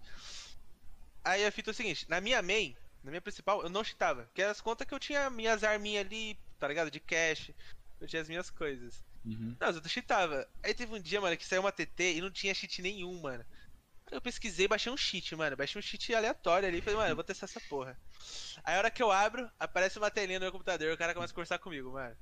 [1.25, 4.25] Aí a fita é o seguinte, na minha main, na minha principal, eu não cheatava.
[4.25, 6.91] Porque as contas que eu tinha minhas arminhas ali, tá ligado?
[6.91, 7.51] De cash.
[8.01, 9.03] Eu tinha as minhas coisas.
[9.25, 9.57] Uhum.
[9.61, 10.47] Não, eu cheatava.
[10.63, 13.45] Aí teve um dia, mano, que saiu uma TT e não tinha cheat nenhum, mano.
[14.07, 15.57] Aí eu pesquisei, baixei um cheat, mano.
[15.57, 16.81] Baixei um cheat aleatório ali.
[16.81, 17.99] Falei, mano, eu vou testar essa porra.
[18.65, 20.93] Aí a hora que eu abro, aparece uma telinha no meu computador.
[20.93, 22.17] O cara começa a conversar comigo, mano.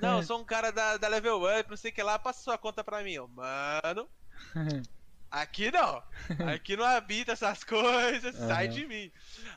[0.00, 2.18] Não, eu sou um cara da, da Level Up, não sei o que lá.
[2.18, 3.26] Passa sua conta pra mim, ó.
[3.26, 4.08] Mano,
[5.32, 6.02] aqui não.
[6.52, 8.36] Aqui não habita essas coisas.
[8.36, 8.74] Sai Aham.
[8.74, 9.10] de mim.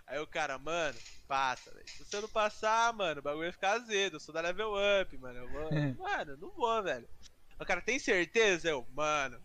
[0.07, 0.97] Aí o cara, mano,
[1.27, 1.87] passa, velho.
[1.89, 4.15] Se você não passar, mano, o bagulho vai ficar azedo.
[4.15, 5.39] Eu sou da Level Up, mano.
[5.39, 5.69] Eu vou...
[5.99, 7.07] mano, não vou, velho.
[7.59, 8.69] O cara, tem certeza?
[8.69, 9.41] Eu, mano,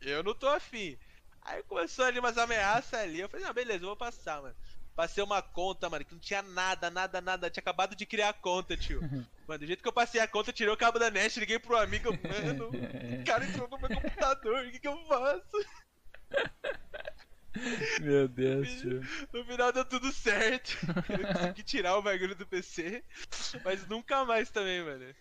[0.00, 0.96] eu não tô afim.
[1.42, 3.20] Aí começou ali umas ameaças ali.
[3.20, 4.56] Eu falei, não, beleza, eu vou passar, mano.
[4.96, 7.48] Passei uma conta, mano, que não tinha nada, nada, nada.
[7.50, 9.00] Tinha acabado de criar a conta, tio.
[9.48, 11.76] Mano, do jeito que eu passei a conta, tirei o cabo da net, liguei pro
[11.76, 12.68] amigo, mano.
[12.68, 15.66] O cara entrou no meu computador, o que, que eu faço?
[18.00, 19.00] Meu Deus, tio.
[19.32, 20.76] No final deu tudo certo.
[21.08, 23.02] Eu consegui tirar o bagulho do PC.
[23.64, 25.12] Mas nunca mais também, mano.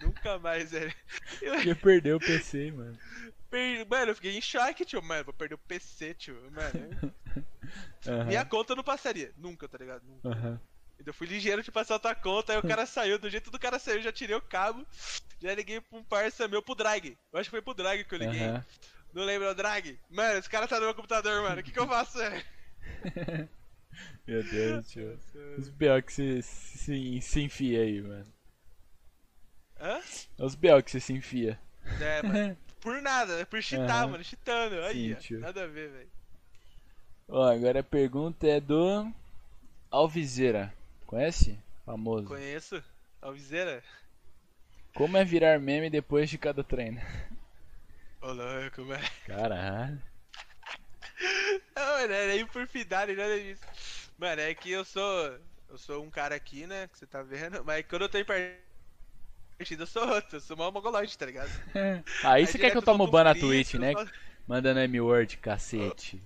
[0.00, 0.94] Nunca mais, velho.
[1.42, 2.96] Eu, Porque perdeu o PC, mano.
[3.50, 5.02] per- Mano, eu fiquei em choque, tio.
[5.02, 6.40] Mano, vou perder o PC, tio.
[6.52, 7.12] Mano,
[8.06, 8.24] Aham.
[8.24, 9.32] minha conta eu não passaria.
[9.36, 10.02] Nunca, tá ligado?
[10.04, 10.28] Nunca.
[10.98, 13.58] Então eu fui ligeiro de passar outra conta, aí o cara saiu, do jeito do
[13.58, 14.86] cara saiu, eu já tirei o cabo,
[15.40, 17.16] já liguei pra um parça meu pro Drag.
[17.32, 18.48] Eu acho que foi pro Drag que eu liguei.
[18.48, 18.64] Aham.
[19.12, 19.98] Não lembro, é o Drag?
[20.10, 21.60] Mano, esse cara tá no meu computador, mano.
[21.60, 22.18] O que, que eu faço?
[24.26, 25.18] Meu Deus, tio.
[25.56, 26.02] Os B.O.
[26.02, 28.26] que você se, se enfia aí, mano.
[29.80, 30.00] Hã?
[30.38, 30.82] Os B.O.
[30.82, 31.58] que você se enfia.
[32.00, 32.56] É, mano.
[32.80, 34.12] Por nada, é por cheatar, Aham.
[34.12, 34.22] mano.
[34.24, 34.80] Cheatando.
[34.82, 35.40] Aí, Sim, ó.
[35.40, 36.10] Nada a ver, velho.
[37.28, 39.12] Ó, agora a pergunta é do
[39.90, 40.72] Alviseira.
[41.06, 41.58] Conhece?
[41.84, 42.28] Famoso.
[42.28, 42.82] Conheço.
[43.20, 43.82] Alviseira?
[44.94, 47.00] Como é virar meme depois de cada treino?
[48.22, 49.04] Ô, louco, mano.
[49.26, 50.00] Caralho.
[51.74, 53.62] Não, mano, era nem por fidar, nem nada disso.
[54.16, 55.38] Mano, é que eu sou.
[55.68, 56.86] Eu sou um cara aqui, né?
[56.86, 57.64] Que você tá vendo.
[57.64, 60.36] Mas quando eu tô em partida, eu sou outro.
[60.36, 61.50] Eu sou mal mongoloide, tá ligado?
[62.22, 63.92] Aí você quer que eu solto ban na Twitch, né?
[64.46, 66.22] Mandando M-word, cacete.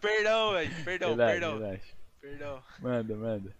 [0.00, 0.84] Perdão, velho.
[0.84, 1.58] Perdão, relaxa, perdão.
[1.58, 1.96] relaxa.
[2.20, 2.64] Perdão.
[2.80, 3.56] Manda, manda.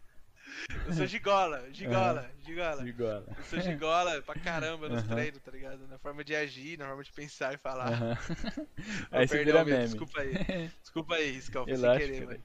[0.86, 2.84] Eu sou gigola, gigola, gigola.
[2.84, 3.26] Gigola.
[3.36, 5.14] Eu sou gigola pra caramba nos Aham.
[5.14, 5.86] treinos, tá ligado?
[5.88, 7.90] Na forma de agir, na forma de pensar e falar.
[7.90, 9.78] Ô, Aí perdão, meu.
[9.78, 10.70] Desculpa aí.
[10.80, 12.44] Desculpa aí, foi sem querer, mano.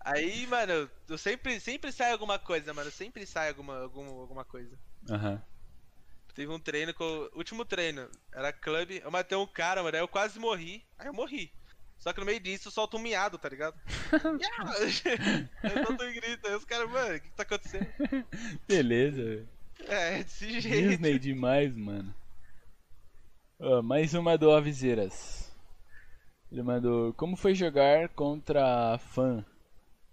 [0.00, 2.90] Aí, mano, eu sempre, sempre sai alguma coisa, mano.
[2.90, 4.76] Sempre sai alguma, alguma, alguma coisa.
[5.10, 5.42] Aham.
[6.34, 10.02] Teve um treino que eu, último treino, era clube, eu matei um cara, mano, aí
[10.02, 11.50] eu quase morri, aí eu morri.
[11.98, 13.78] Só que no meio disso eu solto um miado, tá ligado?
[15.62, 17.86] eu solto um grito, aí os caras, mano, o que, que tá acontecendo?
[18.68, 19.48] Beleza, velho.
[19.80, 20.88] É, desse jeito.
[20.88, 22.14] Disney demais, mano.
[23.58, 25.52] Ó, mais uma do Aviseiras.
[26.50, 29.44] Ele mandou: Como foi jogar contra a Fan?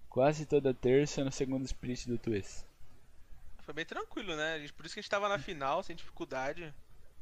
[0.10, 2.66] Quase toda terça no segundo split do Twist.
[3.62, 4.68] Foi bem tranquilo, né?
[4.76, 6.74] Por isso que a gente tava na final, sem dificuldade.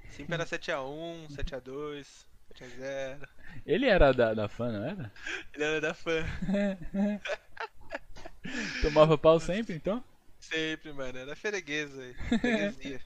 [0.09, 3.27] Sempre era 7x1, 7x2, 7x0.
[3.65, 5.11] Ele era da, da Fan, não era?
[5.53, 6.23] Ele era da fã.
[8.81, 10.03] Tomava pau sempre, então?
[10.39, 11.17] Sempre, mano.
[11.19, 12.13] Era freguês aí.
[12.39, 13.01] Freguesia.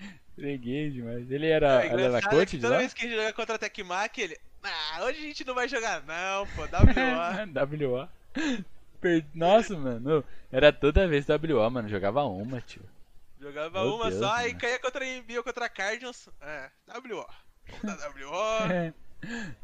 [0.36, 1.30] Peguei demais.
[1.30, 2.78] Ele era, É, era é coach que de toda lá?
[2.78, 4.38] vez que a gente joga contra a Tecmac, ele.
[4.62, 6.62] Ah, hoje a gente não vai jogar, não, pô.
[6.66, 7.54] WO.
[7.54, 8.08] WA.
[9.00, 10.24] Per- Nossa, mano.
[10.52, 11.88] Era toda vez WA, mano.
[11.88, 12.82] Jogava uma, tio.
[13.38, 14.58] Jogava Meu uma Deus, só, mano.
[14.58, 16.28] caía contra a Envio, contra a Cardinals.
[16.40, 17.26] É, WO.
[17.82, 18.94] Dar WO.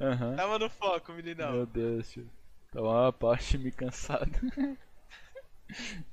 [0.01, 0.37] Aham.
[0.37, 1.53] Tava no foco, meninão.
[1.53, 2.29] Meu Deus, tio.
[2.73, 4.31] Tomar uma pau, time cansado.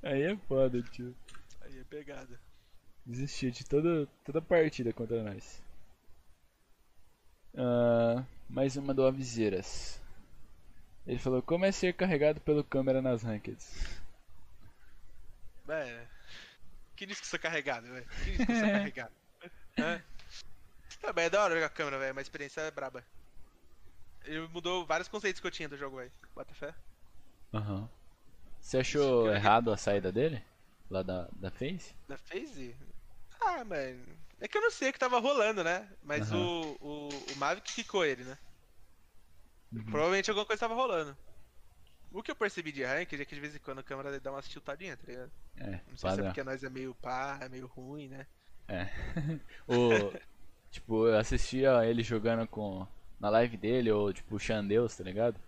[0.04, 1.16] Aí é foda, tio.
[1.62, 2.40] Aí é pegada.
[3.06, 5.62] Desistiu de toda, toda partida contra nós.
[7.56, 10.02] Ah, mais uma do Aviseiras.
[11.08, 14.00] Ele falou, como é ser carregado pelo câmera nas rankeds?
[15.66, 16.08] Velho.
[16.96, 18.08] Quem disse que sou carregado, velho?
[18.24, 19.14] Quem disse que sou carregado?
[19.80, 20.04] Hã?
[21.02, 22.12] Tá bem, é da hora jogar câmera, velho.
[22.14, 23.04] Uma experiência é braba.
[24.24, 26.12] Ele mudou vários conceitos que eu tinha do jogo, velho.
[26.36, 26.74] Bota fé.
[27.54, 27.90] Aham.
[28.62, 30.44] Você achou Isso, errado a saída dele?
[30.90, 31.96] Lá da, da FaZe?
[32.08, 32.76] Da FaZe?
[33.42, 34.06] Ah, mano.
[34.40, 35.90] É que eu não sei o que tava rolando, né?
[36.04, 36.38] Mas Aham.
[36.38, 38.38] o, o, o Mavic quicou ele, né?
[39.72, 39.84] Uhum.
[39.86, 41.18] Provavelmente alguma coisa tava rolando.
[42.12, 44.32] O que eu percebi de ranked é que de vez em quando a câmera dá
[44.32, 45.32] umas tiltadinhas, tá ligado?
[45.58, 46.24] É, Não sei se é padrão.
[46.24, 48.28] porque nós é meio pá, é meio ruim, né?
[48.68, 48.86] É.
[49.68, 50.14] o,
[50.72, 52.86] tipo, eu assistia ele jogando com.
[53.20, 55.36] Na live dele, ou tipo, o Xandeus, tá ligado?
[55.36, 55.42] Eu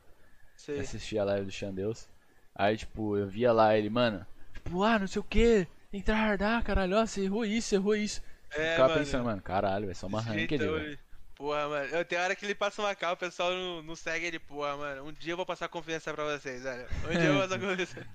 [0.58, 0.80] Sei.
[0.82, 2.06] assistia a live do Xandeus.
[2.54, 6.62] Aí, tipo, eu via lá ele, mano, tipo, ah, não sei o que, entrar hardar,
[6.64, 8.22] caralho, ó, você errou isso, errou isso.
[8.52, 11.00] É, Ficava mano, pensando, mano, caralho, é só uma ranked, velho.
[11.36, 11.86] Porra, mano.
[11.96, 14.76] Eu tenho hora que ele passa uma cal, o pessoal não, não segue ele, porra,
[14.78, 15.06] mano.
[15.06, 16.88] Um dia eu vou passar confiança pra vocês, velho.
[17.06, 18.08] Um dia eu vou passar confiança.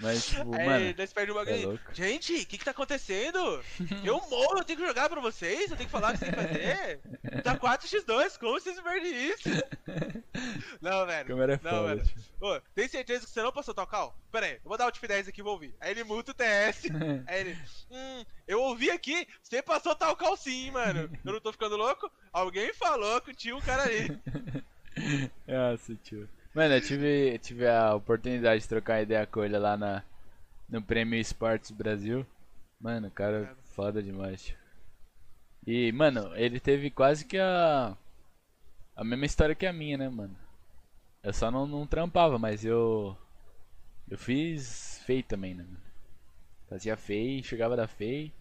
[0.00, 1.78] Mas, tipo, Aí mano, nós perdemos o é.
[1.92, 3.62] Gente, o que que tá acontecendo?
[4.02, 5.70] Eu morro, eu tenho que jogar pra vocês?
[5.70, 7.00] Eu tenho que falar o que tem que fazer?
[7.42, 9.48] Tá 4x2, como vocês perdem isso?
[10.80, 11.26] Não, velho.
[11.26, 12.10] câmera é Não, foda, velho.
[12.40, 14.16] Ô, tem certeza que você não passou tal cal?
[14.32, 15.74] Pera aí, eu vou dar o F10 aqui e vou ouvir.
[15.78, 16.84] Aí ele muta o TS.
[17.28, 17.58] Aí ele,
[17.90, 21.10] hum, eu ouvi aqui, você passou tal cal sim, mano.
[21.24, 22.10] Eu não tô ficando louco?
[22.32, 24.18] Alguém falou que tinha um cara ali.
[25.46, 26.26] Nossa, tio.
[26.52, 30.02] Mano, eu tive, tive a oportunidade de trocar ideia com ele lá na,
[30.68, 32.26] no Prêmio Esportes Brasil.
[32.80, 34.54] Mano, o cara foda demais.
[35.64, 37.96] E, mano, ele teve quase que a.
[38.96, 40.36] A mesma história que a minha, né, mano?
[41.22, 43.16] Eu só não, não trampava, mas eu.
[44.08, 45.80] Eu fiz FEI também, né, mano?
[46.68, 48.32] Fazia FEI, chegava da FEI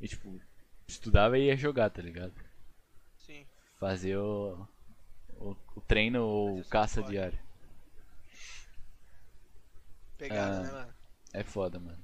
[0.00, 0.40] e, tipo,
[0.86, 2.34] estudava e ia jogar, tá ligado?
[3.16, 3.44] Sim.
[3.80, 4.66] Fazer o.
[5.40, 7.38] O, o treino ou caça diário.
[10.18, 10.62] Pegada, Ah.
[10.62, 10.94] né, mano?
[11.32, 11.98] É foda, mano.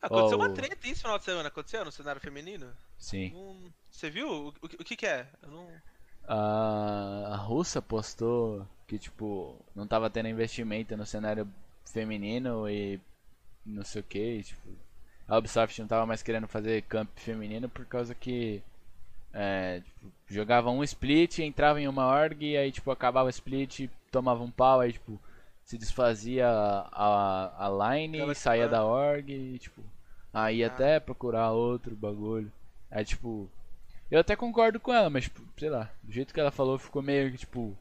[0.00, 2.70] Aconteceu Ó, uma treta esse final de semana, aconteceu no cenário feminino?
[2.98, 3.30] Sim.
[3.32, 4.28] Não- Você viu?
[4.28, 5.26] O, o, que- o que que é?
[5.42, 5.68] Eu não...
[6.26, 11.46] A, a russa postou que, tipo, não tava tendo investimento no cenário
[11.86, 13.00] feminino e
[13.64, 14.42] não sei o que.
[14.42, 14.68] Tipo,
[15.28, 18.62] a Ubisoft não tava mais querendo fazer camp feminino por causa que.
[19.32, 23.88] É, tipo, jogava um split, entrava em uma org e aí, tipo, acabava o split,
[24.10, 25.20] tomava um pau, aí, tipo,
[25.64, 29.82] se desfazia a, a line e saía da org e, tipo,
[30.32, 30.66] aí Ah.
[30.68, 32.52] até procurar outro bagulho.
[32.90, 33.48] Aí, tipo,
[34.10, 37.02] eu até concordo com ela, mas, tipo, sei lá, do jeito que ela falou ficou
[37.02, 37.76] meio que, tipo,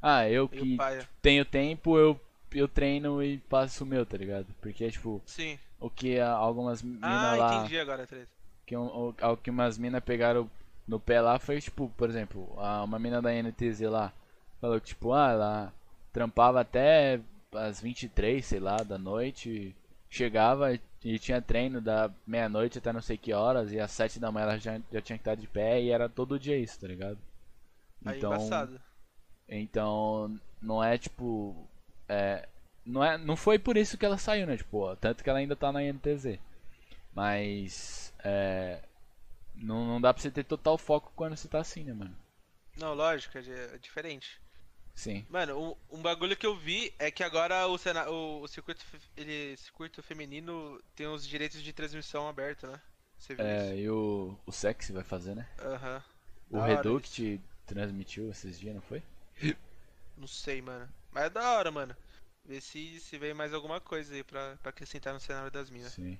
[0.00, 0.76] ah, eu que
[1.20, 2.18] tenho tempo, eu,
[2.52, 4.46] eu treino e passo o meu, tá ligado?
[4.60, 5.58] Porque, tipo, Sim.
[5.78, 8.28] o que algumas minas Ah, lá entendi agora treta.
[8.66, 10.50] que, o, ao que umas minas pegaram
[10.88, 14.12] no pé lá foi tipo, por exemplo, a, uma mina da NTZ lá
[14.60, 15.72] falou que tipo, ah, ela
[16.12, 17.20] trampava até
[17.52, 19.74] as 23, sei lá, da noite,
[20.08, 20.74] chegava
[21.04, 24.44] e tinha treino da meia-noite até não sei que horas, e às 7 da manhã
[24.44, 27.18] ela já, já tinha que estar de pé e era todo dia isso, tá ligado?
[28.04, 28.80] Aí Então, embaçado.
[29.48, 31.68] então não é tipo.
[32.08, 32.48] É,
[32.84, 34.56] não, é, não foi por isso que ela saiu, né?
[34.56, 36.38] Tipo, ó, tanto que ela ainda tá na NTZ.
[37.14, 38.12] Mas.
[38.24, 38.82] É,
[39.54, 42.16] não, não dá pra você ter total foco quando você tá assim, né, mano?
[42.76, 44.40] Não, lógico, é, é diferente.
[44.94, 45.26] Sim.
[45.28, 48.84] Mano, um, um bagulho que eu vi é que agora o, cena, o, o circuito,
[49.16, 52.80] ele, circuito feminino tem os direitos de transmissão aberto, né?
[53.18, 53.76] Você viu É, isso?
[53.76, 55.46] e o, o Sexy vai fazer, né?
[55.58, 56.02] Aham.
[56.52, 59.02] O Da hora Reduct transmitiu esses dias, não foi?
[60.16, 60.90] Não sei, mano.
[61.10, 61.94] Mas é da hora, mano.
[62.44, 65.94] Ver se, se vem mais alguma coisa aí pra, pra acrescentar no cenário das minas.
[65.94, 66.18] Sim.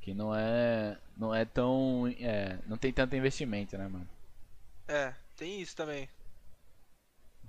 [0.00, 0.98] Que não é.
[1.16, 2.06] Não é tão.
[2.20, 4.08] É, não tem tanto investimento, né, mano?
[4.88, 6.08] É, tem isso também.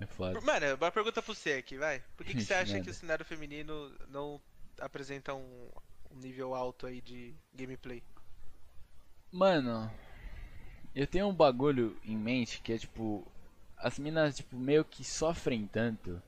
[0.00, 0.40] É foda.
[0.40, 2.02] Mano, uma pergunta pra você aqui, vai.
[2.16, 4.40] Por que, que você acha que o cenário feminino não
[4.80, 5.70] apresenta um,
[6.10, 8.02] um nível alto aí de gameplay?
[9.32, 9.90] Mano,
[10.94, 13.26] eu tenho um bagulho em mente que é tipo.
[13.76, 16.20] As minas, tipo, meio que sofrem tanto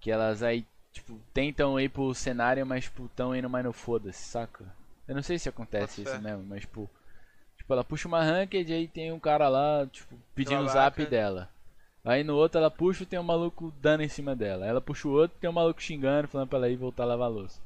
[0.00, 4.22] que elas aí, tipo, tentam ir pro cenário, mas, tipo, tão indo mais no foda-se,
[4.24, 4.74] saca?
[5.06, 6.18] Eu não sei se acontece Boto isso fé.
[6.18, 6.90] mesmo, mas, tipo.
[7.58, 11.51] Tipo, ela puxa uma ranked aí tem um cara lá, tipo, pedindo o zap dela.
[12.04, 14.66] Aí no outro ela puxa e tem um maluco dando em cima dela.
[14.66, 17.26] Ela puxa o outro tem um maluco xingando, falando pra ela ir voltar a lavar
[17.26, 17.60] a louça.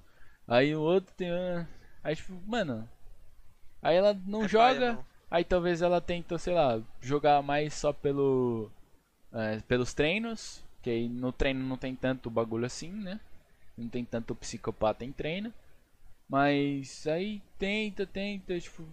[0.46, 1.30] Aí o outro tem.
[1.30, 1.66] ah,
[2.04, 2.88] Aí, tipo, mano.
[3.82, 4.92] Aí ela não É joga.
[4.94, 5.04] não.
[5.30, 8.70] Aí talvez ela tenta, sei lá, jogar mais só pelo
[9.32, 13.20] é, pelos treinos, que aí no treino não tem tanto bagulho assim, né?
[13.76, 15.52] Não tem tanto psicopata em treino.
[16.28, 18.84] Mas aí tenta, tenta, tipo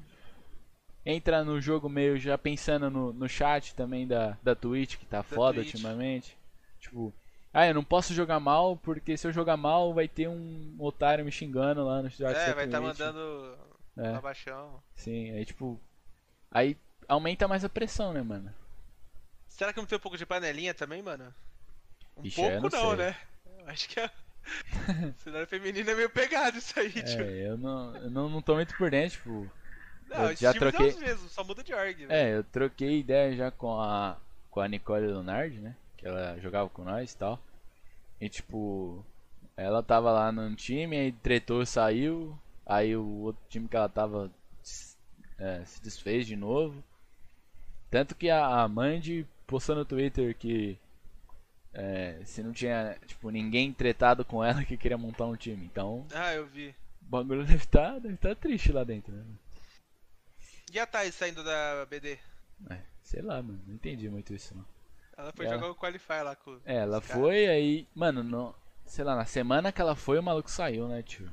[1.05, 5.21] entra no jogo meio já pensando no, no chat também da, da Twitch, que tá
[5.23, 5.73] foda Twitch.
[5.73, 6.37] ultimamente.
[6.79, 7.13] Tipo,
[7.53, 11.23] ah, eu não posso jogar mal, porque se eu jogar mal vai ter um otário
[11.25, 12.99] me xingando lá no chat É, da vai estar Twitch.
[12.99, 13.57] mandando
[13.97, 14.07] É.
[14.15, 14.81] abaixão.
[14.95, 15.79] Sim, aí tipo.
[16.51, 16.77] Aí
[17.07, 18.53] aumenta mais a pressão, né, mano?
[19.47, 21.33] Será que não tem um pouco de panelinha também, mano?
[22.17, 23.15] Um Ixi, eu pouco não não, né?
[23.59, 27.21] Eu acho que o cenário feminino é meio pegado isso aí, tipo.
[27.21, 29.51] É, eu não, eu não, não tô muito por dentro, tipo.
[30.09, 32.11] Não, eu já troquei- é os mesmos, só muda de org, velho.
[32.11, 34.17] É, eu troquei ideia já com a,
[34.49, 35.75] com a Nicole Leonard, né?
[35.97, 37.39] Que ela jogava com nós e tal.
[38.19, 39.05] E tipo,
[39.57, 42.37] ela tava lá num time, aí tretou, saiu.
[42.65, 44.31] Aí o outro time que ela tava
[45.37, 46.83] é, se desfez de novo.
[47.89, 50.77] Tanto que a, Mandy postou no Twitter que
[51.73, 55.65] é, se não tinha tipo, ninguém tretado com ela que queria montar um time.
[55.65, 56.69] Então Ah, eu vi.
[57.01, 59.23] o bagulho deve estar deve tá triste lá dentro, né?
[60.73, 62.17] E a Thais saindo da BD?
[62.67, 64.65] É, sei lá, mano, não entendi muito isso não.
[65.15, 69.05] Ela foi Ela- jogar o Qualify lá com É, ela foi aí, mano, no, sei
[69.05, 71.31] lá, na semana que ela foi, o maluco saiu, né, tio?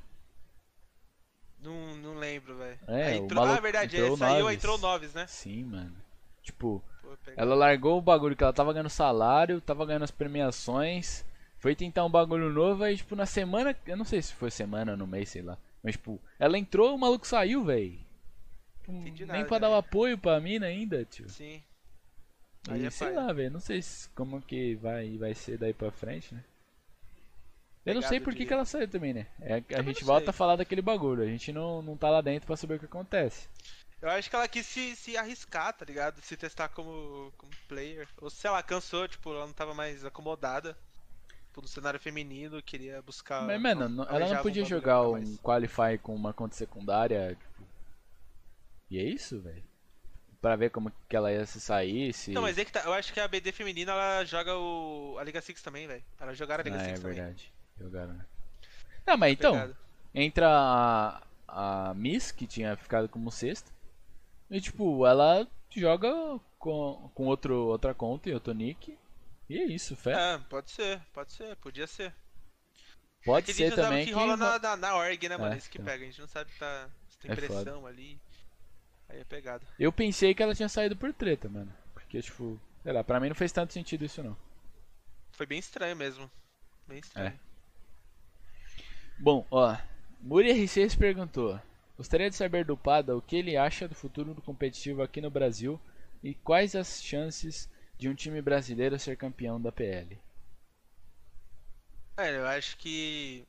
[1.59, 2.79] Não, não lembro, velho.
[2.87, 3.43] É, Aí o entrou...
[3.43, 4.57] Ah, maluco verdade, entrou ele saiu, Noves.
[4.57, 5.27] entrou Noves, né?
[5.27, 5.97] Sim, mano.
[6.43, 11.25] Tipo, Pô, ela largou o bagulho que ela tava ganhando salário, tava ganhando as premiações,
[11.59, 14.93] foi tentar um bagulho novo, aí, tipo, na semana, eu não sei se foi semana
[14.93, 15.57] ou no mês, sei lá.
[15.83, 18.10] Mas, tipo, ela entrou, o maluco saiu, velho.
[18.99, 19.81] Entendi Nem nada, pra dar o velho.
[19.81, 21.29] apoio pra mina ainda, tio.
[21.29, 21.63] Sim.
[22.69, 23.21] Aí E é sei paia.
[23.27, 26.45] lá, velho, não sei se- como que vai, vai ser daí pra frente, né?
[27.85, 29.27] Eu não sei por que, que ela saiu também, né?
[29.41, 30.31] É, a gente volta sei.
[30.31, 32.85] a falar daquele bagulho, a gente não, não tá lá dentro pra saber o que
[32.87, 33.49] acontece.
[34.01, 36.21] Eu acho que ela quis se, se arriscar, tá ligado?
[36.23, 38.09] Se testar como, como player.
[38.21, 40.77] Ou sei lá, cansou, tipo, ela não tava mais acomodada.
[41.49, 43.43] Tipo, no cenário feminino, queria buscar.
[43.47, 45.37] Mas, mano, ela não podia jogar um mais.
[45.41, 47.50] Qualify com uma conta secundária, tipo...
[48.91, 49.63] E é isso, velho?
[50.41, 52.33] Pra ver como que ela ia se sair, se...
[52.33, 52.81] Não, mas é que tá.
[52.85, 55.17] Eu acho que a BD feminina ela joga o.
[55.19, 56.03] a Liga Six também, velho.
[56.19, 57.15] Ela jogaram a Liga Ah, é Six também.
[57.17, 57.53] verdade.
[57.79, 58.27] Jogaram, né?
[59.07, 59.77] Não, mas então, Pegado.
[60.15, 61.23] entra a,
[61.91, 63.71] a Miss, que tinha ficado como sexta.
[64.51, 66.11] E tipo, ela joga
[66.59, 68.97] com, com outro, outra conta e outro nick.
[69.49, 70.13] E é isso, fé.
[70.35, 72.15] É, pode ser, pode ser, podia ser.
[73.25, 74.19] Pode Que a ser também que que.
[74.19, 75.55] rola na, na, na org, né, mano?
[75.55, 75.85] É, Isso que então.
[75.93, 76.03] pega.
[76.03, 77.47] A gente não sabe se, tá, se tem É foda.
[77.49, 78.19] pressão ali.
[79.11, 79.67] Aí é pegado.
[79.79, 81.73] Eu pensei que ela tinha saído por treta, mano.
[81.93, 84.37] Porque, tipo, sei lá, pra mim não fez tanto sentido isso não.
[85.33, 86.31] Foi bem estranho mesmo.
[86.87, 87.29] Bem estranho.
[87.29, 87.39] É.
[89.19, 89.77] Bom, ó.
[90.21, 91.61] Muri R6 perguntou:
[91.97, 95.31] Gostaria de saber do Pada o que ele acha do futuro do competitivo aqui no
[95.31, 95.81] Brasil
[96.23, 100.19] e quais as chances de um time brasileiro ser campeão da PL.
[102.17, 103.45] É, eu acho que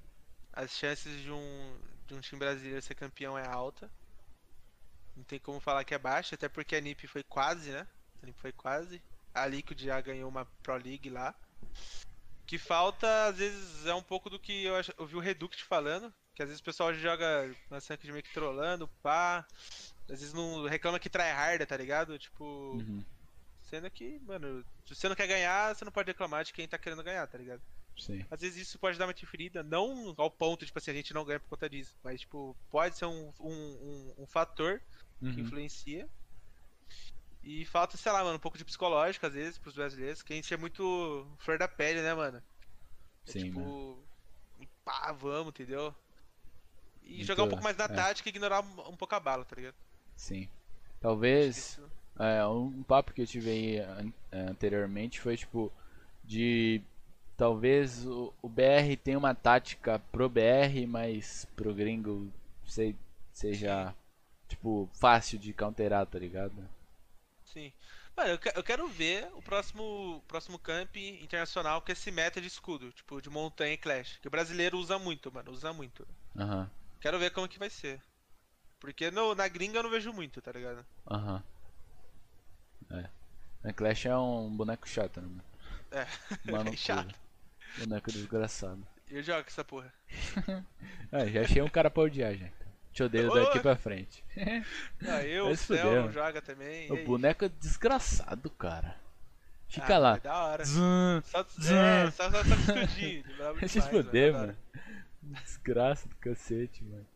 [0.54, 3.90] as chances de um, de um time brasileiro ser campeão é alta.
[5.16, 7.88] Não tem como falar que é baixa, até porque a NiP foi quase, né?
[8.22, 9.02] A NiP foi quase.
[9.34, 11.36] A Liquid já ganhou uma Pro League lá.
[12.46, 15.64] Que falta, às vezes, é um pouco do que eu, ach- eu vi o Reduct
[15.64, 16.14] falando.
[16.36, 19.46] Que às vezes o pessoal joga na Sanked meio que trolando, pá.
[20.10, 22.18] Às vezes não reclama que tryharda, tá ligado?
[22.20, 22.44] Tipo,
[22.76, 23.06] Uhum,
[23.62, 26.78] sendo que, mano, se você não quer ganhar, você não pode reclamar de quem tá
[26.78, 27.62] querendo ganhar, tá ligado?
[27.98, 28.26] sim.
[28.30, 31.24] Às vezes isso pode dar uma interferida, não ao ponto, tipo assim, a gente não
[31.26, 31.96] ganha por conta disso.
[32.04, 34.82] Mas, tipo, pode ser um, um, um, um fator
[35.22, 35.40] que Uhum.
[35.46, 36.10] influencia.
[37.44, 40.36] E falta, sei lá, mano, um pouco de psicológico, às vezes, pros brasileiros, que a
[40.36, 42.38] gente é muito flor da pele, né, mano?
[42.38, 44.04] É, Sim, tipo, mano.
[44.86, 45.94] pá, vamos, entendeu?
[47.04, 47.88] E Muito- jogar um pouco mais na é.
[47.88, 49.76] tática e ignorar um pouco a bala, tá ligado?
[50.16, 50.48] Sim.
[51.00, 51.58] Talvez.
[51.58, 55.72] Isso- É, um, papo que eu tive aí é, anteriormente foi tipo
[56.24, 56.82] de
[57.38, 62.32] talvez o, o BR tenha uma tática pro BR, mas pro gringo
[62.68, 62.96] sei,
[63.34, 63.96] seja
[64.52, 66.56] tipo fácil de counterar, tá ligado?
[67.46, 67.72] Sim.
[68.16, 72.92] Mano, eu, que- quero ver o próximo, próximo camp internacional com esse meta de escudo,
[72.92, 74.18] tipo, de montanha e clash.
[74.22, 76.08] Que o brasileiro usa muito, mano, usa muito.
[76.38, 76.70] Aham,
[77.02, 78.02] Quero ver como que vai ser.
[78.80, 80.86] Porque no, na gringa eu não vejo muito, tá ligado?
[81.06, 81.44] aham.
[82.92, 83.10] É.
[83.64, 85.44] Na Clash é um boneco chato, né, mano?
[85.92, 86.06] É,
[86.44, 87.16] Mano, é chato.
[87.78, 88.86] Boneco desgraçado.
[89.10, 89.94] Eu jogo essa porra.
[91.12, 92.48] Ah, já achei um cara pra odiar, já.
[92.94, 94.24] Te odeio daqui pra frente.
[95.08, 96.92] Ah, eu, o Céu não joga também.
[96.92, 97.06] O aí?
[97.06, 98.96] boneco é desgraçado, cara.
[99.68, 100.16] Fica Ah, lá.
[100.18, 100.66] é da hora.
[100.66, 101.76] Zan, Só, Zan.
[101.78, 102.44] é, só, só, só
[103.68, 104.48] se fuder, da hora.
[104.48, 104.58] mano.
[105.22, 107.08] Desgraça do cacete, mano.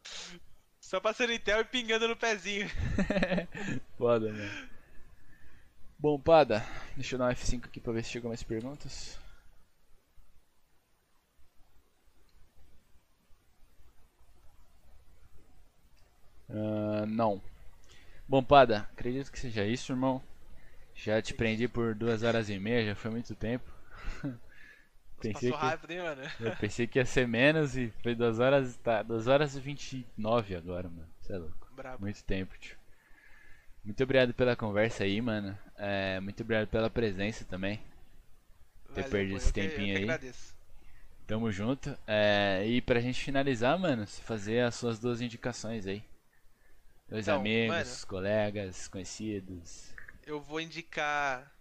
[0.79, 2.69] Só passando em tel e pingando no pezinho.
[3.97, 4.51] Foda, mano.
[5.99, 6.63] Bom, Pada,
[6.95, 9.19] deixa eu dar um F5 aqui pra ver se chegam mais perguntas.
[16.49, 17.41] Ah, não.
[18.27, 20.21] Bom, Pada, acredito que seja isso, irmão.
[20.95, 23.69] Já te prendi por duas horas e meia, já foi muito tempo.
[25.21, 26.21] Pensei Passou que, rápido, hein, mano?
[26.39, 30.55] eu pensei que ia ser menos e foi duas horas, tá, duas horas e 29
[30.55, 31.07] agora, mano.
[31.21, 31.67] Você é louco.
[31.75, 32.01] Brabo.
[32.01, 32.77] Muito tempo, tio.
[33.83, 35.57] Muito obrigado pela conversa aí, mano.
[35.77, 37.79] É, muito obrigado pela presença também.
[38.93, 40.03] ter Valeu, perdido pô, esse eu que- eu tempinho que aí.
[40.03, 40.55] agradeço.
[41.27, 41.97] Tamo junto.
[42.07, 46.03] É, e pra gente finalizar, mano, fazer as suas duas indicações aí.
[47.07, 48.07] Dois Então, amigos, mano.
[48.07, 49.93] colegas, conhecidos.
[50.25, 51.51] Eu vou indicar.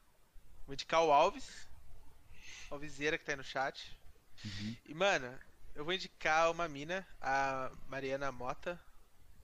[0.66, 1.68] Vou indicar o Alves.
[2.70, 3.96] Alviseira que tá aí no chat.
[4.44, 4.76] Uhum.
[4.86, 5.38] E, mano,
[5.74, 8.80] eu vou indicar uma mina, a Mariana Mota.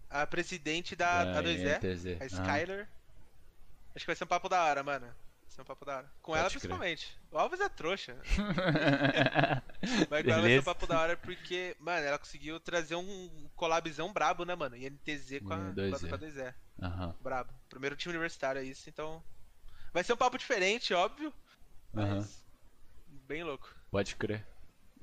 [0.09, 2.07] A presidente da, da 2E, INTZ.
[2.21, 2.27] a Aham.
[2.27, 2.89] Skyler.
[3.95, 5.15] Acho que vai ser um papo da hora, mano.
[5.51, 6.13] Vai ser um papo da hora.
[6.23, 6.61] Com Pode ela crer.
[6.61, 7.19] principalmente.
[7.33, 8.17] O Alves é trouxa.
[10.09, 13.49] Mas com ela vai ser um papo da hora porque, mano, ela conseguiu trazer um
[13.57, 14.77] collabzão brabo, né, mano?
[14.77, 16.09] INTZ com a, com a, 2E.
[16.09, 16.55] com a 2E.
[16.81, 17.17] Aham.
[17.21, 17.53] Brabo.
[17.69, 19.21] Primeiro time universitário é isso, então.
[19.93, 21.33] Vai ser um papo diferente, óbvio.
[21.93, 22.09] Mas.
[22.09, 22.29] Aham.
[23.27, 23.75] Bem louco.
[23.91, 24.47] Pode crer.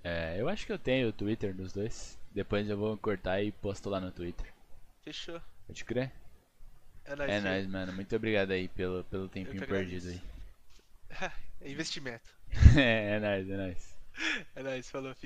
[0.02, 2.18] É, eu acho que eu tenho o Twitter dos dois.
[2.32, 4.54] Depois eu vou cortar e posto lá no Twitter.
[5.02, 5.42] Fechou.
[5.66, 6.10] Pode crer?
[7.04, 7.32] É nóis.
[7.32, 7.92] É nóis, mano.
[7.92, 10.37] Muito obrigado aí pelo, pelo tempinho perdido aí.
[11.60, 12.30] É investimento.
[12.78, 13.98] é, é nóis, é nóis.
[14.56, 15.26] É nóis, falou, filho.